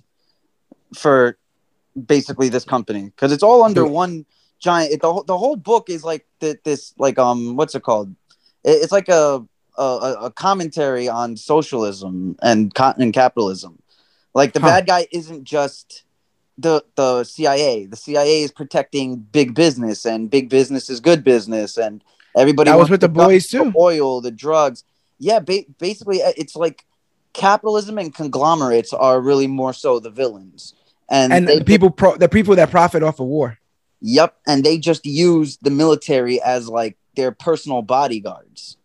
for 0.96 1.38
basically 2.06 2.50
this 2.50 2.66
company 2.66 3.06
because 3.06 3.32
it's 3.32 3.44
all 3.44 3.64
under 3.64 3.86
one 3.86 4.26
giant. 4.60 4.92
It, 4.92 5.02
the, 5.02 5.24
the 5.28 5.38
whole 5.38 5.56
book 5.56 5.90
is 5.90 6.04
like 6.04 6.26
the, 6.40 6.58
this, 6.64 6.94
like, 6.98 7.20
um, 7.20 7.56
what's 7.56 7.76
it 7.76 7.84
called? 7.84 8.16
It, 8.64 8.72
it's 8.72 8.92
like 8.92 9.10
a, 9.10 9.46
a, 9.78 10.16
a 10.22 10.32
commentary 10.32 11.08
on 11.08 11.38
socialism 11.38 12.36
and, 12.42 12.72
and 12.98 13.14
capitalism. 13.14 13.84
Like 14.34 14.54
the 14.54 14.62
huh. 14.62 14.68
bad 14.68 14.88
guy 14.88 15.08
isn't 15.12 15.44
just 15.44 16.04
the 16.58 16.84
the 16.96 17.24
CIA. 17.24 17.86
The 17.86 17.96
CIA 17.96 18.44
is 18.44 18.52
protecting 18.52 19.18
big 19.18 19.54
business, 19.54 20.06
and 20.06 20.30
big 20.30 20.50
business 20.50 20.90
is 20.90 21.00
good 21.00 21.24
business, 21.24 21.78
and 21.78 22.04
Everybody 22.36 22.72
was 22.72 22.90
with 22.90 23.02
the, 23.02 23.08
the 23.08 23.14
boys 23.14 23.48
too. 23.48 23.72
The 23.72 23.74
oil, 23.78 24.22
the 24.22 24.32
drugs. 24.32 24.84
Yeah, 25.20 25.40
ba- 25.40 25.66
basically, 25.80 26.22
uh, 26.24 26.34
it's 26.36 26.56
like 26.56 26.86
capitalism 27.34 27.98
and 27.98 28.14
conglomerates 28.14 28.94
are 28.94 29.20
really 29.20 29.48
more 29.48 29.74
so 29.74 30.00
the 30.00 30.10
villains, 30.10 30.74
and 31.10 31.34
and 31.34 31.48
they, 31.48 31.60
the 31.60 31.66
people 31.66 31.90
pro- 31.90 32.18
the 32.18 32.30
people 32.30 32.56
that 32.56 32.72
profit 32.72 33.04
off 33.04 33.20
of 33.20 33.28
war. 33.28 33.60
Yep, 34.02 34.36
and 34.48 34.64
they 34.64 34.78
just 34.78 35.06
use 35.06 35.58
the 35.62 35.70
military 35.70 36.42
as 36.42 36.68
like 36.68 36.98
their 37.16 37.32
personal 37.32 37.82
bodyguards. 37.82 38.78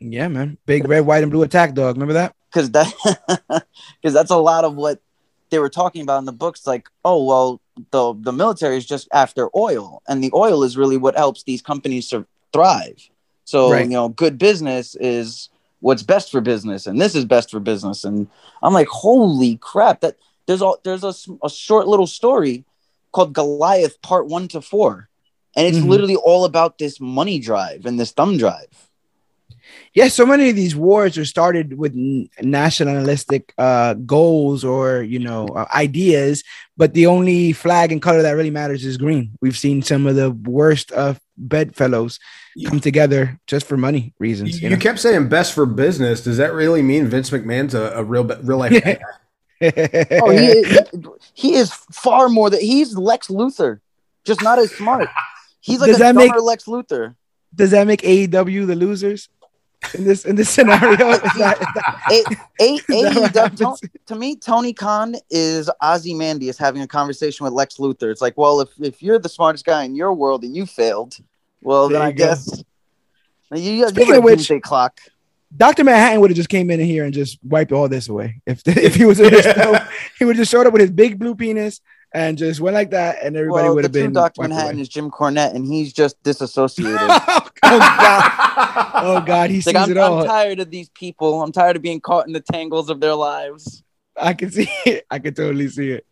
Yeah, 0.00 0.28
man, 0.28 0.58
big 0.66 0.88
red, 0.88 1.00
white, 1.00 1.22
and 1.22 1.30
blue 1.30 1.42
attack 1.42 1.74
dog. 1.74 1.96
Remember 1.96 2.14
that? 2.14 2.34
Because 2.52 2.70
that 2.72 2.92
because 4.02 4.14
that's 4.14 4.30
a 4.30 4.36
lot 4.36 4.64
of 4.64 4.74
what 4.74 5.00
they 5.50 5.58
were 5.58 5.70
talking 5.70 6.02
about 6.02 6.18
in 6.18 6.24
the 6.24 6.32
books. 6.32 6.66
Like, 6.66 6.88
oh 7.04 7.24
well, 7.24 7.60
the 7.90 8.14
the 8.18 8.32
military 8.32 8.76
is 8.76 8.84
just 8.84 9.08
after 9.12 9.48
oil, 9.56 10.02
and 10.08 10.22
the 10.22 10.30
oil 10.34 10.62
is 10.64 10.76
really 10.76 10.96
what 10.96 11.16
helps 11.16 11.44
these 11.44 11.62
companies 11.62 12.08
sur- 12.08 12.26
thrive. 12.54 13.10
So, 13.44 13.72
right. 13.72 13.84
you 13.84 13.90
know, 13.90 14.08
good 14.08 14.38
business 14.38 14.94
is 14.94 15.50
what's 15.80 16.02
best 16.02 16.30
for 16.30 16.40
business 16.40 16.86
and 16.86 16.98
this 16.98 17.14
is 17.14 17.26
best 17.26 17.50
for 17.50 17.60
business 17.60 18.04
and 18.04 18.26
I'm 18.62 18.72
like, 18.72 18.88
"Holy 18.88 19.58
crap, 19.58 20.00
that 20.00 20.16
there's 20.46 20.62
a 20.62 20.72
there's 20.84 21.04
a, 21.04 21.12
a 21.42 21.50
short 21.50 21.86
little 21.86 22.06
story 22.06 22.64
called 23.12 23.34
Goliath 23.34 24.00
part 24.00 24.26
1 24.26 24.48
to 24.48 24.62
4." 24.62 25.08
And 25.56 25.66
it's 25.66 25.78
mm-hmm. 25.78 25.88
literally 25.88 26.16
all 26.16 26.46
about 26.46 26.78
this 26.78 27.00
money 27.00 27.38
drive 27.38 27.86
and 27.86 28.00
this 28.00 28.12
thumb 28.12 28.38
drive. 28.38 28.90
Yeah, 29.94 30.08
so 30.08 30.26
many 30.26 30.50
of 30.50 30.56
these 30.56 30.74
wars 30.74 31.16
are 31.16 31.24
started 31.24 31.78
with 31.78 31.94
nationalistic 32.42 33.54
uh, 33.58 33.94
goals 33.94 34.64
or 34.64 35.02
you 35.02 35.18
know 35.18 35.46
uh, 35.48 35.66
ideas, 35.74 36.42
but 36.76 36.94
the 36.94 37.06
only 37.06 37.52
flag 37.52 37.92
and 37.92 38.02
color 38.02 38.22
that 38.22 38.32
really 38.32 38.50
matters 38.50 38.84
is 38.84 38.96
green. 38.96 39.36
We've 39.40 39.56
seen 39.56 39.82
some 39.82 40.06
of 40.06 40.16
the 40.16 40.30
worst 40.32 40.90
of 40.92 41.20
bedfellows 41.36 42.18
come 42.66 42.80
together 42.80 43.38
just 43.46 43.66
for 43.66 43.76
money 43.76 44.12
reasons. 44.18 44.60
You, 44.60 44.68
you, 44.68 44.76
know? 44.76 44.80
kept 44.80 45.00
saying 45.00 45.28
best 45.28 45.52
for 45.52 45.66
business. 45.66 46.22
Does 46.22 46.36
that 46.36 46.52
really 46.52 46.82
mean 46.82 47.06
Vince 47.06 47.30
McMahon's 47.30 47.74
a, 47.74 47.92
a 47.94 48.04
real 48.04 48.24
real 48.24 48.58
life? 48.58 48.72
oh, 49.62 50.30
he 50.30 50.46
is, 50.46 50.82
he 51.32 51.54
is 51.54 51.72
far 51.72 52.28
more 52.28 52.50
that 52.50 52.60
he's 52.60 52.96
Lex 52.96 53.28
Luthor, 53.28 53.80
just 54.24 54.42
not 54.42 54.58
as 54.58 54.70
smart. 54.72 55.08
He's 55.60 55.80
like 55.80 55.88
does 55.88 55.96
a 55.96 56.00
that 56.00 56.14
make, 56.14 56.32
Lex 56.40 56.64
Luthor. 56.64 57.16
Does 57.54 57.70
that 57.70 57.86
make 57.86 58.02
AEW 58.02 58.66
the 58.66 58.74
losers? 58.74 59.28
in 59.92 60.04
this 60.04 60.24
in 60.24 60.36
this 60.36 60.48
scenario. 60.48 61.10
Is 61.10 61.20
that, 61.20 61.60
is 62.10 62.24
that, 62.24 62.48
a, 62.60 63.46
a, 63.46 63.50
to, 63.56 63.88
to, 64.06 64.14
me, 64.14 64.36
Tony 64.36 64.72
Khan 64.72 65.14
is 65.30 65.70
Ozymandias 65.82 66.56
having 66.56 66.82
a 66.82 66.86
conversation 66.86 67.44
with 67.44 67.52
Lex 67.52 67.76
Luthor. 67.76 68.10
It's 68.10 68.22
like, 68.22 68.38
well, 68.38 68.60
if, 68.60 68.70
if 68.80 69.02
you're 69.02 69.18
the 69.18 69.28
smartest 69.28 69.66
guy 69.66 69.84
in 69.84 69.94
your 69.94 70.14
world 70.14 70.44
and 70.44 70.56
you 70.56 70.64
failed, 70.64 71.18
well, 71.64 71.88
there 71.88 71.98
then 71.98 72.08
I 72.08 72.12
go. 72.12 72.24
guess 72.26 72.64
you, 73.54 73.88
Speaking 73.88 74.16
of 74.16 74.24
which, 74.24 74.50
clock. 74.62 75.00
Dr. 75.56 75.84
Manhattan 75.84 76.20
would 76.20 76.30
have 76.30 76.36
just 76.36 76.48
came 76.48 76.70
in 76.70 76.80
here 76.80 77.04
and 77.04 77.14
just 77.14 77.38
wiped 77.44 77.72
all 77.72 77.88
this 77.88 78.08
away. 78.08 78.40
If 78.46 78.62
if 78.66 78.94
he 78.94 79.04
was 79.04 79.20
in 79.20 79.30
this 79.30 79.46
film, 79.52 79.76
he 80.18 80.24
would 80.24 80.36
just 80.36 80.50
showed 80.50 80.66
up 80.66 80.72
with 80.72 80.82
his 80.82 80.90
big 80.90 81.18
blue 81.18 81.34
penis 81.34 81.80
and 82.12 82.38
just 82.38 82.60
went 82.60 82.74
like 82.74 82.90
that, 82.90 83.18
and 83.22 83.36
everybody 83.36 83.66
well, 83.66 83.74
would 83.76 83.84
have 83.84 83.92
been. 83.92 84.12
Dr. 84.12 84.42
Manhattan 84.42 84.74
away. 84.74 84.82
is 84.82 84.88
Jim 84.88 85.10
Cornette, 85.10 85.54
and 85.54 85.66
he's 85.66 85.92
just 85.92 86.20
disassociated. 86.22 86.96
oh 87.00 87.48
God! 87.62 88.30
Oh 88.96 89.20
God! 89.20 89.50
He 89.50 89.60
sees 89.60 89.74
like, 89.74 89.90
it 89.90 89.98
all. 89.98 90.20
I'm 90.20 90.26
tired 90.26 90.60
of 90.60 90.70
these 90.70 90.88
people. 90.90 91.42
I'm 91.42 91.52
tired 91.52 91.76
of 91.76 91.82
being 91.82 92.00
caught 92.00 92.26
in 92.26 92.32
the 92.32 92.40
tangles 92.40 92.88
of 92.88 93.00
their 93.00 93.14
lives. 93.14 93.82
I 94.16 94.34
can 94.34 94.50
see 94.50 94.68
it. 94.86 95.04
I 95.10 95.18
can 95.18 95.34
totally 95.34 95.68
see 95.68 95.90
it. 95.90 96.06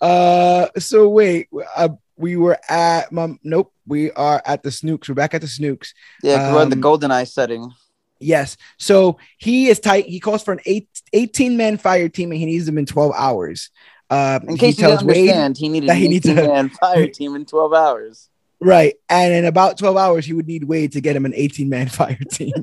Uh, 0.00 0.68
so 0.78 1.08
wait, 1.08 1.48
uh, 1.76 1.90
we 2.18 2.36
were 2.36 2.58
at 2.68 3.10
mom. 3.12 3.38
Nope, 3.42 3.72
we 3.86 4.10
are 4.12 4.42
at 4.44 4.62
the 4.62 4.70
Snukes. 4.70 5.08
We're 5.08 5.14
back 5.14 5.34
at 5.34 5.40
the 5.40 5.46
Snukes. 5.46 5.94
Yeah, 6.22 6.48
um, 6.48 6.54
we're 6.54 6.62
in 6.62 6.70
the 6.70 6.76
GoldenEye 6.76 7.28
setting. 7.28 7.72
Yes. 8.20 8.56
So 8.78 9.18
he 9.38 9.68
is 9.68 9.78
tight. 9.78 10.06
He 10.06 10.20
calls 10.20 10.42
for 10.42 10.52
an 10.52 10.60
eight, 10.66 10.88
18 11.12 11.56
man 11.56 11.78
fire 11.78 12.08
team 12.08 12.32
and 12.32 12.40
he 12.40 12.46
needs 12.46 12.66
them 12.66 12.78
in 12.78 12.86
12 12.86 13.12
hours. 13.16 13.70
Uh, 14.10 14.40
in 14.48 14.56
case 14.56 14.76
he 14.76 14.82
tells 14.82 15.02
you 15.02 15.08
understand, 15.08 15.54
Wade 15.54 15.58
he 15.58 15.68
needed 15.68 15.88
that 15.88 15.96
he 15.96 16.08
needs 16.08 16.26
a 16.26 16.34
man 16.34 16.70
fire 16.70 17.06
team 17.06 17.36
in 17.36 17.44
12 17.44 17.72
hours. 17.72 18.28
Right. 18.60 18.94
And 19.08 19.32
in 19.32 19.44
about 19.44 19.78
12 19.78 19.96
hours, 19.96 20.26
he 20.26 20.32
would 20.32 20.48
need 20.48 20.64
Wade 20.64 20.92
to 20.92 21.00
get 21.00 21.14
him 21.14 21.24
an 21.24 21.34
18 21.34 21.68
man 21.68 21.88
fire 21.88 22.18
team. 22.30 22.54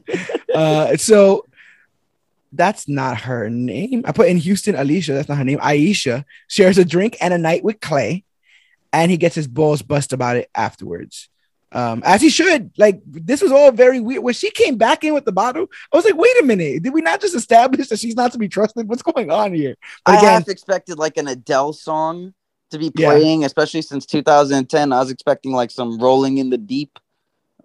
uh, 0.53 0.97
so 0.97 1.45
that's 2.51 2.87
not 2.87 3.21
her 3.21 3.49
name. 3.49 4.03
I 4.05 4.11
put 4.11 4.27
in 4.27 4.37
Houston 4.37 4.75
Alicia. 4.75 5.13
That's 5.13 5.29
not 5.29 5.37
her 5.37 5.43
name. 5.43 5.59
Aisha 5.59 6.25
shares 6.47 6.77
a 6.77 6.85
drink 6.85 7.17
and 7.21 7.33
a 7.33 7.37
night 7.37 7.63
with 7.63 7.79
Clay, 7.79 8.24
and 9.01 9.11
he 9.11 9.17
gets 9.17 9.35
his 9.35 9.47
balls 9.47 9.81
bust 9.81 10.13
about 10.13 10.37
it 10.37 10.49
afterwards 10.55 11.29
um, 11.75 12.01
as 12.05 12.21
he 12.21 12.29
should. 12.29 12.71
Like 12.77 13.01
this 13.05 13.41
was 13.41 13.51
all 13.51 13.71
very 13.71 13.99
weird. 13.99 14.23
When 14.23 14.33
she 14.33 14.49
came 14.49 14.77
back 14.77 15.03
in 15.03 15.13
with 15.13 15.25
the 15.25 15.33
bottle, 15.33 15.67
I 15.91 15.97
was 15.97 16.05
like, 16.05 16.15
wait 16.15 16.41
a 16.41 16.45
minute, 16.45 16.83
did 16.83 16.93
we 16.93 17.01
not 17.01 17.19
just 17.19 17.35
establish 17.35 17.89
that 17.89 17.99
she's 17.99 18.15
not 18.15 18.31
to 18.31 18.37
be 18.37 18.47
trusted? 18.47 18.87
What's 18.87 19.03
going 19.03 19.29
on 19.29 19.53
here? 19.53 19.75
But 20.05 20.15
I 20.15 20.17
again, 20.19 20.31
half 20.31 20.47
expected 20.47 20.97
like 20.97 21.17
an 21.17 21.27
Adele 21.27 21.73
song 21.73 22.33
to 22.71 22.79
be 22.79 22.89
playing, 22.89 23.41
yeah. 23.41 23.47
especially 23.47 23.81
since 23.81 24.05
2010. 24.05 24.93
I 24.93 24.99
was 24.99 25.11
expecting 25.11 25.51
like 25.51 25.69
some 25.69 25.99
rolling 25.99 26.37
in 26.37 26.49
the 26.49 26.57
deep 26.57 26.97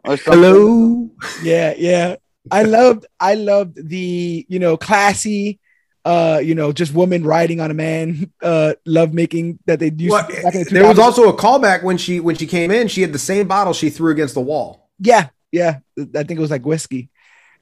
or 0.04 0.16
something. 0.16 0.42
Hello. 0.42 1.10
Yeah, 1.42 1.74
yeah. 1.78 2.16
I 2.50 2.64
loved 2.64 3.06
I 3.20 3.34
loved 3.34 3.88
the, 3.88 4.44
you 4.48 4.58
know, 4.58 4.76
classy 4.76 5.59
uh, 6.05 6.40
you 6.42 6.55
know, 6.55 6.72
just 6.72 6.94
woman 6.94 7.24
riding 7.24 7.61
on 7.61 7.70
a 7.70 7.74
man, 7.74 8.32
uh, 8.42 8.74
love 8.86 9.12
making 9.12 9.59
that 9.66 9.78
they 9.78 9.90
used. 9.90 10.11
Well, 10.11 10.26
the 10.26 10.66
there 10.70 10.86
was 10.86 10.98
also 10.98 11.28
a 11.28 11.36
callback 11.36 11.82
when 11.82 11.98
she 11.98 12.20
when 12.20 12.36
she 12.36 12.46
came 12.46 12.70
in. 12.70 12.88
She 12.88 13.03
had 13.03 13.12
the 13.12 13.18
same 13.18 13.46
bottle 13.46 13.72
she 13.72 13.90
threw 13.90 14.11
against 14.11 14.34
the 14.34 14.40
wall. 14.40 14.88
Yeah, 14.98 15.28
yeah. 15.53 15.78
I 15.98 16.22
think 16.22 16.32
it 16.32 16.40
was 16.40 16.51
like 16.51 16.64
whiskey. 16.64 17.11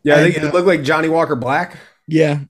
Yeah, 0.02 0.14
and, 0.14 0.20
I 0.20 0.24
think 0.30 0.44
it 0.44 0.48
uh, 0.48 0.52
looked 0.52 0.66
like 0.66 0.82
Johnnie 0.82 1.08
Walker 1.08 1.34
Black. 1.34 1.76
Yeah, 2.06 2.40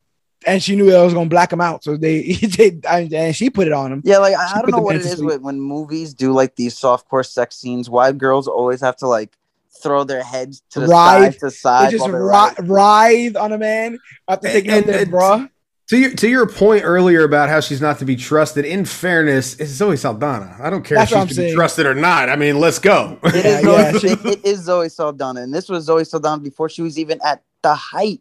and 0.46 0.62
she 0.62 0.76
knew 0.76 0.94
I 0.94 1.02
was 1.02 1.14
gonna 1.14 1.30
black 1.30 1.52
him 1.52 1.60
out, 1.60 1.82
so 1.82 1.96
they, 1.96 2.32
they 2.32 2.78
and 2.88 3.34
she 3.34 3.50
put 3.50 3.66
it 3.66 3.72
on 3.72 3.92
him. 3.92 4.02
Yeah, 4.04 4.18
like 4.18 4.36
I, 4.36 4.58
I 4.58 4.60
don't 4.60 4.70
know 4.70 4.78
what 4.78 4.96
it 4.96 5.06
is 5.06 5.22
with, 5.22 5.40
when 5.40 5.60
movies 5.60 6.14
do 6.14 6.32
like 6.32 6.54
these 6.56 6.76
soft 6.76 7.08
core 7.08 7.24
sex 7.24 7.56
scenes. 7.56 7.88
Why 7.88 8.12
girls 8.12 8.46
always 8.46 8.80
have 8.82 8.96
to 8.96 9.08
like 9.08 9.34
throw 9.82 10.04
their 10.04 10.22
heads 10.22 10.62
to 10.70 10.80
the 10.80 10.86
ride, 10.86 11.32
side 11.32 11.40
to 11.40 11.50
side, 11.50 11.86
they 11.88 11.98
just 11.98 12.08
ri- 12.08 12.66
writhe 12.66 13.36
on 13.36 13.52
a 13.52 13.58
man 13.58 13.98
after 14.26 14.48
taking 14.48 14.70
and, 14.70 14.84
their 14.86 15.06
bra. 15.06 15.46
To 15.88 15.96
your, 15.96 16.10
to 16.12 16.28
your 16.28 16.46
point 16.46 16.84
earlier 16.84 17.24
about 17.24 17.48
how 17.48 17.60
she's 17.60 17.80
not 17.80 17.98
to 18.00 18.04
be 18.04 18.14
trusted, 18.14 18.66
in 18.66 18.84
fairness, 18.84 19.58
it's 19.58 19.70
Zoe 19.70 19.96
Saldana. 19.96 20.54
I 20.60 20.68
don't 20.68 20.84
care 20.84 20.98
That's 20.98 21.10
if 21.10 21.28
she's 21.28 21.36
to 21.36 21.42
be 21.44 21.54
trusted 21.54 21.86
or 21.86 21.94
not. 21.94 22.28
I 22.28 22.36
mean, 22.36 22.60
let's 22.60 22.78
go. 22.78 23.18
It 23.24 23.34
is, 23.34 23.64
yeah, 23.64 23.92
Zoe, 23.92 24.10
it, 24.10 24.26
it 24.26 24.44
is 24.44 24.64
Zoe 24.64 24.90
Saldana, 24.90 25.40
and 25.40 25.54
this 25.54 25.70
was 25.70 25.84
Zoe 25.84 26.04
Saldana 26.04 26.42
before 26.42 26.68
she 26.68 26.82
was 26.82 26.98
even 26.98 27.18
at 27.24 27.42
the 27.62 27.74
height 27.74 28.20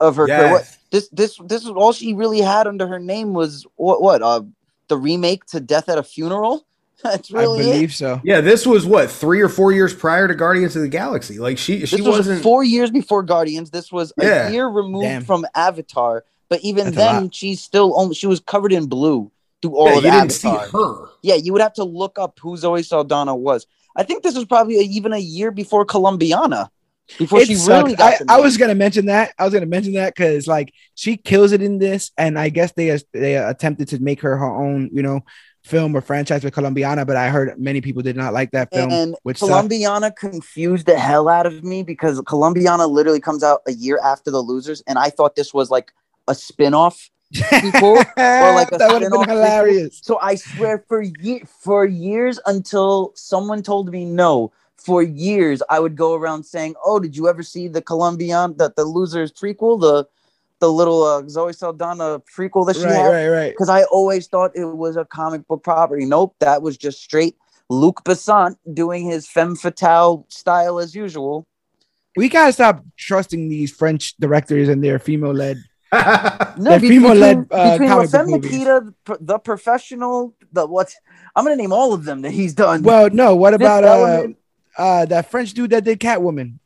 of 0.00 0.16
her 0.16 0.26
yes. 0.26 0.40
career. 0.40 0.66
This 0.90 1.08
this 1.08 1.38
this 1.44 1.64
is 1.64 1.70
all 1.70 1.92
she 1.92 2.14
really 2.14 2.40
had 2.40 2.66
under 2.66 2.86
her 2.86 2.98
name 2.98 3.34
was 3.34 3.66
what 3.76 4.00
what 4.00 4.22
uh 4.22 4.42
the 4.88 4.96
remake 4.96 5.44
to 5.46 5.60
Death 5.60 5.88
at 5.88 5.98
a 5.98 6.02
Funeral. 6.02 6.66
That's 7.02 7.30
really 7.30 7.60
I 7.60 7.72
believe 7.72 7.90
it. 7.90 7.94
so. 7.94 8.20
Yeah, 8.24 8.40
this 8.40 8.66
was 8.66 8.86
what 8.86 9.10
three 9.10 9.42
or 9.42 9.50
four 9.50 9.72
years 9.72 9.92
prior 9.92 10.26
to 10.26 10.34
Guardians 10.34 10.74
of 10.74 10.80
the 10.80 10.88
Galaxy. 10.88 11.38
Like 11.38 11.58
she, 11.58 11.80
this 11.80 11.90
she 11.90 12.00
wasn't 12.00 12.42
four 12.42 12.64
years 12.64 12.90
before 12.90 13.22
Guardians. 13.22 13.70
This 13.70 13.92
was 13.92 14.12
a 14.18 14.50
year 14.50 14.68
removed 14.68 15.04
Damn. 15.04 15.24
from 15.24 15.44
Avatar, 15.54 16.24
but 16.48 16.60
even 16.62 16.86
That's 16.86 16.96
then, 16.96 17.30
she's 17.30 17.60
still 17.60 17.98
only 17.98 18.14
she 18.14 18.26
was 18.26 18.40
covered 18.40 18.72
in 18.72 18.86
blue 18.86 19.30
through 19.62 19.76
all 19.76 19.90
yeah, 19.90 19.98
of 19.98 20.04
you 20.04 20.10
Avatar. 20.10 20.52
Didn't 20.52 20.70
see 20.70 20.76
her. 20.76 21.08
Yeah, 21.22 21.34
you 21.36 21.52
would 21.52 21.62
have 21.62 21.74
to 21.74 21.84
look 21.84 22.18
up 22.18 22.38
who 22.40 22.56
Zoe 22.56 22.82
Saldana 22.82 23.34
was. 23.34 23.66
I 23.96 24.02
think 24.02 24.22
this 24.22 24.34
was 24.34 24.44
probably 24.44 24.78
a, 24.78 24.82
even 24.82 25.12
a 25.12 25.18
year 25.18 25.50
before 25.50 25.84
Colombiana. 25.84 26.70
Before 27.18 27.40
it 27.40 27.48
she 27.48 27.54
sucked. 27.54 27.88
really 27.88 28.00
I, 28.00 28.18
I, 28.28 28.40
was 28.40 28.56
gonna 28.56 28.74
mention 28.74 29.06
that. 29.06 29.34
I 29.38 29.44
was 29.44 29.52
gonna 29.52 29.66
mention 29.66 29.92
that 29.94 30.14
because 30.14 30.46
like 30.46 30.72
she 30.94 31.16
kills 31.16 31.52
it 31.52 31.60
in 31.60 31.78
this, 31.78 32.10
and 32.16 32.38
I 32.38 32.48
guess 32.48 32.72
they 32.72 32.98
they 33.12 33.36
attempted 33.36 33.88
to 33.88 33.98
make 33.98 34.22
her 34.22 34.36
her 34.36 34.46
own, 34.46 34.88
you 34.92 35.02
know, 35.02 35.20
film 35.64 35.96
or 35.96 36.00
franchise 36.00 36.44
with 36.44 36.54
Colombiana, 36.54 37.04
but 37.06 37.16
I 37.16 37.28
heard 37.28 37.58
many 37.58 37.80
people 37.80 38.02
did 38.02 38.16
not 38.16 38.32
like 38.32 38.50
that 38.52 38.68
film. 38.72 38.90
And 38.90 39.16
which 39.22 39.38
Colombiana 39.38 40.06
sucked. 40.06 40.18
confused 40.18 40.86
the 40.86 40.98
hell 40.98 41.28
out 41.28 41.46
of 41.46 41.62
me 41.62 41.82
because 41.82 42.20
Colombiana 42.22 42.86
literally 42.86 43.20
comes 43.20 43.42
out 43.42 43.60
a 43.66 43.72
year 43.72 43.98
after 44.02 44.30
the 44.30 44.40
losers, 44.40 44.82
and 44.86 44.98
I 44.98 45.10
thought 45.10 45.36
this 45.36 45.52
was 45.52 45.70
like 45.70 45.92
a 46.28 46.34
spin-off 46.34 47.10
people 47.60 48.02
or 48.16 48.52
like 48.52 48.68
a 48.72 48.78
that 48.78 48.90
would 48.90 49.02
have 49.02 49.12
been 49.12 49.28
hilarious. 49.28 50.00
So 50.02 50.18
I 50.20 50.34
swear 50.34 50.84
for 50.88 51.02
ye- 51.02 51.44
for 51.60 51.84
years 51.84 52.38
until 52.46 53.12
someone 53.14 53.62
told 53.62 53.90
me 53.90 54.04
no, 54.04 54.52
for 54.76 55.02
years 55.02 55.62
I 55.68 55.80
would 55.80 55.96
go 55.96 56.14
around 56.14 56.44
saying, 56.44 56.74
"Oh, 56.84 56.98
did 57.00 57.16
you 57.16 57.28
ever 57.28 57.42
see 57.42 57.68
the 57.68 57.82
Colombian 57.82 58.56
that 58.58 58.76
the 58.76 58.84
losers 58.84 59.32
prequel, 59.32 59.80
the 59.80 60.06
the 60.60 60.72
little 60.72 61.02
uh, 61.02 61.28
Zoe 61.28 61.52
Saldana 61.52 62.20
prequel 62.20 62.66
that 62.66 62.76
she 62.76 62.84
right, 62.84 62.92
had?" 62.92 63.08
Right, 63.08 63.28
right, 63.28 63.52
Because 63.52 63.68
I 63.68 63.84
always 63.84 64.26
thought 64.26 64.52
it 64.54 64.64
was 64.64 64.96
a 64.96 65.04
comic 65.04 65.46
book 65.48 65.62
property. 65.62 66.04
Nope, 66.04 66.36
that 66.40 66.62
was 66.62 66.76
just 66.76 67.02
straight 67.02 67.36
Luc 67.70 68.04
Besson 68.04 68.56
doing 68.72 69.06
his 69.06 69.26
femme 69.26 69.56
fatale 69.56 70.26
style 70.28 70.78
as 70.78 70.94
usual. 70.94 71.46
We 72.16 72.28
gotta 72.28 72.52
stop 72.52 72.84
trusting 72.96 73.48
these 73.48 73.72
French 73.72 74.16
directors 74.18 74.68
and 74.68 74.84
their 74.84 75.00
female-led 75.00 75.56
no, 76.58 76.78
female 76.78 77.14
led 77.14 77.46
uh, 77.50 77.72
between 77.72 77.90
La 77.90 78.06
Femme 78.06 78.30
Nikita, 78.30 78.94
the 79.20 79.38
professional, 79.38 80.34
the 80.52 80.66
what? 80.66 80.94
I'm 81.34 81.44
gonna 81.44 81.56
name 81.56 81.72
all 81.72 81.92
of 81.92 82.04
them 82.04 82.22
that 82.22 82.30
he's 82.30 82.54
done. 82.54 82.82
Well, 82.82 83.10
no. 83.10 83.36
What 83.36 83.54
about 83.54 83.84
uh, 83.84 84.28
uh, 84.76 85.06
that 85.06 85.30
French 85.30 85.52
dude 85.54 85.70
that 85.70 85.84
did 85.84 86.00
Catwoman? 86.00 86.58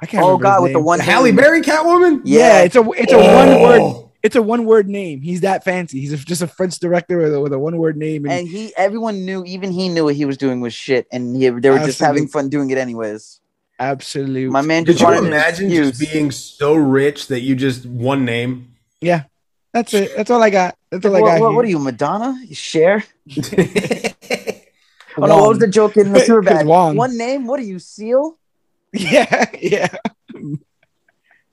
I 0.00 0.06
can't. 0.06 0.24
Oh 0.24 0.38
God, 0.38 0.62
with 0.62 0.72
the 0.72 0.80
one 0.80 1.00
Halle 1.00 1.32
Berry 1.32 1.62
Catwoman. 1.62 2.22
Yeah. 2.24 2.38
yeah, 2.38 2.62
it's 2.62 2.76
a 2.76 2.90
it's 2.90 3.12
a 3.12 3.16
oh. 3.16 3.34
one 3.34 3.62
word. 3.62 4.02
It's 4.22 4.34
a 4.34 4.42
one 4.42 4.64
word 4.64 4.88
name. 4.88 5.20
He's 5.20 5.42
that 5.42 5.62
fancy. 5.62 6.00
He's 6.00 6.12
a, 6.12 6.16
just 6.16 6.42
a 6.42 6.48
French 6.48 6.80
director 6.80 7.18
with 7.18 7.34
a, 7.34 7.40
with 7.40 7.52
a 7.52 7.58
one 7.60 7.76
word 7.76 7.96
name. 7.96 8.24
And, 8.24 8.40
and, 8.40 8.48
he, 8.48 8.74
everyone 8.76 9.24
knew, 9.24 9.44
even 9.44 9.70
he 9.70 9.88
knew 9.88 10.02
what 10.02 10.16
he 10.16 10.24
was 10.24 10.36
doing 10.36 10.60
was 10.60 10.74
shit, 10.74 11.06
and 11.12 11.36
he, 11.36 11.42
they 11.42 11.50
were 11.50 11.56
absolutely. 11.58 11.86
just 11.86 12.00
having 12.00 12.26
fun 12.26 12.48
doing 12.48 12.70
it 12.70 12.78
anyways. 12.78 13.40
Absolutely. 13.78 14.46
My 14.46 14.62
man. 14.62 14.84
Did 14.84 15.00
you 15.00 15.12
imagine 15.12 15.70
just 15.70 16.00
being 16.00 16.30
so 16.30 16.74
rich 16.74 17.28
that 17.28 17.40
you 17.40 17.54
just 17.54 17.84
one 17.84 18.24
name? 18.24 18.74
Yeah, 19.00 19.24
that's 19.72 19.92
it. 19.92 20.16
That's 20.16 20.30
all 20.30 20.42
I 20.42 20.50
got. 20.50 20.76
That's 20.90 21.04
all 21.04 21.12
what, 21.12 21.24
I 21.24 21.38
got. 21.38 21.40
What, 21.42 21.54
what, 21.54 21.64
are 21.64 21.68
you, 21.68 21.78
Madonna? 21.78 22.40
You 22.44 22.54
share? 22.54 23.04
oh 23.36 25.26
no, 25.26 25.36
what 25.36 25.48
was 25.50 25.58
the 25.58 25.68
joke 25.68 25.96
in 25.98 26.12
the 26.12 26.18
Superbad? 26.26 26.96
One 26.96 27.18
name. 27.18 27.46
What 27.46 27.60
are 27.60 27.64
you, 27.64 27.78
Seal? 27.78 28.38
Yeah, 28.92 29.50
yeah. 29.60 29.88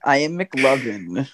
I 0.02 0.18
am 0.18 0.38
McLovin. 0.38 1.28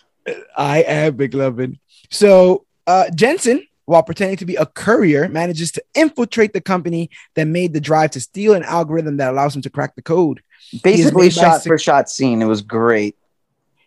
I 0.56 0.82
am 0.82 1.16
McLovin. 1.16 1.78
So 2.10 2.64
uh, 2.88 3.10
Jensen, 3.14 3.64
while 3.84 4.02
pretending 4.02 4.36
to 4.38 4.46
be 4.46 4.56
a 4.56 4.66
courier, 4.66 5.28
manages 5.28 5.70
to 5.72 5.84
infiltrate 5.94 6.52
the 6.52 6.60
company 6.60 7.10
that 7.34 7.46
made 7.46 7.74
the 7.74 7.80
drive 7.80 8.10
to 8.12 8.20
steal 8.20 8.54
an 8.54 8.64
algorithm 8.64 9.18
that 9.18 9.30
allows 9.30 9.54
him 9.54 9.62
to 9.62 9.70
crack 9.70 9.94
the 9.94 10.02
code. 10.02 10.42
Basically, 10.82 11.30
shot 11.30 11.62
sec- 11.62 11.68
for 11.68 11.78
shot 11.78 12.08
scene. 12.08 12.42
It 12.42 12.46
was 12.46 12.62
great. 12.62 13.16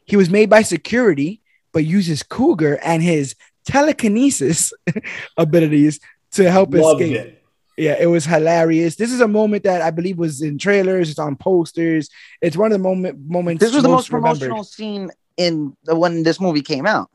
He 0.06 0.16
was 0.16 0.30
made 0.30 0.50
by 0.50 0.64
security 0.64 1.42
but 1.74 1.84
uses 1.84 2.24
Cougar 2.24 2.80
and 2.82 3.04
his 3.04 3.36
telekinesis 3.66 4.72
abilities 5.38 6.00
to 6.32 6.50
help 6.50 6.74
Loved 6.74 7.02
escape. 7.02 7.18
It. 7.18 7.44
Yeah, 7.76 7.98
it 8.00 8.06
was 8.06 8.24
hilarious. 8.24 8.96
This 8.96 9.12
is 9.12 9.20
a 9.20 9.28
moment 9.28 9.64
that 9.64 9.82
I 9.82 9.90
believe 9.90 10.20
was 10.20 10.44
in 10.44 10.60
trailers. 10.60 11.10
It's 11.10 11.18
on 11.18 11.36
posters. 11.36 12.08
It's 12.40 12.56
one 12.56 12.72
of 12.72 12.78
the 12.78 12.84
moment 12.84 13.20
moments. 13.28 13.62
This 13.62 13.74
was 13.74 13.82
the 13.82 13.90
most 13.90 14.12
promotional 14.12 14.64
scene 14.64 15.10
in 15.38 15.76
the 15.84 15.96
when 15.96 16.22
this 16.22 16.40
movie 16.40 16.62
came 16.62 16.86
out. 16.86 17.10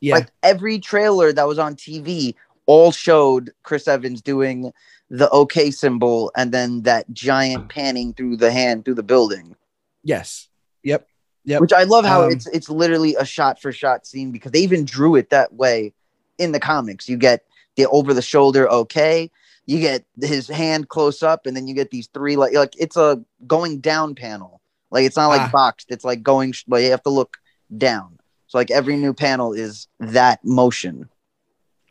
Yeah, 0.00 0.14
like 0.14 0.28
every 0.42 0.78
trailer 0.78 1.34
that 1.34 1.46
was 1.46 1.58
on 1.58 1.76
TV 1.76 2.34
all 2.70 2.92
showed 2.92 3.50
Chris 3.64 3.88
Evans 3.88 4.22
doing 4.22 4.72
the 5.08 5.28
OK 5.30 5.72
symbol 5.72 6.30
and 6.36 6.52
then 6.52 6.82
that 6.82 7.04
giant 7.12 7.68
panning 7.68 8.14
through 8.14 8.36
the 8.36 8.52
hand 8.52 8.84
through 8.84 8.94
the 8.94 9.02
building. 9.02 9.56
Yes. 10.04 10.48
Yep. 10.84 11.04
Yep. 11.46 11.60
Which 11.62 11.72
I 11.72 11.82
love 11.82 12.04
how 12.04 12.26
um, 12.26 12.30
it's 12.30 12.46
it's 12.46 12.70
literally 12.70 13.16
a 13.16 13.24
shot 13.24 13.60
for 13.60 13.72
shot 13.72 14.06
scene 14.06 14.30
because 14.30 14.52
they 14.52 14.60
even 14.60 14.84
drew 14.84 15.16
it 15.16 15.30
that 15.30 15.52
way 15.52 15.92
in 16.38 16.52
the 16.52 16.60
comics. 16.60 17.08
You 17.08 17.16
get 17.16 17.44
the 17.74 17.88
over 17.88 18.14
the 18.14 18.22
shoulder 18.22 18.70
okay, 18.70 19.32
you 19.66 19.80
get 19.80 20.04
his 20.20 20.46
hand 20.46 20.90
close 20.90 21.24
up, 21.24 21.46
and 21.46 21.56
then 21.56 21.66
you 21.66 21.74
get 21.74 21.90
these 21.90 22.06
three 22.14 22.36
like 22.36 22.54
like 22.54 22.74
it's 22.78 22.96
a 22.96 23.20
going 23.48 23.80
down 23.80 24.14
panel. 24.14 24.60
Like 24.92 25.06
it's 25.06 25.16
not 25.16 25.26
like 25.26 25.40
ah. 25.40 25.50
boxed. 25.52 25.90
It's 25.90 26.04
like 26.04 26.22
going 26.22 26.54
like 26.68 26.84
you 26.84 26.90
have 26.92 27.02
to 27.02 27.10
look 27.10 27.38
down. 27.76 28.20
So 28.46 28.58
like 28.58 28.70
every 28.70 28.96
new 28.96 29.12
panel 29.12 29.54
is 29.54 29.88
that 29.98 30.44
motion. 30.44 31.08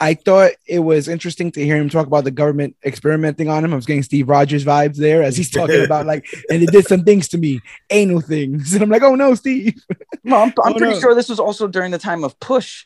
I 0.02 0.14
thought 0.14 0.52
it 0.66 0.80
was 0.80 1.10
interesting 1.10 1.52
to 1.52 1.64
hear 1.64 1.76
him 1.76 1.89
talk 1.89 2.08
about 2.08 2.24
the 2.24 2.32
government 2.32 2.78
experimenting 2.86 3.50
on 3.50 3.66
him. 3.66 3.74
I 3.74 3.76
was 3.76 3.86
getting 3.86 4.04
Steve 4.04 4.30
Rogers 4.30 4.64
vibes 4.64 4.95
there 4.95 5.24
as 5.24 5.36
he's 5.36 5.50
talking 5.50 5.84
about 5.84 6.06
like, 6.06 6.26
and 6.50 6.64
it 6.64 6.72
did 6.72 6.88
some 6.88 7.04
things 7.04 7.28
to 7.30 7.38
me, 7.38 7.60
anal 7.90 8.22
things. 8.22 8.73
And 8.80 8.84
I'm 8.84 8.90
like, 8.90 9.03
oh 9.03 9.15
no, 9.15 9.36
Steve. 9.36 9.84
No, 10.23 10.38
I'm, 10.38 10.53
I'm 10.64 10.73
oh, 10.73 10.78
pretty 10.78 10.94
no. 10.94 10.99
sure 10.99 11.15
this 11.15 11.28
was 11.28 11.40
also 11.40 11.68
during 11.68 11.91
the 11.91 11.98
time 11.98 12.23
of 12.23 12.40
Push, 12.40 12.86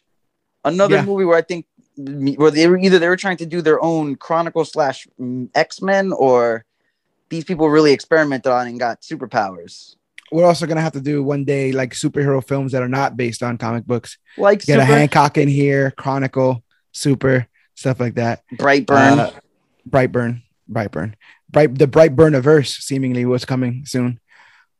another 0.65 0.95
yeah. 0.95 1.05
movie 1.05 1.25
where 1.25 1.37
I 1.37 1.43
think 1.43 1.67
where 1.97 2.49
they 2.49 2.67
were 2.67 2.79
either 2.79 2.97
they 2.97 3.07
were 3.07 3.17
trying 3.17 3.37
to 3.37 3.45
do 3.45 3.61
their 3.61 3.83
own 3.83 4.15
Chronicle 4.15 4.65
slash 4.65 5.07
mm, 5.19 5.49
X 5.53 5.81
Men 5.83 6.11
or 6.13 6.65
these 7.29 7.43
people 7.43 7.69
really 7.69 7.91
experimented 7.91 8.51
on 8.51 8.67
and 8.67 8.79
got 8.79 9.01
superpowers. 9.01 9.95
We're 10.31 10.45
also 10.45 10.65
gonna 10.65 10.81
have 10.81 10.93
to 10.93 11.01
do 11.01 11.21
one 11.21 11.45
day 11.45 11.71
like 11.71 11.93
superhero 11.93 12.43
films 12.43 12.71
that 12.71 12.81
are 12.81 12.89
not 12.89 13.15
based 13.15 13.43
on 13.43 13.59
comic 13.59 13.85
books. 13.85 14.17
Like 14.35 14.65
get 14.65 14.79
super- 14.79 14.81
a 14.81 14.85
Hancock 14.85 15.37
in 15.37 15.47
here, 15.47 15.91
Chronicle 15.91 16.62
super 16.93 17.47
stuff 17.75 17.99
like 17.99 18.15
that. 18.15 18.43
Brightburn, 18.53 19.19
uh, 19.19 19.31
Brightburn, 19.89 20.43
Brightburn, 20.71 21.15
Bright. 21.53 21.77
The 21.77 21.87
Brightburn 21.87 22.41
verse 22.41 22.75
seemingly 22.77 23.25
was 23.25 23.45
coming 23.45 23.85
soon. 23.85 24.19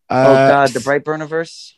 Uh, 0.10 0.26
oh 0.28 0.34
God, 0.34 0.70
the 0.70 0.80
Brightburn 0.80 1.26
verse. 1.28 1.78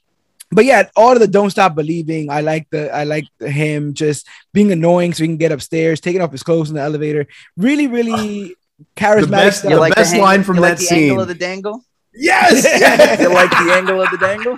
But 0.52 0.66
yeah, 0.66 0.90
all 0.96 1.14
of 1.14 1.20
the 1.20 1.28
don't 1.28 1.50
stop 1.50 1.76
believing. 1.76 2.32
I 2.32 2.42
like 2.42 2.70
the 2.70 2.94
I 2.94 3.04
like 3.04 3.26
him 3.40 3.94
just 3.94 4.28
being 4.54 4.72
annoying 4.72 5.14
so 5.14 5.24
he 5.24 5.28
can 5.28 5.38
get 5.38 5.52
upstairs, 5.52 6.00
taking 6.00 6.22
off 6.22 6.32
his 6.32 6.44
clothes 6.44 6.70
in 6.70 6.76
the 6.76 6.82
elevator. 6.82 7.28
Really, 7.58 7.88
really 7.88 8.56
charismatic. 8.96 9.22
The 9.22 9.28
best, 9.28 9.64
the 9.64 9.76
like 9.76 9.96
best 9.96 10.14
the 10.14 10.22
line 10.22 10.44
from 10.44 10.56
that 10.58 10.62
like 10.62 10.78
the 10.78 10.84
scene. 10.86 10.98
Angle 11.10 11.22
of 11.22 11.28
the 11.28 11.36
dangle. 11.36 11.86
Yes, 12.14 12.64
yes. 12.64 13.20
you 13.20 13.34
like 13.34 13.50
the 13.50 13.74
angle 13.74 14.02
of 14.02 14.10
the 14.10 14.18
dangle. 14.18 14.58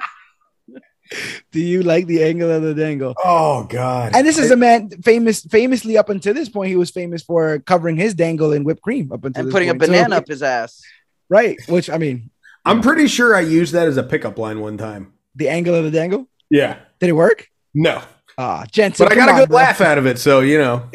Do 1.52 1.60
you 1.60 1.84
like 1.84 2.08
the 2.08 2.24
angle 2.24 2.52
of 2.52 2.62
the 2.62 2.74
dangle? 2.74 3.16
Oh 3.24 3.64
God! 3.64 4.14
And 4.16 4.26
this 4.26 4.38
is 4.38 4.52
a 4.52 4.58
man 4.58 4.90
famous, 5.04 5.44
famously 5.44 5.98
up 5.98 6.10
until 6.10 6.34
this 6.34 6.50
point, 6.50 6.70
he 6.70 6.76
was 6.76 6.92
famous 6.92 7.24
for 7.24 7.60
covering 7.60 7.98
his 7.98 8.14
dangle 8.14 8.52
in 8.52 8.64
whipped 8.64 8.82
cream 8.82 9.12
up 9.12 9.24
until 9.24 9.44
and 9.44 9.52
putting 9.52 9.70
point. 9.70 9.84
a 9.84 9.88
banana 9.88 10.16
so, 10.16 10.18
up 10.18 10.28
his 10.28 10.44
ass. 10.44 10.82
Right. 11.30 11.58
Which 11.68 11.90
I 11.90 11.98
mean, 11.98 12.30
I'm 12.66 12.82
pretty 12.82 13.08
sure 13.08 13.36
I 13.36 13.42
used 13.42 13.74
that 13.74 13.88
as 13.88 13.98
a 13.98 14.04
pickup 14.04 14.38
line 14.38 14.60
one 14.60 14.78
time. 14.78 15.14
The 15.36 15.50
angle 15.50 15.76
of 15.76 15.84
the 15.84 15.92
dangle. 15.92 16.28
Yeah. 16.50 16.80
Did 17.00 17.10
it 17.10 17.14
work? 17.14 17.48
No. 17.74 18.02
Ah, 18.38 18.66
Jensen. 18.72 19.06
But 19.06 19.14
I 19.14 19.16
got 19.16 19.30
a 19.30 19.40
good 19.40 19.50
bro. 19.50 19.58
laugh 19.58 19.82
out 19.82 19.98
of 19.98 20.06
it, 20.06 20.20
so 20.20 20.42
you 20.42 20.58
know. 20.58 20.90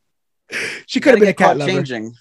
she 0.86 1.00
could 1.00 1.12
have 1.12 1.20
been 1.20 1.28
a 1.28 1.34
cat 1.34 1.56
lover. 1.56 1.70
Changing. 1.70 2.14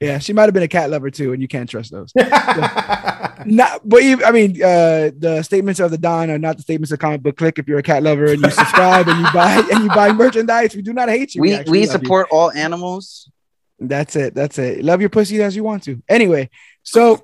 Yeah, 0.00 0.18
she 0.18 0.32
might 0.32 0.44
have 0.44 0.54
been 0.54 0.62
a 0.62 0.68
cat 0.68 0.88
lover 0.88 1.10
too, 1.10 1.34
and 1.34 1.42
you 1.42 1.48
can't 1.48 1.68
trust 1.68 1.92
those. 1.92 2.10
not, 2.16 3.86
but 3.86 4.02
you, 4.02 4.24
I 4.24 4.30
mean, 4.32 4.52
uh, 4.62 5.10
the 5.16 5.42
statements 5.42 5.78
of 5.78 5.90
the 5.90 5.98
Don 5.98 6.30
are 6.30 6.38
not 6.38 6.56
the 6.56 6.62
statements 6.62 6.90
of 6.90 6.98
comic 6.98 7.22
book 7.22 7.36
click. 7.36 7.58
If 7.58 7.68
you're 7.68 7.80
a 7.80 7.82
cat 7.82 8.02
lover 8.02 8.32
and 8.32 8.40
you 8.40 8.50
subscribe 8.50 9.08
and 9.08 9.20
you 9.20 9.26
buy 9.34 9.62
and 9.70 9.84
you 9.84 9.88
buy 9.90 10.12
merchandise, 10.12 10.74
we 10.74 10.80
do 10.80 10.94
not 10.94 11.10
hate 11.10 11.34
you. 11.34 11.42
We 11.42 11.54
we, 11.58 11.64
we 11.70 11.86
support 11.86 12.28
you. 12.32 12.38
all 12.38 12.50
animals. 12.52 13.30
That's 13.78 14.16
it. 14.16 14.34
That's 14.34 14.58
it. 14.58 14.82
Love 14.82 15.00
your 15.00 15.10
pussy 15.10 15.42
as 15.42 15.54
you 15.54 15.64
want 15.64 15.82
to. 15.84 16.02
Anyway, 16.08 16.48
so 16.82 17.22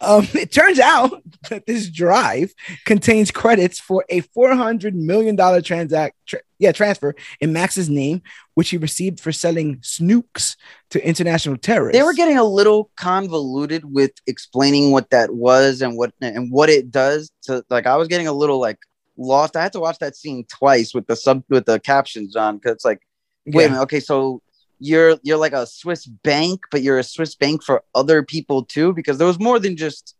um, 0.00 0.26
it 0.34 0.52
turns 0.52 0.78
out 0.78 1.22
that 1.50 1.66
this 1.66 1.88
drive 1.88 2.52
contains 2.84 3.30
credits 3.30 3.80
for 3.80 4.04
a 4.08 4.22
$400 4.22 4.94
million 4.94 5.36
transact, 5.62 6.16
tra- 6.26 6.40
yeah, 6.58 6.72
transfer 6.72 7.14
in 7.40 7.52
Max's 7.52 7.88
name, 7.88 8.22
which 8.54 8.70
he 8.70 8.76
received 8.76 9.20
for 9.20 9.32
selling 9.32 9.76
snukes 9.78 10.56
to 10.90 11.06
international 11.06 11.56
terrorists. 11.56 11.98
They 11.98 12.04
were 12.04 12.14
getting 12.14 12.38
a 12.38 12.44
little 12.44 12.90
convoluted 12.96 13.84
with 13.84 14.12
explaining 14.26 14.92
what 14.92 15.10
that 15.10 15.34
was 15.34 15.82
and 15.82 15.96
what 15.96 16.12
and 16.20 16.50
what 16.50 16.68
it 16.68 16.90
does. 16.90 17.30
To 17.42 17.64
like, 17.68 17.86
I 17.86 17.96
was 17.96 18.08
getting 18.08 18.26
a 18.26 18.32
little 18.32 18.60
like 18.60 18.78
lost. 19.16 19.56
I 19.56 19.62
had 19.62 19.72
to 19.72 19.80
watch 19.80 19.98
that 19.98 20.16
scene 20.16 20.44
twice 20.44 20.94
with 20.94 21.06
the 21.06 21.16
sub 21.16 21.44
with 21.48 21.66
the 21.66 21.78
captions 21.80 22.36
on 22.36 22.56
because 22.56 22.72
it's 22.72 22.84
like, 22.84 23.00
wait 23.46 23.62
yeah. 23.62 23.66
a 23.66 23.70
minute, 23.70 23.82
okay, 23.82 24.00
so 24.00 24.42
you're 24.78 25.18
you're 25.22 25.38
like 25.38 25.52
a 25.52 25.66
Swiss 25.66 26.06
bank, 26.06 26.64
but 26.70 26.82
you're 26.82 26.98
a 26.98 27.04
Swiss 27.04 27.34
bank 27.34 27.62
for 27.62 27.82
other 27.94 28.22
people 28.22 28.64
too, 28.64 28.92
because 28.92 29.18
there 29.18 29.26
was 29.26 29.38
more 29.38 29.58
than 29.58 29.76
just 29.76 30.14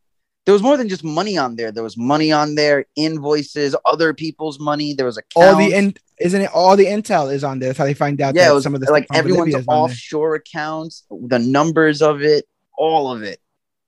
there 0.45 0.53
was 0.53 0.63
more 0.63 0.77
than 0.77 0.89
just 0.89 1.05
money 1.05 1.37
on 1.37 1.57
there. 1.57 1.73
There 1.73 1.83
was 1.83 1.97
money 1.97 2.31
on 2.31 2.55
there, 2.55 2.87
invoices, 2.95 3.75
other 3.85 4.15
people's 4.15 4.61
money. 4.61 4.95
There 4.95 5.07
was 5.07 5.19
a 5.19 5.23
all 5.35 5.57
the 5.57 5.75
in 5.75 5.95
isn't 6.21 6.41
it 6.41 6.51
all 6.53 6.77
the 6.77 6.87
intel 6.87 7.33
is 7.33 7.45
on 7.45 7.59
there. 7.59 7.71
That's 7.71 7.79
how 7.79 7.85
they 7.85 7.95
find 7.95 8.21
out. 8.21 8.35
Yeah, 8.35 8.53
was 8.53 8.65
some 8.65 8.75
of 8.75 8.81
the 8.81 8.91
like 8.91 9.07
everyone's 9.13 9.55
offshore 9.69 10.37
accounts, 10.37 11.05
the 11.11 11.39
numbers 11.39 12.03
of 12.03 12.23
it, 12.23 12.47
all 12.77 13.13
of 13.13 13.23
it. 13.23 13.41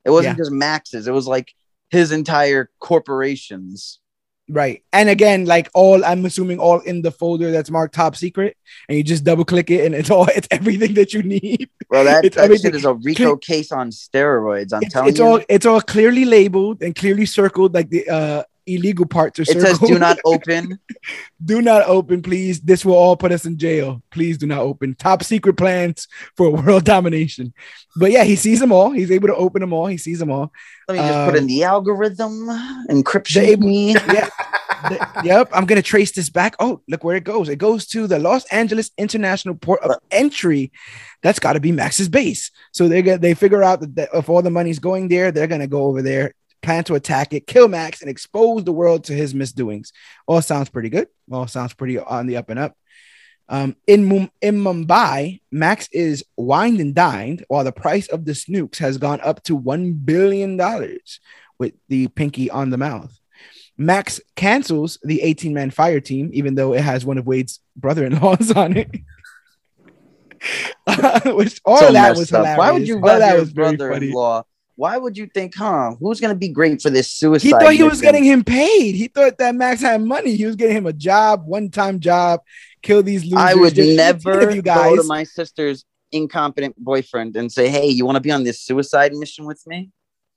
It 0.04 0.10
wasn't 0.10 0.36
yeah. 0.36 0.42
just 0.42 0.52
Max's. 0.52 1.06
It 1.06 1.12
was 1.12 1.26
like 1.26 1.52
his 1.90 2.12
entire 2.12 2.70
corporations. 2.80 4.00
Right. 4.50 4.82
And 4.94 5.10
again, 5.10 5.44
like 5.44 5.68
all 5.74 6.02
I'm 6.04 6.24
assuming 6.24 6.58
all 6.58 6.80
in 6.80 7.02
the 7.02 7.10
folder 7.10 7.50
that's 7.50 7.70
marked 7.70 7.94
top 7.94 8.16
secret, 8.16 8.56
and 8.88 8.96
you 8.96 9.04
just 9.04 9.22
double 9.22 9.44
click 9.44 9.70
it 9.70 9.84
and 9.84 9.94
it's 9.94 10.10
all 10.10 10.26
it's 10.34 10.48
everything 10.50 10.94
that 10.94 11.12
you 11.12 11.22
need. 11.22 11.68
Well, 11.90 12.04
that, 12.04 12.24
it's 12.24 12.36
that 12.36 12.58
shit 12.60 12.74
is 12.74 12.84
a 12.84 12.94
RICO 12.94 13.36
case 13.36 13.72
on 13.72 13.90
steroids. 13.90 14.72
I'm 14.72 14.82
it's, 14.82 14.92
telling 14.92 15.08
it's 15.10 15.18
you. 15.18 15.24
It's 15.24 15.40
all 15.40 15.40
it's 15.48 15.66
all 15.66 15.80
clearly 15.82 16.24
labeled 16.24 16.82
and 16.82 16.94
clearly 16.94 17.26
circled, 17.26 17.74
like 17.74 17.90
the 17.90 18.08
uh 18.08 18.42
illegal 18.68 19.06
parts 19.06 19.38
are 19.38 19.44
circled. 19.44 19.64
It 19.64 19.76
says 19.76 19.88
do 19.88 19.98
not 19.98 20.18
open. 20.24 20.78
do 21.44 21.62
not 21.62 21.86
open, 21.86 22.22
please. 22.22 22.60
This 22.60 22.84
will 22.84 22.94
all 22.94 23.16
put 23.16 23.32
us 23.32 23.44
in 23.44 23.58
jail. 23.58 24.02
Please 24.10 24.38
do 24.38 24.46
not 24.46 24.60
open. 24.60 24.94
Top 24.94 25.22
secret 25.22 25.56
plans 25.56 26.08
for 26.36 26.50
world 26.50 26.84
domination. 26.84 27.52
But 27.96 28.10
yeah, 28.10 28.24
he 28.24 28.36
sees 28.36 28.60
them 28.60 28.72
all. 28.72 28.90
He's 28.90 29.10
able 29.10 29.28
to 29.28 29.34
open 29.34 29.60
them 29.60 29.72
all. 29.72 29.86
He 29.86 29.98
sees 29.98 30.18
them 30.18 30.30
all. 30.30 30.52
Let 30.86 30.94
me 30.94 31.00
just 31.00 31.14
um, 31.14 31.30
put 31.30 31.36
in 31.36 31.44
um, 31.44 31.48
the 31.48 31.64
algorithm, 31.64 32.48
encryption 32.90 33.58
me. 33.60 33.94
Yeah. 34.08 34.28
the, 34.88 35.22
yep, 35.24 35.50
I'm 35.52 35.66
gonna 35.66 35.82
trace 35.82 36.12
this 36.12 36.30
back. 36.30 36.54
Oh, 36.60 36.80
look 36.88 37.02
where 37.02 37.16
it 37.16 37.24
goes. 37.24 37.48
It 37.48 37.56
goes 37.56 37.84
to 37.88 38.06
the 38.06 38.18
Los 38.18 38.44
Angeles 38.46 38.92
International 38.96 39.56
Port 39.56 39.82
of 39.82 39.96
Entry. 40.12 40.70
That's 41.22 41.40
got 41.40 41.54
to 41.54 41.60
be 41.60 41.72
Max's 41.72 42.08
base. 42.08 42.52
So 42.72 42.86
they 42.86 43.02
get 43.02 43.20
they 43.20 43.34
figure 43.34 43.62
out 43.62 43.80
that, 43.80 43.96
that 43.96 44.10
if 44.14 44.28
all 44.28 44.40
the 44.40 44.50
money's 44.50 44.78
going 44.78 45.08
there, 45.08 45.32
they're 45.32 45.48
gonna 45.48 45.66
go 45.66 45.84
over 45.84 46.00
there, 46.00 46.32
plan 46.62 46.84
to 46.84 46.94
attack 46.94 47.32
it, 47.32 47.46
kill 47.46 47.68
Max, 47.68 48.00
and 48.00 48.10
expose 48.10 48.64
the 48.64 48.72
world 48.72 49.04
to 49.04 49.14
his 49.14 49.34
misdoings. 49.34 49.92
All 50.26 50.42
sounds 50.42 50.68
pretty 50.68 50.88
good. 50.88 51.08
All 51.30 51.46
sounds 51.46 51.74
pretty 51.74 51.98
on 51.98 52.26
the 52.26 52.36
up 52.36 52.50
and 52.50 52.58
up. 52.58 52.76
Um, 53.50 53.76
in, 53.86 54.30
in 54.42 54.56
Mumbai, 54.56 55.40
Max 55.50 55.88
is 55.92 56.24
wined 56.36 56.80
and 56.80 56.94
dined 56.94 57.44
while 57.48 57.64
the 57.64 57.72
price 57.72 58.06
of 58.08 58.24
the 58.24 58.32
snukes 58.32 58.78
has 58.78 58.98
gone 58.98 59.20
up 59.22 59.42
to 59.44 59.58
$1 59.58 60.04
billion 60.04 60.58
with 61.58 61.72
the 61.88 62.08
pinky 62.08 62.50
on 62.50 62.70
the 62.70 62.76
mouth. 62.76 63.18
Max 63.78 64.20
cancels 64.34 64.98
the 65.02 65.22
18 65.22 65.54
man 65.54 65.70
fire 65.70 66.00
team, 66.00 66.30
even 66.32 66.56
though 66.56 66.74
it 66.74 66.82
has 66.82 67.06
one 67.06 67.16
of 67.16 67.26
Wade's 67.26 67.60
brother 67.76 68.04
in 68.04 68.18
laws 68.20 68.50
on 68.50 68.76
it. 68.76 68.90
Which 71.34 71.60
all 71.64 71.78
so 71.78 71.92
that 71.92 72.16
was 72.16 72.30
hilarious. 72.30 72.58
Why 72.58 72.72
would 72.72 72.86
you 72.88 72.96
all 72.96 73.18
that 73.18 73.38
was 73.38 73.52
brother 73.52 73.92
in 73.92 74.10
law? 74.12 74.44
Why 74.78 74.96
would 74.96 75.18
you 75.18 75.26
think, 75.26 75.56
huh? 75.56 75.96
Who's 75.98 76.20
gonna 76.20 76.36
be 76.36 76.50
great 76.50 76.80
for 76.80 76.88
this 76.88 77.10
suicide? 77.10 77.44
He 77.44 77.50
thought 77.50 77.62
he 77.62 77.78
mission? 77.78 77.88
was 77.88 78.00
getting 78.00 78.22
him 78.22 78.44
paid. 78.44 78.94
He 78.94 79.08
thought 79.08 79.36
that 79.38 79.56
Max 79.56 79.80
had 79.80 80.00
money. 80.00 80.36
He 80.36 80.46
was 80.46 80.54
getting 80.54 80.76
him 80.76 80.86
a 80.86 80.92
job, 80.92 81.44
one 81.44 81.68
time 81.68 81.98
job, 81.98 82.42
kill 82.80 83.02
these 83.02 83.24
losers. 83.24 83.38
I 83.38 83.54
would 83.54 83.76
never 83.76 84.52
you 84.52 84.62
guys. 84.62 84.90
go 84.90 85.02
to 85.02 85.08
my 85.08 85.24
sister's 85.24 85.84
incompetent 86.12 86.76
boyfriend 86.78 87.34
and 87.34 87.50
say, 87.50 87.68
"Hey, 87.68 87.88
you 87.88 88.06
want 88.06 88.16
to 88.18 88.20
be 88.20 88.30
on 88.30 88.44
this 88.44 88.60
suicide 88.60 89.12
mission 89.14 89.46
with 89.46 89.66
me?" 89.66 89.90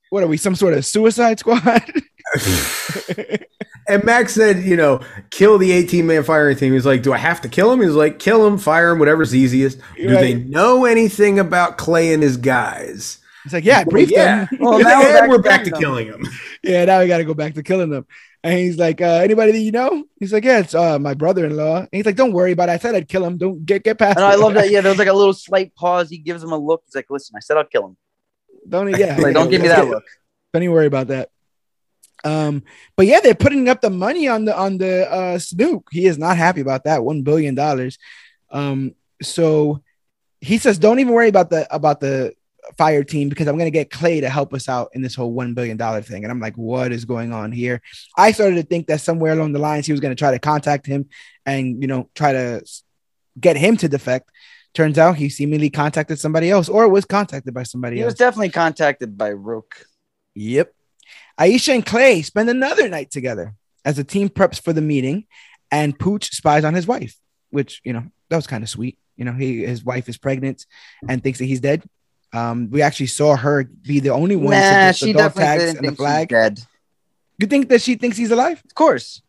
What 0.09 0.23
are 0.23 0.27
we? 0.27 0.37
Some 0.37 0.55
sort 0.55 0.73
of 0.73 0.87
suicide 0.87 1.37
squad? 1.37 1.93
and 3.87 4.03
Max 4.03 4.33
said, 4.33 4.63
you 4.63 4.75
know, 4.75 5.01
kill 5.29 5.59
the 5.59 5.71
18 5.71 6.07
man 6.07 6.23
firing 6.23 6.57
team. 6.57 6.73
He's 6.73 6.85
like, 6.85 7.03
do 7.03 7.13
I 7.13 7.17
have 7.17 7.41
to 7.41 7.47
kill 7.47 7.71
him? 7.71 7.79
He's 7.79 7.91
like, 7.91 8.17
kill 8.17 8.45
him, 8.45 8.57
fire 8.57 8.89
him, 8.89 8.99
whatever's 8.99 9.35
easiest. 9.35 9.77
Do 9.95 10.07
right. 10.07 10.19
they 10.19 10.33
know 10.33 10.85
anything 10.85 11.39
about 11.39 11.77
Clay 11.77 12.11
and 12.11 12.21
his 12.23 12.37
guys? 12.37 13.20
He's 13.43 13.53
like, 13.53 13.65
yeah, 13.65 13.79
I 13.79 13.83
briefed 13.85 14.11
yeah. 14.11 14.45
them. 14.45 14.49
Well, 14.59 14.79
now 14.79 14.99
we're 14.99 15.13
back, 15.13 15.29
we're 15.29 15.41
back 15.41 15.63
to 15.65 15.71
killing 15.71 16.11
them. 16.11 16.23
Yeah, 16.63 16.85
now 16.85 16.99
we 16.99 17.07
got 17.07 17.17
to 17.17 17.25
go 17.25 17.33
back 17.33 17.55
to 17.55 17.63
killing 17.63 17.89
them. 17.89 18.05
And 18.43 18.59
he's 18.59 18.77
like, 18.77 19.01
uh, 19.01 19.19
anybody 19.23 19.51
that 19.51 19.59
you 19.59 19.71
know? 19.71 20.03
He's 20.19 20.31
like, 20.31 20.43
yeah, 20.43 20.59
it's 20.59 20.75
uh, 20.75 20.99
my 20.99 21.15
brother-in-law. 21.15 21.77
And 21.77 21.89
he's 21.91 22.05
like, 22.05 22.15
don't 22.15 22.33
worry 22.33 22.51
about 22.51 22.69
it. 22.69 22.73
I 22.73 22.77
said 22.77 22.93
I'd 22.93 23.07
kill 23.07 23.25
him. 23.25 23.37
Don't 23.37 23.65
get 23.65 23.83
get 23.83 23.97
past. 23.97 24.17
And 24.17 24.25
I 24.25 24.35
love 24.35 24.53
that. 24.53 24.69
Yeah, 24.69 24.81
there 24.81 24.91
was 24.91 24.99
like 24.99 25.07
a 25.07 25.13
little 25.13 25.33
slight 25.33 25.73
pause. 25.73 26.09
He 26.09 26.19
gives 26.19 26.43
him 26.43 26.51
a 26.51 26.57
look. 26.57 26.83
He's 26.85 26.93
like, 26.93 27.09
listen, 27.09 27.35
I 27.35 27.39
said 27.39 27.57
I'll 27.57 27.63
kill 27.63 27.87
him. 27.87 27.97
Don't 28.67 28.89
yeah. 28.89 29.17
like, 29.19 29.33
don't 29.33 29.49
give 29.49 29.61
me 29.61 29.69
that 29.69 29.87
look. 29.87 30.05
Don't 30.53 30.61
even 30.63 30.73
worry 30.73 30.85
about 30.85 31.07
that. 31.07 31.29
Um, 32.23 32.63
but 32.95 33.07
yeah, 33.07 33.19
they're 33.21 33.33
putting 33.33 33.67
up 33.69 33.81
the 33.81 33.89
money 33.89 34.27
on 34.27 34.45
the 34.45 34.55
on 34.55 34.77
the 34.77 35.11
uh 35.11 35.37
Snuke. 35.37 35.85
He 35.89 36.05
is 36.05 36.19
not 36.19 36.37
happy 36.37 36.61
about 36.61 36.83
that 36.83 37.03
one 37.03 37.23
billion 37.23 37.55
dollars. 37.55 37.97
Um, 38.51 38.93
so 39.21 39.81
he 40.39 40.57
says, 40.57 40.77
don't 40.77 40.99
even 40.99 41.13
worry 41.13 41.29
about 41.29 41.49
the 41.49 41.73
about 41.73 41.99
the 41.99 42.33
fire 42.77 43.03
team 43.03 43.29
because 43.29 43.47
I'm 43.47 43.57
gonna 43.57 43.71
get 43.71 43.89
Clay 43.89 44.21
to 44.21 44.29
help 44.29 44.53
us 44.53 44.67
out 44.69 44.89
in 44.93 45.01
this 45.01 45.15
whole 45.15 45.31
one 45.31 45.53
billion 45.53 45.77
dollar 45.77 46.01
thing. 46.01 46.23
And 46.23 46.31
I'm 46.31 46.39
like, 46.39 46.55
what 46.55 46.91
is 46.91 47.05
going 47.05 47.33
on 47.33 47.51
here? 47.51 47.81
I 48.17 48.31
started 48.31 48.55
to 48.55 48.63
think 48.63 48.87
that 48.87 49.01
somewhere 49.01 49.33
along 49.33 49.53
the 49.53 49.59
lines 49.59 49.85
he 49.85 49.91
was 49.91 50.01
gonna 50.01 50.15
try 50.15 50.31
to 50.31 50.39
contact 50.39 50.85
him 50.85 51.09
and 51.45 51.81
you 51.81 51.87
know 51.87 52.09
try 52.15 52.33
to 52.33 52.63
get 53.39 53.57
him 53.57 53.77
to 53.77 53.87
defect. 53.87 54.29
Turns 54.73 54.97
out 54.97 55.17
he 55.17 55.29
seemingly 55.29 55.69
contacted 55.69 56.19
somebody 56.19 56.49
else 56.49 56.69
or 56.69 56.87
was 56.87 57.05
contacted 57.05 57.53
by 57.53 57.63
somebody 57.63 57.97
he 57.97 58.01
else. 58.03 58.11
was 58.11 58.19
definitely 58.19 58.49
contacted 58.49 59.17
by 59.17 59.29
Rook. 59.29 59.85
Yep. 60.35 60.73
Aisha 61.39 61.75
and 61.75 61.85
Clay 61.85 62.21
spend 62.21 62.49
another 62.49 62.87
night 62.87 63.11
together 63.11 63.55
as 63.83 63.97
the 63.97 64.03
team 64.03 64.29
preps 64.29 64.61
for 64.61 64.73
the 64.73 64.81
meeting, 64.81 65.25
and 65.71 65.97
Pooch 65.97 66.31
spies 66.31 66.63
on 66.63 66.73
his 66.73 66.87
wife, 66.87 67.15
which 67.49 67.81
you 67.83 67.93
know 67.93 68.03
that 68.29 68.35
was 68.35 68.47
kind 68.47 68.63
of 68.63 68.69
sweet. 68.69 68.97
You 69.17 69.25
know, 69.25 69.33
he 69.33 69.65
his 69.65 69.83
wife 69.83 70.07
is 70.09 70.17
pregnant 70.17 70.65
and 71.07 71.23
thinks 71.23 71.39
that 71.39 71.45
he's 71.45 71.59
dead. 71.59 71.83
Um, 72.33 72.69
we 72.69 72.81
actually 72.81 73.07
saw 73.07 73.35
her 73.35 73.63
be 73.63 73.99
the 73.99 74.09
only 74.09 74.35
one 74.35 74.51
nah, 74.51 74.87
to 74.87 74.93
she 74.93 75.11
the 75.11 75.19
dog 75.19 75.33
tags 75.33 75.75
and 75.75 75.87
the 75.87 75.95
flag. 75.95 76.29
Dead. 76.29 76.61
You 77.37 77.47
think 77.47 77.69
that 77.69 77.81
she 77.81 77.95
thinks 77.95 78.15
he's 78.17 78.31
alive? 78.31 78.61
Of 78.63 78.73
course. 78.75 79.21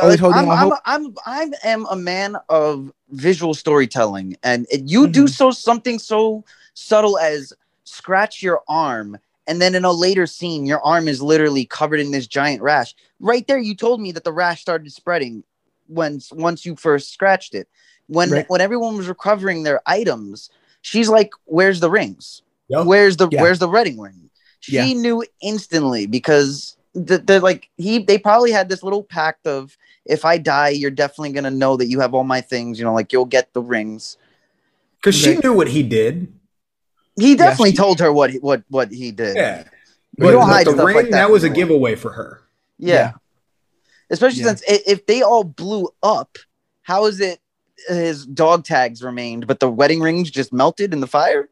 Always 0.00 0.20
holding 0.20 0.48
I'm, 0.48 0.72
I'm, 0.72 0.72
I'm, 0.84 1.14
I 1.24 1.50
am 1.64 1.86
a 1.86 1.96
man 1.96 2.36
of 2.50 2.92
visual 3.10 3.54
storytelling, 3.54 4.36
and 4.42 4.66
you 4.70 5.04
mm-hmm. 5.04 5.12
do 5.12 5.26
so 5.26 5.50
something 5.50 5.98
so 5.98 6.44
subtle 6.74 7.18
as 7.18 7.54
scratch 7.84 8.42
your 8.42 8.62
arm 8.68 9.16
and 9.46 9.60
then 9.60 9.74
in 9.74 9.84
a 9.84 9.92
later 9.92 10.26
scene 10.26 10.66
your 10.66 10.84
arm 10.84 11.08
is 11.08 11.22
literally 11.22 11.64
covered 11.64 12.00
in 12.00 12.10
this 12.10 12.26
giant 12.26 12.60
rash 12.60 12.94
right 13.20 13.46
there 13.46 13.58
you 13.58 13.74
told 13.74 14.00
me 14.00 14.12
that 14.12 14.24
the 14.24 14.32
rash 14.32 14.60
started 14.60 14.92
spreading 14.92 15.42
when 15.86 16.20
once 16.32 16.66
you 16.66 16.74
first 16.76 17.12
scratched 17.12 17.54
it 17.54 17.68
when 18.08 18.30
right. 18.30 18.50
when 18.50 18.60
everyone 18.60 18.96
was 18.96 19.08
recovering 19.08 19.62
their 19.62 19.80
items 19.86 20.50
she's 20.86 21.08
like 21.08 21.30
where's 21.44 21.80
the 21.80 21.90
rings 21.90 22.42
yep. 22.68 22.86
where's 22.86 23.16
the 23.16 23.28
yeah. 23.30 23.42
where's 23.42 23.58
the 23.58 23.68
wedding 23.68 23.98
ring 24.00 24.30
she 24.60 24.76
yeah. 24.76 24.92
knew 24.92 25.24
instantly 25.40 26.06
because 26.06 26.76
they're 26.94 27.40
like 27.40 27.68
he 27.76 27.98
they 27.98 28.18
probably 28.18 28.50
had 28.50 28.68
this 28.68 28.82
little 28.82 29.02
pact 29.02 29.46
of 29.46 29.76
if 30.04 30.24
i 30.24 30.38
die 30.38 30.68
you're 30.68 30.90
definitely 30.90 31.32
going 31.32 31.44
to 31.44 31.50
know 31.50 31.76
that 31.76 31.86
you 31.86 32.00
have 32.00 32.14
all 32.14 32.24
my 32.24 32.40
things 32.40 32.78
you 32.78 32.84
know 32.84 32.94
like 32.94 33.12
you'll 33.12 33.24
get 33.24 33.52
the 33.52 33.60
rings 33.60 34.16
because 34.96 35.14
she 35.14 35.36
knew 35.36 35.52
what 35.52 35.68
he 35.68 35.82
did 35.82 36.32
he 37.18 37.34
definitely 37.34 37.70
yeah, 37.70 37.76
told 37.76 38.00
her 38.00 38.12
what 38.12 38.30
he, 38.30 38.38
what 38.38 38.62
what 38.68 38.90
he 38.92 39.10
did. 39.10 39.36
Yeah, 39.36 39.64
but, 40.18 40.34
but 40.34 40.64
the 40.64 40.84
ring 40.84 40.96
like 40.96 41.04
that, 41.06 41.12
that 41.12 41.30
was 41.30 41.44
a 41.44 41.48
giveaway 41.50 41.94
for 41.96 42.12
her. 42.12 42.42
Yeah. 42.78 43.12
especially 44.10 44.42
since 44.42 44.62
if 44.66 45.06
they 45.06 45.22
all 45.22 45.44
blew 45.44 45.88
up, 46.02 46.36
how 46.82 47.06
is 47.06 47.20
it 47.20 47.40
his 47.88 48.26
dog 48.26 48.64
tags 48.64 49.02
remained, 49.02 49.46
but 49.46 49.60
the 49.60 49.70
wedding 49.70 50.00
rings 50.00 50.30
just 50.30 50.52
melted 50.52 50.92
in 50.92 51.00
the 51.00 51.06
fire? 51.06 51.48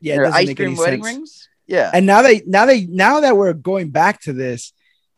Yeah, 0.00 0.30
ice 0.32 0.54
cream 0.54 0.76
wedding 0.76 1.02
sense. 1.02 1.16
rings. 1.16 1.48
Yeah, 1.66 1.90
and 1.92 2.06
now 2.06 2.22
they 2.22 2.42
now 2.46 2.66
they 2.66 2.86
now 2.86 3.20
that 3.20 3.36
we're 3.36 3.52
going 3.52 3.90
back 3.90 4.20
to 4.22 4.32
this, 4.32 4.72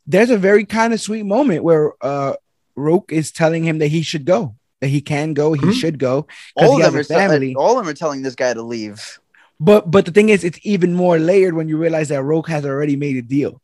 there's 0.07 0.31
a 0.31 0.37
very 0.37 0.65
kind 0.65 0.93
of 0.93 1.01
sweet 1.01 1.25
moment 1.25 1.65
where 1.65 1.93
uh 2.01 2.35
Roque 2.75 3.13
is 3.13 3.33
telling 3.33 3.65
him 3.65 3.79
that 3.79 3.89
he 3.89 4.03
should 4.03 4.25
go, 4.25 4.57
that 4.81 4.89
he 4.89 5.01
can 5.01 5.35
go, 5.35 5.53
he 5.53 5.61
mm-hmm. 5.61 5.71
should 5.73 5.99
go. 5.99 6.27
All 6.57 6.77
of 6.77 6.93
them 6.93 7.01
are 7.01 7.05
family. 7.05 7.55
all 7.55 7.79
of 7.79 7.85
them 7.85 7.91
are 7.91 7.97
telling 7.97 8.23
this 8.23 8.35
guy 8.35 8.53
to 8.53 8.63
leave. 8.63 9.19
But 9.61 9.91
but 9.91 10.05
the 10.05 10.11
thing 10.11 10.29
is, 10.29 10.43
it's 10.43 10.59
even 10.63 10.95
more 10.95 11.19
layered 11.19 11.55
when 11.55 11.69
you 11.69 11.77
realize 11.77 12.09
that 12.09 12.23
Roque 12.23 12.49
has 12.49 12.67
already 12.67 12.97
made 12.97 13.17
a 13.17 13.23
deal. 13.23 13.61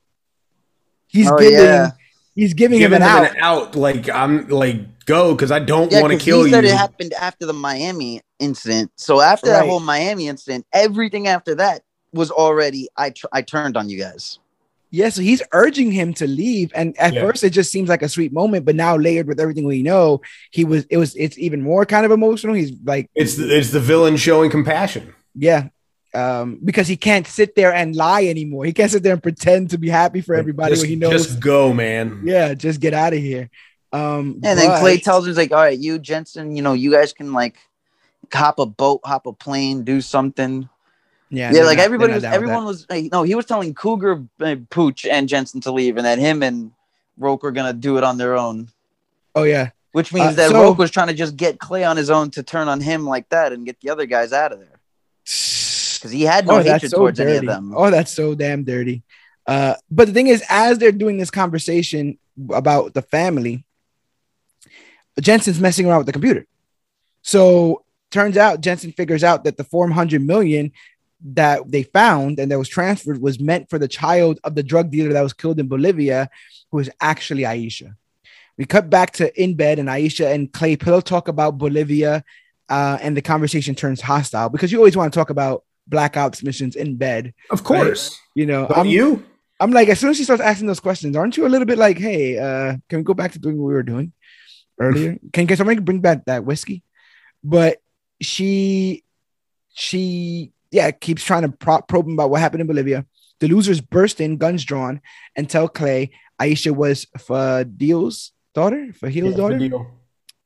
He's 1.09 1.31
oh, 1.31 1.36
giving 1.36 1.59
yeah. 1.59 1.90
he's 2.35 2.55
giving, 2.55 2.78
giving 2.78 2.97
him, 2.97 3.02
an, 3.02 3.09
him 3.09 3.24
out. 3.24 3.31
an 3.31 3.36
out. 3.40 3.77
Like 3.77 4.09
I'm 4.09 4.47
like 4.48 4.81
go 5.09 5.35
because 5.35 5.51
I 5.51 5.59
don't 5.59 5.90
yeah, 5.90 6.02
want 6.02 6.12
to 6.12 6.18
kill 6.18 6.40
he 6.40 6.51
you. 6.51 6.51
Said 6.51 6.64
it 6.64 6.72
happened 6.72 7.14
after 7.14 7.47
the 7.47 7.52
Miami 7.52 8.20
incident. 8.39 8.93
So 8.97 9.20
after 9.20 9.51
right. 9.51 9.60
that 9.60 9.66
whole 9.66 9.80
Miami 9.80 10.28
incident, 10.28 10.66
everything 10.72 11.26
after 11.26 11.55
that 11.56 11.82
was 12.12 12.30
already 12.30 12.89
I 12.97 13.10
tr- 13.10 13.26
I 13.32 13.43
turned 13.43 13.76
on 13.76 13.89
you 13.89 13.98
guys. 13.98 14.39
Yeah, 14.90 15.10
so 15.10 15.20
he's 15.20 15.43
urging 15.52 15.90
him 15.93 16.14
to 16.14 16.26
leave, 16.26 16.72
and 16.74 16.98
at 16.98 17.12
yeah. 17.12 17.20
first 17.20 17.44
it 17.44 17.51
just 17.51 17.70
seems 17.70 17.90
like 17.90 18.02
a 18.02 18.09
sweet 18.09 18.32
moment, 18.32 18.64
but 18.64 18.74
now 18.74 18.97
layered 18.97 19.26
with 19.26 19.39
everything 19.39 19.66
we 19.66 19.82
know, 19.82 20.22
he 20.51 20.64
was 20.64 20.85
it 20.85 20.97
was 20.97 21.14
it's 21.16 21.39
even 21.39 21.62
more 21.62 21.85
kind 21.85 22.06
of 22.06 22.12
emotional. 22.12 22.55
He's 22.55 22.72
like 22.85 23.10
it's 23.14 23.36
the, 23.36 23.55
it's 23.55 23.70
the 23.70 23.80
villain 23.80 24.16
showing 24.16 24.51
compassion. 24.51 25.14
Yeah, 25.35 25.68
um, 26.14 26.59
because 26.64 26.89
he 26.89 26.97
can't 26.97 27.26
sit 27.26 27.55
there 27.55 27.72
and 27.72 27.94
lie 27.94 28.24
anymore. 28.24 28.64
He 28.64 28.72
can't 28.72 28.90
sit 28.90 29.02
there 29.02 29.12
and 29.12 29.22
pretend 29.22 29.70
to 29.70 29.78
be 29.78 29.90
happy 29.90 30.22
for 30.22 30.35
everybody 30.35 30.72
just, 30.72 30.82
when 30.82 30.90
he 30.90 30.97
knows. 30.97 31.26
Just 31.26 31.40
go, 31.40 31.74
man. 31.74 32.22
Yeah, 32.24 32.55
just 32.55 32.80
get 32.80 32.94
out 32.94 33.12
of 33.12 33.18
here. 33.18 33.51
Um, 33.93 34.01
and 34.01 34.43
but, 34.43 34.55
then 34.55 34.81
Clay 34.81 34.98
tells 34.98 35.27
him, 35.27 35.35
like, 35.35 35.52
all 35.52 35.59
right, 35.59 35.78
you, 35.78 35.98
Jensen, 35.98 36.55
you 36.55 36.62
know, 36.62 36.74
you 36.74 36.90
guys 36.90 37.12
can 37.12 37.32
like 37.32 37.56
hop 38.32 38.59
a 38.59 38.66
boat, 38.66 39.01
hop 39.05 39.27
a 39.27 39.32
plane, 39.32 39.85
do 39.85 40.01
something. 40.01 40.69
Yeah, 41.31 41.52
yeah, 41.52 41.62
like 41.62 41.77
not, 41.77 41.85
everybody 41.85 42.15
was, 42.15 42.24
everyone 42.24 42.65
was, 42.65 42.86
no, 42.90 43.23
he 43.23 43.35
was 43.35 43.44
telling 43.44 43.74
Cougar, 43.74 44.24
uh, 44.40 44.56
Pooch, 44.70 45.05
and 45.05 45.28
Jensen 45.28 45.60
to 45.62 45.73
leave, 45.73 45.97
and 45.97 46.06
that 46.06 46.19
him 46.19 46.43
and 46.43 46.73
Roque 47.19 47.43
were 47.43 47.51
gonna 47.51 47.74
do 47.74 47.98
it 47.98 48.05
on 48.05 48.16
their 48.16 48.36
own. 48.36 48.69
Oh 49.35 49.43
yeah, 49.43 49.70
which 49.93 50.12
means 50.12 50.28
uh, 50.28 50.32
that 50.32 50.51
so, 50.51 50.62
Roque 50.62 50.78
was 50.78 50.90
trying 50.90 51.09
to 51.09 51.15
just 51.15 51.36
get 51.36 51.59
Clay 51.59 51.85
on 51.85 51.98
his 51.98 52.09
own 52.09 52.31
to 52.32 52.43
turn 52.43 52.69
on 52.69 52.81
him 52.81 53.06
like 53.06 53.28
that 53.28 53.52
and 53.52 53.66
get 53.66 53.78
the 53.81 53.90
other 53.90 54.06
guys 54.06 54.32
out 54.32 54.52
of 54.52 54.60
there 54.60 54.78
because 55.98 56.10
he 56.10 56.23
had 56.23 56.47
no 56.47 56.59
oh, 56.59 56.62
hatred 56.62 56.90
so 56.90 56.98
towards 56.98 57.19
dirty. 57.19 57.31
any 57.31 57.39
of 57.39 57.47
them. 57.47 57.74
Oh, 57.77 57.90
that's 57.90 58.12
so 58.12 58.35
damn 58.35 58.65
dirty. 58.65 59.02
Uh, 59.47 59.74
but 59.90 60.06
the 60.06 60.15
thing 60.15 60.28
is, 60.28 60.43
as 60.48 60.78
they're 60.78 60.93
doing 60.93 61.19
this 61.19 61.31
conversation 61.31 62.19
about 62.51 62.94
the 62.94 63.02
family, 63.02 63.65
Jensen's 65.20 65.61
messing 65.61 65.86
around 65.86 65.99
with 65.99 66.07
the 66.07 66.12
computer. 66.12 66.47
So 67.23 67.85
turns 68.11 68.36
out 68.36 68.61
Jensen 68.61 68.93
figures 68.93 69.24
out 69.24 69.45
that 69.45 69.57
the 69.57 69.65
400 69.65 70.23
million 70.23 70.73
that 71.35 71.70
they 71.70 71.82
found 71.82 72.39
and 72.39 72.51
that 72.51 72.59
was 72.59 72.69
transferred 72.69 73.20
was 73.20 73.40
meant 73.40 73.69
for 73.69 73.78
the 73.78 73.89
child 73.89 74.39
of 74.45 74.55
the 74.55 74.62
drug 74.62 74.90
dealer 74.90 75.12
that 75.12 75.23
was 75.23 75.32
killed 75.32 75.59
in 75.59 75.69
Bolivia, 75.69 76.31
who 76.70 76.78
is 76.78 76.90
actually 77.01 77.43
Aisha. 77.43 77.95
We 78.57 78.65
cut 78.65 78.90
back 78.90 79.12
to 79.15 79.40
in 79.40 79.55
bed, 79.55 79.78
and 79.78 79.89
Aisha 79.89 80.32
and 80.32 80.53
Clay 80.53 80.77
Pillow 80.77 81.01
talk 81.01 81.28
about 81.28 81.59
Bolivia, 81.59 82.24
uh, 82.69 82.99
and 83.01 83.16
the 83.16 83.23
conversation 83.23 83.74
turns 83.74 84.01
hostile 84.01 84.49
because 84.49 84.73
you 84.73 84.78
always 84.78 84.97
want 84.97 85.12
to 85.12 85.19
talk 85.19 85.31
about 85.31 85.65
black 85.86 86.16
ops 86.16 86.43
missions 86.43 86.77
in 86.77 86.97
bed. 86.97 87.35
Of 87.51 87.62
course. 87.62 88.11
Right? 88.11 88.19
You 88.35 88.47
know, 88.47 88.66
I'm, 88.74 88.86
you? 88.86 89.24
I'm 89.61 89.70
like, 89.70 89.89
as 89.89 90.01
soon 90.01 90.11
as 90.11 90.16
she 90.16 90.24
starts 90.24 90.43
asking 90.43 90.66
those 90.66 90.81
questions, 90.81 91.16
aren't 91.16 91.36
you 91.36 91.47
a 91.47 91.49
little 91.49 91.66
bit 91.66 91.78
like, 91.78 91.99
hey, 91.99 92.39
uh, 92.39 92.77
can 92.89 92.99
we 92.99 93.03
go 93.05 93.15
back 93.15 93.32
to 93.32 93.39
doing 93.39 93.59
what 93.59 93.69
we 93.69 93.74
were 93.74 93.82
doing 93.82 94.12
earlier? 94.78 95.18
can, 95.32 95.46
can 95.46 95.56
somebody 95.56 95.80
bring 95.80 96.00
back 96.00 96.24
that 96.26 96.44
whiskey? 96.44 96.82
But 97.42 97.78
she, 98.20 99.05
she, 99.74 100.52
yeah, 100.70 100.90
keeps 100.90 101.22
trying 101.22 101.42
to 101.42 101.50
pro- 101.50 101.82
probe 101.82 102.09
about 102.09 102.30
what 102.30 102.40
happened 102.40 102.62
in 102.62 102.66
Bolivia. 102.66 103.06
The 103.40 103.48
losers 103.48 103.80
burst 103.80 104.20
in, 104.20 104.36
guns 104.36 104.64
drawn, 104.64 105.00
and 105.36 105.48
tell 105.48 105.68
Clay 105.68 106.10
Aisha 106.40 106.72
was 106.74 107.06
Fadhil's 107.16 108.32
daughter, 108.55 108.88
Fadhil's 108.92 109.30
yeah, 109.30 109.36
daughter, 109.36 109.59
Fadhil. 109.59 109.86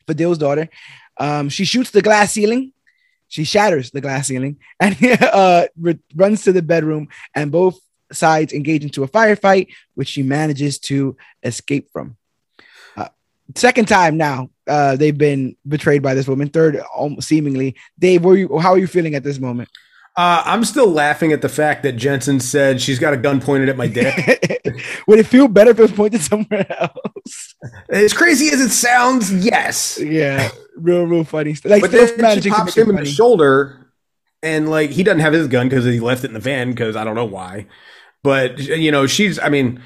Fadhil's 0.06 0.38
daughter. 0.38 0.68
Um, 1.16 1.48
she 1.48 1.64
shoots 1.64 1.90
the 1.90 2.02
glass 2.02 2.32
ceiling 2.32 2.72
she 3.32 3.44
shatters 3.44 3.90
the 3.90 4.02
glass 4.02 4.26
ceiling 4.28 4.58
and 4.78 4.94
uh, 5.22 5.64
runs 6.14 6.44
to 6.44 6.52
the 6.52 6.60
bedroom, 6.60 7.08
and 7.34 7.50
both 7.50 7.80
sides 8.12 8.52
engage 8.52 8.84
into 8.84 9.04
a 9.04 9.08
firefight, 9.08 9.68
which 9.94 10.08
she 10.08 10.22
manages 10.22 10.78
to 10.80 11.16
escape 11.42 11.88
from. 11.94 12.18
Second 13.56 13.88
time 13.88 14.16
now, 14.16 14.50
uh, 14.66 14.96
they've 14.96 15.16
been 15.16 15.56
betrayed 15.66 16.02
by 16.02 16.14
this 16.14 16.28
woman. 16.28 16.48
Third, 16.48 16.78
almost 16.94 17.28
seemingly. 17.28 17.76
Dave, 17.98 18.24
were 18.24 18.36
you, 18.36 18.58
how 18.58 18.72
are 18.72 18.78
you 18.78 18.86
feeling 18.86 19.14
at 19.14 19.24
this 19.24 19.38
moment? 19.38 19.68
Uh, 20.14 20.42
I'm 20.44 20.62
still 20.64 20.90
laughing 20.90 21.32
at 21.32 21.40
the 21.40 21.48
fact 21.48 21.82
that 21.84 21.92
Jensen 21.92 22.38
said 22.38 22.82
she's 22.82 22.98
got 22.98 23.14
a 23.14 23.16
gun 23.16 23.40
pointed 23.40 23.70
at 23.70 23.78
my 23.78 23.86
dick. 23.86 24.14
Would 25.06 25.18
it 25.18 25.26
feel 25.26 25.48
better 25.48 25.70
if 25.70 25.78
it 25.78 25.82
was 25.82 25.92
pointed 25.92 26.20
somewhere 26.20 26.66
else? 26.70 27.54
As 27.88 28.12
crazy 28.12 28.48
as 28.48 28.60
it 28.60 28.70
sounds, 28.70 29.32
yes. 29.32 29.98
Yeah, 29.98 30.50
real, 30.76 31.06
real 31.06 31.24
funny. 31.24 31.54
Stuff. 31.54 31.70
Like, 31.70 31.80
but 31.80 31.92
then 31.92 32.42
she 32.42 32.50
pops 32.50 32.76
him 32.76 32.90
in 32.90 32.96
the 32.96 33.06
shoulder, 33.06 33.90
and 34.42 34.68
like 34.68 34.90
he 34.90 35.02
doesn't 35.02 35.20
have 35.20 35.32
his 35.32 35.48
gun 35.48 35.70
because 35.70 35.86
he 35.86 35.98
left 35.98 36.24
it 36.24 36.26
in 36.28 36.34
the 36.34 36.40
van 36.40 36.70
because 36.70 36.94
I 36.94 37.04
don't 37.04 37.14
know 37.14 37.24
why. 37.24 37.66
But 38.22 38.58
you 38.58 38.90
know, 38.90 39.06
she's. 39.06 39.38
I 39.38 39.48
mean, 39.48 39.80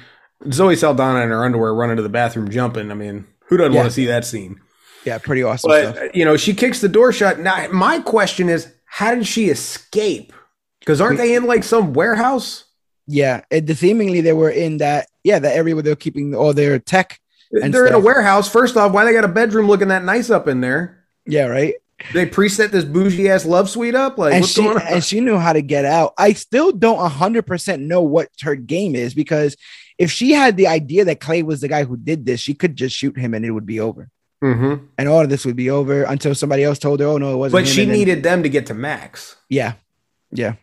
Zoe 0.51 0.75
Saldana 0.75 1.21
in 1.21 1.29
her 1.29 1.45
underwear 1.45 1.73
running 1.73 1.95
to 1.95 2.03
the 2.03 2.09
bathroom 2.09 2.49
jumping. 2.49 2.91
I 2.91 2.95
mean, 2.95 3.25
who 3.47 3.57
doesn't 3.57 3.73
yeah. 3.73 3.79
want 3.79 3.89
to 3.89 3.93
see 3.93 4.05
that 4.05 4.25
scene? 4.25 4.61
Yeah, 5.05 5.17
pretty 5.19 5.43
awesome. 5.43 5.69
But 5.69 5.95
stuff. 5.95 6.15
you 6.15 6.25
know, 6.25 6.37
she 6.37 6.53
kicks 6.53 6.81
the 6.81 6.89
door 6.89 7.11
shut. 7.13 7.39
Now, 7.39 7.67
my 7.71 7.99
question 7.99 8.49
is, 8.49 8.71
how 8.85 9.15
did 9.15 9.25
she 9.25 9.49
escape? 9.49 10.33
Because 10.79 11.01
aren't 11.01 11.17
they 11.17 11.35
in 11.35 11.45
like 11.45 11.63
some 11.63 11.93
warehouse? 11.93 12.65
Yeah, 13.07 13.41
it, 13.49 13.69
seemingly 13.77 14.21
they 14.21 14.33
were 14.33 14.49
in 14.49 14.77
that 14.77 15.07
yeah 15.23 15.39
that 15.39 15.55
area 15.55 15.75
where 15.75 15.83
they're 15.83 15.95
keeping 15.95 16.35
all 16.35 16.53
their 16.53 16.77
tech. 16.79 17.19
They're 17.51 17.71
stuff. 17.71 17.87
in 17.87 17.93
a 17.93 17.99
warehouse. 17.99 18.49
First 18.49 18.75
off, 18.75 18.91
why 18.91 19.05
they 19.05 19.13
got 19.13 19.23
a 19.23 19.29
bedroom 19.29 19.67
looking 19.67 19.87
that 19.87 20.03
nice 20.03 20.29
up 20.29 20.47
in 20.47 20.59
there? 20.59 21.05
Yeah, 21.25 21.45
right. 21.45 21.75
They 22.13 22.25
preset 22.25 22.71
this 22.71 22.83
bougie 22.85 23.29
ass 23.29 23.45
love 23.45 23.69
suite 23.69 23.95
up, 23.95 24.17
like 24.17 24.33
and 24.33 24.41
what's 24.41 24.53
she, 24.53 24.61
going 24.61 24.77
on? 24.77 24.87
And 24.87 25.03
she 25.03 25.19
knew 25.19 25.37
how 25.37 25.53
to 25.53 25.61
get 25.61 25.85
out. 25.85 26.13
I 26.17 26.33
still 26.33 26.71
don't 26.71 27.09
hundred 27.09 27.47
percent 27.47 27.81
know 27.81 28.01
what 28.01 28.29
her 28.41 28.55
game 28.55 28.95
is 28.95 29.13
because 29.13 29.55
if 29.97 30.11
she 30.11 30.31
had 30.31 30.57
the 30.57 30.67
idea 30.67 31.05
that 31.05 31.19
Clay 31.19 31.43
was 31.43 31.61
the 31.61 31.67
guy 31.67 31.83
who 31.83 31.97
did 31.97 32.25
this, 32.25 32.39
she 32.39 32.53
could 32.53 32.75
just 32.75 32.95
shoot 32.95 33.17
him 33.17 33.33
and 33.33 33.45
it 33.45 33.51
would 33.51 33.65
be 33.65 33.79
over. 33.79 34.09
Mm-hmm. 34.43 34.85
And 34.97 35.09
all 35.09 35.21
of 35.21 35.29
this 35.29 35.45
would 35.45 35.55
be 35.55 35.69
over 35.69 36.03
until 36.03 36.35
somebody 36.35 36.63
else 36.63 36.77
told 36.77 36.99
her, 36.99 37.07
"Oh 37.07 37.17
no, 37.17 37.33
it 37.33 37.37
wasn't." 37.37 37.63
But 37.63 37.67
she 37.67 37.87
needed 37.87 38.21
them 38.21 38.43
to 38.43 38.49
get 38.49 38.67
to 38.67 38.75
Max. 38.75 39.35
Yeah, 39.49 39.73
yeah. 40.31 40.53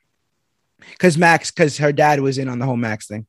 Because 0.93 1.19
Max, 1.19 1.51
because 1.51 1.79
her 1.79 1.93
dad 1.93 2.21
was 2.21 2.39
in 2.39 2.49
on 2.49 2.61
the 2.61 2.67
whole 2.67 2.77
Max 2.77 3.09
thing. 3.09 3.27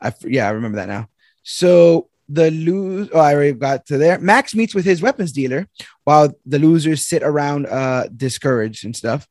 I 0.00 0.12
yeah, 0.22 0.48
I 0.48 0.50
remember 0.50 0.76
that 0.76 0.88
now. 0.88 1.08
So 1.42 2.10
the 2.28 2.50
lose. 2.50 3.08
Oh, 3.10 3.20
I 3.20 3.34
already 3.34 3.52
got 3.52 3.86
to 3.86 3.96
there. 3.96 4.18
Max 4.18 4.54
meets 4.54 4.74
with 4.74 4.84
his 4.84 5.00
weapons 5.00 5.32
dealer 5.32 5.66
while 6.04 6.34
the 6.44 6.58
losers 6.58 7.06
sit 7.06 7.22
around, 7.22 7.66
uh, 7.66 8.08
discouraged 8.14 8.84
and 8.84 8.94
stuff. 8.94 9.26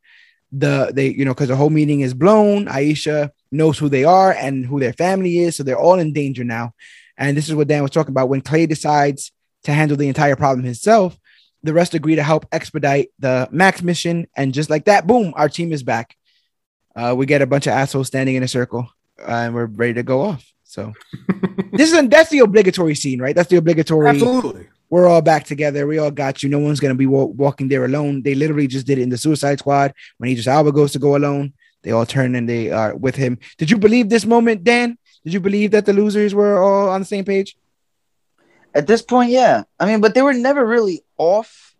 The 0.51 0.91
they, 0.91 1.09
you 1.09 1.25
know, 1.25 1.33
because 1.33 1.49
the 1.49 1.55
whole 1.55 1.69
meeting 1.69 1.99
is 1.99 2.15
blown. 2.15 2.65
Aisha 2.65 3.29
knows 3.55 3.77
who 3.77 3.89
they 3.89 4.03
are 4.03 4.31
and 4.31 4.65
who 4.65 4.79
their 4.79 4.93
family 4.93 5.39
is, 5.39 5.55
so 5.55 5.63
they're 5.63 5.79
all 5.79 5.99
in 5.99 6.13
danger 6.13 6.43
now. 6.43 6.73
And 7.17 7.35
this 7.35 7.47
is 7.47 7.55
what 7.55 7.67
Dan 7.67 7.81
was 7.81 7.91
talking 7.91 8.11
about 8.11 8.29
when 8.29 8.41
Clay 8.41 8.65
decides 8.65 9.31
to 9.63 9.73
handle 9.73 9.97
the 9.97 10.07
entire 10.07 10.35
problem 10.35 10.65
himself. 10.65 11.17
The 11.63 11.73
rest 11.73 11.93
agree 11.93 12.15
to 12.15 12.23
help 12.23 12.45
expedite 12.51 13.09
the 13.19 13.47
Max 13.51 13.81
mission, 13.81 14.27
and 14.35 14.53
just 14.53 14.69
like 14.69 14.85
that, 14.85 15.07
boom, 15.07 15.33
our 15.35 15.49
team 15.49 15.71
is 15.71 15.83
back. 15.83 16.15
Uh, 16.95 17.13
we 17.17 17.25
get 17.25 17.41
a 17.41 17.47
bunch 17.47 17.67
of 17.67 17.73
assholes 17.73 18.07
standing 18.07 18.35
in 18.35 18.43
a 18.43 18.47
circle, 18.47 18.87
uh, 19.19 19.31
and 19.31 19.55
we're 19.55 19.65
ready 19.65 19.95
to 19.95 20.03
go 20.03 20.21
off. 20.21 20.45
So 20.63 20.93
this 21.71 21.91
is 21.91 22.09
that's 22.09 22.29
the 22.29 22.39
obligatory 22.39 22.95
scene, 22.95 23.21
right? 23.21 23.35
That's 23.35 23.49
the 23.49 23.57
obligatory. 23.57 24.07
Absolutely. 24.07 24.67
We're 24.89 25.07
all 25.07 25.21
back 25.21 25.45
together. 25.45 25.87
We 25.87 25.97
all 25.97 26.11
got 26.11 26.43
you. 26.43 26.49
No 26.49 26.59
one's 26.59 26.79
gonna 26.79 26.95
be 26.95 27.07
walking 27.07 27.67
there 27.67 27.85
alone. 27.85 28.21
They 28.21 28.35
literally 28.35 28.67
just 28.67 28.85
did 28.85 28.99
it 28.99 29.03
in 29.03 29.09
the 29.09 29.17
Suicide 29.17 29.59
Squad 29.59 29.93
when 30.17 30.29
Idris 30.29 30.47
Elba 30.47 30.71
goes 30.71 30.91
to 30.91 30.99
go 30.99 31.15
alone. 31.15 31.53
They 31.85 31.91
all 31.91 32.05
turn 32.05 32.33
and 32.33 32.49
they 32.49 32.71
are 32.71 32.95
with 32.95 33.15
him. 33.15 33.37
Did 33.59 33.69
you 33.69 33.77
believe 33.77 34.09
this 34.09 34.25
moment, 34.25 34.63
Dan? 34.63 34.97
Did 35.23 35.33
you 35.33 35.39
believe 35.39 35.69
that 35.71 35.85
the 35.85 35.93
losers 35.93 36.33
were 36.33 36.57
all 36.57 36.89
on 36.89 37.01
the 37.01 37.05
same 37.05 37.23
page? 37.23 37.55
At 38.73 38.87
this 38.87 39.03
point, 39.03 39.29
yeah. 39.29 39.63
I 39.79 39.85
mean, 39.85 40.01
but 40.01 40.15
they 40.15 40.23
were 40.23 40.33
never 40.33 40.65
really 40.65 41.03
off 41.19 41.75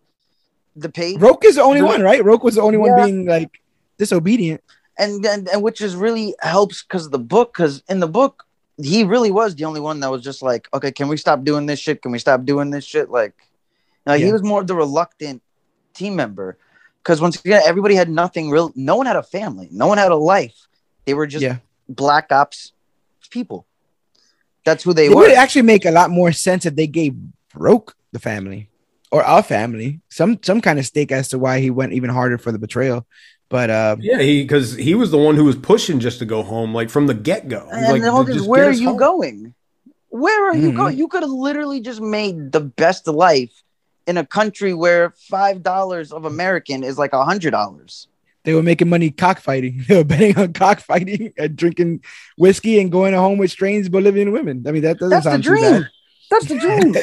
the 0.76 0.88
page. 0.88 1.18
Roque 1.18 1.44
is 1.44 1.56
the 1.56 1.62
only 1.62 1.82
one, 1.82 2.02
right? 2.02 2.24
Roque 2.24 2.44
was 2.44 2.54
the 2.54 2.62
only 2.62 2.78
yeah. 2.78 2.96
one 2.96 3.04
being 3.04 3.26
like 3.26 3.60
disobedient. 3.98 4.62
And, 4.96 5.26
and 5.26 5.48
and 5.48 5.60
which 5.60 5.80
is 5.80 5.96
really 5.96 6.36
helps 6.40 6.84
because 6.84 7.10
the 7.10 7.18
book, 7.18 7.52
because 7.52 7.82
in 7.88 7.98
the 7.98 8.06
book, 8.06 8.46
he 8.80 9.02
really 9.02 9.32
was 9.32 9.56
the 9.56 9.64
only 9.64 9.80
one 9.80 9.98
that 10.00 10.10
was 10.10 10.22
just 10.22 10.40
like, 10.40 10.68
okay, 10.72 10.92
can 10.92 11.08
we 11.08 11.16
stop 11.16 11.42
doing 11.42 11.66
this 11.66 11.80
shit? 11.80 12.00
Can 12.00 12.12
we 12.12 12.20
stop 12.20 12.44
doing 12.44 12.70
this 12.70 12.84
shit? 12.84 13.10
Like, 13.10 13.34
yeah. 14.06 14.16
he 14.18 14.32
was 14.32 14.44
more 14.44 14.60
of 14.60 14.68
the 14.68 14.76
reluctant 14.76 15.42
team 15.94 16.14
member. 16.14 16.58
Because 17.06 17.20
once 17.20 17.38
again, 17.38 17.62
everybody 17.64 17.94
had 17.94 18.10
nothing 18.10 18.50
real. 18.50 18.72
No 18.74 18.96
one 18.96 19.06
had 19.06 19.14
a 19.14 19.22
family. 19.22 19.68
No 19.70 19.86
one 19.86 19.96
had 19.96 20.10
a 20.10 20.16
life. 20.16 20.56
They 21.04 21.14
were 21.14 21.28
just 21.28 21.44
yeah. 21.44 21.58
black 21.88 22.32
ops 22.32 22.72
people. 23.30 23.64
That's 24.64 24.82
who 24.82 24.92
they 24.92 25.06
it 25.06 25.14
were. 25.14 25.22
It 25.22 25.28
would 25.28 25.36
actually 25.36 25.62
make 25.62 25.84
a 25.84 25.92
lot 25.92 26.10
more 26.10 26.32
sense 26.32 26.66
if 26.66 26.74
they 26.74 26.88
gave 26.88 27.14
Roque 27.54 27.94
the 28.10 28.18
family 28.18 28.70
or 29.12 29.22
our 29.22 29.44
family 29.44 30.00
some 30.08 30.40
some 30.42 30.60
kind 30.60 30.80
of 30.80 30.86
stake 30.86 31.12
as 31.12 31.28
to 31.28 31.38
why 31.38 31.60
he 31.60 31.70
went 31.70 31.92
even 31.92 32.10
harder 32.10 32.38
for 32.38 32.50
the 32.50 32.58
betrayal. 32.58 33.06
But 33.48 33.70
uh, 33.70 33.96
yeah, 34.00 34.18
he 34.18 34.42
because 34.42 34.74
he 34.74 34.96
was 34.96 35.12
the 35.12 35.18
one 35.18 35.36
who 35.36 35.44
was 35.44 35.54
pushing 35.54 36.00
just 36.00 36.18
to 36.18 36.24
go 36.24 36.42
home, 36.42 36.74
like 36.74 36.90
from 36.90 37.06
the 37.06 37.14
get 37.14 37.46
go. 37.46 37.68
And 37.70 37.86
like, 37.86 38.02
the 38.02 38.34
is, 38.34 38.42
where 38.42 38.68
are 38.68 38.72
you 38.72 38.88
home. 38.88 38.96
going? 38.96 39.54
Where 40.08 40.50
are 40.50 40.56
you 40.56 40.72
Mhm. 40.72 40.76
going? 40.76 40.98
You 40.98 41.06
could 41.06 41.22
have 41.22 41.30
literally 41.30 41.80
just 41.80 42.00
made 42.00 42.50
the 42.50 42.60
best 42.60 43.06
life 43.06 43.52
in 44.06 44.16
a 44.16 44.26
country 44.26 44.72
where 44.74 45.10
five 45.16 45.62
dollars 45.62 46.12
of 46.12 46.24
American 46.24 46.84
is 46.84 46.96
like 46.98 47.12
a 47.12 47.24
hundred 47.24 47.50
dollars. 47.52 48.08
they 48.44 48.54
were 48.54 48.62
making 48.62 48.88
money 48.88 49.10
cockfighting. 49.10 49.84
They 49.88 49.96
were 49.96 50.04
betting 50.04 50.38
on 50.38 50.52
cockfighting 50.52 51.32
and 51.36 51.56
drinking 51.56 52.02
whiskey 52.38 52.78
and 52.80 52.90
going 52.92 53.14
home 53.14 53.38
with 53.38 53.50
strange 53.50 53.90
Bolivian 53.90 54.30
women. 54.32 54.64
I 54.66 54.70
mean, 54.72 54.82
that 54.82 54.98
doesn't 54.98 55.10
That's 55.10 55.24
the 55.24 55.30
sound 55.32 55.44
too 55.44 55.50
dream. 55.50 55.72
bad. 55.82 55.90
That's 56.30 56.46
the 56.46 56.58
dream. 56.58 56.94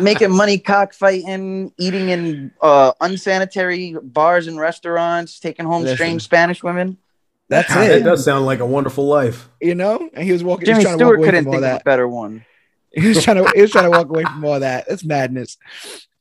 Making 0.00 0.30
money 0.30 0.58
cockfighting, 0.58 1.72
eating 1.78 2.08
in 2.08 2.52
uh, 2.62 2.92
unsanitary 3.00 3.96
bars 4.02 4.46
and 4.46 4.58
restaurants, 4.58 5.38
taking 5.40 5.66
home 5.66 5.82
Listen. 5.82 5.96
strange 5.96 6.22
Spanish 6.22 6.62
women. 6.62 6.96
That's 7.48 7.68
that 7.74 7.90
it. 7.90 8.04
does 8.04 8.24
sound 8.24 8.46
like 8.46 8.60
a 8.60 8.66
wonderful 8.66 9.06
life. 9.06 9.48
You 9.60 9.74
know, 9.74 10.08
and 10.14 10.24
he 10.24 10.32
was 10.32 10.44
walking. 10.44 10.66
he 10.66 10.72
was 10.72 10.84
Jimmy 10.84 10.84
to 10.84 10.90
walk 10.90 10.98
Stewart 10.98 11.18
away 11.18 11.26
couldn't 11.26 11.44
from 11.44 11.54
all 11.54 11.60
think 11.60 11.74
of 11.74 11.80
a 11.80 11.84
better 11.84 12.06
one. 12.08 12.44
He 12.92 13.08
was 13.08 13.22
trying 13.22 13.36
to 13.36 13.50
he 13.54 13.62
was 13.62 13.70
trying 13.70 13.90
to 13.90 13.96
walk 13.96 14.08
away 14.08 14.24
from 14.24 14.44
all 14.44 14.60
that. 14.60 14.86
That's 14.88 15.04
madness. 15.04 15.56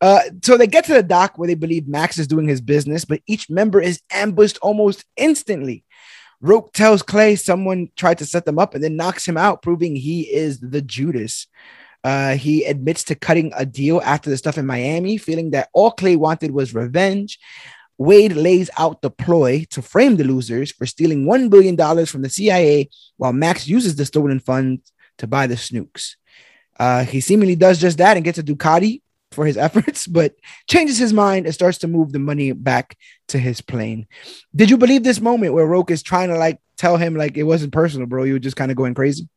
Uh, 0.02 0.22
so 0.44 0.56
they 0.56 0.68
get 0.68 0.86
to 0.86 0.94
the 0.94 1.04
dock 1.04 1.38
where 1.38 1.48
they 1.48 1.56
believe 1.56 1.88
Max 1.88 2.18
is 2.18 2.28
doing 2.28 2.48
his 2.48 2.62
business, 2.62 3.06
but 3.06 3.22
each 3.28 3.50
member 3.50 3.82
is 3.82 4.02
ambushed 4.12 4.58
almost 4.62 5.04
instantly. 5.18 5.84
Roque 6.42 6.72
tells 6.72 7.02
Clay 7.02 7.36
someone 7.36 7.90
tried 7.98 8.20
to 8.20 8.26
set 8.26 8.46
them 8.46 8.60
up 8.60 8.74
and 8.74 8.84
then 8.84 8.96
knocks 8.96 9.28
him 9.28 9.36
out, 9.36 9.62
proving 9.62 9.96
he 9.96 10.22
is 10.22 10.60
the 10.60 10.82
Judas. 10.82 11.48
Uh, 12.04 12.36
he 12.36 12.64
admits 12.64 13.04
to 13.06 13.16
cutting 13.16 13.52
a 13.58 13.66
deal 13.66 14.02
after 14.06 14.30
the 14.30 14.38
stuff 14.38 14.58
in 14.58 14.66
Miami, 14.66 15.18
feeling 15.18 15.52
that 15.52 15.70
all 15.74 15.92
Clay 15.92 16.16
wanted 16.16 16.52
was 16.52 16.74
revenge. 16.74 17.38
Wade 17.98 18.38
lays 18.38 18.70
out 18.78 19.02
the 19.02 19.12
ploy 19.12 19.66
to 19.72 19.82
frame 19.82 20.16
the 20.16 20.24
losers 20.24 20.72
for 20.72 20.86
stealing 20.86 21.26
$1 21.26 21.50
billion 21.50 22.06
from 22.06 22.22
the 22.22 22.30
CIA, 22.30 22.90
while 23.18 23.34
Max 23.34 23.68
uses 23.68 23.98
the 23.98 24.06
stolen 24.06 24.40
funds 24.40 24.94
to 25.18 25.28
buy 25.28 25.46
the 25.46 25.56
snukes. 25.56 26.16
Uh, 26.80 27.04
he 27.04 27.20
seemingly 27.20 27.56
does 27.56 27.78
just 27.80 27.98
that 27.98 28.16
and 28.16 28.24
gets 28.24 28.38
a 28.40 28.44
Ducati 28.44 29.02
for 29.32 29.46
his 29.46 29.58
efforts, 29.68 30.08
but 30.08 30.34
changes 30.68 30.98
his 30.98 31.14
mind 31.14 31.46
and 31.46 31.54
starts 31.54 31.78
to 31.80 31.88
move 31.88 32.12
the 32.14 32.20
money 32.20 32.52
back 32.54 32.98
to 33.28 33.38
his 33.38 33.62
plane. 33.62 34.08
Did 34.56 34.70
you 34.70 34.78
believe 34.78 35.04
this 35.04 35.20
moment 35.22 35.54
where 35.54 35.66
Roque 35.68 35.92
is 35.92 36.02
trying 36.02 36.30
to 36.30 36.38
like 36.38 36.60
tell 36.78 36.98
him 36.98 37.16
like 37.16 37.38
it 37.38 37.44
wasn't 37.44 37.74
personal, 37.74 38.08
bro? 38.08 38.24
You 38.24 38.34
were 38.34 38.40
just 38.40 38.56
kind 38.56 38.72
of 38.72 38.78
going 38.78 38.94
crazy. 38.96 39.28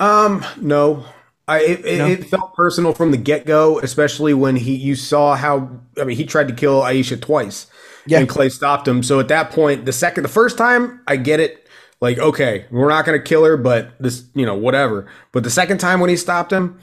Um, 0.00 0.44
no. 0.60 1.04
I 1.46 1.60
it, 1.60 1.84
it, 1.84 1.98
No? 1.98 2.06
it 2.06 2.24
felt 2.24 2.54
personal 2.54 2.94
from 2.94 3.10
the 3.10 3.18
get 3.18 3.44
go, 3.44 3.78
especially 3.80 4.32
when 4.32 4.56
he 4.56 4.74
you 4.74 4.94
saw 4.94 5.36
how 5.36 5.78
I 6.00 6.04
mean 6.04 6.16
he 6.16 6.24
tried 6.24 6.48
to 6.48 6.54
kill 6.54 6.80
Aisha 6.80 7.20
twice, 7.20 7.66
Yeah. 8.06 8.20
and 8.20 8.28
Clay 8.28 8.48
stopped 8.48 8.88
him. 8.88 9.02
So 9.02 9.20
at 9.20 9.28
that 9.28 9.50
point, 9.50 9.84
the 9.84 9.92
second, 9.92 10.22
the 10.22 10.28
first 10.30 10.56
time, 10.56 11.02
I 11.06 11.16
get 11.16 11.40
it. 11.40 11.63
Like, 12.00 12.18
okay, 12.18 12.66
we're 12.70 12.88
not 12.88 13.04
gonna 13.04 13.22
kill 13.22 13.44
her, 13.44 13.56
but 13.56 13.92
this, 14.00 14.24
you 14.34 14.44
know, 14.44 14.54
whatever. 14.54 15.06
But 15.32 15.42
the 15.44 15.50
second 15.50 15.78
time 15.78 16.00
when 16.00 16.10
he 16.10 16.16
stopped 16.16 16.52
him, 16.52 16.78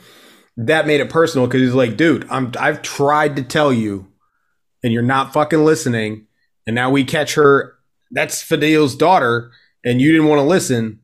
that 0.56 0.86
made 0.86 1.00
it 1.00 1.10
personal 1.10 1.46
because 1.46 1.62
he's 1.62 1.74
like, 1.74 1.96
dude, 1.96 2.26
I'm 2.30 2.52
I've 2.58 2.82
tried 2.82 3.36
to 3.36 3.42
tell 3.42 3.72
you, 3.72 4.08
and 4.82 4.92
you're 4.92 5.02
not 5.02 5.32
fucking 5.32 5.64
listening, 5.64 6.26
and 6.66 6.74
now 6.74 6.90
we 6.90 7.04
catch 7.04 7.34
her. 7.34 7.74
That's 8.10 8.42
Fidel's 8.42 8.94
daughter, 8.94 9.52
and 9.84 10.00
you 10.00 10.12
didn't 10.12 10.28
want 10.28 10.40
to 10.40 10.46
listen. 10.46 11.00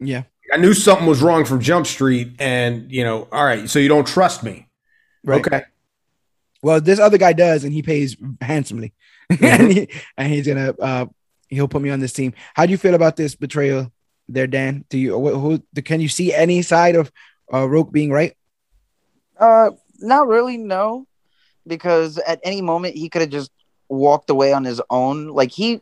Yeah. 0.00 0.24
I 0.52 0.58
knew 0.58 0.74
something 0.74 1.06
was 1.06 1.22
wrong 1.22 1.44
from 1.44 1.60
Jump 1.60 1.86
Street, 1.86 2.34
and 2.38 2.90
you 2.90 3.04
know, 3.04 3.28
all 3.32 3.44
right, 3.44 3.68
so 3.68 3.78
you 3.78 3.88
don't 3.88 4.06
trust 4.06 4.42
me. 4.42 4.68
Right. 5.24 5.44
Okay. 5.44 5.62
Well, 6.62 6.80
this 6.80 6.98
other 6.98 7.18
guy 7.18 7.32
does, 7.32 7.64
and 7.64 7.72
he 7.72 7.82
pays 7.82 8.16
handsomely, 8.40 8.94
and, 9.40 9.72
he, 9.72 9.88
and 10.16 10.32
he's 10.32 10.46
gonna 10.46 10.74
uh, 10.80 11.06
he'll 11.48 11.68
put 11.68 11.82
me 11.82 11.90
on 11.90 12.00
this 12.00 12.12
team. 12.12 12.34
How 12.54 12.66
do 12.66 12.72
you 12.72 12.78
feel 12.78 12.94
about 12.94 13.16
this 13.16 13.34
betrayal, 13.34 13.92
there, 14.28 14.46
Dan? 14.46 14.84
Do 14.88 14.98
you 14.98 15.18
who, 15.18 15.38
who 15.38 15.82
can 15.82 16.00
you 16.00 16.08
see 16.08 16.34
any 16.34 16.62
side 16.62 16.96
of 16.96 17.12
uh, 17.52 17.68
Roque 17.68 17.92
being 17.92 18.10
right? 18.10 18.36
Uh, 19.38 19.70
not 19.98 20.28
really, 20.28 20.56
no, 20.56 21.06
because 21.66 22.18
at 22.18 22.40
any 22.42 22.62
moment 22.62 22.96
he 22.96 23.08
could 23.08 23.22
have 23.22 23.30
just 23.30 23.50
walked 23.88 24.30
away 24.30 24.52
on 24.52 24.64
his 24.64 24.80
own. 24.90 25.28
Like 25.28 25.50
he, 25.50 25.80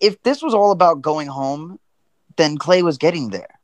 if 0.00 0.22
this 0.22 0.42
was 0.42 0.54
all 0.54 0.70
about 0.70 1.02
going 1.02 1.28
home, 1.28 1.78
then 2.36 2.58
Clay 2.58 2.82
was 2.82 2.98
getting 2.98 3.30
there. 3.30 3.58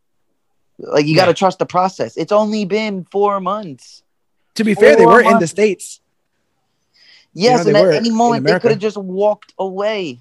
Like 0.78 1.06
you 1.06 1.14
got 1.14 1.27
to 1.27 1.35
trust 1.35 1.59
the 1.59 1.66
process. 1.66 2.16
It's 2.16 2.32
only 2.32 2.64
been 2.64 3.06
four 3.10 3.40
months. 3.40 4.02
To 4.56 4.64
be 4.64 4.74
fair, 4.74 4.97
they 4.97 5.05
Four 5.05 5.14
were 5.14 5.23
in 5.23 5.39
the 5.39 5.47
states. 5.47 6.01
Yes, 7.32 7.64
they 7.64 7.70
and 7.70 7.77
at 7.77 7.94
any 7.94 8.10
moment 8.10 8.47
they 8.47 8.59
could 8.59 8.70
have 8.70 8.81
just 8.81 8.97
walked 8.97 9.52
away. 9.59 10.20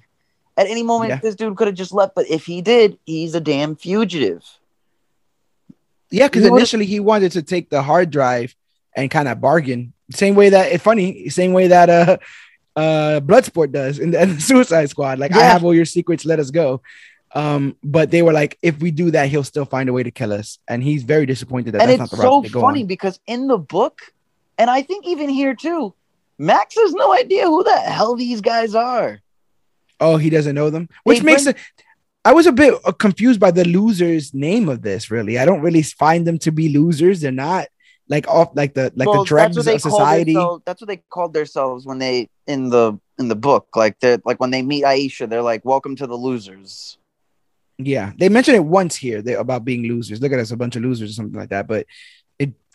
At 0.56 0.66
any 0.68 0.82
moment, 0.82 1.10
Yeah. 1.10 1.18
this 1.22 1.34
dude 1.34 1.56
could 1.56 1.66
have 1.66 1.76
just 1.76 1.92
left. 1.92 2.14
But 2.14 2.28
if 2.30 2.46
he 2.46 2.62
did, 2.62 2.98
he's 3.04 3.34
a 3.34 3.40
damn 3.40 3.76
fugitive. 3.76 4.42
Yeah, 6.10 6.28
because 6.28 6.46
initially 6.46 6.86
he 6.86 7.00
wanted 7.00 7.32
to 7.32 7.42
take 7.42 7.68
the 7.68 7.82
hard 7.82 8.10
drive 8.10 8.54
and 8.94 9.10
kind 9.10 9.28
of 9.28 9.40
bargain. 9.40 9.92
Same 10.10 10.34
way 10.34 10.50
that 10.50 10.72
it's 10.72 10.82
funny, 10.82 11.28
same 11.28 11.52
way 11.52 11.68
that 11.68 11.90
uh 11.90 12.16
uh 12.76 13.20
Bloodsport 13.20 13.72
does 13.72 13.98
in 13.98 14.12
the, 14.12 14.22
in 14.22 14.34
the 14.36 14.40
Suicide 14.40 14.88
Squad. 14.88 15.18
Like 15.18 15.34
I 15.34 15.42
have 15.42 15.64
all 15.64 15.74
your 15.74 15.84
secrets, 15.84 16.24
let 16.24 16.38
us 16.38 16.50
go. 16.50 16.80
Um, 17.34 17.76
but 17.82 18.10
they 18.10 18.22
were 18.22 18.32
like, 18.32 18.56
if 18.62 18.78
we 18.78 18.90
do 18.90 19.10
that, 19.10 19.28
he'll 19.28 19.44
still 19.44 19.66
find 19.66 19.88
a 19.88 19.92
way 19.92 20.02
to 20.02 20.10
kill 20.10 20.32
us, 20.32 20.58
and 20.68 20.82
he's 20.82 21.02
very 21.02 21.26
disappointed 21.26 21.72
that 21.72 21.82
and 21.82 21.90
that's 21.90 22.00
it's 22.04 22.12
not 22.12 22.16
the 22.16 22.22
route 22.22 22.46
so 22.46 22.50
go 22.52 22.60
funny 22.62 22.80
on. 22.82 22.86
because 22.86 23.20
in 23.26 23.46
the 23.46 23.58
book, 23.58 24.00
and 24.56 24.70
I 24.70 24.80
think 24.80 25.06
even 25.06 25.28
here 25.28 25.54
too, 25.54 25.92
Max 26.38 26.76
has 26.76 26.94
no 26.94 27.12
idea 27.12 27.44
who 27.46 27.62
the 27.62 27.76
hell 27.76 28.14
these 28.16 28.40
guys 28.40 28.74
are. 28.74 29.20
Oh, 30.00 30.16
he 30.16 30.30
doesn't 30.30 30.54
know 30.54 30.70
them, 30.70 30.88
which 31.04 31.18
They 31.20 31.24
makes 31.24 31.44
bring- 31.44 31.54
it. 31.54 31.60
I 32.24 32.32
was 32.32 32.46
a 32.46 32.52
bit 32.52 32.74
uh, 32.84 32.92
confused 32.92 33.38
by 33.38 33.52
the 33.52 33.64
losers' 33.64 34.34
name 34.34 34.68
of 34.68 34.82
this. 34.82 35.10
Really, 35.10 35.38
I 35.38 35.44
don't 35.44 35.60
really 35.60 35.82
find 35.82 36.26
them 36.26 36.38
to 36.40 36.50
be 36.50 36.68
losers. 36.68 37.20
They're 37.20 37.30
not 37.30 37.68
like 38.08 38.26
off 38.28 38.50
like 38.54 38.74
the 38.74 38.92
like 38.96 39.08
Well, 39.08 39.20
the 39.20 39.28
dregs 39.28 39.56
of 39.56 39.64
society. 39.80 40.34
That's 40.64 40.80
what 40.80 40.88
they 40.88 41.02
called 41.08 41.34
themselves 41.34 41.86
when 41.86 41.98
they 41.98 42.28
in 42.46 42.70
the 42.70 42.98
in 43.18 43.28
the 43.28 43.36
book. 43.36 43.68
Like 43.74 43.98
they 44.00 44.14
are 44.14 44.22
like 44.24 44.40
when 44.40 44.50
they 44.50 44.62
meet 44.62 44.84
Aisha, 44.84 45.28
they're 45.28 45.42
like, 45.42 45.64
"Welcome 45.64 45.96
to 45.96 46.06
the 46.06 46.16
losers." 46.16 46.98
Yeah, 47.78 48.12
they 48.16 48.28
mentioned 48.28 48.56
it 48.56 48.64
once 48.64 48.96
here 48.96 49.20
they, 49.22 49.34
about 49.34 49.64
being 49.64 49.82
losers. 49.86 50.20
Look 50.20 50.32
at 50.32 50.38
us, 50.38 50.50
a 50.50 50.56
bunch 50.56 50.76
of 50.76 50.82
losers 50.82 51.10
or 51.10 51.14
something 51.14 51.38
like 51.38 51.50
that. 51.50 51.68
But 51.68 51.86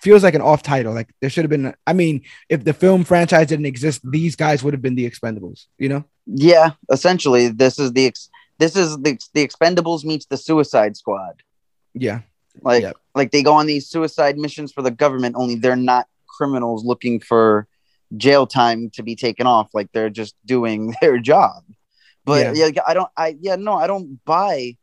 feels 0.02 0.24
like 0.24 0.34
an 0.34 0.42
off 0.42 0.64
title. 0.64 0.94
Like 0.94 1.10
there 1.22 1.30
should 1.30 1.44
have 1.44 1.50
been. 1.50 1.74
I 1.86 1.94
mean, 1.94 2.24
if 2.50 2.64
the 2.64 2.74
film 2.74 3.04
franchise 3.04 3.48
didn't 3.48 3.68
exist, 3.68 4.02
these 4.04 4.36
guys 4.36 4.64
would 4.64 4.74
have 4.74 4.82
been 4.82 4.96
the 4.96 5.10
Expendables. 5.10 5.68
You 5.78 5.90
know? 5.90 6.04
Yeah, 6.26 6.72
essentially, 6.92 7.48
this 7.50 7.80
is 7.80 7.94
the 7.94 8.08
ex- 8.08 8.30
this 8.58 8.76
is 8.76 8.98
the 8.98 9.18
the 9.34 9.48
Expendables 9.48 10.04
meets 10.04 10.26
the 10.26 10.38
Suicide 10.38 10.98
Squad. 10.98 11.44
Yeah, 11.94 12.22
Like 12.62 12.86
like 13.16 13.32
they 13.32 13.44
go 13.44 13.54
on 13.54 13.66
these 13.66 13.88
suicide 13.88 14.38
missions 14.38 14.72
for 14.72 14.82
the 14.82 14.92
government, 14.92 15.36
only 15.38 15.56
they're 15.56 15.76
not 15.76 16.08
criminals 16.28 16.86
looking 16.86 17.20
for 17.20 17.68
jail 18.18 18.48
time 18.48 18.90
to 18.92 19.04
be 19.04 19.16
taken 19.16 19.48
off. 19.48 19.70
Like 19.74 19.92
they're 19.92 20.10
just 20.10 20.36
doing 20.46 20.94
their 21.02 21.20
job. 21.20 21.64
But 22.24 22.56
yeah, 22.56 22.70
I 22.88 22.94
don't 22.94 23.10
I 23.18 23.36
yeah, 23.42 23.56
no, 23.56 23.74
I 23.74 23.88
don't 23.88 24.24
buy 24.26 24.78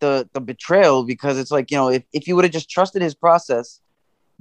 the 0.00 0.28
the 0.32 0.40
betrayal 0.40 1.04
because 1.04 1.38
it's 1.38 1.50
like, 1.50 1.70
you 1.70 1.76
know, 1.76 1.88
if, 1.88 2.04
if 2.12 2.28
you 2.28 2.36
would 2.36 2.44
have 2.44 2.52
just 2.52 2.70
trusted 2.70 3.02
his 3.02 3.14
process, 3.14 3.80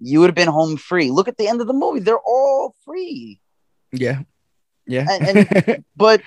you 0.02 0.20
would 0.20 0.28
have 0.28 0.36
been 0.36 0.48
home 0.48 0.78
free. 0.78 1.12
Look 1.12 1.28
at 1.28 1.38
the 1.38 1.48
end 1.48 1.62
of 1.62 1.68
the 1.68 1.74
movie. 1.74 2.00
They're 2.02 2.18
all 2.20 2.76
free. 2.86 3.40
yeah, 3.92 4.22
yeah. 4.88 5.06
And- 5.10 5.84
But 5.96 6.22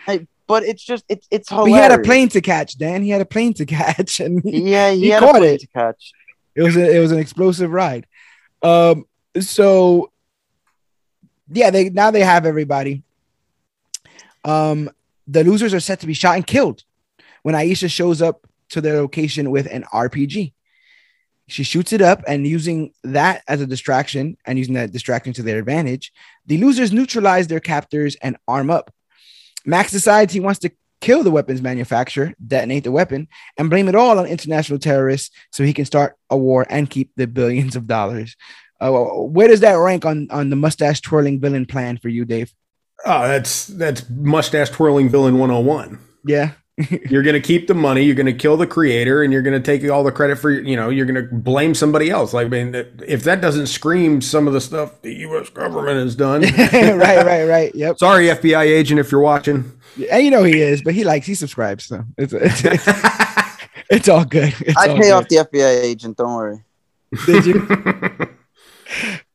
but 0.46 0.62
it's 0.62 0.82
just 0.84 1.04
it's 1.08 1.26
it's 1.30 1.48
but 1.50 1.64
hilarious. 1.64 1.76
he 1.76 1.82
had 1.82 2.00
a 2.00 2.02
plane 2.02 2.28
to 2.30 2.40
catch, 2.40 2.78
Dan. 2.78 3.02
He 3.02 3.10
had 3.10 3.20
a 3.20 3.26
plane 3.26 3.52
to 3.54 3.66
catch, 3.66 4.20
and 4.24 4.40
he, 4.44 4.70
Yeah, 4.70 4.92
he, 4.92 5.00
he 5.00 5.08
had 5.08 5.20
caught 5.20 5.36
a 5.36 5.38
plane 5.40 5.54
it. 5.54 5.60
to 5.62 5.66
catch. 5.68 6.12
it 6.54 6.62
was 6.62 6.76
a, 6.76 6.96
it 6.96 7.00
was 7.00 7.12
an 7.12 7.18
explosive 7.18 7.70
ride. 7.70 8.06
Um, 8.62 9.04
so 9.40 10.10
yeah, 11.48 11.70
they 11.70 11.90
now 11.90 12.10
they 12.10 12.22
have 12.24 12.46
everybody. 12.46 13.02
Um, 14.44 14.90
the 15.26 15.42
losers 15.44 15.74
are 15.74 15.80
set 15.80 16.00
to 16.00 16.06
be 16.06 16.14
shot 16.14 16.36
and 16.36 16.46
killed 16.46 16.84
when 17.42 17.54
Aisha 17.54 17.90
shows 17.90 18.22
up 18.22 18.46
to 18.70 18.80
their 18.80 18.96
location 19.00 19.50
with 19.50 19.66
an 19.66 19.82
RPG. 19.92 20.52
She 21.48 21.62
shoots 21.62 21.92
it 21.92 22.02
up 22.02 22.22
and 22.26 22.46
using 22.46 22.92
that 23.04 23.42
as 23.46 23.60
a 23.60 23.66
distraction 23.66 24.36
and 24.44 24.58
using 24.58 24.74
that 24.74 24.92
distraction 24.92 25.32
to 25.34 25.42
their 25.42 25.58
advantage, 25.58 26.12
the 26.46 26.58
losers 26.58 26.92
neutralize 26.92 27.46
their 27.46 27.60
captors 27.60 28.16
and 28.20 28.36
arm 28.48 28.70
up. 28.70 28.92
Max 29.64 29.92
decides 29.92 30.32
he 30.32 30.40
wants 30.40 30.60
to 30.60 30.70
kill 31.00 31.22
the 31.22 31.30
weapons 31.30 31.62
manufacturer, 31.62 32.32
detonate 32.44 32.84
the 32.84 32.92
weapon, 32.92 33.28
and 33.58 33.70
blame 33.70 33.88
it 33.88 33.94
all 33.94 34.18
on 34.18 34.26
international 34.26 34.78
terrorists 34.78 35.30
so 35.52 35.62
he 35.62 35.72
can 35.72 35.84
start 35.84 36.16
a 36.30 36.36
war 36.36 36.66
and 36.68 36.90
keep 36.90 37.10
the 37.16 37.26
billions 37.26 37.76
of 37.76 37.86
dollars. 37.86 38.36
Uh, 38.80 38.90
where 38.90 39.48
does 39.48 39.60
that 39.60 39.74
rank 39.74 40.04
on, 40.04 40.28
on 40.30 40.50
the 40.50 40.56
mustache 40.56 41.00
twirling 41.00 41.40
villain 41.40 41.66
plan 41.66 41.96
for 41.96 42.08
you, 42.08 42.24
Dave? 42.24 42.52
Oh, 43.04 43.28
that's 43.28 43.66
that's 43.66 44.08
mustache 44.10 44.70
twirling 44.70 45.08
villain 45.08 45.38
101. 45.38 45.98
Yeah. 46.24 46.52
You're 47.08 47.22
going 47.22 47.34
to 47.34 47.40
keep 47.40 47.68
the 47.68 47.74
money, 47.74 48.02
you're 48.02 48.14
going 48.14 48.26
to 48.26 48.34
kill 48.34 48.56
the 48.56 48.66
creator, 48.66 49.22
and 49.22 49.32
you're 49.32 49.42
going 49.42 49.60
to 49.60 49.64
take 49.64 49.88
all 49.90 50.04
the 50.04 50.12
credit 50.12 50.36
for 50.36 50.50
you 50.50 50.76
know 50.76 50.90
you're 50.90 51.06
going 51.06 51.14
to 51.14 51.34
blame 51.34 51.74
somebody 51.74 52.10
else. 52.10 52.34
Like, 52.34 52.46
I 52.46 52.50
mean, 52.50 52.74
if 53.06 53.22
that 53.24 53.40
doesn't 53.40 53.68
scream 53.68 54.20
some 54.20 54.46
of 54.46 54.52
the 54.52 54.60
stuff 54.60 55.00
the 55.00 55.14
U.S. 55.14 55.48
government 55.48 55.96
has 55.96 56.14
done, 56.14 56.42
right, 56.72 57.24
right, 57.24 57.44
right. 57.44 57.74
Yep. 57.74 57.98
Sorry, 57.98 58.26
FBI 58.26 58.64
agent, 58.64 59.00
if 59.00 59.10
you're 59.10 59.22
watching. 59.22 59.72
And 60.10 60.22
you 60.22 60.30
know 60.30 60.42
he 60.42 60.60
is, 60.60 60.82
but 60.82 60.94
he 60.94 61.04
likes 61.04 61.26
he 61.26 61.34
subscribes, 61.34 61.86
so 61.86 62.04
it's 62.18 62.34
it's, 62.34 62.62
it's, 62.64 62.86
it's 63.90 64.08
all 64.08 64.26
good. 64.26 64.54
It's 64.60 64.76
I 64.76 64.88
all 64.88 64.96
pay 64.96 65.02
good. 65.02 65.12
off 65.12 65.28
the 65.28 65.36
FBI 65.36 65.82
agent. 65.82 66.18
Don't 66.18 66.34
worry. 66.34 66.62
Did 67.24 67.46
you? 67.46 68.28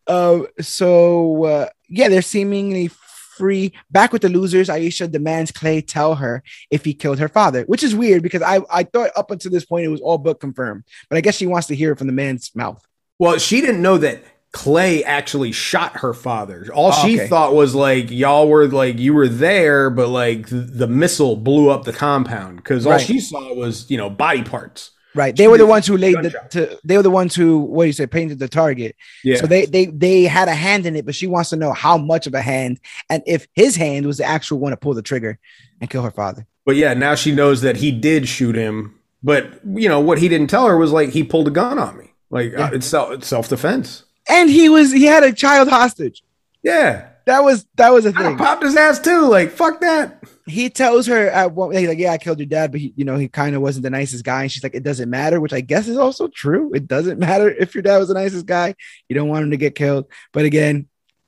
uh, 0.06 0.42
so 0.62 1.44
uh, 1.46 1.70
yeah, 1.90 2.10
they're 2.10 2.22
seemingly 2.22 2.92
free. 3.38 3.74
Back 3.90 4.14
with 4.14 4.22
the 4.22 4.30
losers, 4.30 4.70
Aisha 4.70 5.10
demands 5.10 5.52
Clay 5.52 5.82
tell 5.82 6.16
her 6.16 6.44
if 6.70 6.86
he 6.86 6.94
killed 6.94 7.20
her 7.20 7.30
father, 7.30 7.64
which 7.64 7.84
is 7.84 7.96
weird 7.96 8.24
because 8.24 8.42
I, 8.42 8.60
I 8.72 8.84
thought 8.84 9.12
up 9.16 9.32
until 9.32 9.52
this 9.52 9.66
point 9.66 9.86
it 9.86 9.90
was 9.90 10.02
all 10.02 10.18
but 10.18 10.40
confirmed, 10.40 10.84
but 11.10 11.18
I 11.18 11.22
guess 11.22 11.36
she 11.36 11.48
wants 11.48 11.68
to 11.68 11.76
hear 11.76 11.92
it 11.94 11.98
from 11.98 12.08
the 12.08 12.14
man's 12.14 12.56
mouth. 12.56 12.86
Well, 13.20 13.38
she 13.38 13.62
didn't 13.62 13.82
know 13.82 13.98
that 14.00 14.24
Clay 14.52 15.04
actually 15.04 15.52
shot 15.54 15.98
her 15.98 16.14
father. 16.14 16.68
All 16.74 16.92
she 16.92 17.18
okay. 17.18 17.28
thought 17.28 17.54
was 17.54 17.74
like 17.74 18.12
y'all 18.12 18.48
were 18.50 18.68
like 18.68 19.00
you 19.00 19.14
were 19.14 19.30
there, 19.30 19.90
but 19.90 20.10
like 20.10 20.50
th- 20.50 20.68
the 20.68 20.88
missile 20.88 21.36
blew 21.38 21.70
up 21.70 21.86
the 21.86 21.94
compound 21.94 22.58
because 22.58 22.86
all 22.86 22.94
Right. 22.94 23.02
she 23.02 23.20
saw 23.20 23.54
was 23.54 23.90
you 23.90 23.98
know 23.98 24.10
body 24.10 24.44
parts. 24.44 24.92
Right. 25.14 25.36
They 25.36 25.48
were 25.48 25.58
the 25.58 25.66
ones 25.66 25.86
who 25.88 25.98
laid 25.98 26.16
the 26.24 26.30
to, 26.52 26.80
they 26.86 26.96
were 26.96 27.04
the 27.04 27.10
ones 27.10 27.36
who 27.36 27.60
what 27.60 27.84
do 27.84 27.88
you 27.88 27.94
say 27.94 28.08
painted 28.08 28.40
the 28.40 28.48
target. 28.48 28.96
Yeah. 29.24 29.38
So 29.38 29.48
they 29.48 29.66
they 29.66 29.88
they 29.88 30.24
had 30.24 30.48
a 30.48 30.54
hand 30.56 30.86
in 30.86 30.96
it, 30.96 31.06
but 31.06 31.16
she 31.16 31.28
wants 31.28 31.50
to 31.50 31.58
know 31.58 31.74
how 31.74 31.98
much 31.98 32.28
of 32.28 32.34
a 32.34 32.42
hand 32.42 32.80
and 33.10 33.22
if 33.26 33.48
his 33.54 33.76
hand 33.76 34.06
was 34.06 34.18
the 34.18 34.24
actual 34.26 34.60
one 34.60 34.72
to 34.72 34.78
pull 34.78 34.94
the 34.94 35.02
trigger 35.02 35.38
and 35.82 35.90
kill 35.90 36.04
her 36.04 36.12
father. 36.12 36.48
But 36.66 36.76
yeah, 36.78 36.94
now 36.94 37.16
she 37.16 37.34
knows 37.34 37.62
that 37.62 37.78
he 37.78 37.92
did 37.92 38.28
shoot 38.30 38.56
him. 38.56 38.98
But 39.24 39.60
you 39.66 39.90
know 39.90 40.00
what 40.00 40.18
he 40.20 40.30
didn't 40.30 40.48
tell 40.50 40.68
her 40.68 40.78
was 40.78 40.92
like 40.92 41.10
he 41.10 41.24
pulled 41.24 41.48
a 41.48 41.52
gun 41.52 41.78
on 41.78 41.98
me. 41.98 42.14
Like 42.30 42.54
Yeah. 42.54 42.68
uh, 42.68 42.72
it's 42.72 42.88
self 42.88 43.12
it's 43.12 43.28
self 43.28 43.50
defense. 43.50 44.04
And 44.30 44.50
he 44.50 44.70
was 44.70 44.92
he 44.94 45.04
had 45.06 45.24
a 45.24 45.34
child 45.34 45.68
hostage. 45.68 46.24
Yeah, 46.64 47.08
That 47.26 47.44
was 47.44 47.66
that 47.76 47.92
was 47.92 48.06
a 48.06 48.14
thing. 48.14 48.38
popped 48.38 48.64
his 48.64 48.78
ass 48.78 49.00
too. 49.00 49.28
Like 49.28 49.52
fuck 49.52 49.82
that. 49.82 50.24
He 50.48 50.70
tells 50.70 51.08
her 51.08 51.28
at 51.30 51.54
one 51.54 51.76
he's 51.76 51.88
like, 51.88 52.00
Yeah, 52.00 52.12
I 52.12 52.18
killed 52.18 52.40
your 52.40 52.48
dad, 52.48 52.72
but 52.72 52.82
he, 52.82 52.94
you 52.96 53.06
know, 53.06 53.18
he 53.18 53.28
kind 53.28 53.56
of 53.56 53.62
wasn't 53.62 53.84
the 53.84 53.90
nicest 53.90 54.24
guy. 54.24 54.44
And 54.44 54.52
she's 54.52 54.64
like, 54.64 54.76
It 54.76 54.84
doesn't 54.84 55.10
matter, 55.10 55.40
which 55.40 55.54
I 55.54 55.62
guess 55.62 55.88
is 55.88 55.98
also 55.98 56.28
true. 56.28 56.72
It 56.74 56.88
doesn't 56.88 57.20
matter 57.28 57.50
if 57.50 57.76
your 57.76 57.82
dad 57.82 57.98
was 57.98 58.08
the 58.08 58.14
nicest 58.14 58.46
guy. 58.46 58.76
You 59.08 59.16
don't 59.16 59.30
want 59.30 59.44
him 59.44 59.52
to 59.52 59.58
get 59.58 59.76
killed. 59.76 60.06
But 60.34 60.46
again, 60.46 60.88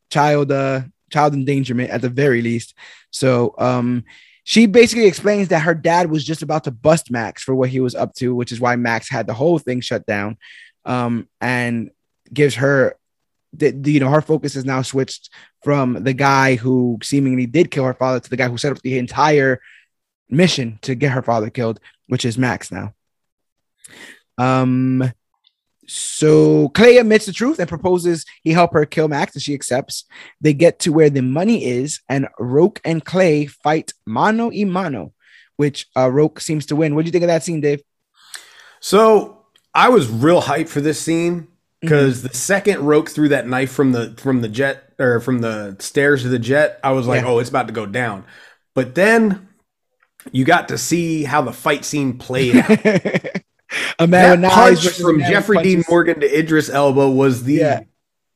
child 0.09 0.51
uh 0.51 0.81
child 1.11 1.33
endangerment 1.33 1.89
at 1.89 2.01
the 2.01 2.09
very 2.09 2.41
least. 2.41 2.75
So 3.11 3.55
um 3.57 4.03
she 4.43 4.65
basically 4.65 5.05
explains 5.05 5.47
that 5.49 5.61
her 5.61 5.73
dad 5.73 6.11
was 6.11 6.25
just 6.25 6.41
about 6.41 6.65
to 6.65 6.71
bust 6.71 7.09
Max 7.09 7.43
for 7.43 7.55
what 7.55 7.69
he 7.69 7.79
was 7.79 7.95
up 7.95 8.13
to, 8.15 8.35
which 8.35 8.51
is 8.51 8.59
why 8.59 8.75
Max 8.75 9.09
had 9.09 9.25
the 9.25 9.33
whole 9.33 9.57
thing 9.57 9.79
shut 9.79 10.05
down. 10.05 10.37
Um, 10.85 11.29
and 11.39 11.91
gives 12.33 12.55
her 12.55 12.97
the- 13.53 13.91
you 13.91 13.99
know 13.99 14.09
her 14.09 14.21
focus 14.21 14.55
is 14.55 14.65
now 14.65 14.81
switched 14.81 15.29
from 15.63 16.03
the 16.03 16.13
guy 16.13 16.55
who 16.55 16.97
seemingly 17.01 17.45
did 17.45 17.71
kill 17.71 17.85
her 17.85 17.93
father 17.93 18.19
to 18.19 18.29
the 18.29 18.37
guy 18.37 18.47
who 18.47 18.57
set 18.57 18.71
up 18.71 18.81
the 18.81 18.97
entire 18.97 19.61
mission 20.29 20.79
to 20.81 20.95
get 20.95 21.11
her 21.11 21.21
father 21.21 21.49
killed, 21.49 21.79
which 22.07 22.25
is 22.25 22.37
Max 22.37 22.71
now. 22.71 22.93
Um, 24.37 25.11
so 25.87 26.69
Clay 26.69 26.97
admits 26.97 27.25
the 27.25 27.33
truth 27.33 27.59
and 27.59 27.69
proposes 27.69 28.25
he 28.41 28.51
help 28.51 28.73
her 28.73 28.85
kill 28.85 29.07
Max, 29.07 29.35
and 29.35 29.43
she 29.43 29.53
accepts. 29.53 30.05
They 30.41 30.53
get 30.53 30.79
to 30.79 30.93
where 30.93 31.09
the 31.09 31.21
money 31.21 31.65
is, 31.65 31.99
and 32.09 32.27
Roque 32.39 32.81
and 32.83 33.03
Clay 33.03 33.45
fight 33.45 33.93
mano 34.05 34.47
y 34.47 34.63
mano, 34.63 35.13
which 35.57 35.87
uh, 35.95 36.09
Roque 36.09 36.39
seems 36.39 36.65
to 36.67 36.75
win. 36.75 36.95
What 36.95 37.03
do 37.03 37.07
you 37.07 37.11
think 37.11 37.23
of 37.23 37.27
that 37.27 37.43
scene, 37.43 37.61
Dave? 37.61 37.83
So 38.79 39.45
I 39.73 39.89
was 39.89 40.09
real 40.09 40.41
hyped 40.41 40.69
for 40.69 40.81
this 40.81 40.99
scene 40.99 41.47
because 41.83 42.21
the 42.23 42.33
second 42.33 42.79
Roque 42.85 43.09
threw 43.09 43.29
that 43.29 43.47
knife 43.47 43.71
from 43.71 43.91
the 43.91 44.15
from 44.17 44.41
the 44.41 44.49
jet 44.49 44.93
or 44.99 45.19
from 45.19 45.39
the 45.39 45.75
stairs 45.79 46.23
to 46.23 46.29
the 46.29 46.39
jet, 46.39 46.79
I 46.83 46.91
was 46.91 47.05
like, 47.07 47.21
Yeah. 47.21 47.27
oh, 47.29 47.39
it's 47.39 47.49
about 47.49 47.67
to 47.67 47.73
go 47.73 47.85
down. 47.85 48.25
But 48.73 48.95
then 48.95 49.49
you 50.31 50.45
got 50.45 50.69
to 50.69 50.77
see 50.77 51.23
how 51.23 51.41
the 51.41 51.51
fight 51.53 51.83
scene 51.85 52.17
played 52.17 52.55
out. 52.55 52.69
a 53.99 54.07
man 54.07 54.41
that 54.41 54.51
punch 54.51 54.87
from 54.89 55.19
Jeffrey 55.19 55.61
Dean. 55.61 55.83
Morgan 55.89 56.19
to 56.21 56.39
Idris 56.39 56.69
Elba 56.69 57.09
was 57.09 57.43
the 57.43 57.55
Yeah. 57.55 57.81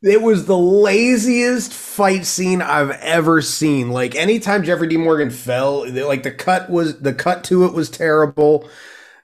it 0.03 0.21
was 0.21 0.45
the 0.45 0.57
laziest 0.57 1.73
fight 1.73 2.25
scene 2.25 2.61
I've 2.61 2.91
ever 2.91 3.41
seen. 3.41 3.89
Like 3.89 4.15
anytime 4.15 4.63
Jeffrey 4.63 4.87
Dean 4.87 5.01
Morgan 5.03 5.29
fell, 5.29 5.89
like 6.05 6.23
the 6.23 6.31
cut 6.31 6.69
was 6.69 6.99
the 6.99 7.13
cut 7.13 7.43
to 7.45 7.65
it 7.65 7.73
was 7.73 7.89
terrible. 7.89 8.69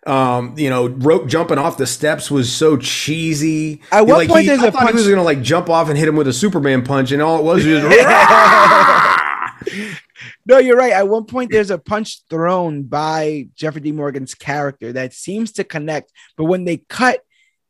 Um, 0.06 0.56
you 0.58 0.70
know, 0.70 0.90
Roque 0.90 1.28
jumping 1.28 1.58
off 1.58 1.78
the 1.78 1.88
steps 1.88 2.30
was 2.30 2.52
so 2.52 2.78
cheesy. 2.78 3.82
At 3.92 4.06
what 4.06 4.18
like, 4.18 4.30
point 4.30 4.42
he, 4.42 4.48
there's 4.48 4.60
I 4.62 4.68
a 4.68 4.72
thought 4.72 4.88
he 4.90 4.94
was 4.94 5.08
gonna 5.08 5.24
like 5.24 5.42
jump 5.42 5.70
off 5.70 5.90
and 5.90 5.98
hit 5.98 6.08
him 6.08 6.16
with 6.18 6.28
a 6.28 6.34
Superman 6.34 6.84
punch, 6.84 7.12
and 7.12 7.22
all 7.22 7.40
it 7.40 7.44
was 7.44 7.66
was 7.66 7.84
No, 10.46 10.58
you're 10.58 10.76
right. 10.76 10.92
At 10.92 11.08
one 11.08 11.24
point, 11.26 11.52
there's 11.52 11.72
a 11.72 11.78
punch 11.78 12.22
thrown 12.30 12.84
by 12.84 13.48
Jeffrey 13.56 13.80
D. 13.80 13.94
Morgan's 13.94 14.36
character 14.36 14.92
that 14.92 15.14
seems 15.14 15.54
to 15.54 15.64
connect, 15.64 16.12
but 16.36 16.46
when 16.46 16.66
they 16.66 16.78
cut, 16.90 17.22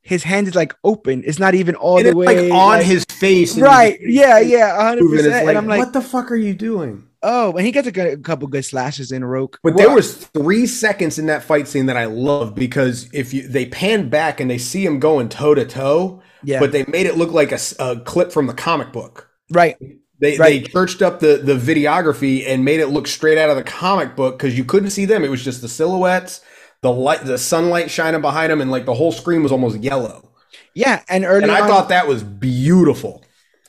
his 0.01 0.23
hand 0.23 0.47
is 0.47 0.55
like 0.55 0.73
open. 0.83 1.23
It's 1.25 1.37
not 1.39 1.53
even 1.53 1.75
all 1.75 1.97
and 1.97 2.05
the 2.07 2.09
it's 2.09 2.15
way 2.15 2.49
like 2.49 2.53
on 2.53 2.77
like- 2.79 2.85
his 2.85 3.05
face. 3.05 3.57
Right? 3.59 3.99
Yeah, 4.01 4.39
yeah, 4.39 4.75
hundred 4.83 5.07
percent. 5.09 5.45
like, 5.45 5.49
And 5.49 5.57
I'm 5.59 5.67
like, 5.67 5.79
what 5.79 5.93
the 5.93 6.01
fuck 6.01 6.31
are 6.31 6.35
you 6.35 6.55
doing? 6.55 7.07
Oh, 7.23 7.53
and 7.53 7.65
he 7.65 7.71
gets 7.71 7.87
a, 7.87 7.91
good, 7.91 8.07
a 8.07 8.17
couple 8.21 8.47
good 8.47 8.65
slashes 8.65 9.11
in 9.11 9.23
Roque. 9.23 9.59
But 9.63 9.77
there 9.77 9.89
was 9.95 10.17
three 10.27 10.67
seconds 10.67 11.17
in 11.17 11.27
that 11.27 11.43
fight 11.43 11.69
scene 11.69 11.85
that 11.85 11.95
I 11.95 12.05
love 12.05 12.53
because 12.53 13.09
if 13.13 13.33
you 13.33 13.47
they 13.47 13.65
pan 13.65 14.09
back 14.09 14.41
and 14.41 14.49
they 14.49 14.57
see 14.57 14.85
him 14.85 14.99
going 14.99 15.29
toe 15.29 15.55
to 15.55 15.63
toe, 15.65 16.21
yeah, 16.41 16.59
but 16.59 16.73
they 16.73 16.83
made 16.89 17.05
it 17.05 17.15
look 17.17 17.31
like 17.31 17.53
a 17.53 18.01
clip 18.05 18.31
from 18.31 18.47
the 18.47 18.53
comic 18.53 18.91
book. 18.91 19.29
right, 19.49 19.77
They 20.19 20.37
Right. 20.37 20.59
they 20.59 20.61
churched 20.61 21.01
up 21.01 21.19
the 21.21 21.37
the 21.37 21.55
videography 21.55 22.45
and 22.47 22.65
made 22.65 22.79
it 22.81 22.87
look 22.87 23.07
straight 23.07 23.37
out 23.37 23.49
of 23.49 23.57
the 23.57 23.63
comic 23.63 24.15
book 24.15 24.37
because 24.37 24.57
you 24.57 24.65
couldn't 24.65 24.91
see 24.91 25.05
them. 25.05 25.23
It 25.23 25.29
was 25.31 25.43
just 25.43 25.61
the 25.61 25.69
silhouettes, 25.69 26.41
the 26.81 26.91
light, 26.91 27.25
the 27.25 27.37
sunlight 27.37 27.91
shining 27.91 28.21
behind 28.21 28.51
them, 28.51 28.61
and 28.61 28.71
like 28.71 28.85
the 28.85 28.93
whole 28.95 29.11
screen 29.13 29.43
was 29.43 29.51
almost 29.51 29.79
yellow. 29.79 30.31
yeah. 30.73 31.01
And 31.09 31.25
early 31.25 31.43
And 31.43 31.51
I 31.51 31.61
on, 31.61 31.67
thought 31.67 31.89
that 31.89 32.07
was 32.07 32.23
beautiful. 32.23 33.23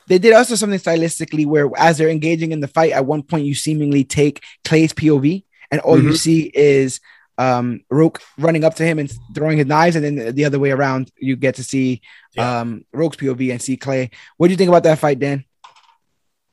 They 0.07 0.19
did 0.19 0.33
also 0.33 0.55
something 0.55 0.79
stylistically 0.79 1.45
where 1.45 1.69
as 1.77 1.97
they're 1.97 2.09
engaging 2.09 2.51
in 2.51 2.59
the 2.59 2.67
fight 2.67 2.91
at 2.91 3.05
one 3.05 3.23
point 3.23 3.45
you 3.45 3.55
seemingly 3.55 4.03
take 4.03 4.43
clay's 4.63 4.93
pov 4.93 5.43
and 5.71 5.81
all 5.81 5.99
you 6.01 6.09
Mhm. 6.09 6.17
see 6.17 6.51
is 6.53 6.99
um 7.37 7.81
Roque 7.89 8.21
running 8.37 8.63
up 8.63 8.75
to 8.75 8.83
him 8.85 8.97
and 8.99 9.11
throwing 9.33 9.57
his 9.57 9.67
knives 9.67 9.95
and 9.95 10.05
then 10.05 10.35
the 10.35 10.45
other 10.45 10.59
way 10.59 10.71
around 10.71 11.11
you 11.17 11.35
get 11.35 11.55
to 11.55 11.63
see 11.63 12.01
Yeah. 12.33 12.59
um 12.59 12.85
Roque's 12.93 13.17
pov 13.17 13.51
and 13.51 13.61
see 13.61 13.75
clay 13.77 14.11
what 14.37 14.47
do 14.47 14.51
you 14.51 14.57
think 14.57 14.69
about 14.69 14.83
that 14.83 14.99
fight 14.99 15.19
dan 15.19 15.43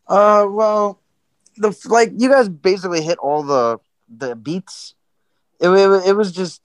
Uh, 0.08 0.46
well, 0.50 0.98
the 1.56 1.70
like 1.86 2.10
you 2.16 2.28
guys 2.28 2.48
basically 2.48 3.02
hit 3.02 3.18
all 3.18 3.42
the 3.42 3.78
the 4.08 4.34
beats. 4.34 4.94
It, 5.60 5.68
it, 5.68 6.08
it 6.08 6.16
was 6.16 6.32
just 6.32 6.60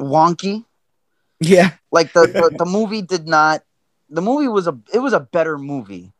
wonky. 0.00 0.64
yeah 1.40 1.72
Like 1.92 2.12
the, 2.14 2.26
the 2.26 2.50
the 2.64 2.64
movie 2.64 3.02
did 3.02 3.28
not. 3.28 3.62
The 4.08 4.22
movie 4.22 4.48
was 4.48 4.66
a 4.66 4.74
it 4.92 4.98
was 4.98 5.12
a 5.12 5.20
better 5.20 5.58
movie. 5.58 6.12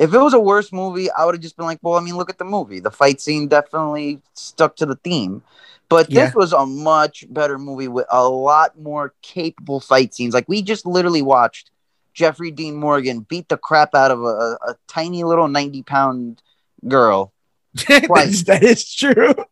If 0.00 0.14
it 0.14 0.18
was 0.18 0.32
a 0.32 0.40
worse 0.40 0.72
movie, 0.72 1.10
I 1.10 1.26
would 1.26 1.34
have 1.34 1.42
just 1.42 1.58
been 1.58 1.66
like, 1.66 1.78
well, 1.82 1.94
I 1.94 2.00
mean, 2.00 2.16
look 2.16 2.30
at 2.30 2.38
the 2.38 2.44
movie. 2.44 2.80
The 2.80 2.90
fight 2.90 3.20
scene 3.20 3.48
definitely 3.48 4.20
stuck 4.32 4.74
to 4.76 4.86
the 4.86 4.96
theme. 4.96 5.42
But 5.90 6.10
Yeah. 6.10 6.24
this 6.24 6.34
was 6.34 6.52
a 6.54 6.64
much 6.64 7.26
better 7.28 7.58
movie 7.58 7.88
with 7.88 8.06
a 8.10 8.26
lot 8.26 8.80
more 8.80 9.12
capable 9.20 9.78
fight 9.78 10.14
scenes. 10.14 10.32
Like 10.32 10.48
we 10.48 10.62
just 10.62 10.86
literally 10.86 11.20
watched 11.20 11.70
Jeffrey 12.14 12.50
Dean 12.50 12.76
Morgan 12.76 13.20
beat 13.28 13.48
the 13.50 13.58
crap 13.58 13.94
out 13.94 14.10
of 14.10 14.22
a, 14.22 14.58
a, 14.66 14.76
tiny 14.88 15.22
little 15.22 15.48
90 15.48 15.82
pound 15.82 16.42
girl. 16.88 17.32
That's- 17.88 18.42
that 18.44 18.62
is 18.64 18.92
true 18.92 19.34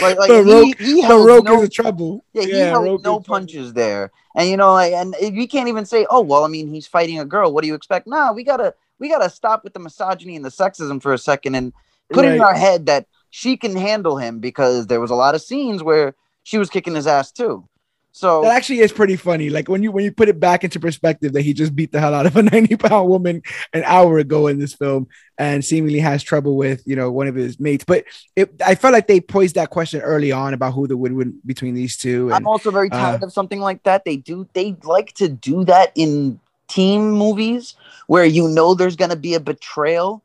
Like, 0.00 0.18
like 0.18 0.28
The 0.28 0.74
he, 0.78 0.84
he 0.84 1.00
held 1.00 1.26
Roque 1.26 1.44
no 1.44 1.62
is 1.62 1.70
trouble 1.70 2.24
Yeah, 2.34 2.42
he 2.42 2.58
held 2.58 2.84
Roque 2.84 3.04
no 3.04 3.20
punches 3.20 3.72
there, 3.72 4.10
and 4.36 4.48
you 4.48 4.56
know, 4.56 4.72
like, 4.72 4.92
and 4.92 5.14
you 5.20 5.48
can't 5.48 5.68
even 5.68 5.86
say, 5.86 6.06
"Oh, 6.10 6.20
well, 6.20 6.44
I 6.44 6.48
mean, 6.48 6.68
he's 6.68 6.86
fighting 6.86 7.18
a 7.18 7.24
girl. 7.24 7.52
What 7.52 7.62
do 7.62 7.68
you 7.68 7.74
expect?" 7.74 8.06
Nah, 8.06 8.32
we 8.32 8.44
gotta, 8.44 8.74
we 8.98 9.08
gotta 9.08 9.30
stop 9.30 9.64
with 9.64 9.74
the 9.74 9.80
misogyny 9.80 10.36
and 10.36 10.44
the 10.44 10.50
sexism 10.50 11.02
for 11.02 11.12
a 11.12 11.18
second, 11.18 11.54
and 11.54 11.72
put 12.10 12.24
it 12.24 12.34
in 12.34 12.40
our 12.40 12.54
head 12.54 12.86
that 12.86 13.06
she 13.30 13.56
can 13.56 13.76
handle 13.76 14.16
him 14.16 14.40
because 14.40 14.86
there 14.86 15.00
was 15.00 15.10
a 15.10 15.14
lot 15.14 15.34
of 15.34 15.42
scenes 15.42 15.82
where 15.82 16.14
she 16.42 16.58
was 16.58 16.70
kicking 16.70 16.94
his 16.94 17.06
ass 17.06 17.30
too. 17.30 17.68
So 18.10 18.42
that 18.42 18.56
actually 18.56 18.80
is 18.80 18.90
pretty 18.90 19.14
funny 19.14 19.48
like 19.48 19.68
when 19.68 19.82
you 19.82 19.92
when 19.92 20.04
you 20.04 20.10
put 20.10 20.28
it 20.28 20.40
back 20.40 20.64
into 20.64 20.80
perspective 20.80 21.34
that 21.34 21.42
he 21.42 21.52
just 21.52 21.76
beat 21.76 21.92
the 21.92 22.00
hell 22.00 22.14
out 22.14 22.26
of 22.26 22.36
a 22.36 22.42
90 22.54 22.76
pound 22.76 23.08
woman 23.08 23.42
an 23.72 23.84
hour 23.84 24.18
ago 24.18 24.48
in 24.48 24.58
this 24.58 24.74
film 24.74 25.06
and 25.36 25.64
seemingly 25.64 26.00
has 26.00 26.22
trouble 26.22 26.56
with 26.56 26.82
you 26.84 26.96
know 26.96 27.12
one 27.12 27.28
of 27.28 27.36
his 27.36 27.60
mates 27.60 27.84
but 27.84 28.04
it, 28.34 28.50
i 28.66 28.74
felt 28.74 28.92
like 28.92 29.06
they 29.06 29.20
posed 29.20 29.54
that 29.54 29.70
question 29.70 30.00
early 30.00 30.32
on 30.32 30.52
about 30.52 30.72
who 30.72 30.88
the 30.88 30.96
win-win 30.96 31.38
between 31.46 31.74
these 31.74 31.96
two 31.96 32.26
and 32.28 32.34
I'm 32.34 32.48
also 32.48 32.72
very 32.72 32.90
uh, 32.90 32.98
tired 32.98 33.22
of 33.22 33.32
something 33.32 33.60
like 33.60 33.82
that. 33.84 34.04
They 34.04 34.16
do, 34.16 34.48
they 34.52 34.76
like 34.82 35.12
to 35.14 35.28
do 35.28 35.64
that 35.66 35.92
in 35.94 36.40
team 36.68 37.10
movies 37.10 37.74
where 38.06 38.24
you 38.24 38.48
know 38.48 38.74
there's 38.74 38.96
gonna 38.96 39.16
be 39.16 39.34
a 39.34 39.40
betrayal. 39.40 40.22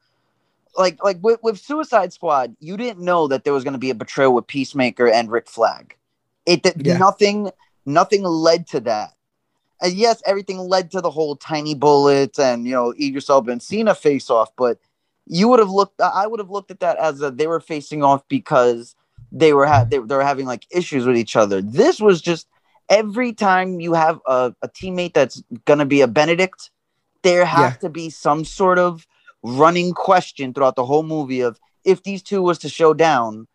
Like, 0.75 1.03
like 1.03 1.19
with, 1.21 1.41
with 1.43 1.59
Suicide 1.59 2.13
Squad, 2.13 2.55
you 2.59 2.77
didn't 2.77 3.03
know 3.03 3.27
that 3.27 3.43
there 3.43 3.53
was 3.53 3.63
gonna 3.63 3.77
be 3.77 3.89
a 3.89 3.95
betrayal 3.95 4.33
with 4.33 4.47
Peacemaker 4.47 5.07
and 5.07 5.31
Rick 5.31 5.47
Flag. 5.47 5.95
It 6.45 6.61
yeah. 6.77 6.97
nothing 6.97 7.51
nothing 7.85 8.23
led 8.23 8.67
to 8.67 8.79
that. 8.81 9.13
And 9.81 9.93
yes, 9.93 10.21
everything 10.25 10.59
led 10.59 10.91
to 10.91 11.01
the 11.01 11.11
whole 11.11 11.35
tiny 11.35 11.75
bullets 11.75 12.39
and 12.39 12.65
you 12.65 12.73
know 12.73 12.93
Idris 12.99 13.29
Elba 13.29 13.51
and 13.51 13.61
Cena 13.61 13.95
face 13.95 14.29
off, 14.29 14.51
but 14.57 14.79
you 15.25 15.47
would 15.47 15.59
have 15.59 15.69
looked 15.69 16.01
I 16.01 16.27
would 16.27 16.39
have 16.39 16.49
looked 16.49 16.71
at 16.71 16.79
that 16.81 16.97
as 16.97 17.21
a, 17.21 17.31
they 17.31 17.47
were 17.47 17.59
facing 17.59 18.03
off 18.03 18.27
because 18.27 18.95
they 19.31 19.53
were 19.53 19.65
ha- 19.65 19.85
they, 19.85 19.97
they 19.97 20.15
were 20.15 20.23
having 20.23 20.45
like 20.45 20.67
issues 20.71 21.05
with 21.05 21.17
each 21.17 21.35
other. 21.35 21.61
This 21.61 21.99
was 21.99 22.21
just 22.21 22.47
every 22.89 23.33
time 23.33 23.79
you 23.79 23.93
have 23.93 24.19
a, 24.27 24.53
a 24.61 24.69
teammate 24.69 25.13
that's 25.13 25.43
gonna 25.65 25.85
be 25.85 26.01
a 26.01 26.07
Benedict, 26.07 26.71
there 27.23 27.45
has 27.45 27.73
yeah. 27.73 27.77
to 27.77 27.89
be 27.89 28.09
some 28.09 28.45
sort 28.45 28.79
of 28.79 29.07
running 29.43 29.93
question 29.93 30.53
throughout 30.53 30.75
the 30.75 30.85
whole 30.85 31.03
movie 31.03 31.41
of 31.41 31.59
if 31.83 32.03
these 32.03 32.21
two 32.21 32.41
was 32.41 32.57
to 32.59 32.69
show 32.69 32.93
down, 32.93 33.47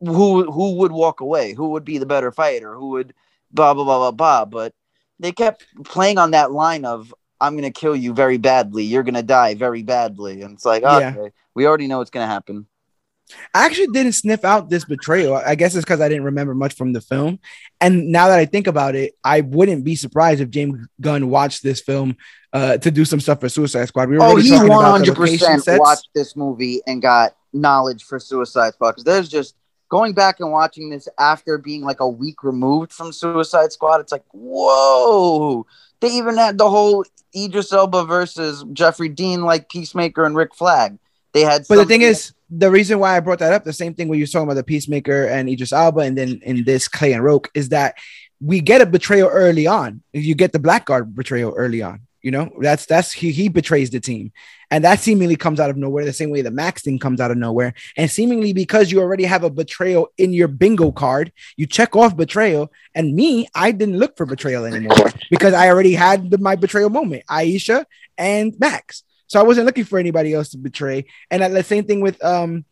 who 0.00 0.50
who 0.50 0.76
would 0.76 0.92
walk 0.92 1.20
away? 1.20 1.52
Who 1.52 1.70
would 1.70 1.84
be 1.84 1.98
the 1.98 2.06
better 2.06 2.30
fighter? 2.30 2.74
Who 2.74 2.90
would 2.90 3.14
blah 3.50 3.74
blah 3.74 3.84
blah 3.84 3.98
blah 3.98 4.10
blah? 4.10 4.44
But 4.44 4.74
they 5.18 5.32
kept 5.32 5.66
playing 5.84 6.18
on 6.18 6.32
that 6.32 6.52
line 6.52 6.84
of 6.84 7.14
I'm 7.40 7.56
gonna 7.56 7.72
kill 7.72 7.96
you 7.96 8.14
very 8.14 8.38
badly. 8.38 8.84
You're 8.84 9.02
gonna 9.02 9.22
die 9.22 9.54
very 9.54 9.82
badly, 9.82 10.42
and 10.42 10.54
it's 10.54 10.64
like 10.64 10.84
okay, 10.84 11.14
yeah. 11.16 11.28
we 11.54 11.66
already 11.66 11.88
know 11.88 11.98
what's 11.98 12.10
gonna 12.10 12.26
happen. 12.26 12.66
I 13.54 13.66
actually 13.66 13.88
didn't 13.88 14.12
sniff 14.12 14.44
out 14.44 14.70
this 14.70 14.84
betrayal. 14.84 15.34
I 15.34 15.54
guess 15.54 15.74
it's 15.74 15.84
because 15.84 16.00
I 16.00 16.08
didn't 16.08 16.24
remember 16.24 16.54
much 16.54 16.74
from 16.74 16.92
the 16.92 17.00
film. 17.00 17.38
And 17.80 18.10
now 18.12 18.28
that 18.28 18.38
I 18.38 18.46
think 18.46 18.66
about 18.66 18.94
it, 18.94 19.14
I 19.24 19.42
wouldn't 19.42 19.84
be 19.84 19.96
surprised 19.96 20.40
if 20.40 20.50
James 20.50 20.86
Gunn 21.00 21.28
watched 21.28 21.62
this 21.62 21.80
film 21.80 22.16
uh, 22.52 22.78
to 22.78 22.90
do 22.90 23.04
some 23.04 23.20
stuff 23.20 23.40
for 23.40 23.48
Suicide 23.48 23.86
Squad. 23.86 24.08
We 24.08 24.18
were 24.18 24.24
oh, 24.24 24.36
he 24.36 24.52
one 24.52 24.84
hundred 24.84 25.16
percent 25.16 25.64
watched 25.80 26.08
this 26.14 26.36
movie 26.36 26.80
and 26.86 27.00
got 27.02 27.36
knowledge 27.52 28.04
for 28.04 28.18
Suicide 28.18 28.74
Squad 28.74 28.92
because 28.92 29.04
there's 29.04 29.28
just 29.28 29.54
going 29.88 30.14
back 30.14 30.40
and 30.40 30.50
watching 30.50 30.90
this 30.90 31.08
after 31.18 31.58
being 31.58 31.82
like 31.82 32.00
a 32.00 32.08
week 32.08 32.42
removed 32.42 32.92
from 32.92 33.12
Suicide 33.12 33.72
Squad. 33.72 34.00
It's 34.00 34.12
like 34.12 34.24
whoa, 34.32 35.66
they 36.00 36.08
even 36.08 36.36
had 36.36 36.58
the 36.58 36.68
whole 36.68 37.04
Idris 37.34 37.72
Elba 37.72 38.04
versus 38.04 38.64
Jeffrey 38.72 39.08
Dean 39.08 39.42
like 39.42 39.68
Peacemaker 39.68 40.24
and 40.24 40.36
Rick 40.36 40.54
Flag. 40.54 40.98
They 41.32 41.42
had, 41.42 41.64
but 41.68 41.76
the 41.76 41.86
thing 41.86 42.02
is 42.02 42.34
the 42.50 42.70
reason 42.70 42.98
why 42.98 43.16
I 43.16 43.20
brought 43.20 43.38
that 43.38 43.52
up, 43.52 43.64
the 43.64 43.72
same 43.72 43.94
thing 43.94 44.08
when 44.08 44.18
you're 44.18 44.28
talking 44.28 44.44
about 44.44 44.54
the 44.54 44.64
Peacemaker 44.64 45.26
and 45.26 45.48
Idris 45.48 45.72
Elba, 45.72 46.00
and 46.00 46.16
then 46.16 46.40
in 46.42 46.64
this 46.64 46.88
Clay 46.88 47.14
and 47.14 47.24
Roque, 47.24 47.50
is 47.54 47.70
that 47.70 47.96
we 48.40 48.60
get 48.60 48.82
a 48.82 48.86
betrayal 48.86 49.28
early 49.28 49.66
on. 49.66 50.02
You 50.12 50.34
get 50.34 50.52
the 50.52 50.58
Blackguard 50.58 51.14
betrayal 51.14 51.54
early 51.56 51.80
on. 51.80 52.00
You 52.22 52.30
know, 52.30 52.52
that's 52.60 52.86
that's 52.86 53.10
he 53.10 53.32
he 53.32 53.48
betrays 53.48 53.90
the 53.90 53.98
team, 53.98 54.30
and 54.70 54.84
that 54.84 55.00
seemingly 55.00 55.34
comes 55.34 55.58
out 55.58 55.70
of 55.70 55.76
nowhere. 55.76 56.04
The 56.04 56.12
same 56.12 56.30
way 56.30 56.42
the 56.42 56.52
Max 56.52 56.82
thing 56.82 57.00
comes 57.00 57.20
out 57.20 57.32
of 57.32 57.36
nowhere, 57.36 57.74
and 57.96 58.08
seemingly 58.08 58.52
because 58.52 58.92
you 58.92 59.00
already 59.00 59.24
have 59.24 59.42
a 59.42 59.50
betrayal 59.50 60.08
in 60.18 60.32
your 60.32 60.46
bingo 60.46 60.92
card, 60.92 61.32
you 61.56 61.66
check 61.66 61.96
off 61.96 62.16
betrayal. 62.16 62.70
And 62.94 63.16
me, 63.16 63.48
I 63.56 63.72
didn't 63.72 63.98
look 63.98 64.16
for 64.16 64.24
betrayal 64.24 64.66
anymore 64.66 64.94
because 65.30 65.52
I 65.52 65.68
already 65.68 65.94
had 65.94 66.30
the, 66.30 66.38
my 66.38 66.54
betrayal 66.54 66.90
moment, 66.90 67.24
Aisha 67.28 67.86
and 68.16 68.54
Max. 68.60 69.02
So 69.32 69.40
I 69.40 69.44
wasn't 69.44 69.64
looking 69.64 69.84
for 69.84 69.98
anybody 69.98 70.34
else 70.34 70.50
to 70.50 70.58
betray. 70.58 71.06
And 71.30 71.42
the 71.42 71.62
same 71.62 71.84
thing 71.84 72.02
with 72.02 72.22
um 72.22 72.66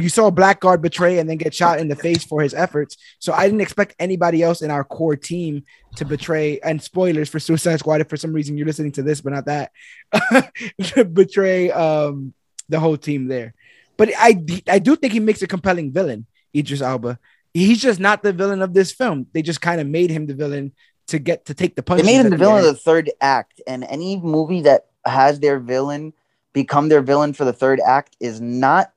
you 0.00 0.08
saw 0.08 0.30
Blackguard 0.30 0.80
betray 0.80 1.18
and 1.18 1.28
then 1.28 1.36
get 1.36 1.54
shot 1.54 1.80
in 1.80 1.88
the 1.88 1.96
face 1.96 2.24
for 2.24 2.40
his 2.40 2.54
efforts. 2.54 2.96
So 3.18 3.34
I 3.34 3.44
didn't 3.44 3.60
expect 3.60 3.94
anybody 3.98 4.42
else 4.42 4.62
in 4.62 4.70
our 4.70 4.84
core 4.84 5.16
team 5.16 5.64
to 5.96 6.06
betray. 6.06 6.60
And 6.60 6.80
spoilers 6.80 7.28
for 7.28 7.38
Suicide 7.38 7.78
Squad 7.78 8.00
if 8.00 8.08
for 8.08 8.16
some 8.16 8.32
reason 8.32 8.56
you're 8.56 8.66
listening 8.66 8.92
to 8.92 9.02
this, 9.02 9.20
but 9.20 9.34
not 9.34 9.44
that, 9.46 9.70
to 10.82 11.04
betray 11.04 11.70
um, 11.70 12.32
the 12.70 12.80
whole 12.80 12.96
team 12.96 13.28
there. 13.28 13.52
But 13.98 14.12
I 14.16 14.42
I 14.68 14.78
do 14.78 14.96
think 14.96 15.12
he 15.12 15.20
makes 15.20 15.42
a 15.42 15.46
compelling 15.46 15.92
villain, 15.92 16.24
Idris 16.56 16.80
Elba. 16.80 17.18
He's 17.52 17.82
just 17.82 18.00
not 18.00 18.22
the 18.22 18.32
villain 18.32 18.62
of 18.62 18.72
this 18.72 18.92
film. 18.92 19.26
They 19.34 19.42
just 19.42 19.60
kind 19.60 19.78
of 19.78 19.86
made 19.86 20.10
him 20.10 20.26
the 20.26 20.34
villain 20.34 20.72
to 21.08 21.18
get 21.18 21.44
to 21.46 21.54
take 21.54 21.76
the 21.76 21.82
punch. 21.82 22.00
They 22.00 22.06
made 22.06 22.24
him 22.24 22.30
the 22.30 22.38
villain 22.38 22.64
of 22.64 22.64
the 22.64 22.74
third 22.74 23.10
act, 23.20 23.60
and 23.66 23.84
any 23.84 24.16
movie 24.16 24.62
that 24.62 24.86
has 25.04 25.40
their 25.40 25.58
villain 25.58 26.12
become 26.52 26.88
their 26.88 27.02
villain 27.02 27.32
for 27.32 27.44
the 27.44 27.52
third 27.52 27.80
act 27.84 28.16
is 28.20 28.40
not 28.40 28.92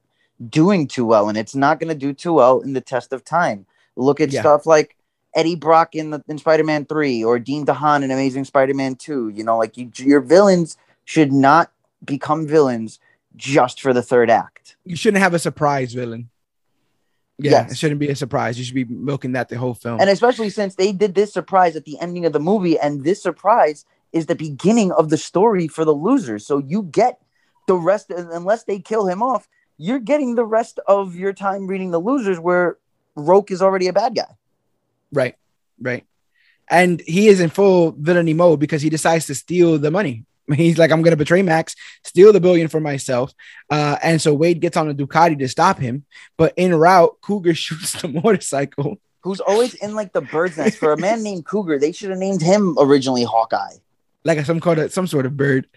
doing 0.49 0.88
too 0.88 1.06
well, 1.06 1.30
and 1.30 1.38
it's 1.38 1.56
not 1.56 1.80
going 1.80 1.90
to 1.90 1.95
do 1.95 2.14
too 2.14 2.34
well 2.34 2.60
in 2.60 2.73
the 2.73 2.82
test 2.82 3.14
of 3.14 3.23
time. 3.23 3.65
Look 3.95 4.19
at 4.19 4.32
yeah. 4.32 4.41
stuff 4.41 4.65
like 4.65 4.95
Eddie 5.34 5.56
Brock 5.56 5.95
in 5.95 6.10
the 6.10 6.23
in 6.27 6.38
Spider-Man 6.38 6.86
Three 6.86 7.23
or 7.23 7.40
Dane 7.40 7.65
DeHaan 7.65 8.03
in 8.03 8.11
Amazing 8.11 8.45
Spider-Man 8.45 8.95
Two. 8.95 9.30
You 9.30 9.44
know, 9.44 9.57
like 9.57 9.77
you, 9.77 9.91
your 9.98 10.22
villains 10.22 10.77
should 11.06 11.32
not 11.32 11.72
become 12.03 12.48
villains 12.48 12.99
just 13.36 13.82
for 13.82 13.94
the 13.94 14.02
third 14.02 14.30
act. 14.30 14.76
You 14.84 14.95
shouldn't 14.95 15.23
have 15.23 15.34
a 15.34 15.40
surprise 15.40 15.94
villain. 15.94 16.30
Yeah, 17.38 17.52
yes. 17.52 17.73
it 17.73 17.77
shouldn't 17.77 17.99
be 17.99 18.10
a 18.10 18.15
surprise. 18.15 18.57
You 18.57 18.64
should 18.64 18.76
be 18.76 18.86
milking 18.86 19.34
that 19.34 19.49
the 19.49 19.57
whole 19.57 19.73
film. 19.73 19.99
And 19.99 20.10
especially 20.10 20.49
since 20.49 20.76
they 20.76 20.94
did 20.94 21.15
this 21.15 21.34
surprise 21.34 21.76
at 21.76 21.84
the 21.84 21.99
ending 21.99 22.26
of 22.26 22.32
the 22.32 22.40
movie, 22.40 22.80
and 22.80 23.03
this 23.03 23.22
surprise 23.22 23.86
is 24.16 24.26
the 24.28 24.36
beginning 24.36 24.94
of 24.94 25.10
the 25.10 25.18
story 25.18 25.68
for 25.68 25.84
the 25.84 25.94
losers. 25.94 26.48
So 26.48 26.58
you 26.58 26.84
get 26.84 27.20
the 27.68 27.76
rest, 27.76 28.10
unless 28.10 28.64
they 28.64 28.80
kill 28.80 29.08
him 29.08 29.22
off, 29.22 29.48
you're 29.78 30.00
getting 30.00 30.36
the 30.36 30.46
rest 30.46 30.80
of 30.88 31.16
your 31.16 31.34
time 31.34 31.68
reading 31.68 31.92
the 31.92 32.00
losers 32.00 32.40
where 32.40 32.78
Roque 33.18 33.52
is 33.52 33.62
already 33.62 33.90
a 33.90 33.94
bad 33.94 34.16
guy. 34.16 34.34
Right, 35.12 35.36
right. 35.80 36.06
And 36.70 37.02
he 37.02 37.28
is 37.28 37.42
in 37.42 37.50
full 37.50 37.92
villainy 37.92 38.34
mode 38.34 38.62
because 38.62 38.82
he 38.82 38.90
decides 38.90 39.26
to 39.28 39.36
steal 39.36 39.78
the 39.78 39.92
money. 39.92 40.26
He's 40.54 40.78
like, 40.78 40.92
I'm 40.92 41.02
going 41.02 41.12
to 41.12 41.18
betray 41.18 41.42
Max, 41.42 41.76
steal 42.06 42.32
the 42.32 42.40
billion 42.40 42.70
for 42.70 42.80
myself. 42.80 43.34
Uh, 43.70 43.98
and 44.02 44.22
so 44.22 44.34
Wade 44.34 44.62
gets 44.62 44.78
on 44.78 44.90
a 44.90 44.94
Ducati 44.94 45.38
to 45.40 45.50
stop 45.50 45.78
him. 45.78 46.06
But 46.38 46.54
in 46.56 46.74
route, 46.74 47.18
Cougar 47.22 47.54
shoots 47.56 48.02
the 48.02 48.08
motorcycle. 48.08 48.98
Who's 49.24 49.42
always 49.42 49.74
in 49.74 49.94
like 49.94 50.14
the 50.14 50.22
bird's 50.22 50.56
nest. 50.56 50.78
For 50.78 50.94
a 50.94 50.98
man 50.98 51.22
named 51.22 51.46
Cougar, 51.46 51.80
they 51.80 51.92
should 51.92 52.12
have 52.12 52.20
named 52.20 52.42
him 52.42 52.78
originally 52.80 53.24
Hawkeye 53.24 53.80
like 54.26 54.43
some 54.45 54.60
kind 54.60 54.80
of 54.80 54.91
some 54.91 55.07
sort 55.07 55.26
of 55.26 55.38
bird. 55.38 55.68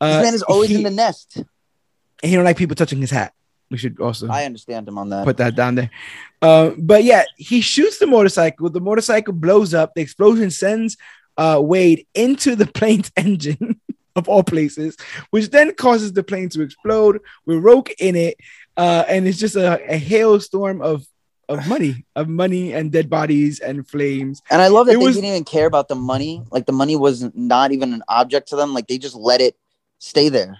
Uh, 0.00 0.18
this 0.18 0.26
man 0.26 0.34
is 0.34 0.42
always 0.42 0.70
he, 0.70 0.76
in 0.76 0.82
the 0.82 0.90
nest. 0.90 1.36
And 1.36 2.30
he 2.30 2.34
don't 2.34 2.44
like 2.44 2.56
people 2.56 2.74
touching 2.74 3.00
his 3.00 3.10
hat. 3.10 3.32
We 3.70 3.76
should 3.76 4.00
also. 4.00 4.28
I 4.28 4.44
understand 4.44 4.88
him 4.88 4.98
on 4.98 5.10
that. 5.10 5.24
Put 5.24 5.36
that 5.36 5.54
down 5.54 5.74
there. 5.74 5.90
Uh, 6.40 6.70
but 6.78 7.04
yeah, 7.04 7.24
he 7.36 7.60
shoots 7.60 7.98
the 7.98 8.06
motorcycle. 8.06 8.70
The 8.70 8.80
motorcycle 8.80 9.34
blows 9.34 9.74
up. 9.74 9.94
The 9.94 10.00
explosion 10.00 10.50
sends 10.50 10.96
uh, 11.36 11.60
Wade 11.62 12.06
into 12.14 12.56
the 12.56 12.66
plane's 12.74 13.12
engine, 13.16 13.80
of 14.16 14.28
all 14.28 14.42
places, 14.42 14.96
which 15.30 15.50
then 15.50 15.74
causes 15.74 16.12
the 16.12 16.22
plane 16.22 16.48
to 16.50 16.62
explode 16.62 17.20
with 17.44 17.58
Roque 17.58 17.90
in 17.98 18.16
it. 18.16 18.36
Uh, 18.76 19.04
and 19.06 19.28
it's 19.28 19.38
just 19.38 19.56
a, 19.56 19.92
a 19.92 19.98
hailstorm 19.98 20.80
of 20.80 21.06
of 21.48 21.66
money, 21.66 22.04
of 22.14 22.28
money 22.28 22.72
and 22.72 22.92
dead 22.92 23.08
bodies 23.08 23.60
and 23.60 23.86
flames. 23.88 24.42
And 24.50 24.60
I 24.60 24.68
love 24.68 24.86
that 24.86 24.94
it 24.94 24.98
they 24.98 25.04
was, 25.04 25.14
didn't 25.16 25.30
even 25.30 25.44
care 25.44 25.66
about 25.66 25.88
the 25.88 25.94
money. 25.94 26.42
Like 26.50 26.66
the 26.66 26.72
money 26.72 26.96
was 26.96 27.34
not 27.34 27.72
even 27.72 27.92
an 27.94 28.02
object 28.08 28.48
to 28.48 28.56
them. 28.56 28.74
Like 28.74 28.86
they 28.86 28.98
just 28.98 29.16
let 29.16 29.40
it 29.40 29.56
stay 29.98 30.28
there. 30.28 30.58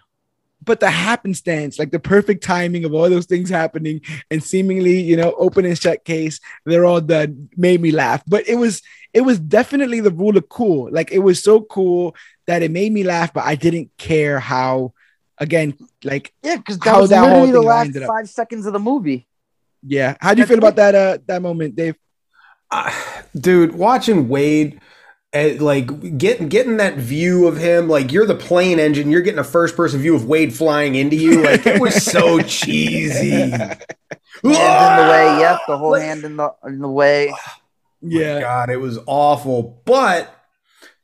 But 0.65 0.81
the 0.81 0.91
happenstance, 0.91 1.79
like 1.79 1.93
the 1.93 2.01
perfect 2.01 2.43
timing 2.43 2.85
of 2.85 2.93
all 2.93 3.09
those 3.09 3.27
things 3.27 3.49
happening 3.49 4.01
and 4.31 4.43
seemingly, 4.43 5.01
you 5.01 5.17
know, 5.17 5.33
open 5.39 5.65
and 5.65 5.79
shut 5.79 6.05
case, 6.05 6.41
they're 6.67 6.85
all 6.85 7.01
done, 7.01 7.49
made 7.57 7.81
me 7.81 7.91
laugh. 7.91 8.23
But 8.27 8.49
it 8.49 8.57
was 8.57 8.83
it 9.15 9.21
was 9.23 9.39
definitely 9.39 10.01
the 10.01 10.11
rule 10.11 10.37
of 10.37 10.49
cool. 10.49 10.91
Like 10.91 11.13
it 11.13 11.21
was 11.21 11.43
so 11.43 11.63
cool 11.63 12.17
that 12.47 12.63
it 12.63 12.71
made 12.71 12.93
me 12.93 13.05
laugh, 13.05 13.33
but 13.33 13.45
I 13.45 13.55
didn't 13.55 13.91
care 13.99 14.41
how 14.41 14.95
again, 15.39 15.79
like 16.03 16.33
yeah, 16.43 16.57
because 16.57 16.79
that 16.81 17.01
was 17.01 17.11
that 17.11 17.23
literally 17.23 17.53
the 17.53 17.63
last 17.63 17.97
five 18.07 18.29
seconds 18.29 18.67
of 18.67 18.73
the 18.73 18.81
movie. 18.81 19.28
Yeah. 19.83 20.17
How 20.21 20.35
do 20.35 20.41
you 20.41 20.47
feel 20.47 20.59
about 20.59 20.77
that 20.77 20.95
uh 20.95 21.19
that 21.27 21.43
moment, 21.43 21.77
Dave? 21.77 21.97
Uh, 22.71 22.93
dude, 23.35 23.75
watching 23.75 24.29
Wade 24.29 24.81
uh, 25.35 25.51
like 25.59 26.17
getting 26.17 26.49
getting 26.49 26.79
that 26.79 26.97
view 26.97 27.47
of 27.47 27.59
him, 27.59 27.89
like 27.89 28.13
you're 28.13 28.27
the 28.27 28.35
plane 28.35 28.79
engine, 28.79 29.11
you're 29.11 29.21
getting 29.21 29.39
a 29.39 29.45
first 29.45 29.77
person 29.77 30.01
view 30.01 30.15
of 30.15 30.25
Wade 30.25 30.55
flying 30.55 30.95
into 30.95 31.17
you. 31.17 31.43
Like 31.43 31.67
it 31.67 31.81
was 31.81 32.03
so 32.03 32.41
cheesy. 32.43 33.51
Hand 33.51 33.83
in 34.43 34.51
the 34.51 35.11
way, 35.13 35.41
yep, 35.41 35.61
the 35.67 35.77
whole 35.77 35.91
like, 35.91 36.03
hand 36.03 36.25
in 36.25 36.37
the 36.37 36.55
in 36.65 36.79
the 36.79 36.89
way. 36.89 37.35
yeah, 38.01 38.41
God, 38.41 38.71
it 38.71 38.79
was 38.79 38.99
awful. 39.07 39.83
But 39.85 40.35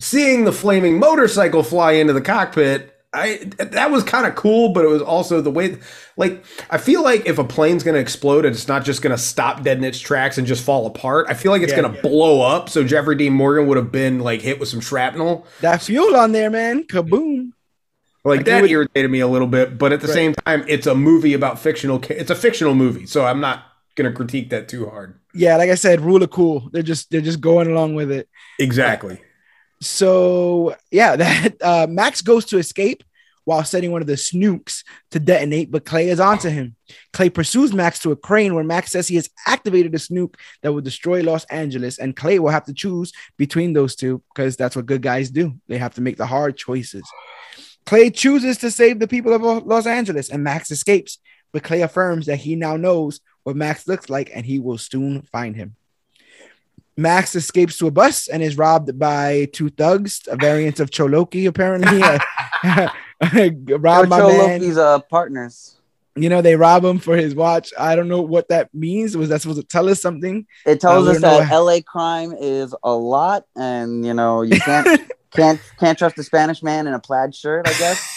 seeing 0.01 0.45
the 0.45 0.53
flaming 0.53 0.99
motorcycle 0.99 1.63
fly 1.63 1.93
into 1.93 2.15
the 2.15 2.23
cockpit 2.23 2.94
I 3.15 3.37
that 3.59 3.91
was 3.91 4.03
kind 4.03 4.27
of 4.27 4.35
cool, 4.35 4.71
but 4.71 4.85
it 4.85 4.89
was 4.89 5.01
also 5.01 5.41
the 5.41 5.51
way 5.51 5.79
like 6.17 6.45
I 6.69 6.79
feel 6.79 7.03
like 7.03 7.27
if 7.27 7.39
a 7.39 7.45
plane's 7.45 7.85
gonna 7.85 7.99
explode, 7.99 8.45
it's 8.45 8.67
not 8.67 8.85
just 8.85 9.03
gonna 9.03 9.17
stop 9.17 9.63
dead 9.63 9.79
in 9.79 9.85
its 9.85 10.01
tracks 10.01 10.37
and 10.37 10.47
just 10.47 10.65
fall 10.65 10.87
apart. 10.87 11.27
I 11.29 11.35
feel 11.35 11.53
like 11.53 11.63
it's 11.63 11.73
yeah, 11.73 11.83
gonna 11.83 11.95
yeah. 11.95 12.03
blow 12.03 12.43
up. 12.43 12.69
So 12.69 12.83
Jeffrey 12.83 13.15
Dean 13.15 13.33
Morgan 13.33 13.69
would 13.69 13.77
have 13.77 13.93
been 13.93 14.19
like 14.19 14.43
hit 14.43 14.59
with 14.59 14.69
some 14.69 14.81
shrapnel. 14.81 15.47
That 15.61 15.83
fuel 15.83 16.17
on 16.17 16.33
there, 16.33 16.51
man. 16.51 16.85
Kaboom. 16.85 17.53
Like, 18.25 18.39
like 18.39 18.47
that 18.47 18.63
would, 18.63 18.71
irritated 18.71 19.11
me 19.11 19.21
a 19.21 19.29
little 19.29 19.47
bit, 19.47 19.77
but 19.79 19.93
at 19.93 20.01
the 20.01 20.09
right. 20.09 20.15
same 20.15 20.35
time, 20.35 20.65
it's 20.67 20.87
a 20.87 20.95
movie 20.95 21.35
about 21.35 21.59
fictional. 21.59 22.03
It's 22.09 22.31
a 22.31 22.35
fictional 22.35 22.75
movie, 22.75 23.07
so 23.07 23.25
I'm 23.25 23.41
not 23.41 23.65
gonna 23.95 24.13
critique 24.13 24.51
that 24.51 24.69
too 24.69 24.89
hard. 24.89 25.21
Yeah, 25.35 25.57
like 25.57 25.71
I 25.71 25.75
said, 25.75 26.01
rule 26.01 26.23
of 26.23 26.31
cool. 26.31 26.69
They're 26.73 26.83
just 26.83 27.11
they're 27.11 27.21
just 27.21 27.41
going 27.41 27.71
along 27.71 27.95
with 27.95 28.11
it. 28.11 28.29
Exactly. 28.59 29.21
So 29.85 30.77
yeah, 30.91 31.17
that 31.17 31.55
uh, 31.63 31.87
Max 31.89 32.23
goes 32.23 32.45
to 32.47 32.59
escape 32.59 33.05
while 33.45 33.63
setting 33.63 33.93
one 33.93 34.01
of 34.01 34.07
the 34.07 34.15
snukes 34.15 34.85
to 35.11 35.21
detonate, 35.21 35.71
but 35.71 35.85
Clay 35.85 36.09
is 36.09 36.19
onto 36.19 36.49
him. 36.49 36.77
Clay 37.13 37.29
pursues 37.29 37.75
Max 37.75 37.99
to 38.01 38.11
a 38.11 38.17
crane 38.17 38.55
where 38.55 38.65
Max 38.65 38.91
says 38.93 39.07
he 39.07 39.17
has 39.17 39.29
activated 39.47 39.95
a 39.95 39.99
snuke 39.99 40.37
that 40.63 40.73
will 40.73 40.81
destroy 40.81 41.23
Los 41.23 41.45
Angeles, 41.47 41.99
and 41.99 42.17
Clay 42.17 42.39
will 42.39 42.49
have 42.49 42.65
to 42.65 42.75
choose 42.75 43.13
between 43.37 43.75
those 43.75 43.97
two 43.97 44.23
because 44.35 44.57
that's 44.57 44.75
what 44.75 44.87
good 44.87 45.03
guys 45.03 45.31
do. 45.31 45.55
They 45.69 45.79
have 45.79 45.95
to 45.95 46.01
make 46.01 46.17
the 46.17 46.27
hard 46.27 46.57
choices. 46.57 47.05
Clay 47.85 48.11
chooses 48.11 48.57
to 48.59 48.71
save 48.71 48.99
the 48.99 49.09
people 49.09 49.35
of 49.35 49.67
Los 49.67 49.87
Angeles, 49.87 50.31
and 50.31 50.43
Max 50.43 50.71
escapes. 50.71 51.19
But 51.53 51.63
Clay 51.63 51.83
affirms 51.83 52.27
that 52.27 52.39
he 52.39 52.57
now 52.57 52.77
knows 52.77 53.21
what 53.45 53.57
Max 53.57 53.87
looks 53.87 54.09
like, 54.09 54.31
and 54.35 54.45
he 54.47 54.59
will 54.59 54.79
soon 54.79 55.23
find 55.23 55.55
him. 55.55 55.77
Max 56.97 57.35
escapes 57.35 57.77
to 57.79 57.87
a 57.87 57.91
bus 57.91 58.29
and 58.29 58.43
is 58.43 58.57
robbed 58.57 58.99
by 58.99 59.49
two 59.53 59.69
thugs, 59.71 60.23
a 60.29 60.37
variant 60.37 60.81
of 60.81 60.91
Choloki, 60.91 61.47
apparently. 61.47 62.01
robbed 63.77 64.09
my 64.09 64.21
Choloki's 64.21 64.79
uh, 64.79 65.01
partners. 65.01 65.77
You 66.17 66.29
know, 66.29 66.43
they 66.43 66.55
rob 66.55 66.85
him 66.85 67.01
for 67.01 67.17
his 67.17 67.35
watch. 67.35 67.73
I 67.77 67.97
don't 67.97 68.07
know 68.07 68.23
what 68.23 68.49
that 68.49 68.73
means. 68.73 69.17
Was 69.17 69.31
that 69.31 69.43
supposed 69.43 69.61
to 69.61 69.67
tell 69.67 69.89
us 69.89 70.01
something? 70.01 70.47
It 70.65 70.81
tells 70.81 71.09
uh, 71.09 71.13
us 71.13 71.21
that 71.21 71.51
LA 71.53 71.81
crime 71.85 72.33
is 72.39 72.73
a 72.85 72.93
lot, 72.93 73.47
and 73.57 74.07
you 74.07 74.15
know, 74.15 74.43
you 74.43 74.61
can't 74.61 75.13
can't 75.33 75.61
can't 75.81 75.99
trust 75.99 76.17
a 76.19 76.23
Spanish 76.23 76.63
man 76.63 76.87
in 76.87 76.95
a 76.95 77.01
plaid 77.01 77.35
shirt, 77.35 77.67
I 77.69 77.77
guess 77.79 78.14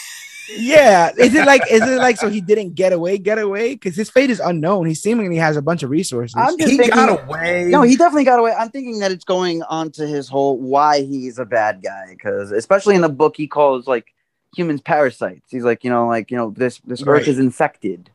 yeah. 0.49 1.11
Is 1.17 1.33
it 1.35 1.45
like 1.45 1.61
is 1.69 1.81
it 1.81 1.97
like 1.97 2.17
so 2.17 2.29
he 2.29 2.41
didn't 2.41 2.75
get 2.75 2.93
away, 2.93 3.17
get 3.17 3.37
away? 3.37 3.73
Because 3.73 3.95
his 3.95 4.09
fate 4.09 4.29
is 4.29 4.39
unknown. 4.39 4.85
He 4.85 4.93
seemingly 4.93 5.37
has 5.37 5.57
a 5.57 5.61
bunch 5.61 5.83
of 5.83 5.89
resources. 5.89 6.35
I'm 6.37 6.57
just 6.57 6.71
he 6.71 6.77
thinking, 6.77 6.95
got 6.95 7.23
away. 7.25 7.65
No, 7.65 7.81
he 7.81 7.95
definitely 7.95 8.23
got 8.23 8.39
away. 8.39 8.53
I'm 8.53 8.69
thinking 8.69 8.99
that 8.99 9.11
it's 9.11 9.25
going 9.25 9.63
on 9.63 9.91
to 9.91 10.07
his 10.07 10.27
whole 10.27 10.57
why 10.57 11.01
he's 11.01 11.39
a 11.39 11.45
bad 11.45 11.81
guy. 11.83 12.07
Because 12.09 12.51
especially 12.51 12.95
in 12.95 13.01
the 13.01 13.09
book, 13.09 13.35
he 13.35 13.47
calls 13.47 13.87
like 13.87 14.13
humans 14.55 14.81
parasites. 14.81 15.49
He's 15.49 15.63
like, 15.63 15.83
you 15.83 15.89
know, 15.89 16.07
like 16.07 16.31
you 16.31 16.37
know, 16.37 16.51
this 16.51 16.79
this 16.79 17.03
right. 17.03 17.21
earth 17.21 17.27
is 17.27 17.39
infected. 17.39 18.09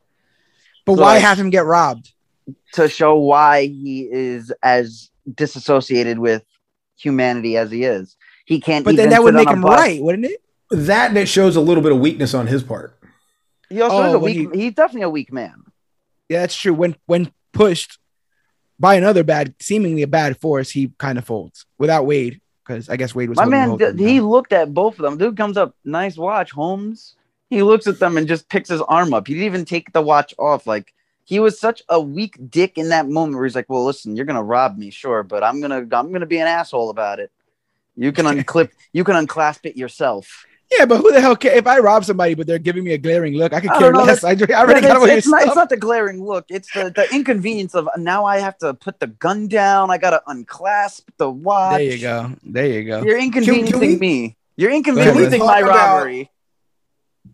But 0.84 0.96
so 0.96 1.02
why 1.02 1.14
like, 1.14 1.22
have 1.22 1.38
him 1.38 1.50
get 1.50 1.64
robbed? 1.64 2.12
To 2.74 2.88
show 2.88 3.16
why 3.18 3.66
he 3.66 4.08
is 4.10 4.52
as 4.62 5.10
disassociated 5.32 6.18
with 6.18 6.44
humanity 6.96 7.56
as 7.56 7.70
he 7.70 7.84
is. 7.84 8.16
He 8.44 8.60
can't. 8.60 8.84
But 8.84 8.96
then 8.96 9.10
that 9.10 9.22
would 9.22 9.34
make 9.34 9.48
him 9.48 9.60
bus. 9.60 9.78
right, 9.78 10.02
wouldn't 10.02 10.24
it? 10.24 10.42
That 10.72 11.10
and 11.10 11.18
it 11.18 11.28
shows 11.28 11.56
a 11.56 11.60
little 11.60 11.82
bit 11.82 11.92
of 11.92 11.98
weakness 11.98 12.34
on 12.34 12.46
his 12.46 12.62
part. 12.62 12.98
He 13.68 13.80
also 13.80 13.96
oh, 13.96 14.08
is 14.08 14.14
a 14.14 14.18
weak. 14.18 14.54
He, 14.54 14.60
he's 14.62 14.74
definitely 14.74 15.02
a 15.02 15.10
weak 15.10 15.32
man. 15.32 15.64
Yeah, 16.28 16.40
that's 16.40 16.56
true. 16.56 16.74
When 16.74 16.96
when 17.06 17.32
pushed 17.52 17.98
by 18.78 18.94
another 18.94 19.24
bad, 19.24 19.54
seemingly 19.60 20.02
a 20.02 20.06
bad 20.06 20.38
force, 20.40 20.70
he 20.70 20.92
kind 20.98 21.18
of 21.18 21.24
folds 21.24 21.66
without 21.78 22.06
Wade 22.06 22.40
because 22.64 22.88
I 22.88 22.96
guess 22.96 23.14
Wade 23.14 23.28
was 23.28 23.38
my 23.38 23.44
man. 23.44 23.78
he 23.98 24.20
looked 24.20 24.52
at 24.52 24.74
both 24.74 24.98
of 24.98 25.02
them. 25.02 25.18
Dude 25.18 25.36
comes 25.36 25.56
up, 25.56 25.74
nice 25.84 26.16
watch, 26.16 26.52
Holmes. 26.52 27.16
He 27.50 27.62
looks 27.62 27.86
at 27.86 27.98
them 27.98 28.16
and 28.16 28.26
just 28.26 28.48
picks 28.48 28.70
his 28.70 28.80
arm 28.82 29.12
up. 29.12 29.26
He 29.26 29.34
didn't 29.34 29.46
even 29.46 29.64
take 29.64 29.92
the 29.92 30.00
watch 30.00 30.34
off. 30.38 30.66
Like 30.66 30.94
he 31.24 31.38
was 31.38 31.58
such 31.60 31.82
a 31.88 32.00
weak 32.00 32.36
dick 32.50 32.78
in 32.78 32.88
that 32.88 33.08
moment 33.08 33.36
where 33.36 33.44
he's 33.44 33.54
like, 33.54 33.68
"Well, 33.68 33.84
listen, 33.84 34.16
you're 34.16 34.26
gonna 34.26 34.42
rob 34.42 34.78
me, 34.78 34.90
sure, 34.90 35.22
but 35.22 35.42
I'm 35.42 35.60
gonna 35.60 35.86
I'm 35.92 36.12
gonna 36.12 36.26
be 36.26 36.38
an 36.38 36.46
asshole 36.46 36.90
about 36.90 37.20
it. 37.20 37.30
You 37.96 38.12
can 38.12 38.26
unclip, 38.26 38.70
you 38.92 39.04
can 39.04 39.16
unclasp 39.16 39.66
it 39.66 39.76
yourself." 39.76 40.46
Yeah, 40.78 40.86
but 40.86 40.98
who 40.98 41.12
the 41.12 41.20
hell 41.20 41.36
care 41.36 41.52
if 41.52 41.66
I 41.66 41.78
rob 41.78 42.04
somebody, 42.04 42.34
but 42.34 42.46
they're 42.46 42.58
giving 42.58 42.84
me 42.84 42.92
a 42.92 42.98
glaring 42.98 43.34
look? 43.34 43.52
I 43.52 43.60
could 43.60 43.72
care 43.72 43.92
know, 43.92 44.04
less. 44.04 44.24
I, 44.24 44.30
I 44.30 44.60
already 44.60 44.80
got 44.80 44.96
away. 44.96 45.16
It's, 45.16 45.26
not, 45.26 45.42
it's 45.42 45.56
not 45.56 45.68
the 45.68 45.76
glaring 45.76 46.24
look. 46.24 46.46
It's 46.48 46.72
the, 46.72 46.90
the 46.90 47.12
inconvenience 47.14 47.74
of 47.74 47.88
now 47.98 48.24
I 48.24 48.38
have 48.38 48.56
to 48.58 48.74
put 48.74 49.00
the 49.00 49.08
gun 49.08 49.48
down. 49.48 49.90
I 49.90 49.98
got 49.98 50.10
to 50.10 50.22
unclasp 50.26 51.10
the 51.16 51.30
watch. 51.30 51.78
There 51.78 51.82
you 51.82 51.98
go. 52.00 52.32
There 52.42 52.66
you 52.66 52.84
go. 52.84 53.02
You're 53.02 53.18
inconveniencing 53.18 53.72
can, 53.72 53.80
can 53.80 53.88
we, 53.88 53.96
me. 53.96 54.36
You're 54.56 54.72
inconveniencing 54.72 55.40
my 55.40 55.60
about, 55.60 55.96
robbery. 55.96 56.30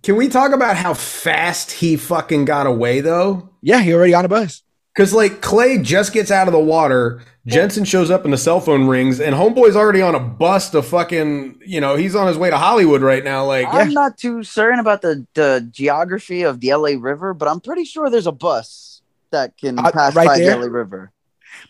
Can 0.03 0.17
we 0.17 0.29
talk 0.29 0.53
about 0.53 0.77
how 0.77 0.95
fast 0.95 1.71
he 1.71 1.97
fucking 1.97 2.45
got 2.45 2.67
away 2.67 3.01
though? 3.01 3.51
Yeah, 3.61 3.81
he 3.81 3.93
already 3.93 4.15
on 4.15 4.25
a 4.25 4.29
bus. 4.29 4.63
Because 4.99 5.15
like 5.15 5.41
Clay 5.41 5.79
just 5.79 6.13
gets 6.13 6.33
out 6.33 6.49
of 6.49 6.53
the 6.53 6.59
water, 6.59 7.23
Jensen 7.47 7.85
shows 7.85 8.11
up 8.11 8.25
and 8.25 8.33
the 8.33 8.37
cell 8.37 8.61
phone 8.61 8.89
rings, 8.89 9.21
and 9.21 9.33
Homeboy's 9.33 9.77
already 9.77 10.03
on 10.03 10.17
a 10.17 10.19
bus 10.19 10.71
to 10.71 10.83
fucking, 10.83 11.61
you 11.65 11.81
know, 11.81 11.95
he's 11.95 12.17
on 12.17 12.27
his 12.27 12.37
way 12.37 12.51
to 12.51 12.59
Hollywood 12.59 13.01
right 13.01 13.23
now. 13.23 13.45
Like, 13.45 13.69
I'm 13.69 13.91
yeah. 13.91 13.95
not 13.95 14.19
too 14.19 14.43
certain 14.43 14.81
about 14.81 15.03
the, 15.03 15.25
the 15.35 15.69
geography 15.71 16.43
of 16.43 16.59
the 16.59 16.75
LA 16.75 16.95
River, 16.99 17.33
but 17.33 17.47
I'm 17.47 17.61
pretty 17.61 17.85
sure 17.85 18.11
there's 18.11 18.27
a 18.27 18.33
bus 18.33 19.01
that 19.31 19.57
can 19.57 19.79
uh, 19.79 19.93
pass 19.93 20.17
right 20.17 20.27
by 20.27 20.39
there? 20.39 20.57
the 20.57 20.63
LA 20.63 20.67
River. 20.67 21.13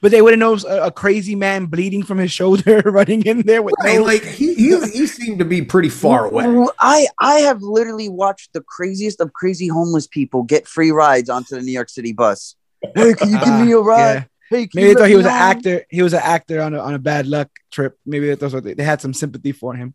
But 0.00 0.10
they 0.10 0.22
wouldn't 0.22 0.40
know 0.40 0.56
a, 0.66 0.86
a, 0.86 0.90
crazy 0.90 1.34
man 1.34 1.66
bleeding 1.66 2.02
from 2.02 2.16
his 2.16 2.32
shoulder 2.32 2.80
running 2.86 3.22
in 3.26 3.42
there 3.42 3.60
with 3.60 3.74
right, 3.84 3.98
no- 3.98 4.04
like 4.04 4.24
he, 4.24 4.54
he 4.54 4.80
he 4.90 5.06
seemed 5.06 5.38
to 5.38 5.44
be 5.44 5.62
pretty 5.62 5.88
far 5.90 6.26
away. 6.26 6.66
I 6.80 7.06
I 7.18 7.40
have 7.40 7.62
literally 7.62 8.08
watched 8.08 8.54
the 8.54 8.60
craziest 8.62 9.20
of 9.20 9.34
crazy 9.34 9.68
homeless 9.68 10.06
people 10.06 10.42
get 10.42 10.66
free 10.66 10.90
rides 10.90 11.30
onto 11.30 11.54
the 11.54 11.62
New 11.62 11.72
York 11.72 11.90
City 11.90 12.12
bus. 12.12 12.56
Hey, 12.94 13.14
can 13.14 13.30
you 13.30 13.38
give 13.38 13.66
me 13.66 13.74
ah, 13.74 13.78
a 13.78 13.82
ride? 13.82 14.14
Yeah. 14.14 14.24
Hey, 14.50 14.68
maybe 14.72 14.88
they 14.88 14.94
thought 14.94 15.08
he 15.08 15.16
was 15.16 15.26
an 15.26 15.32
actor. 15.32 15.84
He 15.90 16.02
was 16.02 16.14
an 16.14 16.22
actor 16.22 16.62
on 16.62 16.74
a, 16.74 16.78
on 16.78 16.94
a 16.94 16.98
bad 16.98 17.26
luck 17.26 17.50
trip. 17.70 17.98
Maybe 18.06 18.28
they 18.28 18.36
thought 18.36 18.62
they 18.62 18.82
had 18.82 19.00
some 19.00 19.12
sympathy 19.12 19.52
for 19.52 19.74
him. 19.74 19.94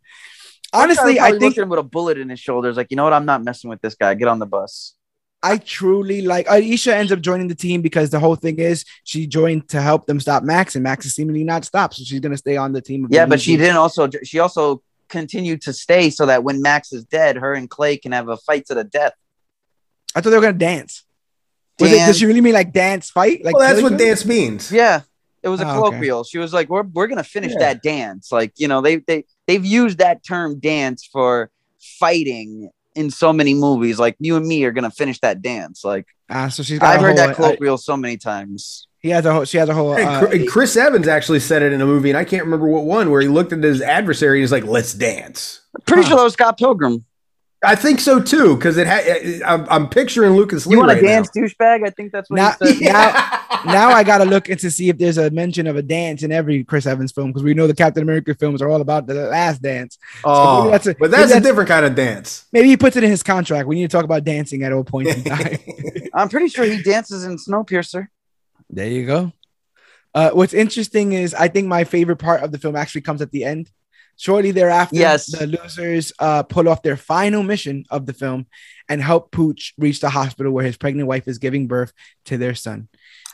Honestly, 0.72 1.20
I 1.20 1.38
think 1.38 1.56
him 1.56 1.68
with 1.68 1.78
a 1.78 1.84
bullet 1.84 2.18
in 2.18 2.28
his 2.28 2.40
shoulders, 2.40 2.76
like 2.76 2.88
you 2.90 2.96
know 2.96 3.04
what, 3.04 3.12
I'm 3.12 3.26
not 3.26 3.42
messing 3.42 3.70
with 3.70 3.80
this 3.80 3.94
guy. 3.94 4.14
Get 4.14 4.28
on 4.28 4.38
the 4.38 4.46
bus. 4.46 4.94
I 5.42 5.58
truly 5.58 6.22
like 6.22 6.48
uh, 6.48 6.54
Aisha 6.54 6.92
ends 6.92 7.12
up 7.12 7.20
joining 7.20 7.48
the 7.48 7.54
team 7.54 7.82
because 7.82 8.08
the 8.08 8.18
whole 8.18 8.34
thing 8.34 8.58
is 8.58 8.84
she 9.04 9.26
joined 9.26 9.68
to 9.68 9.82
help 9.82 10.06
them 10.06 10.18
stop 10.18 10.42
Max, 10.42 10.74
and 10.74 10.82
Max 10.82 11.04
is 11.04 11.14
seemingly 11.14 11.44
not 11.44 11.64
stopped, 11.64 11.94
so 11.94 12.02
she's 12.02 12.20
gonna 12.20 12.36
stay 12.36 12.56
on 12.56 12.72
the 12.72 12.80
team. 12.80 13.06
Yeah, 13.10 13.26
but 13.26 13.40
she 13.40 13.56
didn't 13.56 13.76
also. 13.76 14.08
She 14.24 14.38
also 14.38 14.82
continued 15.08 15.60
to 15.62 15.72
stay 15.72 16.10
so 16.10 16.26
that 16.26 16.42
when 16.42 16.62
Max 16.62 16.92
is 16.92 17.04
dead, 17.04 17.36
her 17.36 17.52
and 17.54 17.68
Clay 17.68 17.98
can 17.98 18.12
have 18.12 18.28
a 18.28 18.36
fight 18.38 18.66
to 18.66 18.74
the 18.74 18.84
death. 18.84 19.12
I 20.14 20.20
thought 20.20 20.30
they 20.30 20.36
were 20.36 20.42
gonna 20.42 20.54
dance. 20.54 21.04
Was 21.80 21.92
it, 21.92 22.06
did 22.06 22.16
she 22.16 22.26
really 22.26 22.40
mean 22.40 22.54
like 22.54 22.72
dance 22.72 23.10
fight? 23.10 23.44
Like 23.44 23.56
well, 23.56 23.68
that's 23.68 23.82
what 23.82 23.98
dance 23.98 24.24
means. 24.24 24.70
Yeah, 24.70 25.02
it 25.42 25.48
was 25.48 25.60
a 25.60 25.68
oh, 25.68 25.74
colloquial. 25.74 26.20
Okay. 26.20 26.28
She 26.30 26.38
was 26.38 26.52
like, 26.52 26.68
"We're 26.68 26.82
we're 26.82 27.06
gonna 27.06 27.24
finish 27.24 27.52
yeah. 27.52 27.58
that 27.58 27.82
dance." 27.82 28.30
Like 28.30 28.52
you 28.56 28.68
know, 28.68 28.80
they 28.80 28.96
they 28.96 29.24
they've 29.46 29.64
used 29.64 29.98
that 29.98 30.24
term 30.24 30.60
dance 30.60 31.04
for 31.04 31.50
fighting 31.98 32.70
in 32.94 33.10
so 33.10 33.32
many 33.32 33.54
movies. 33.54 33.98
Like 33.98 34.16
you 34.20 34.36
and 34.36 34.46
me 34.46 34.64
are 34.64 34.72
gonna 34.72 34.90
finish 34.90 35.18
that 35.20 35.42
dance. 35.42 35.84
Like 35.84 36.06
ah, 36.30 36.48
so 36.48 36.62
she's. 36.62 36.80
I've 36.80 37.00
heard 37.00 37.18
whole, 37.18 37.26
that 37.26 37.36
colloquial 37.36 37.74
uh, 37.74 37.78
so 37.78 37.96
many 37.96 38.16
times. 38.16 38.88
He 39.00 39.10
has 39.10 39.26
a 39.26 39.34
whole. 39.34 39.44
She 39.44 39.58
has 39.58 39.68
a 39.68 39.74
whole. 39.74 39.92
Uh, 39.92 40.26
Chris 40.48 40.76
Evans 40.76 41.08
actually 41.08 41.40
said 41.40 41.62
it 41.62 41.72
in 41.72 41.80
a 41.80 41.86
movie, 41.86 42.08
and 42.08 42.18
I 42.18 42.24
can't 42.24 42.44
remember 42.44 42.66
what 42.66 42.84
one, 42.84 43.10
where 43.10 43.20
he 43.20 43.28
looked 43.28 43.52
at 43.52 43.62
his 43.62 43.82
adversary 43.82 44.38
and 44.38 44.42
he's 44.42 44.52
like, 44.52 44.64
"Let's 44.64 44.94
dance." 44.94 45.60
Pretty 45.86 46.04
huh. 46.04 46.08
sure 46.08 46.16
that 46.18 46.24
was 46.24 46.32
Scott 46.32 46.56
Pilgrim. 46.56 47.04
I 47.64 47.74
think 47.74 48.00
so 48.00 48.20
too, 48.20 48.56
because 48.56 48.76
it 48.76 48.86
had. 48.86 49.42
I'm, 49.42 49.66
I'm, 49.68 49.88
picturing 49.88 50.32
Lucas. 50.32 50.66
Lee 50.66 50.72
you 50.72 50.78
want 50.78 50.90
right 50.90 50.98
a 50.98 51.06
dance 51.06 51.30
now. 51.34 51.42
douchebag? 51.42 51.86
I 51.86 51.90
think 51.90 52.12
that's 52.12 52.30
what 52.30 52.36
now, 52.36 52.54
he 52.60 52.74
said. 52.74 52.92
Now, 52.92 53.62
now 53.66 53.88
I 53.90 54.04
got 54.04 54.18
to 54.18 54.24
look 54.24 54.48
into 54.48 54.70
see 54.70 54.88
if 54.88 54.98
there's 54.98 55.18
a 55.18 55.30
mention 55.30 55.66
of 55.66 55.76
a 55.76 55.82
dance 55.82 56.22
in 56.22 56.32
every 56.32 56.64
Chris 56.64 56.86
Evans 56.86 57.12
film 57.12 57.30
because 57.30 57.42
we 57.42 57.54
know 57.54 57.66
the 57.66 57.74
Captain 57.74 58.02
America 58.02 58.34
films 58.34 58.62
are 58.62 58.68
all 58.68 58.80
about 58.80 59.06
the 59.06 59.14
last 59.14 59.62
dance. 59.62 59.98
Oh, 60.24 60.64
so 60.64 60.70
that's 60.70 60.86
a, 60.86 60.94
but 60.94 61.10
that's, 61.10 61.32
that's 61.32 61.44
a 61.44 61.48
different 61.48 61.68
kind 61.68 61.86
of 61.86 61.94
dance. 61.94 62.46
Maybe 62.52 62.68
he 62.68 62.76
puts 62.76 62.96
it 62.96 63.04
in 63.04 63.10
his 63.10 63.22
contract. 63.22 63.68
We 63.68 63.76
need 63.76 63.90
to 63.90 63.96
talk 63.96 64.04
about 64.04 64.24
dancing 64.24 64.62
at 64.62 64.72
all 64.72 64.84
point 64.84 65.08
in 65.08 65.24
time. 65.24 65.58
I'm 66.14 66.28
pretty 66.28 66.48
sure 66.48 66.64
he 66.64 66.82
dances 66.82 67.24
in 67.24 67.36
Snowpiercer. 67.36 68.08
There 68.70 68.88
you 68.88 69.06
go. 69.06 69.32
Uh, 70.14 70.30
what's 70.30 70.54
interesting 70.54 71.12
is 71.12 71.34
I 71.34 71.48
think 71.48 71.66
my 71.66 71.84
favorite 71.84 72.18
part 72.18 72.42
of 72.42 72.52
the 72.52 72.58
film 72.58 72.76
actually 72.76 73.00
comes 73.00 73.20
at 73.20 73.32
the 73.32 73.44
end 73.44 73.70
Shortly 74.16 74.52
thereafter, 74.52 74.96
yes. 74.96 75.26
the 75.26 75.46
losers 75.46 76.12
uh, 76.18 76.44
pull 76.44 76.68
off 76.68 76.82
their 76.82 76.96
final 76.96 77.42
mission 77.42 77.84
of 77.90 78.06
the 78.06 78.12
film 78.12 78.46
and 78.88 79.02
help 79.02 79.32
Pooch 79.32 79.74
reach 79.78 80.00
the 80.00 80.10
hospital 80.10 80.52
where 80.52 80.64
his 80.64 80.76
pregnant 80.76 81.08
wife 81.08 81.26
is 81.26 81.38
giving 81.38 81.66
birth 81.66 81.92
to 82.26 82.38
their 82.38 82.54
son. 82.54 82.88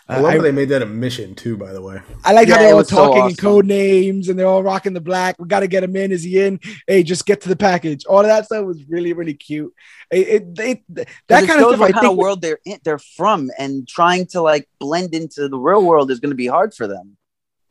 Uh, 0.09 0.15
I 0.15 0.17
love 0.17 0.33
I, 0.33 0.37
how 0.37 0.43
they 0.43 0.53
made 0.53 0.71
that 0.71 0.83
a 0.83 0.87
mission 0.87 1.37
too. 1.37 1.57
By 1.57 1.73
the 1.73 1.81
way, 1.81 2.01
I 2.25 2.33
like 2.33 2.49
yeah, 2.49 2.55
how 2.55 2.61
they're 2.63 2.75
all 2.75 2.85
talking 2.85 3.17
so 3.17 3.23
awesome. 3.23 3.31
in 3.31 3.37
code 3.37 3.67
names 3.67 4.29
and 4.29 4.37
they're 4.37 4.47
all 4.47 4.63
rocking 4.63 4.93
the 4.93 5.01
black. 5.01 5.37
We 5.39 5.47
got 5.47 5.61
to 5.61 5.69
get 5.69 5.85
him 5.85 5.95
in. 5.95 6.11
Is 6.11 6.25
he 6.25 6.41
in? 6.41 6.59
Hey, 6.87 7.05
just 7.05 7.27
get 7.27 7.43
to 7.43 7.49
the 7.49 7.55
package. 7.55 8.05
All 8.07 8.21
of 8.21 8.27
that 8.27 8.47
stuff 8.47 8.65
was 8.65 8.83
really, 8.89 9.13
really 9.13 9.35
cute. 9.35 9.73
It, 10.11 10.29
it, 10.59 10.59
it 10.59 11.09
that 11.29 11.47
kind 11.47 11.61
of 11.61 11.69
stuff. 11.69 11.79
What 11.79 11.93
kind 11.93 12.07
of 12.09 12.17
world 12.17 12.43
they're 12.43 12.59
in, 12.65 12.79
they're 12.83 12.99
from, 12.99 13.51
and 13.57 13.87
trying 13.87 14.27
to 14.29 14.41
like 14.41 14.69
blend 14.81 15.15
into 15.15 15.49
the 15.49 15.59
real 15.59 15.85
world 15.85 16.11
is 16.11 16.19
going 16.19 16.31
to 16.31 16.37
be 16.37 16.49
hard 16.49 16.75
for 16.75 16.89
them. 16.89 17.17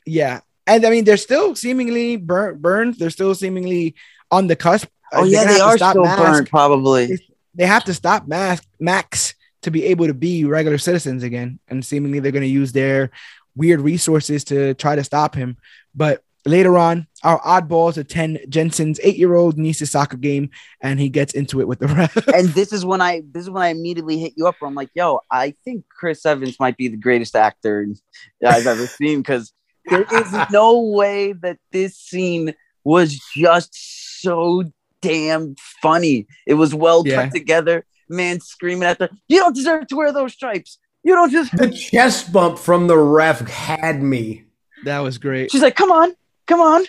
Yeah, 0.05 0.39
and 0.69 0.85
I 0.85 0.89
mean, 0.89 1.03
they're 1.03 1.17
still 1.17 1.55
seemingly 1.55 2.15
burnt, 2.15 2.61
burned. 2.61 2.95
They're 2.95 3.09
still 3.09 3.33
seemingly 3.33 3.95
on 4.31 4.47
the 4.47 4.55
cusp. 4.55 4.87
Uh, 5.11 5.21
oh 5.21 5.23
yeah, 5.23 5.45
they 5.45 5.59
are 5.59 5.77
still 5.77 6.03
mask. 6.03 6.21
burned. 6.21 6.49
Probably 6.49 7.07
they, 7.07 7.17
they, 7.55 7.65
have 7.65 7.83
to 7.85 7.93
stop 7.93 8.27
mask 8.27 8.63
Max 8.79 9.33
to 9.63 9.71
be 9.71 9.85
able 9.85 10.07
to 10.07 10.13
be 10.13 10.45
regular 10.45 10.77
citizens 10.77 11.23
again, 11.23 11.59
and 11.67 11.83
seemingly 11.83 12.19
they're 12.19 12.31
going 12.31 12.43
to 12.43 12.47
use 12.47 12.71
their 12.71 13.09
weird 13.55 13.81
resources 13.81 14.43
to 14.45 14.75
try 14.75 14.95
to 14.95 15.03
stop 15.03 15.33
him. 15.33 15.57
But 15.95 16.21
later 16.45 16.77
on, 16.77 17.07
our 17.23 17.41
oddballs 17.41 17.97
attend 17.97 18.39
Jensen's 18.47 18.99
eight-year-old 19.03 19.57
niece's 19.57 19.89
soccer 19.89 20.17
game, 20.17 20.51
and 20.81 20.99
he 20.99 21.09
gets 21.09 21.33
into 21.33 21.59
it 21.61 21.67
with 21.67 21.79
the 21.79 21.87
ref. 21.87 22.15
and 22.33 22.49
this 22.49 22.71
is 22.71 22.85
when 22.85 23.01
I 23.01 23.23
this 23.31 23.43
is 23.43 23.49
when 23.49 23.63
I 23.63 23.69
immediately 23.69 24.19
hit 24.19 24.33
you 24.35 24.47
up. 24.47 24.55
Where 24.59 24.69
I'm 24.69 24.75
like, 24.75 24.91
"Yo, 24.93 25.21
I 25.31 25.55
think 25.65 25.85
Chris 25.89 26.25
Evans 26.27 26.59
might 26.59 26.77
be 26.77 26.87
the 26.87 26.97
greatest 26.97 27.35
actor 27.35 27.87
I've 28.45 28.67
ever 28.67 28.85
seen." 28.85 29.19
Because 29.19 29.51
there 29.85 30.05
is 30.11 30.33
no 30.51 30.81
way 30.81 31.33
that 31.33 31.57
this 31.71 31.97
scene 31.97 32.53
was 32.83 33.19
just 33.35 34.21
so 34.21 34.63
damn 35.01 35.55
funny. 35.81 36.27
It 36.45 36.55
was 36.55 36.73
well 36.73 37.03
yeah. 37.05 37.23
cut 37.23 37.33
together. 37.33 37.85
Man 38.07 38.39
screaming 38.39 38.83
at 38.83 38.97
the, 38.97 39.09
you 39.27 39.39
don't 39.39 39.55
deserve 39.55 39.87
to 39.87 39.95
wear 39.95 40.11
those 40.11 40.33
stripes. 40.33 40.79
You 41.03 41.13
don't 41.13 41.31
just 41.31 41.55
the 41.55 41.69
chest 41.69 42.33
bump 42.33 42.59
from 42.59 42.87
the 42.87 42.97
ref 42.97 43.47
had 43.47 44.01
me. 44.01 44.45
That 44.85 44.99
was 44.99 45.17
great. 45.17 45.51
She's 45.51 45.61
like, 45.61 45.75
"Come 45.75 45.91
on, 45.91 46.13
come 46.45 46.59
on," 46.59 46.85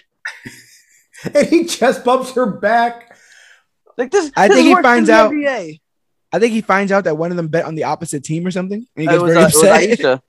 and 1.34 1.46
he 1.46 1.64
chest 1.64 2.04
bumps 2.04 2.32
her 2.32 2.46
back. 2.46 3.16
Like 3.96 4.10
this. 4.10 4.32
I 4.36 4.48
this 4.48 4.56
think 4.56 4.76
he 4.76 4.82
finds 4.82 5.10
out. 5.10 5.30
NBA. 5.30 5.80
I 6.32 6.38
think 6.38 6.52
he 6.52 6.60
finds 6.60 6.92
out 6.92 7.04
that 7.04 7.16
one 7.16 7.30
of 7.30 7.36
them 7.36 7.48
bet 7.48 7.64
on 7.64 7.74
the 7.74 7.84
opposite 7.84 8.24
team 8.24 8.46
or 8.46 8.50
something. 8.50 8.86
And 8.96 9.02
he 9.02 9.06
gets 9.06 9.22
was, 9.22 9.32
very 9.32 9.42
uh, 9.42 9.46
upset. 9.46 10.22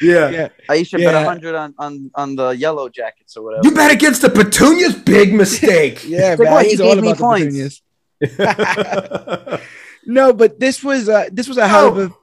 Aisha. 0.00 0.06
yeah. 0.06 0.30
yeah. 0.30 0.48
Aisha 0.68 0.98
yeah. 0.98 1.12
bet 1.12 1.26
hundred 1.26 1.54
on, 1.54 1.74
on 1.78 2.10
on 2.14 2.36
the 2.36 2.50
yellow 2.50 2.88
jackets 2.88 3.36
or 3.36 3.44
whatever. 3.44 3.62
You 3.64 3.74
bet 3.74 3.90
against 3.90 4.22
the 4.22 4.30
Petunias? 4.30 4.94
Big 4.94 5.34
mistake. 5.42 6.04
yeah, 6.06 6.36
like, 6.38 6.66
he's 6.66 6.80
all 6.80 6.98
about 6.98 7.18
the 7.18 7.24
Petunias. 7.24 7.82
no, 10.06 10.32
but 10.32 10.58
this 10.60 10.82
was 10.82 11.08
uh, 11.08 11.28
this 11.32 11.48
was 11.48 11.58
a 11.58 11.68
hell 11.68 11.88
of 11.88 11.98
a 11.98 12.14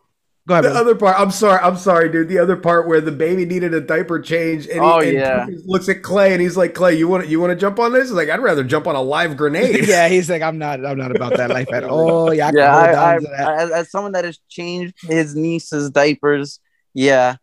Go 0.48 0.56
ahead. 0.56 0.65
The 0.65 0.73
other 0.73 0.95
part, 0.95 1.19
I'm 1.19 1.30
sorry, 1.30 1.60
I'm 1.61 1.77
sorry, 1.77 2.10
dude. 2.10 2.27
The 2.27 2.39
other 2.39 2.57
part 2.57 2.88
where 2.88 2.99
the 2.99 3.11
baby 3.11 3.45
needed 3.45 3.76
a 3.76 3.81
diaper 3.81 4.19
change, 4.19 4.65
and, 4.65 4.73
he, 4.73 4.80
oh, 4.80 4.99
and 4.99 5.14
yeah. 5.14 5.45
looks 5.65 5.88
at 5.88 6.02
Clay 6.02 6.34
and 6.34 6.41
he's 6.41 6.57
like, 6.57 6.73
"Clay, 6.73 6.95
you 6.95 7.07
want 7.07 7.27
you 7.27 7.39
want 7.39 7.52
to 7.52 7.56
jump 7.56 7.77
on 7.77 7.93
this?" 7.93 8.10
He's 8.10 8.14
like, 8.14 8.30
"I'd 8.30 8.41
rather 8.41 8.64
jump 8.64 8.88
on 8.88 8.95
a 8.95 9.02
live 9.02 9.38
grenade." 9.38 9.88
yeah, 9.88 10.07
he's 10.07 10.31
like, 10.31 10.41
"I'm 10.41 10.57
not, 10.57 10.84
I'm 10.84 10.98
not 10.98 11.15
about 11.15 11.38
that 11.38 11.52
life 11.52 11.72
at 11.72 11.84
all." 11.84 12.34
Yeah, 12.34 12.48
I 12.48 12.52
yeah. 12.56 12.73
I, 12.73 13.14
I, 13.14 13.61
as, 13.61 13.72
as, 13.72 13.91
someone 13.91 14.14
that 14.14 14.26
has 14.26 14.39
changed 14.49 14.95
his 15.02 15.35
niece's 15.35 15.91
diapers, 15.91 16.60
yeah, 16.95 17.35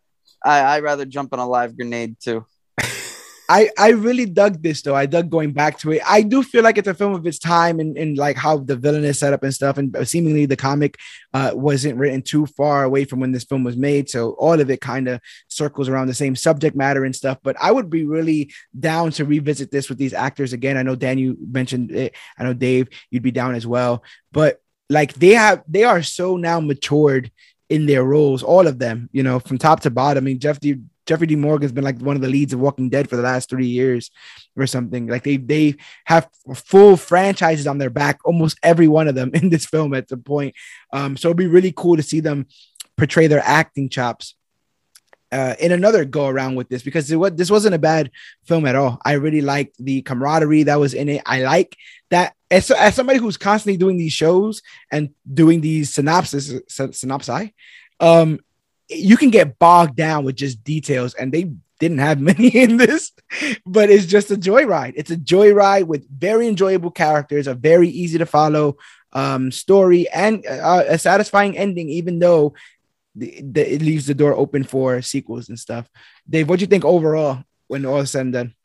I 0.43 0.59
I 0.59 0.79
rather 0.79 1.05
jump 1.05 1.33
on 1.33 1.39
a 1.39 1.47
live 1.47 1.75
grenade 1.75 2.17
too. 2.19 2.45
I, 3.51 3.71
I 3.79 3.89
really 3.89 4.27
dug 4.27 4.61
this 4.61 4.83
though. 4.83 4.95
I 4.95 5.07
dug 5.07 5.31
going 5.31 5.53
back 5.53 5.79
to 5.79 5.91
it. 5.91 6.03
I 6.07 6.21
do 6.21 6.43
feel 6.43 6.63
like 6.63 6.77
it's 6.77 6.87
a 6.87 6.93
film 6.93 7.15
of 7.15 7.25
its 7.25 7.39
time 7.39 7.79
and, 7.79 7.97
and 7.97 8.15
like 8.15 8.37
how 8.37 8.57
the 8.57 8.75
villain 8.75 9.03
is 9.03 9.17
set 9.17 9.33
up 9.33 9.41
and 9.41 9.51
stuff. 9.51 9.79
And 9.79 10.07
seemingly 10.07 10.45
the 10.45 10.55
comic 10.55 10.97
uh, 11.33 11.53
wasn't 11.55 11.97
written 11.97 12.21
too 12.21 12.45
far 12.45 12.83
away 12.83 13.05
from 13.05 13.19
when 13.19 13.31
this 13.31 13.45
film 13.45 13.63
was 13.63 13.75
made. 13.75 14.07
So 14.07 14.33
all 14.33 14.61
of 14.61 14.69
it 14.69 14.81
kind 14.81 15.07
of 15.07 15.19
circles 15.47 15.89
around 15.89 16.07
the 16.07 16.13
same 16.13 16.35
subject 16.35 16.75
matter 16.75 17.03
and 17.03 17.15
stuff. 17.15 17.39
But 17.41 17.57
I 17.59 17.71
would 17.71 17.89
be 17.89 18.05
really 18.05 18.53
down 18.79 19.09
to 19.13 19.25
revisit 19.25 19.71
this 19.71 19.89
with 19.89 19.97
these 19.97 20.13
actors 20.13 20.53
again. 20.53 20.77
I 20.77 20.83
know 20.83 20.95
Dan, 20.95 21.17
you 21.17 21.35
mentioned 21.51 21.89
it. 21.89 22.13
I 22.37 22.43
know 22.43 22.53
Dave, 22.53 22.89
you'd 23.09 23.23
be 23.23 23.31
down 23.31 23.55
as 23.55 23.65
well. 23.65 24.03
But 24.31 24.61
like 24.91 25.15
they 25.15 25.33
have, 25.33 25.63
they 25.67 25.85
are 25.85 26.03
so 26.03 26.37
now 26.37 26.59
matured 26.59 27.31
in 27.69 27.85
their 27.85 28.03
roles, 28.03 28.43
all 28.43 28.67
of 28.67 28.79
them, 28.79 29.09
you 29.11 29.23
know, 29.23 29.39
from 29.39 29.57
top 29.57 29.81
to 29.81 29.91
bottom. 29.91 30.23
I 30.23 30.25
mean, 30.25 30.39
Jeff 30.39 30.59
D. 30.59 30.75
Jeffrey 31.05 31.25
D. 31.25 31.35
Morgan's 31.35 31.71
been 31.71 31.83
like 31.83 31.99
one 31.99 32.15
of 32.15 32.21
the 32.21 32.27
leads 32.27 32.53
of 32.53 32.59
Walking 32.59 32.87
Dead 32.87 33.09
for 33.09 33.15
the 33.15 33.23
last 33.23 33.49
three 33.49 33.65
years 33.65 34.11
or 34.55 34.67
something. 34.67 35.07
Like 35.07 35.23
they 35.23 35.37
they 35.37 35.75
have 36.05 36.29
full 36.53 36.97
franchises 36.97 37.65
on 37.65 37.79
their 37.79 37.89
back, 37.89 38.19
almost 38.25 38.59
every 38.61 38.87
one 38.87 39.07
of 39.07 39.15
them 39.15 39.31
in 39.33 39.49
this 39.49 39.65
film 39.65 39.93
at 39.95 40.07
the 40.07 40.17
point. 40.17 40.55
Um, 40.93 41.17
so 41.17 41.29
it'd 41.29 41.37
be 41.37 41.47
really 41.47 41.73
cool 41.75 41.95
to 41.95 42.03
see 42.03 42.19
them 42.19 42.47
portray 42.95 43.27
their 43.27 43.41
acting 43.43 43.89
chops 43.89 44.35
uh, 45.31 45.55
in 45.59 45.71
another 45.71 46.05
go 46.05 46.27
around 46.27 46.55
with 46.55 46.69
this 46.69 46.83
because 46.83 47.09
it, 47.11 47.37
this 47.37 47.51
wasn't 47.51 47.75
a 47.75 47.79
bad 47.79 48.11
film 48.45 48.65
at 48.65 48.75
all. 48.75 48.99
I 49.03 49.13
really 49.13 49.41
liked 49.41 49.75
the 49.79 50.01
camaraderie 50.01 50.63
that 50.63 50.79
was 50.79 50.93
in 50.93 51.09
it. 51.09 51.21
I 51.25 51.43
like 51.43 51.75
that 52.09 52.33
as, 52.51 52.71
as 52.71 52.95
somebody 52.95 53.19
who's 53.19 53.37
constantly 53.37 53.77
doing 53.77 53.97
these 53.97 54.13
shows 54.13 54.61
and 54.91 55.09
doing 55.31 55.61
these 55.61 55.93
synopsis 55.93 56.51
synopsi, 56.69 57.53
um, 57.99 58.39
you 58.89 59.17
can 59.17 59.29
get 59.29 59.59
bogged 59.59 59.95
down 59.95 60.25
with 60.25 60.35
just 60.35 60.63
details, 60.63 61.13
and 61.13 61.31
they 61.31 61.51
didn't 61.79 61.99
have 61.99 62.19
many 62.31 62.47
in 62.49 62.77
this, 62.77 63.11
but 63.65 63.89
it's 63.89 64.05
just 64.05 64.31
a 64.31 64.35
joyride. 64.35 64.93
It's 64.95 65.11
a 65.11 65.17
joyride 65.17 65.85
with 65.85 66.09
very 66.09 66.47
enjoyable 66.47 66.91
characters, 66.91 67.47
a 67.47 67.53
very 67.53 67.89
easy 67.89 68.17
to 68.17 68.25
follow 68.25 68.77
um, 69.13 69.51
story, 69.51 70.09
and 70.09 70.45
uh, 70.45 70.83
a 70.87 70.97
satisfying 70.97 71.57
ending, 71.57 71.89
even 71.89 72.19
though 72.19 72.53
the, 73.15 73.41
the, 73.41 73.73
it 73.73 73.81
leaves 73.81 74.07
the 74.07 74.13
door 74.13 74.33
open 74.33 74.63
for 74.63 75.01
sequels 75.01 75.49
and 75.49 75.59
stuff. 75.59 75.89
Dave, 76.29 76.49
what 76.49 76.59
do 76.59 76.63
you 76.63 76.67
think 76.67 76.85
overall 76.85 77.43
when 77.67 77.85
all 77.85 77.99
is 77.99 78.11
said 78.11 78.21
and 78.21 78.33
done? 78.33 78.55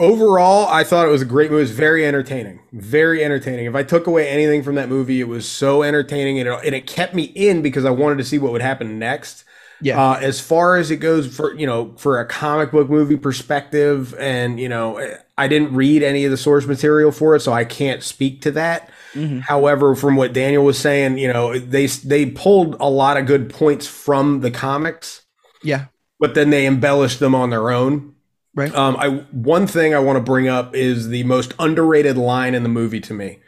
Overall, 0.00 0.66
I 0.68 0.82
thought 0.82 1.06
it 1.06 1.10
was 1.10 1.20
a 1.20 1.26
great 1.26 1.50
movie. 1.50 1.60
It 1.60 1.64
was 1.64 1.70
very 1.72 2.06
entertaining. 2.06 2.60
Very 2.72 3.22
entertaining. 3.22 3.66
If 3.66 3.74
I 3.74 3.82
took 3.82 4.06
away 4.06 4.28
anything 4.30 4.62
from 4.62 4.76
that 4.76 4.88
movie, 4.88 5.20
it 5.20 5.28
was 5.28 5.46
so 5.46 5.82
entertaining 5.82 6.38
and 6.38 6.48
it, 6.48 6.64
and 6.64 6.74
it 6.74 6.86
kept 6.86 7.14
me 7.14 7.24
in 7.24 7.60
because 7.60 7.84
I 7.84 7.90
wanted 7.90 8.16
to 8.16 8.24
see 8.24 8.38
what 8.38 8.50
would 8.52 8.62
happen 8.62 8.98
next. 8.98 9.44
Yeah. 9.82 10.02
Uh, 10.02 10.18
as 10.18 10.40
far 10.40 10.76
as 10.76 10.90
it 10.90 10.96
goes 10.96 11.34
for 11.34 11.54
you 11.54 11.66
know 11.66 11.94
for 11.98 12.18
a 12.18 12.26
comic 12.26 12.70
book 12.70 12.88
movie 12.88 13.16
perspective, 13.16 14.14
and 14.18 14.58
you 14.58 14.68
know, 14.68 15.16
I 15.36 15.48
didn't 15.48 15.74
read 15.74 16.02
any 16.02 16.24
of 16.24 16.30
the 16.30 16.36
source 16.38 16.66
material 16.66 17.12
for 17.12 17.36
it, 17.36 17.40
so 17.40 17.52
I 17.52 17.64
can't 17.64 18.02
speak 18.02 18.40
to 18.42 18.50
that. 18.52 18.90
Mm-hmm. 19.12 19.40
However, 19.40 19.94
from 19.94 20.16
what 20.16 20.32
Daniel 20.32 20.64
was 20.64 20.78
saying, 20.78 21.18
you 21.18 21.32
know, 21.32 21.58
they 21.58 21.86
they 21.86 22.26
pulled 22.26 22.76
a 22.80 22.88
lot 22.88 23.16
of 23.16 23.26
good 23.26 23.50
points 23.50 23.86
from 23.86 24.40
the 24.40 24.50
comics. 24.50 25.22
Yeah. 25.62 25.86
But 26.18 26.34
then 26.34 26.50
they 26.50 26.66
embellished 26.66 27.18
them 27.18 27.34
on 27.34 27.50
their 27.50 27.70
own. 27.70 28.14
Right. 28.54 28.74
Um, 28.74 28.96
I 28.96 29.08
one 29.30 29.66
thing 29.66 29.94
I 29.94 30.00
want 30.00 30.16
to 30.16 30.22
bring 30.22 30.48
up 30.48 30.74
is 30.74 31.08
the 31.08 31.22
most 31.24 31.54
underrated 31.58 32.16
line 32.16 32.54
in 32.54 32.62
the 32.62 32.68
movie 32.68 33.00
to 33.00 33.14
me. 33.14 33.38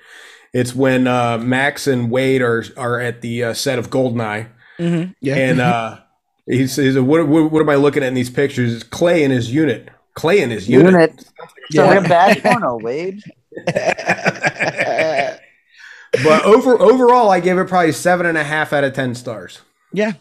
It's 0.52 0.74
when 0.74 1.06
uh, 1.06 1.38
Max 1.38 1.86
and 1.86 2.10
Wade 2.10 2.42
are 2.42 2.64
are 2.76 3.00
at 3.00 3.20
the 3.20 3.44
uh, 3.44 3.54
set 3.54 3.78
of 3.78 3.90
Goldeneye. 3.90 4.48
Mm-hmm. 4.78 5.12
Yeah. 5.20 5.36
And 5.36 5.60
uh, 5.60 6.00
he 6.46 6.66
says, 6.66 6.98
what, 6.98 7.26
what, 7.28 7.52
what, 7.52 7.62
am 7.62 7.68
I 7.68 7.76
looking 7.76 8.02
at 8.02 8.08
in 8.08 8.14
these 8.14 8.30
pictures? 8.30 8.72
It's 8.74 8.82
Clay 8.82 9.22
in 9.22 9.30
his 9.30 9.52
unit. 9.52 9.88
Clay 10.14 10.40
in 10.40 10.50
his 10.50 10.68
unit. 10.68 10.92
unit. 10.92 11.24
So 11.70 11.84
yeah. 11.84 12.00
bad 12.06 12.42
porno, 12.42 12.76
Wade. 12.76 13.22
but 16.22 16.44
over 16.44 16.78
overall, 16.78 17.30
I 17.30 17.40
gave 17.40 17.56
it 17.56 17.66
probably 17.66 17.92
seven 17.92 18.26
and 18.26 18.36
a 18.36 18.44
half 18.44 18.74
out 18.74 18.84
of 18.84 18.92
ten 18.92 19.14
stars. 19.14 19.60
Yeah, 19.90 20.12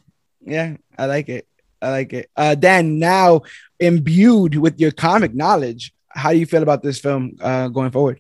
yeah, 0.46 0.78
I 0.98 1.08
like 1.08 1.28
it. 1.28 1.46
I 1.82 1.90
like 1.90 2.14
it. 2.14 2.30
Uh, 2.36 2.56
Dan, 2.56 3.00
now 3.00 3.42
imbued 3.80 4.56
with 4.56 4.80
your 4.80 4.92
comic 4.92 5.34
knowledge, 5.34 5.94
how 6.10 6.32
do 6.32 6.38
you 6.38 6.46
feel 6.46 6.64
about 6.64 6.84
this 6.84 7.00
film 7.00 7.38
uh, 7.42 7.68
going 7.70 7.92
forward? 7.92 8.20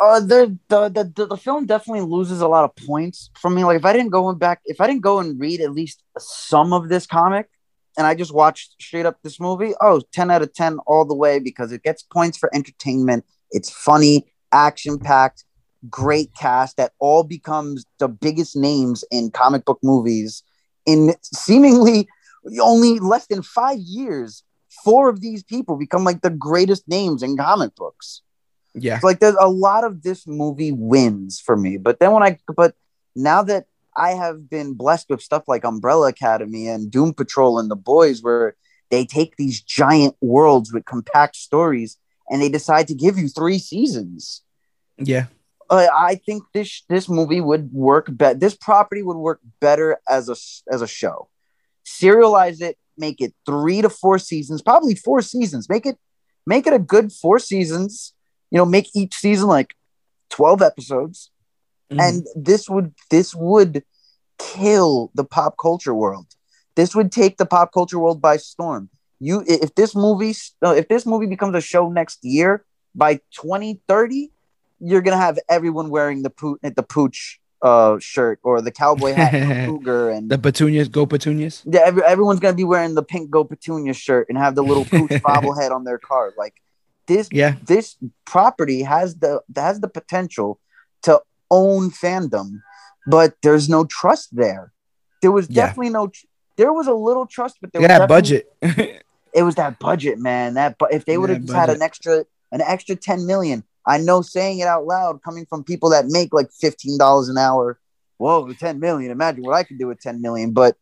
Uh, 0.00 0.20
the, 0.20 0.56
the 0.68 0.88
the 0.88 1.26
the 1.26 1.36
film 1.36 1.66
definitely 1.66 2.02
loses 2.02 2.40
a 2.40 2.48
lot 2.48 2.64
of 2.64 2.86
points 2.86 3.30
from 3.38 3.54
me. 3.54 3.64
Like 3.64 3.76
if 3.76 3.84
I 3.84 3.92
didn't 3.92 4.10
go 4.10 4.30
and 4.30 4.38
back, 4.38 4.60
if 4.64 4.80
I 4.80 4.86
didn't 4.86 5.02
go 5.02 5.18
and 5.18 5.38
read 5.38 5.60
at 5.60 5.72
least 5.72 6.02
some 6.18 6.72
of 6.72 6.88
this 6.88 7.06
comic, 7.06 7.50
and 7.98 8.06
I 8.06 8.14
just 8.14 8.32
watched 8.32 8.76
straight 8.80 9.04
up 9.04 9.18
this 9.22 9.40
movie, 9.40 9.74
oh, 9.80 10.00
10 10.12 10.30
out 10.30 10.42
of 10.42 10.54
10 10.54 10.78
all 10.86 11.04
the 11.04 11.14
way 11.14 11.38
because 11.38 11.72
it 11.72 11.82
gets 11.82 12.02
points 12.02 12.38
for 12.38 12.48
entertainment. 12.54 13.24
It's 13.50 13.68
funny, 13.68 14.26
action 14.52 14.98
packed, 14.98 15.44
great 15.88 16.34
cast 16.34 16.76
that 16.76 16.92
all 16.98 17.24
becomes 17.24 17.84
the 17.98 18.08
biggest 18.08 18.56
names 18.56 19.04
in 19.10 19.30
comic 19.30 19.64
book 19.64 19.80
movies 19.82 20.42
in 20.86 21.14
seemingly 21.22 22.08
only 22.60 22.98
less 22.98 23.26
than 23.26 23.42
five 23.42 23.78
years. 23.78 24.42
Four 24.84 25.08
of 25.08 25.20
these 25.20 25.42
people 25.42 25.76
become 25.76 26.04
like 26.04 26.22
the 26.22 26.30
greatest 26.30 26.88
names 26.88 27.22
in 27.22 27.36
comic 27.36 27.74
books. 27.74 28.22
Yeah. 28.74 29.00
So, 29.00 29.06
like 29.08 29.18
there's 29.18 29.36
a 29.40 29.48
lot 29.48 29.84
of 29.84 30.02
this 30.02 30.26
movie 30.26 30.72
wins 30.72 31.40
for 31.40 31.56
me. 31.56 31.76
But 31.76 31.98
then 31.98 32.12
when 32.12 32.22
I, 32.22 32.38
but 32.56 32.74
now 33.16 33.42
that 33.42 33.66
I 33.96 34.10
have 34.10 34.48
been 34.48 34.74
blessed 34.74 35.10
with 35.10 35.22
stuff 35.22 35.44
like 35.48 35.64
Umbrella 35.64 36.08
Academy 36.08 36.68
and 36.68 36.90
Doom 36.90 37.12
Patrol 37.14 37.58
and 37.58 37.70
The 37.70 37.76
Boys, 37.76 38.22
where 38.22 38.54
they 38.90 39.04
take 39.04 39.36
these 39.36 39.60
giant 39.60 40.14
worlds 40.20 40.72
with 40.72 40.84
compact 40.84 41.34
stories 41.34 41.96
and 42.28 42.40
they 42.40 42.48
decide 42.48 42.86
to 42.88 42.94
give 42.94 43.18
you 43.18 43.28
three 43.28 43.58
seasons. 43.58 44.42
Yeah 44.98 45.26
uh, 45.70 45.86
I 45.96 46.16
think 46.16 46.42
this 46.52 46.82
this 46.88 47.08
movie 47.08 47.40
would 47.40 47.72
work 47.72 48.08
better. 48.10 48.38
This 48.38 48.56
property 48.56 49.02
would 49.02 49.16
work 49.16 49.40
better 49.60 49.98
as 50.08 50.28
a 50.28 50.36
as 50.72 50.82
a 50.82 50.86
show. 50.86 51.28
Serialize 51.90 52.60
it, 52.60 52.78
make 52.96 53.20
it 53.20 53.34
three 53.44 53.82
to 53.82 53.90
four 53.90 54.18
seasons, 54.18 54.62
probably 54.62 54.94
four 54.94 55.22
seasons. 55.22 55.68
Make 55.68 55.86
it 55.86 55.98
make 56.46 56.66
it 56.66 56.72
a 56.72 56.78
good 56.78 57.12
four 57.12 57.38
seasons. 57.38 58.14
You 58.50 58.58
know, 58.58 58.64
make 58.64 58.94
each 58.94 59.14
season 59.14 59.48
like 59.48 59.74
twelve 60.28 60.62
episodes, 60.62 61.30
mm. 61.90 62.00
and 62.00 62.26
this 62.36 62.68
would 62.68 62.94
this 63.10 63.34
would 63.34 63.84
kill 64.38 65.10
the 65.14 65.24
pop 65.24 65.56
culture 65.60 65.94
world. 65.94 66.26
This 66.76 66.94
would 66.94 67.12
take 67.12 67.36
the 67.36 67.46
pop 67.46 67.72
culture 67.72 67.98
world 67.98 68.22
by 68.22 68.36
storm. 68.36 68.88
You, 69.18 69.44
if 69.46 69.74
this 69.74 69.94
movie, 69.94 70.34
if 70.62 70.88
this 70.88 71.04
movie 71.04 71.26
becomes 71.26 71.54
a 71.54 71.60
show 71.60 71.90
next 71.90 72.24
year 72.24 72.64
by 72.94 73.16
2030, 73.32 74.32
you're 74.80 75.02
gonna 75.02 75.18
have 75.18 75.38
everyone 75.48 75.90
wearing 75.90 76.22
the 76.22 76.30
pooch 76.30 76.58
the 76.62 76.82
pooch 76.82 77.40
uh 77.62 77.98
shirt 77.98 78.38
or 78.42 78.60
the 78.62 78.70
cowboy 78.70 79.12
hat 79.12 79.34
and 79.34 79.70
cougar 79.78 80.10
and 80.10 80.30
the 80.30 80.38
petunias 80.38 80.88
go 80.88 81.06
petunias? 81.06 81.62
Yeah 81.66 81.80
every, 81.84 82.02
everyone's 82.04 82.40
gonna 82.40 82.54
be 82.54 82.64
wearing 82.64 82.94
the 82.94 83.02
pink 83.02 83.30
go 83.30 83.44
petunia 83.44 83.94
shirt 83.94 84.26
and 84.28 84.38
have 84.38 84.54
the 84.54 84.62
little 84.62 84.84
pooch 84.84 85.10
bobblehead 85.22 85.70
on 85.70 85.84
their 85.84 85.98
car. 85.98 86.32
Like 86.36 86.54
this 87.06 87.28
yeah. 87.32 87.56
this 87.64 87.96
property 88.24 88.82
has 88.82 89.16
the 89.16 89.42
has 89.54 89.80
the 89.80 89.88
potential 89.88 90.58
to 91.02 91.20
own 91.50 91.90
fandom 91.90 92.60
but 93.06 93.34
there's 93.42 93.68
no 93.68 93.84
trust 93.84 94.34
there. 94.34 94.72
There 95.22 95.32
was 95.32 95.48
definitely 95.48 95.88
yeah. 95.88 95.92
no 95.92 96.12
there 96.56 96.72
was 96.72 96.86
a 96.86 96.94
little 96.94 97.26
trust 97.26 97.58
but 97.60 97.72
there 97.72 97.82
yeah, 97.82 97.98
was 97.98 98.08
budget. 98.08 98.52
It 99.32 99.44
was 99.44 99.54
that 99.54 99.78
budget 99.78 100.18
man. 100.18 100.54
That 100.54 100.76
but 100.76 100.92
if 100.92 101.04
they 101.04 101.16
would 101.16 101.30
have 101.30 101.48
had 101.48 101.70
an 101.70 101.82
extra 101.82 102.24
an 102.50 102.60
extra 102.60 102.96
10 102.96 103.26
million 103.26 103.62
I 103.90 103.98
know 103.98 104.22
saying 104.22 104.60
it 104.60 104.68
out 104.68 104.86
loud 104.86 105.20
coming 105.22 105.46
from 105.46 105.64
people 105.64 105.90
that 105.90 106.06
make 106.06 106.32
like 106.32 106.48
$15 106.62 107.28
an 107.28 107.36
hour. 107.36 107.80
Whoa, 108.18 108.52
10 108.52 108.78
million. 108.78 109.10
Imagine 109.10 109.42
what 109.42 109.56
I 109.56 109.64
could 109.64 109.78
do 109.78 109.88
with 109.88 110.00
10 110.00 110.22
million. 110.22 110.52
But 110.52 110.76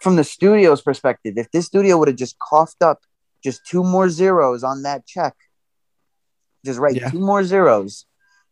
from 0.00 0.14
the 0.14 0.22
studio's 0.22 0.80
perspective, 0.80 1.34
if 1.36 1.50
this 1.50 1.66
studio 1.66 1.98
would 1.98 2.06
have 2.08 2.16
just 2.16 2.38
coughed 2.38 2.80
up 2.80 3.00
just 3.42 3.66
two 3.66 3.82
more 3.82 4.08
zeros 4.08 4.62
on 4.62 4.82
that 4.82 5.04
check, 5.04 5.34
just 6.64 6.78
write 6.78 6.94
yeah. 6.94 7.10
two 7.10 7.18
more 7.18 7.42
zeros. 7.42 8.06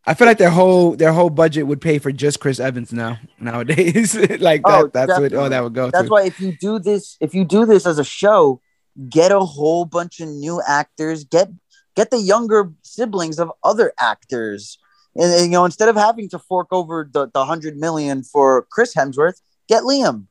I 0.05 0.15
feel 0.15 0.27
like 0.27 0.39
their 0.39 0.51
whole 0.51 0.97
their 0.97 1.12
whole 1.12 1.31
budget 1.31 1.65
would 1.69 1.81
pay 1.81 2.01
for 2.01 2.11
just 2.11 2.41
Chris 2.41 2.59
Evans 2.59 2.93
now 2.93 3.20
nowadays. 3.39 4.16
like 4.41 4.62
that, 4.65 4.85
oh, 4.85 4.91
that's 4.93 5.07
definitely. 5.07 5.39
what 5.39 5.47
oh 5.47 5.49
that 5.51 5.62
would 5.62 5.74
go. 5.74 5.91
That's 5.93 6.09
to. 6.09 6.11
why 6.11 6.24
if 6.24 6.41
you 6.41 6.57
do 6.61 6.81
this, 6.81 7.16
if 7.20 7.35
you 7.35 7.45
do 7.45 7.66
this 7.66 7.87
as 7.87 8.01
a 8.01 8.05
show, 8.05 8.61
get 9.09 9.31
a 9.31 9.39
whole 9.39 9.85
bunch 9.85 10.19
of 10.19 10.29
new 10.29 10.61
actors. 10.66 11.23
Get 11.23 11.51
get 11.94 12.10
the 12.10 12.19
younger 12.19 12.73
siblings 12.82 13.39
of 13.39 13.51
other 13.62 13.93
actors. 14.01 14.78
And, 15.14 15.32
and 15.32 15.44
you 15.44 15.51
know, 15.51 15.64
instead 15.64 15.89
of 15.89 15.97
having 15.97 16.28
to 16.31 16.39
fork 16.39 16.69
over 16.70 17.09
the, 17.10 17.28
the 17.32 17.44
hundred 17.44 17.77
million 17.77 18.23
for 18.23 18.66
Chris 18.70 18.94
Hemsworth, 18.94 19.40
get 19.69 19.82
Liam. 19.82 20.27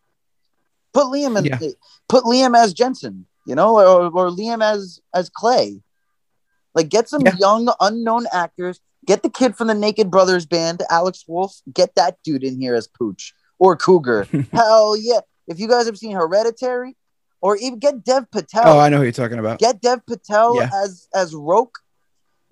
Put 0.94 1.06
Liam 1.06 1.38
in. 1.38 1.46
Yeah. 1.46 1.60
Put 2.10 2.26
Liam 2.26 2.58
as 2.58 2.74
Jensen. 2.74 3.26
You 3.48 3.56
know, 3.56 3.78
or, 3.78 4.06
or 4.06 4.30
Liam 4.30 4.64
as 4.64 5.00
as 5.16 5.30
Clay. 5.30 5.82
Like, 6.74 6.90
get 6.90 7.10
some 7.10 7.22
yeah. 7.22 7.36
young 7.40 7.74
unknown 7.82 8.28
actors 8.32 8.80
Get 9.06 9.24
the 9.24 9.30
kid 9.30 9.56
from 9.56 9.68
the 9.68 9.74
Naked 9.74 10.12
Brothers 10.12 10.46
band, 10.46 10.84
Alex 10.90 11.26
Wolff. 11.28 11.62
Get 11.74 11.96
that 11.96 12.18
dude 12.24 12.44
in 12.44 12.62
here 12.62 12.76
as 12.76 12.88
Pooch 12.88 13.34
or 13.58 13.76
Cougar. 13.76 14.28
Hell 14.52 14.96
yeah! 14.96 15.22
If 15.48 15.60
you 15.60 15.68
guys 15.68 15.88
have 15.88 15.98
seen 15.98 16.16
Hereditary, 16.16 16.96
or 17.42 17.58
even 17.58 17.80
get 17.80 18.04
Dev 18.04 18.30
Patel. 18.32 18.64
Oh, 18.66 18.80
I 18.80 18.90
know 18.90 18.98
who 18.98 19.04
you're 19.04 19.12
talking 19.12 19.40
about. 19.40 19.60
Get 19.60 19.82
Dev 19.82 20.06
Patel 20.06 20.56
yeah. 20.56 20.70
as 20.74 21.08
as 21.14 21.36
Roque. 21.36 21.78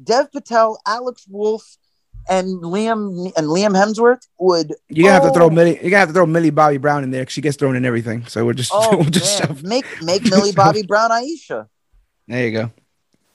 Dev 0.04 0.32
Patel, 0.32 0.80
Alex 0.86 1.26
Wolff, 1.30 1.78
and 2.30 2.48
Liam 2.62 3.32
and 3.38 3.48
Liam 3.48 3.76
Hemsworth 3.76 4.28
would. 4.40 4.74
You 4.90 5.08
oh, 5.08 5.12
have 5.12 5.24
to 5.24 5.32
throw. 5.32 5.50
Millie. 5.50 5.80
You 5.84 5.96
have 5.96 6.10
to 6.10 6.14
throw 6.14 6.26
Millie 6.26 6.50
Bobby 6.50 6.78
Brown 6.78 7.04
in 7.04 7.12
there. 7.12 7.22
Because 7.22 7.34
she 7.34 7.42
gets 7.42 7.58
thrown 7.58 7.76
in 7.76 7.86
everything. 7.86 8.26
So 8.26 8.46
we're 8.46 8.54
just 8.54 8.72
oh, 8.74 8.98
we'll 8.98 9.10
just 9.10 9.64
make 9.64 9.86
make 10.02 10.24
Millie 10.30 10.52
Bobby 10.52 10.84
Brown 10.88 11.12
Aisha. 11.12 11.68
There 12.28 12.46
you 12.46 12.52
go. 12.52 12.72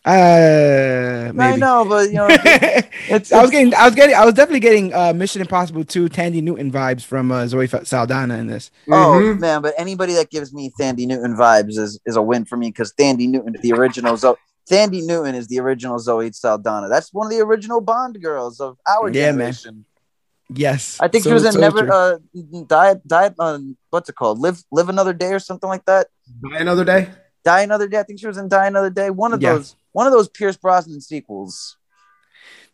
Uh, 0.05 1.33
maybe. 1.33 1.55
I 1.55 1.57
know, 1.57 1.87
but 1.89 2.09
you 2.09 2.17
know, 2.17 2.27
it's, 2.29 2.89
it's, 3.09 3.33
I 3.33 3.41
was 3.41 3.51
getting, 3.51 3.75
I 3.75 3.87
was 3.87 3.95
getting, 3.95 4.15
I 4.15 4.27
was 4.27 4.35
definitely 4.35 4.61
getting 4.61 4.93
uh, 4.93 5.15
Mission 5.15 5.41
Impossible 5.41 5.83
2 5.83 6.11
Thandie 6.11 6.43
Newton 6.43 6.71
vibes 6.71 7.03
from 7.03 7.33
uh, 7.33 7.47
Zoe 7.47 7.67
Saldana 7.67 8.37
in 8.37 8.47
this. 8.47 8.71
Oh 8.89 8.93
mm-hmm. 8.93 9.41
man, 9.41 9.63
but 9.63 9.73
anybody 9.79 10.13
that 10.15 10.29
gives 10.29 10.53
me 10.53 10.71
Thandie 10.79 11.07
Newton 11.07 11.35
vibes 11.35 11.79
is 11.79 11.99
is 12.05 12.17
a 12.17 12.23
win 12.23 12.45
for 12.45 12.59
me 12.59 12.69
because 12.69 12.93
Thandie 12.93 13.29
Newton, 13.31 13.57
the 13.63 13.73
original 13.73 14.15
Zoe, 14.19 14.37
Thandie 14.71 15.07
Newton 15.07 15.35
is 15.35 15.47
the 15.47 15.59
original 15.61 15.99
Zoe 15.99 16.31
Saldana. 16.33 16.89
That's 16.91 17.11
one 17.15 17.29
of 17.29 17.33
the 17.33 17.43
original 17.43 17.81
Bond 17.81 18.21
girls 18.21 18.61
of 18.61 18.77
our 18.87 19.09
yeah, 19.09 19.31
generation. 19.31 19.75
Man. 19.75 19.85
Yes, 20.51 20.99
I 21.01 21.09
think 21.09 21.25
so, 21.25 21.31
she 21.31 21.35
was 21.35 21.47
in 21.47 21.53
so 21.53 21.61
Never 21.61 21.87
true. 21.87 21.91
uh 21.91 22.19
diet 22.67 23.09
diet 23.09 23.35
on 23.39 23.75
what's 23.89 24.11
it 24.11 24.17
called? 24.17 24.39
Live 24.39 24.63
live 24.71 24.91
another 24.91 25.15
day 25.15 25.33
or 25.33 25.39
something 25.39 25.69
like 25.69 25.87
that. 25.87 26.09
Die 26.43 26.59
another 26.59 26.85
day. 26.85 27.09
Die 27.43 27.63
another 27.63 27.89
day. 27.89 28.01
I 28.01 28.03
think 28.03 28.21
she 28.21 28.27
was 28.27 28.37
in 28.37 28.49
Die 28.49 28.67
another 28.67 28.91
day. 28.91 29.09
One 29.09 29.33
of 29.33 29.41
yeah. 29.41 29.55
those 29.55 29.77
one 29.95 30.07
of 30.07 30.13
those 30.13 30.29
Pierce 30.29 30.57
Brosnan 30.57 31.01
sequels. 31.01 31.79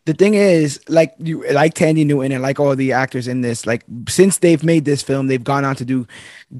The 0.05 0.13
thing 0.13 0.33
is, 0.33 0.81
like 0.89 1.13
you, 1.19 1.47
like 1.51 1.75
Thandie 1.75 2.05
Newton 2.05 2.31
and 2.31 2.41
like 2.41 2.59
all 2.59 2.75
the 2.75 2.93
actors 2.93 3.27
in 3.27 3.41
this, 3.41 3.67
like 3.67 3.85
since 4.09 4.39
they've 4.39 4.63
made 4.63 4.83
this 4.83 5.03
film, 5.03 5.27
they've 5.27 5.43
gone 5.43 5.63
on 5.63 5.75
to 5.75 5.85
do 5.85 6.07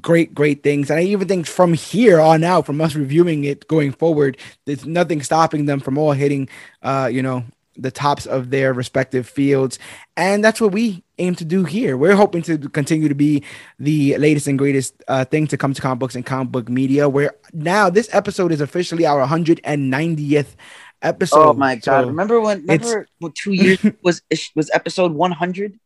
great, 0.00 0.32
great 0.32 0.62
things. 0.62 0.88
And 0.88 1.00
I 1.00 1.02
even 1.02 1.26
think 1.26 1.48
from 1.48 1.74
here 1.74 2.20
on 2.20 2.44
out, 2.44 2.64
from 2.64 2.80
us 2.80 2.94
reviewing 2.94 3.42
it 3.42 3.66
going 3.66 3.90
forward, 3.90 4.38
there's 4.64 4.86
nothing 4.86 5.20
stopping 5.22 5.66
them 5.66 5.80
from 5.80 5.98
all 5.98 6.12
hitting, 6.12 6.48
uh, 6.82 7.10
you 7.12 7.22
know, 7.22 7.44
the 7.76 7.90
tops 7.90 8.26
of 8.26 8.50
their 8.50 8.72
respective 8.72 9.26
fields. 9.28 9.78
And 10.16 10.44
that's 10.44 10.60
what 10.60 10.72
we 10.72 11.04
aim 11.18 11.34
to 11.36 11.44
do 11.44 11.64
here. 11.64 11.96
We're 11.96 12.16
hoping 12.16 12.42
to 12.42 12.58
continue 12.58 13.08
to 13.08 13.14
be 13.14 13.42
the 13.78 14.16
latest 14.18 14.46
and 14.46 14.58
greatest 14.58 14.94
uh, 15.08 15.24
thing 15.24 15.46
to 15.48 15.56
come 15.56 15.74
to 15.74 15.80
comic 15.80 15.98
books 15.98 16.14
and 16.14 16.24
comic 16.24 16.52
book 16.52 16.68
media. 16.68 17.08
Where 17.08 17.34
now 17.52 17.90
this 17.90 18.08
episode 18.12 18.52
is 18.52 18.60
officially 18.60 19.06
our 19.06 19.26
190th 19.26 20.56
episode. 21.02 21.48
Oh 21.48 21.52
my 21.52 21.76
god! 21.76 22.02
So 22.02 22.06
remember 22.08 22.40
when? 22.40 22.60
Remember 22.62 23.06
when 23.18 23.32
two 23.32 23.52
years 23.52 23.84
was 24.02 24.22
was 24.54 24.70
episode 24.72 25.12
100? 25.12 25.78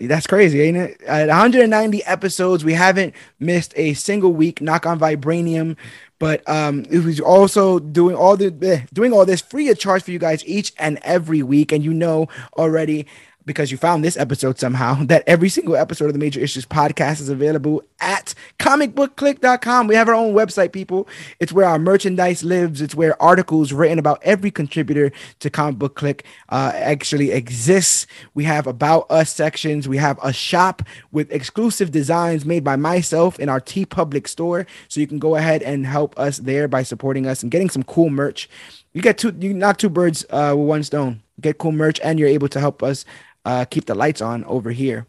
That's 0.00 0.26
crazy, 0.26 0.60
ain't 0.60 0.76
it? 0.76 1.02
At 1.02 1.28
190 1.28 2.04
episodes, 2.04 2.64
we 2.64 2.72
haven't 2.72 3.14
missed 3.38 3.72
a 3.76 3.94
single 3.94 4.32
week. 4.32 4.60
Knock 4.60 4.86
on 4.86 4.98
vibranium, 4.98 5.76
but 6.24 6.40
um, 6.48 6.86
it 6.90 7.04
was 7.04 7.20
also 7.20 7.78
doing 7.78 8.16
all 8.16 8.34
the 8.34 8.46
eh, 8.62 8.86
doing 8.94 9.12
all 9.12 9.26
this 9.26 9.42
free 9.42 9.68
of 9.68 9.78
charge 9.78 10.02
for 10.04 10.10
you 10.10 10.18
guys 10.18 10.42
each 10.46 10.72
and 10.78 10.98
every 11.02 11.42
week. 11.42 11.70
And 11.70 11.84
you 11.84 11.92
know 11.92 12.28
already 12.56 13.06
because 13.46 13.70
you 13.70 13.76
found 13.76 14.02
this 14.02 14.16
episode 14.16 14.58
somehow 14.58 14.94
that 15.04 15.22
every 15.26 15.48
single 15.48 15.76
episode 15.76 16.06
of 16.06 16.12
the 16.12 16.18
Major 16.18 16.40
Issues 16.40 16.66
podcast 16.66 17.20
is 17.20 17.28
available 17.28 17.82
at 18.00 18.34
comicbookclick.com. 18.58 19.86
We 19.86 19.94
have 19.94 20.08
our 20.08 20.14
own 20.14 20.34
website, 20.34 20.72
people. 20.72 21.06
It's 21.38 21.52
where 21.52 21.68
our 21.68 21.78
merchandise 21.78 22.42
lives. 22.42 22.80
It's 22.80 22.94
where 22.94 23.20
articles 23.22 23.72
written 23.72 23.98
about 23.98 24.20
every 24.22 24.50
contributor 24.50 25.12
to 25.38 25.50
Comic 25.50 25.78
Book 25.78 25.94
Click 25.94 26.24
uh, 26.48 26.72
actually 26.74 27.30
exists. 27.30 28.06
We 28.34 28.44
have 28.44 28.66
about 28.66 29.06
us 29.10 29.32
sections. 29.32 29.88
We 29.88 29.98
have 29.98 30.18
a 30.22 30.32
shop 30.32 30.82
with 31.12 31.30
exclusive 31.30 31.90
designs 31.92 32.44
made 32.44 32.64
by 32.64 32.76
myself 32.76 33.38
in 33.38 33.48
our 33.48 33.60
T 33.60 33.84
TeePublic 33.84 34.28
store. 34.28 34.66
So 34.88 35.00
you 35.00 35.06
can 35.06 35.18
go 35.18 35.36
ahead 35.36 35.62
and 35.62 35.86
help 35.86 36.18
us 36.18 36.38
there 36.38 36.68
by 36.68 36.82
supporting 36.82 37.26
us 37.26 37.42
and 37.42 37.50
getting 37.50 37.70
some 37.70 37.82
cool 37.82 38.10
merch. 38.10 38.48
You 38.92 39.02
get 39.02 39.18
two, 39.18 39.34
you 39.38 39.52
knock 39.52 39.78
two 39.78 39.88
birds 39.88 40.24
uh, 40.30 40.54
with 40.56 40.68
one 40.68 40.82
stone. 40.82 41.22
Get 41.40 41.58
cool 41.58 41.72
merch, 41.72 42.00
and 42.04 42.18
you're 42.18 42.28
able 42.28 42.48
to 42.48 42.60
help 42.60 42.82
us 42.82 43.04
uh, 43.44 43.64
keep 43.64 43.86
the 43.86 43.94
lights 43.94 44.20
on 44.20 44.44
over 44.44 44.70
here. 44.70 45.06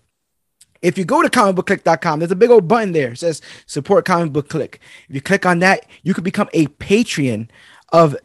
If 0.81 0.97
you 0.97 1.05
go 1.05 1.21
to 1.21 1.29
comicbookclick.com, 1.29 2.19
there's 2.19 2.31
a 2.31 2.35
big 2.35 2.51
old 2.51 2.67
button 2.67 2.91
there. 2.91 3.13
It 3.13 3.17
says 3.17 3.41
support 3.65 4.05
comic 4.05 4.31
book 4.31 4.49
click. 4.49 4.79
If 5.09 5.15
you 5.15 5.21
click 5.21 5.45
on 5.45 5.59
that, 5.59 5.85
you 6.03 6.13
could 6.13 6.23
become 6.23 6.49
a 6.53 6.67
patron 6.67 7.49
of 7.91 8.15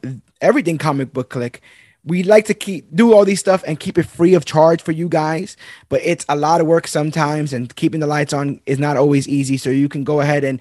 everything 0.40 0.76
comic 0.78 1.12
book 1.12 1.30
click. 1.30 1.62
We 2.04 2.22
like 2.22 2.46
to 2.46 2.54
keep 2.54 2.94
do 2.94 3.12
all 3.12 3.24
these 3.24 3.40
stuff 3.40 3.62
and 3.66 3.78
keep 3.78 3.98
it 3.98 4.06
free 4.06 4.34
of 4.34 4.44
charge 4.44 4.82
for 4.82 4.92
you 4.92 5.08
guys, 5.08 5.56
but 5.88 6.00
it's 6.02 6.24
a 6.28 6.36
lot 6.36 6.60
of 6.60 6.66
work 6.66 6.86
sometimes, 6.86 7.52
and 7.52 7.74
keeping 7.76 8.00
the 8.00 8.06
lights 8.06 8.32
on 8.32 8.60
is 8.66 8.78
not 8.78 8.96
always 8.96 9.28
easy. 9.28 9.58
So 9.58 9.70
you 9.70 9.88
can 9.88 10.02
go 10.02 10.20
ahead 10.20 10.42
and 10.42 10.60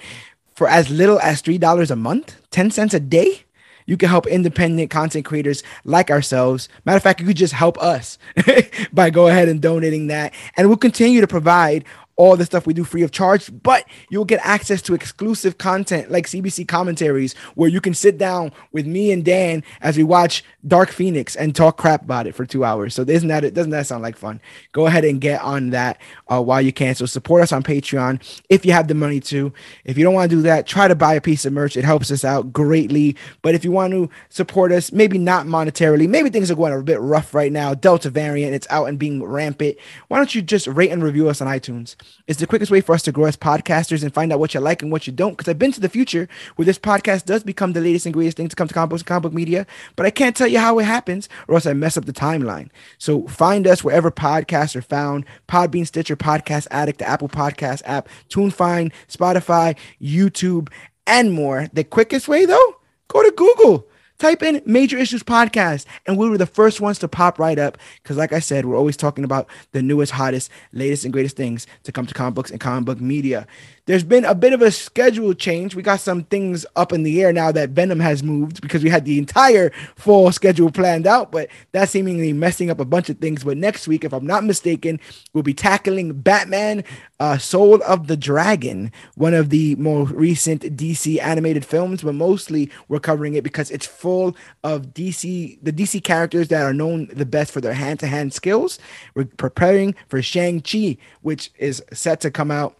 for 0.53 0.67
as 0.67 0.89
little 0.89 1.19
as 1.19 1.39
three 1.39 1.57
dollars 1.57 1.91
a 1.91 1.95
month, 1.95 2.35
ten 2.51 2.71
cents 2.71 2.93
a 2.93 2.99
day, 2.99 3.43
you 3.89 3.97
can 3.97 4.07
help 4.07 4.27
independent 4.27 4.91
content 4.91 5.25
creators 5.25 5.63
like 5.83 6.11
ourselves. 6.11 6.69
Matter 6.85 6.97
of 6.97 7.03
fact, 7.03 7.19
you 7.19 7.25
could 7.25 7.35
just 7.35 7.53
help 7.53 7.75
us 7.81 8.19
by 8.93 9.09
go 9.09 9.27
ahead 9.27 9.49
and 9.49 9.59
donating 9.59 10.07
that. 10.07 10.31
And 10.55 10.67
we'll 10.67 10.77
continue 10.77 11.21
to 11.21 11.27
provide 11.27 11.85
all 12.19 12.35
the 12.35 12.43
stuff 12.43 12.67
we 12.67 12.73
do 12.73 12.83
free 12.83 13.01
of 13.01 13.11
charge, 13.11 13.49
but 13.63 13.85
you'll 14.09 14.25
get 14.25 14.41
access 14.43 14.81
to 14.81 14.93
exclusive 14.93 15.57
content 15.57 16.11
like 16.11 16.27
CBC 16.27 16.67
commentaries, 16.67 17.33
where 17.55 17.69
you 17.69 17.79
can 17.79 17.93
sit 17.93 18.17
down 18.17 18.51
with 18.73 18.85
me 18.85 19.13
and 19.13 19.23
Dan 19.23 19.63
as 19.79 19.95
we 19.95 20.03
watch 20.03 20.43
Dark 20.67 20.89
Phoenix 20.89 21.37
and 21.37 21.55
talk 21.55 21.77
crap 21.77 22.03
about 22.03 22.27
it 22.27 22.35
for 22.35 22.45
two 22.45 22.65
hours. 22.65 22.93
So 22.93 23.03
isn't 23.03 23.29
that 23.29 23.53
doesn't 23.53 23.71
that 23.71 23.87
sound 23.87 24.03
like 24.03 24.17
fun? 24.17 24.41
Go 24.73 24.85
ahead 24.85 25.05
and 25.05 25.21
get 25.21 25.41
on 25.41 25.69
that 25.69 25.97
uh, 26.27 26.41
while 26.41 26.61
you 26.61 26.73
can. 26.73 26.93
So 26.93 27.05
support 27.05 27.41
us 27.41 27.53
on 27.53 27.63
Patreon 27.63 28.21
if 28.49 28.65
you 28.65 28.73
have 28.73 28.89
the 28.89 28.95
money 28.95 29.21
to. 29.21 29.53
If 29.85 29.97
you 29.97 30.03
don't 30.03 30.13
want 30.13 30.29
to 30.29 30.35
do 30.35 30.41
that, 30.41 30.67
try 30.67 30.89
to 30.89 30.95
buy 30.95 31.13
a 31.13 31.21
piece 31.21 31.45
of 31.45 31.53
merch. 31.53 31.77
It 31.77 31.85
helps 31.85 32.11
us 32.11 32.25
out 32.25 32.51
greatly. 32.51 33.15
But 33.41 33.55
if 33.55 33.63
you 33.63 33.71
want 33.71 33.93
to 33.93 34.09
support 34.27 34.73
us, 34.73 34.91
maybe 34.91 35.17
not 35.17 35.45
monetarily, 35.45 36.09
maybe 36.09 36.29
things 36.29 36.51
are 36.51 36.55
going 36.55 36.73
a 36.73 36.83
bit 36.83 36.99
rough 36.99 37.33
right 37.33 37.51
now. 37.51 37.73
Delta 37.73 38.09
variant, 38.09 38.53
it's 38.53 38.67
out 38.69 38.89
and 38.89 38.99
being 38.99 39.23
rampant. 39.23 39.77
Why 40.09 40.17
don't 40.17 40.35
you 40.35 40.41
just 40.41 40.67
rate 40.67 40.91
and 40.91 41.01
review 41.01 41.29
us 41.29 41.39
on 41.39 41.47
iTunes? 41.47 41.95
It's 42.27 42.39
the 42.39 42.47
quickest 42.47 42.71
way 42.71 42.81
for 42.81 42.93
us 42.93 43.01
to 43.03 43.11
grow 43.11 43.25
as 43.25 43.35
podcasters 43.35 44.03
and 44.03 44.13
find 44.13 44.31
out 44.31 44.39
what 44.39 44.53
you 44.53 44.59
like 44.59 44.81
and 44.81 44.91
what 44.91 45.07
you 45.07 45.13
don't. 45.13 45.31
Because 45.31 45.49
I've 45.49 45.59
been 45.59 45.71
to 45.71 45.79
the 45.79 45.89
future 45.89 46.27
where 46.55 46.65
this 46.65 46.79
podcast 46.79 47.25
does 47.25 47.43
become 47.43 47.73
the 47.73 47.81
latest 47.81 48.05
and 48.05 48.13
greatest 48.13 48.37
thing 48.37 48.47
to 48.47 48.55
come 48.55 48.67
to 48.67 48.73
comic 48.73 48.91
books 48.91 49.01
and 49.01 49.07
comic 49.07 49.23
book 49.23 49.33
media, 49.33 49.65
but 49.95 50.05
I 50.05 50.11
can't 50.11 50.35
tell 50.35 50.47
you 50.47 50.59
how 50.59 50.79
it 50.79 50.85
happens 50.85 51.27
or 51.47 51.55
else 51.55 51.65
I 51.65 51.73
mess 51.73 51.97
up 51.97 52.05
the 52.05 52.13
timeline. 52.13 52.69
So 52.97 53.27
find 53.27 53.67
us 53.67 53.83
wherever 53.83 54.11
podcasts 54.11 54.75
are 54.75 54.81
found 54.81 55.25
Podbean, 55.47 55.87
Stitcher, 55.87 56.15
Podcast 56.15 56.67
Addict, 56.71 56.99
the 56.99 57.09
Apple 57.09 57.29
Podcast 57.29 57.81
app, 57.85 58.07
TuneFind, 58.29 58.91
Spotify, 59.07 59.75
YouTube, 60.01 60.69
and 61.07 61.33
more. 61.33 61.67
The 61.73 61.83
quickest 61.83 62.27
way, 62.27 62.45
though, 62.45 62.75
go 63.07 63.23
to 63.23 63.31
Google 63.31 63.88
Type 64.19 64.43
in 64.43 64.61
Major 64.65 64.97
Issues 64.97 65.23
Podcast, 65.23 65.85
and 66.05 66.17
we 66.17 66.29
were 66.29 66.37
the 66.37 66.45
first 66.45 66.81
ones 66.81 66.99
to 66.99 67.07
pop 67.07 67.39
right 67.39 67.57
up. 67.57 67.77
Because, 68.03 68.17
like 68.17 68.33
I 68.33 68.39
said, 68.39 68.65
we're 68.65 68.75
always 68.75 68.97
talking 68.97 69.23
about 69.23 69.47
the 69.71 69.81
newest, 69.81 70.11
hottest, 70.11 70.51
latest, 70.73 71.05
and 71.05 71.13
greatest 71.13 71.37
things 71.37 71.65
to 71.83 71.93
come 71.93 72.05
to 72.05 72.13
comic 72.13 72.35
books 72.35 72.51
and 72.51 72.59
comic 72.59 72.83
book 72.83 72.99
media. 72.99 73.47
There's 73.89 74.03
been 74.03 74.23
a 74.23 74.35
bit 74.35 74.53
of 74.53 74.61
a 74.61 74.69
schedule 74.69 75.33
change. 75.33 75.73
We 75.73 75.81
got 75.81 75.99
some 75.99 76.23
things 76.25 76.63
up 76.75 76.93
in 76.93 77.01
the 77.01 77.23
air 77.23 77.33
now 77.33 77.51
that 77.51 77.71
Venom 77.71 77.99
has 77.99 78.21
moved 78.21 78.61
because 78.61 78.83
we 78.83 78.89
had 78.91 79.03
the 79.03 79.17
entire 79.17 79.71
fall 79.95 80.31
schedule 80.31 80.69
planned 80.69 81.07
out, 81.07 81.31
but 81.31 81.49
that's 81.71 81.93
seemingly 81.93 82.31
messing 82.31 82.69
up 82.69 82.79
a 82.79 82.85
bunch 82.85 83.09
of 83.09 83.17
things. 83.17 83.43
But 83.43 83.57
next 83.57 83.87
week, 83.87 84.03
if 84.03 84.13
I'm 84.13 84.27
not 84.27 84.43
mistaken, 84.43 84.99
we'll 85.33 85.41
be 85.41 85.55
tackling 85.55 86.21
Batman 86.21 86.83
uh, 87.19 87.39
Soul 87.39 87.81
of 87.81 88.05
the 88.05 88.15
Dragon, 88.15 88.91
one 89.15 89.33
of 89.33 89.49
the 89.49 89.75
more 89.77 90.05
recent 90.05 90.61
DC 90.77 91.19
animated 91.19 91.65
films, 91.65 92.03
but 92.03 92.13
mostly 92.13 92.69
we're 92.89 92.99
covering 92.99 93.33
it 93.33 93.43
because 93.43 93.71
it's 93.71 93.87
full 93.87 94.37
of 94.63 94.93
DC, 94.93 95.57
the 95.63 95.73
DC 95.73 96.03
characters 96.03 96.49
that 96.49 96.61
are 96.61 96.75
known 96.75 97.07
the 97.11 97.25
best 97.25 97.51
for 97.51 97.59
their 97.59 97.73
hand 97.73 97.99
to 98.01 98.07
hand 98.07 98.35
skills. 98.35 98.77
We're 99.15 99.25
preparing 99.25 99.95
for 100.09 100.21
Shang-Chi, 100.21 100.97
which 101.21 101.49
is 101.57 101.83
set 101.91 102.21
to 102.21 102.29
come 102.29 102.51
out 102.51 102.78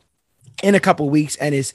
in 0.64 0.76
a 0.76 0.80
couple 0.80 1.10
weeks 1.10 1.36
and 1.36 1.56
is 1.56 1.73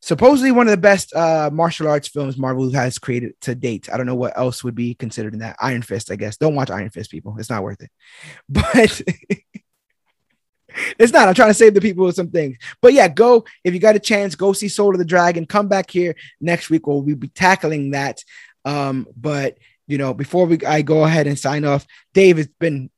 supposedly 0.00 0.52
one 0.52 0.66
of 0.66 0.70
the 0.70 0.76
best 0.76 1.14
uh, 1.14 1.50
martial 1.52 1.88
arts 1.88 2.08
films 2.08 2.36
Marvel 2.36 2.72
has 2.72 2.98
created 2.98 3.32
to 3.42 3.54
date. 3.54 3.88
I 3.92 3.96
don't 3.96 4.06
know 4.06 4.14
what 4.14 4.36
else 4.36 4.62
would 4.64 4.74
be 4.74 4.94
considered 4.94 5.34
in 5.34 5.40
that. 5.40 5.56
Iron 5.60 5.82
Fist, 5.82 6.10
I 6.10 6.16
guess. 6.16 6.36
Don't 6.36 6.54
watch 6.54 6.70
Iron 6.70 6.90
Fist, 6.90 7.10
people. 7.10 7.36
It's 7.38 7.50
not 7.50 7.62
worth 7.62 7.82
it. 7.82 7.90
But 8.48 9.02
it's 10.98 11.12
not. 11.12 11.28
I'm 11.28 11.34
trying 11.34 11.50
to 11.50 11.54
save 11.54 11.74
the 11.74 11.80
people 11.80 12.04
with 12.04 12.16
some 12.16 12.30
things. 12.30 12.56
But 12.80 12.92
yeah, 12.92 13.08
go 13.08 13.44
if 13.64 13.74
you 13.74 13.80
got 13.80 13.96
a 13.96 14.00
chance, 14.00 14.34
go 14.34 14.52
see 14.52 14.68
Soul 14.68 14.94
of 14.94 14.98
the 14.98 15.04
Dragon. 15.04 15.46
Come 15.46 15.68
back 15.68 15.90
here 15.90 16.14
next 16.40 16.70
week, 16.70 16.86
or 16.86 17.02
we'll 17.02 17.16
be 17.16 17.28
tackling 17.28 17.92
that. 17.92 18.22
Um, 18.64 19.06
but 19.16 19.58
you 19.86 19.98
know, 19.98 20.14
before 20.14 20.46
we 20.46 20.58
I 20.66 20.82
go 20.82 21.04
ahead 21.04 21.26
and 21.26 21.38
sign 21.38 21.64
off, 21.64 21.86
Dave, 22.12 22.38
it's 22.38 22.52
been 22.60 22.90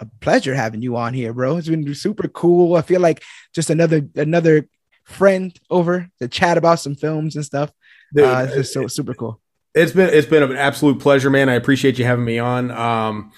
a 0.00 0.06
pleasure 0.20 0.54
having 0.54 0.82
you 0.82 0.96
on 0.96 1.14
here, 1.14 1.32
bro. 1.32 1.56
It's 1.56 1.68
been 1.68 1.94
super 1.94 2.28
cool. 2.28 2.76
I 2.76 2.82
feel 2.82 3.00
like 3.00 3.22
just 3.54 3.70
another 3.70 4.02
another 4.14 4.68
friend 5.04 5.58
over 5.70 6.08
to 6.20 6.28
chat 6.28 6.58
about 6.58 6.80
some 6.80 6.94
films 6.94 7.36
and 7.36 7.44
stuff. 7.44 7.72
Dude, 8.14 8.24
uh, 8.24 8.44
it's 8.46 8.54
just 8.54 8.72
so 8.72 8.86
super 8.86 9.14
cool. 9.14 9.40
It's 9.74 9.92
been 9.92 10.12
it's 10.12 10.26
been 10.26 10.42
an 10.42 10.56
absolute 10.56 11.00
pleasure, 11.00 11.30
man. 11.30 11.48
I 11.48 11.54
appreciate 11.54 11.98
you 11.98 12.04
having 12.04 12.24
me 12.24 12.38
on. 12.38 12.70
Um, 12.70 13.32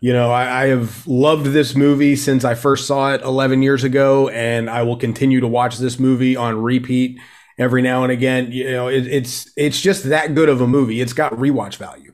you 0.00 0.12
know, 0.12 0.30
I, 0.30 0.64
I, 0.64 0.66
have 0.66 1.06
loved 1.06 1.46
this 1.46 1.74
movie 1.74 2.16
since 2.16 2.44
I 2.44 2.54
first 2.54 2.86
saw 2.86 3.14
it 3.14 3.22
11 3.22 3.62
years 3.62 3.82
ago, 3.82 4.28
and 4.28 4.68
I 4.68 4.82
will 4.82 4.96
continue 4.96 5.40
to 5.40 5.48
watch 5.48 5.78
this 5.78 5.98
movie 5.98 6.36
on 6.36 6.60
repeat 6.60 7.18
every 7.58 7.80
now 7.80 8.02
and 8.02 8.12
again. 8.12 8.52
You 8.52 8.70
know, 8.72 8.88
it, 8.88 9.06
it's 9.06 9.50
it's 9.56 9.80
just 9.80 10.04
that 10.04 10.34
good 10.34 10.48
of 10.48 10.60
a 10.60 10.66
movie. 10.66 11.00
It's 11.00 11.14
got 11.14 11.32
rewatch 11.32 11.76
value. 11.76 12.05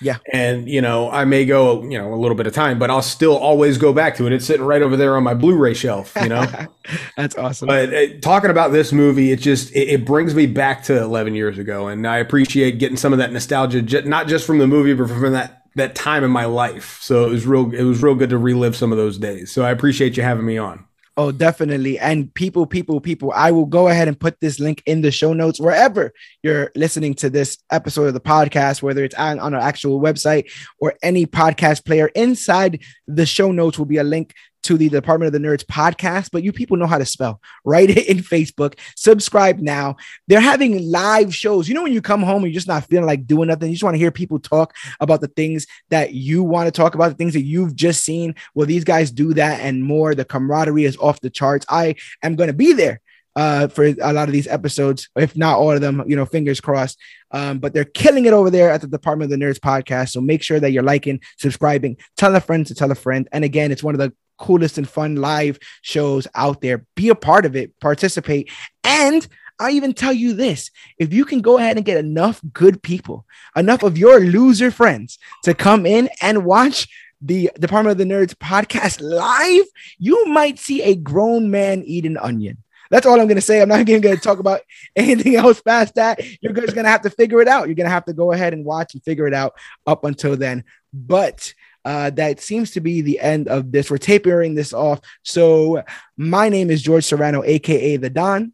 Yeah. 0.00 0.18
And, 0.32 0.68
you 0.68 0.80
know, 0.80 1.10
I 1.10 1.24
may 1.24 1.44
go, 1.44 1.82
you 1.82 1.98
know, 1.98 2.12
a 2.12 2.16
little 2.16 2.36
bit 2.36 2.46
of 2.46 2.54
time, 2.54 2.78
but 2.78 2.90
I'll 2.90 3.02
still 3.02 3.36
always 3.36 3.78
go 3.78 3.92
back 3.92 4.16
to 4.16 4.26
it. 4.26 4.32
It's 4.32 4.46
sitting 4.46 4.64
right 4.64 4.82
over 4.82 4.96
there 4.96 5.16
on 5.16 5.22
my 5.22 5.34
Blu-ray 5.34 5.74
shelf, 5.74 6.12
you 6.20 6.28
know? 6.28 6.46
That's 7.16 7.36
awesome. 7.36 7.68
But 7.68 7.92
uh, 7.92 8.06
talking 8.20 8.50
about 8.50 8.72
this 8.72 8.92
movie, 8.92 9.32
it 9.32 9.40
just, 9.40 9.70
it, 9.72 9.88
it, 9.88 10.06
brings 10.06 10.34
me 10.34 10.46
back 10.46 10.82
to 10.84 11.02
11 11.02 11.34
years 11.34 11.58
ago. 11.58 11.88
And 11.88 12.06
I 12.06 12.16
appreciate 12.16 12.78
getting 12.78 12.96
some 12.96 13.12
of 13.12 13.18
that 13.18 13.32
nostalgia, 13.32 13.82
j- 13.82 14.02
not 14.02 14.26
just 14.26 14.46
from 14.46 14.58
the 14.58 14.66
movie, 14.66 14.94
but 14.94 15.08
from 15.08 15.32
that 15.32 15.56
that 15.76 15.94
time 15.94 16.24
in 16.24 16.30
my 16.30 16.46
life. 16.46 16.98
So 17.00 17.24
it 17.24 17.30
was 17.30 17.46
real 17.46 17.72
it 17.72 17.84
was 17.84 18.02
real 18.02 18.14
good 18.14 18.30
to 18.30 18.38
relive 18.38 18.74
some 18.74 18.92
of 18.92 18.98
those 18.98 19.18
days. 19.18 19.52
So 19.52 19.62
I 19.62 19.70
appreciate 19.70 20.16
you 20.16 20.22
having 20.22 20.44
me 20.44 20.58
on. 20.58 20.84
Oh, 21.16 21.32
definitely. 21.32 21.98
And 21.98 22.32
people, 22.34 22.66
people, 22.66 23.00
people, 23.00 23.32
I 23.34 23.50
will 23.50 23.66
go 23.66 23.88
ahead 23.88 24.08
and 24.08 24.18
put 24.18 24.40
this 24.40 24.60
link 24.60 24.82
in 24.86 25.00
the 25.00 25.10
show 25.10 25.32
notes 25.32 25.60
wherever 25.60 26.12
you're 26.42 26.70
listening 26.76 27.14
to 27.14 27.28
this 27.28 27.58
episode 27.70 28.06
of 28.06 28.14
the 28.14 28.20
podcast, 28.20 28.80
whether 28.80 29.04
it's 29.04 29.16
on, 29.16 29.38
on 29.40 29.52
our 29.52 29.60
actual 29.60 30.00
website 30.00 30.50
or 30.78 30.94
any 31.02 31.26
podcast 31.26 31.84
player. 31.84 32.10
Inside 32.14 32.82
the 33.08 33.26
show 33.26 33.50
notes 33.50 33.76
will 33.76 33.86
be 33.86 33.98
a 33.98 34.04
link 34.04 34.34
to 34.62 34.76
the 34.76 34.88
Department 34.88 35.34
of 35.34 35.40
the 35.40 35.46
Nerds 35.46 35.64
podcast, 35.64 36.30
but 36.32 36.42
you 36.42 36.52
people 36.52 36.76
know 36.76 36.86
how 36.86 36.98
to 36.98 37.04
spell. 37.04 37.40
Write 37.64 37.90
it 37.90 38.08
in 38.08 38.18
Facebook. 38.18 38.78
Subscribe 38.96 39.58
now. 39.58 39.96
They're 40.28 40.40
having 40.40 40.90
live 40.90 41.34
shows. 41.34 41.68
You 41.68 41.74
know, 41.74 41.82
when 41.82 41.92
you 41.92 42.02
come 42.02 42.22
home 42.22 42.44
and 42.44 42.52
you're 42.52 42.58
just 42.58 42.68
not 42.68 42.84
feeling 42.84 43.06
like 43.06 43.26
doing 43.26 43.48
nothing, 43.48 43.68
you 43.68 43.74
just 43.74 43.84
want 43.84 43.94
to 43.94 43.98
hear 43.98 44.10
people 44.10 44.38
talk 44.38 44.74
about 45.00 45.20
the 45.20 45.28
things 45.28 45.66
that 45.88 46.14
you 46.14 46.42
want 46.42 46.66
to 46.66 46.72
talk 46.72 46.94
about, 46.94 47.08
the 47.08 47.14
things 47.14 47.34
that 47.34 47.42
you've 47.42 47.74
just 47.74 48.04
seen. 48.04 48.34
Well, 48.54 48.66
these 48.66 48.84
guys 48.84 49.10
do 49.10 49.34
that 49.34 49.60
and 49.60 49.82
more. 49.82 50.14
The 50.14 50.24
camaraderie 50.24 50.84
is 50.84 50.96
off 50.96 51.20
the 51.20 51.30
charts. 51.30 51.66
I 51.68 51.96
am 52.22 52.36
going 52.36 52.48
to 52.48 52.54
be 52.54 52.72
there 52.72 53.00
uh, 53.36 53.68
for 53.68 53.84
a 53.84 54.12
lot 54.12 54.28
of 54.28 54.32
these 54.32 54.48
episodes, 54.48 55.08
if 55.16 55.36
not 55.36 55.58
all 55.58 55.72
of 55.72 55.80
them, 55.80 56.02
you 56.06 56.16
know, 56.16 56.26
fingers 56.26 56.60
crossed. 56.60 56.98
Um, 57.30 57.58
but 57.58 57.72
they're 57.72 57.84
killing 57.84 58.26
it 58.26 58.32
over 58.32 58.50
there 58.50 58.70
at 58.70 58.80
the 58.80 58.88
Department 58.88 59.32
of 59.32 59.38
the 59.38 59.44
Nerds 59.44 59.58
podcast. 59.58 60.10
So 60.10 60.20
make 60.20 60.42
sure 60.42 60.58
that 60.58 60.72
you're 60.72 60.82
liking, 60.82 61.20
subscribing, 61.38 61.96
tell 62.16 62.34
a 62.34 62.40
friend 62.40 62.66
to 62.66 62.74
tell 62.74 62.90
a 62.90 62.96
friend. 62.96 63.28
And 63.32 63.44
again, 63.44 63.70
it's 63.70 63.84
one 63.84 63.94
of 63.94 64.00
the 64.00 64.12
coolest 64.40 64.78
and 64.78 64.88
fun 64.88 65.16
live 65.16 65.58
shows 65.82 66.26
out 66.34 66.60
there. 66.60 66.84
Be 66.96 67.10
a 67.10 67.14
part 67.14 67.46
of 67.46 67.54
it, 67.54 67.78
participate. 67.80 68.50
And 68.82 69.26
I 69.60 69.72
even 69.72 69.92
tell 69.92 70.12
you 70.12 70.32
this 70.32 70.70
if 70.98 71.12
you 71.12 71.24
can 71.24 71.42
go 71.42 71.58
ahead 71.58 71.76
and 71.76 71.84
get 71.84 71.98
enough 71.98 72.40
good 72.52 72.82
people, 72.82 73.26
enough 73.54 73.82
of 73.82 73.98
your 73.98 74.18
loser 74.18 74.70
friends 74.70 75.18
to 75.44 75.54
come 75.54 75.86
in 75.86 76.08
and 76.20 76.44
watch 76.44 76.88
the 77.20 77.50
Department 77.58 77.92
of 77.92 77.98
the 77.98 78.12
Nerds 78.12 78.34
podcast 78.34 79.00
live, 79.02 79.64
you 79.98 80.26
might 80.26 80.58
see 80.58 80.82
a 80.82 80.96
grown 80.96 81.50
man 81.50 81.82
eat 81.84 82.06
an 82.06 82.16
onion. 82.16 82.56
That's 82.90 83.06
all 83.06 83.20
I'm 83.20 83.28
going 83.28 83.36
to 83.36 83.42
say. 83.42 83.60
I'm 83.60 83.68
not 83.68 83.80
even 83.88 84.00
going 84.00 84.16
to 84.16 84.22
talk 84.22 84.38
about 84.38 84.62
anything 84.96 85.36
else 85.36 85.60
past 85.60 85.94
that. 85.94 86.20
You're 86.42 86.52
just 86.52 86.74
going 86.74 86.84
to 86.84 86.90
have 86.90 87.02
to 87.02 87.10
figure 87.10 87.40
it 87.40 87.48
out. 87.48 87.66
You're 87.66 87.76
going 87.76 87.86
to 87.86 87.92
have 87.92 88.06
to 88.06 88.12
go 88.14 88.32
ahead 88.32 88.52
and 88.52 88.64
watch 88.64 88.94
and 88.94 89.04
figure 89.04 89.26
it 89.26 89.34
out 89.34 89.54
up 89.86 90.04
until 90.04 90.36
then. 90.36 90.64
But 90.92 91.54
uh, 91.84 92.10
that 92.10 92.40
seems 92.40 92.72
to 92.72 92.80
be 92.80 93.00
the 93.00 93.20
end 93.20 93.48
of 93.48 93.72
this. 93.72 93.90
We're 93.90 93.98
tapering 93.98 94.54
this 94.54 94.72
off. 94.72 95.00
So 95.22 95.82
my 96.16 96.48
name 96.48 96.70
is 96.70 96.82
George 96.82 97.04
Serrano, 97.04 97.42
aka 97.44 97.96
the 97.96 98.10
Don. 98.10 98.52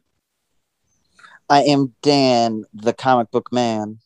I 1.49 1.63
am 1.63 1.95
Dan, 2.03 2.65
the 2.75 2.93
comic 2.93 3.31
book 3.31 3.53
man. 3.53 3.99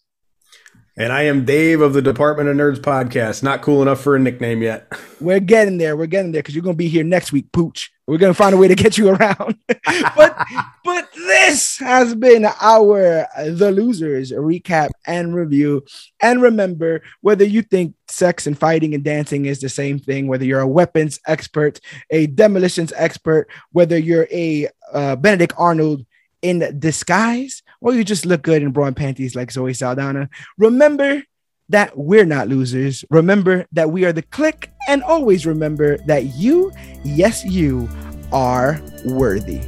And 0.97 1.12
I 1.12 1.22
am 1.22 1.47
Dave 1.47 1.80
of 1.80 1.94
the 1.94 2.02
Department 2.02 2.51
of 2.51 2.56
Nerds 2.56 2.78
podcast. 2.78 3.42
Not 3.42 3.62
cool 3.62 3.80
enough 3.80 4.02
for 4.02 4.16
a 4.16 4.18
nickname 4.18 4.62
yet. 4.62 4.92
We're 5.20 5.40
getting 5.40 5.78
there. 5.78 5.97
We're 5.97 6.06
getting 6.06 6.32
there 6.32 6.42
because 6.42 6.55
you're 6.55 6.64
going 6.64 6.74
to 6.76 6.78
be 6.78 6.88
here 6.88 7.05
next 7.05 7.32
week, 7.32 7.51
Pooch. 7.52 7.90
We're 8.11 8.19
to 8.19 8.35
find 8.35 8.57
a 8.57 8.59
way 8.59 8.66
to 8.66 8.74
get 8.74 8.99
you 8.99 9.11
around. 9.11 9.57
but 10.16 10.47
but 10.85 11.09
this 11.15 11.78
has 11.78 12.12
been 12.16 12.45
our 12.61 13.28
The 13.37 13.70
Losers 13.70 14.32
recap 14.32 14.91
and 15.07 15.32
review. 15.32 15.85
And 16.20 16.43
remember, 16.43 17.03
whether 17.20 17.45
you 17.45 17.62
think 17.62 17.95
sex 18.09 18.49
and 18.49 18.59
fighting 18.59 18.97
and 18.97 19.05
dancing 19.05 19.45
is 19.45 19.61
the 19.61 19.69
same 19.69 20.01
thing, 20.01 20.27
whether 20.27 20.45
you're 20.45 20.59
a 20.59 20.66
weapons 20.66 21.20
expert, 21.28 21.78
a 22.11 22.27
demolitions 22.27 22.93
expert, 22.97 23.49
whether 23.70 23.97
you're 23.97 24.27
a 24.32 24.66
uh, 24.93 25.15
Benedict 25.15 25.53
Arnold 25.57 26.05
in 26.43 26.81
disguise, 26.81 27.62
or 27.81 27.95
you 27.95 28.03
just 28.03 28.27
look 28.27 28.43
good 28.43 28.62
in 28.62 28.73
bra 28.73 28.87
and 28.87 28.97
panties 28.97 29.37
like 29.37 29.53
Zoe 29.53 29.73
Saldana. 29.73 30.28
Remember 30.59 31.23
that 31.70 31.97
we're 31.97 32.26
not 32.26 32.48
losers. 32.48 33.05
Remember 33.10 33.66
that 33.72 33.90
we 33.90 34.05
are 34.05 34.12
the 34.12 34.22
click, 34.22 34.70
and 34.88 35.02
always 35.02 35.47
remember 35.47 35.97
that 36.06 36.36
you, 36.36 36.72
yes, 37.05 37.44
you, 37.44 37.88
are 38.32 38.80
worthy. 39.05 39.60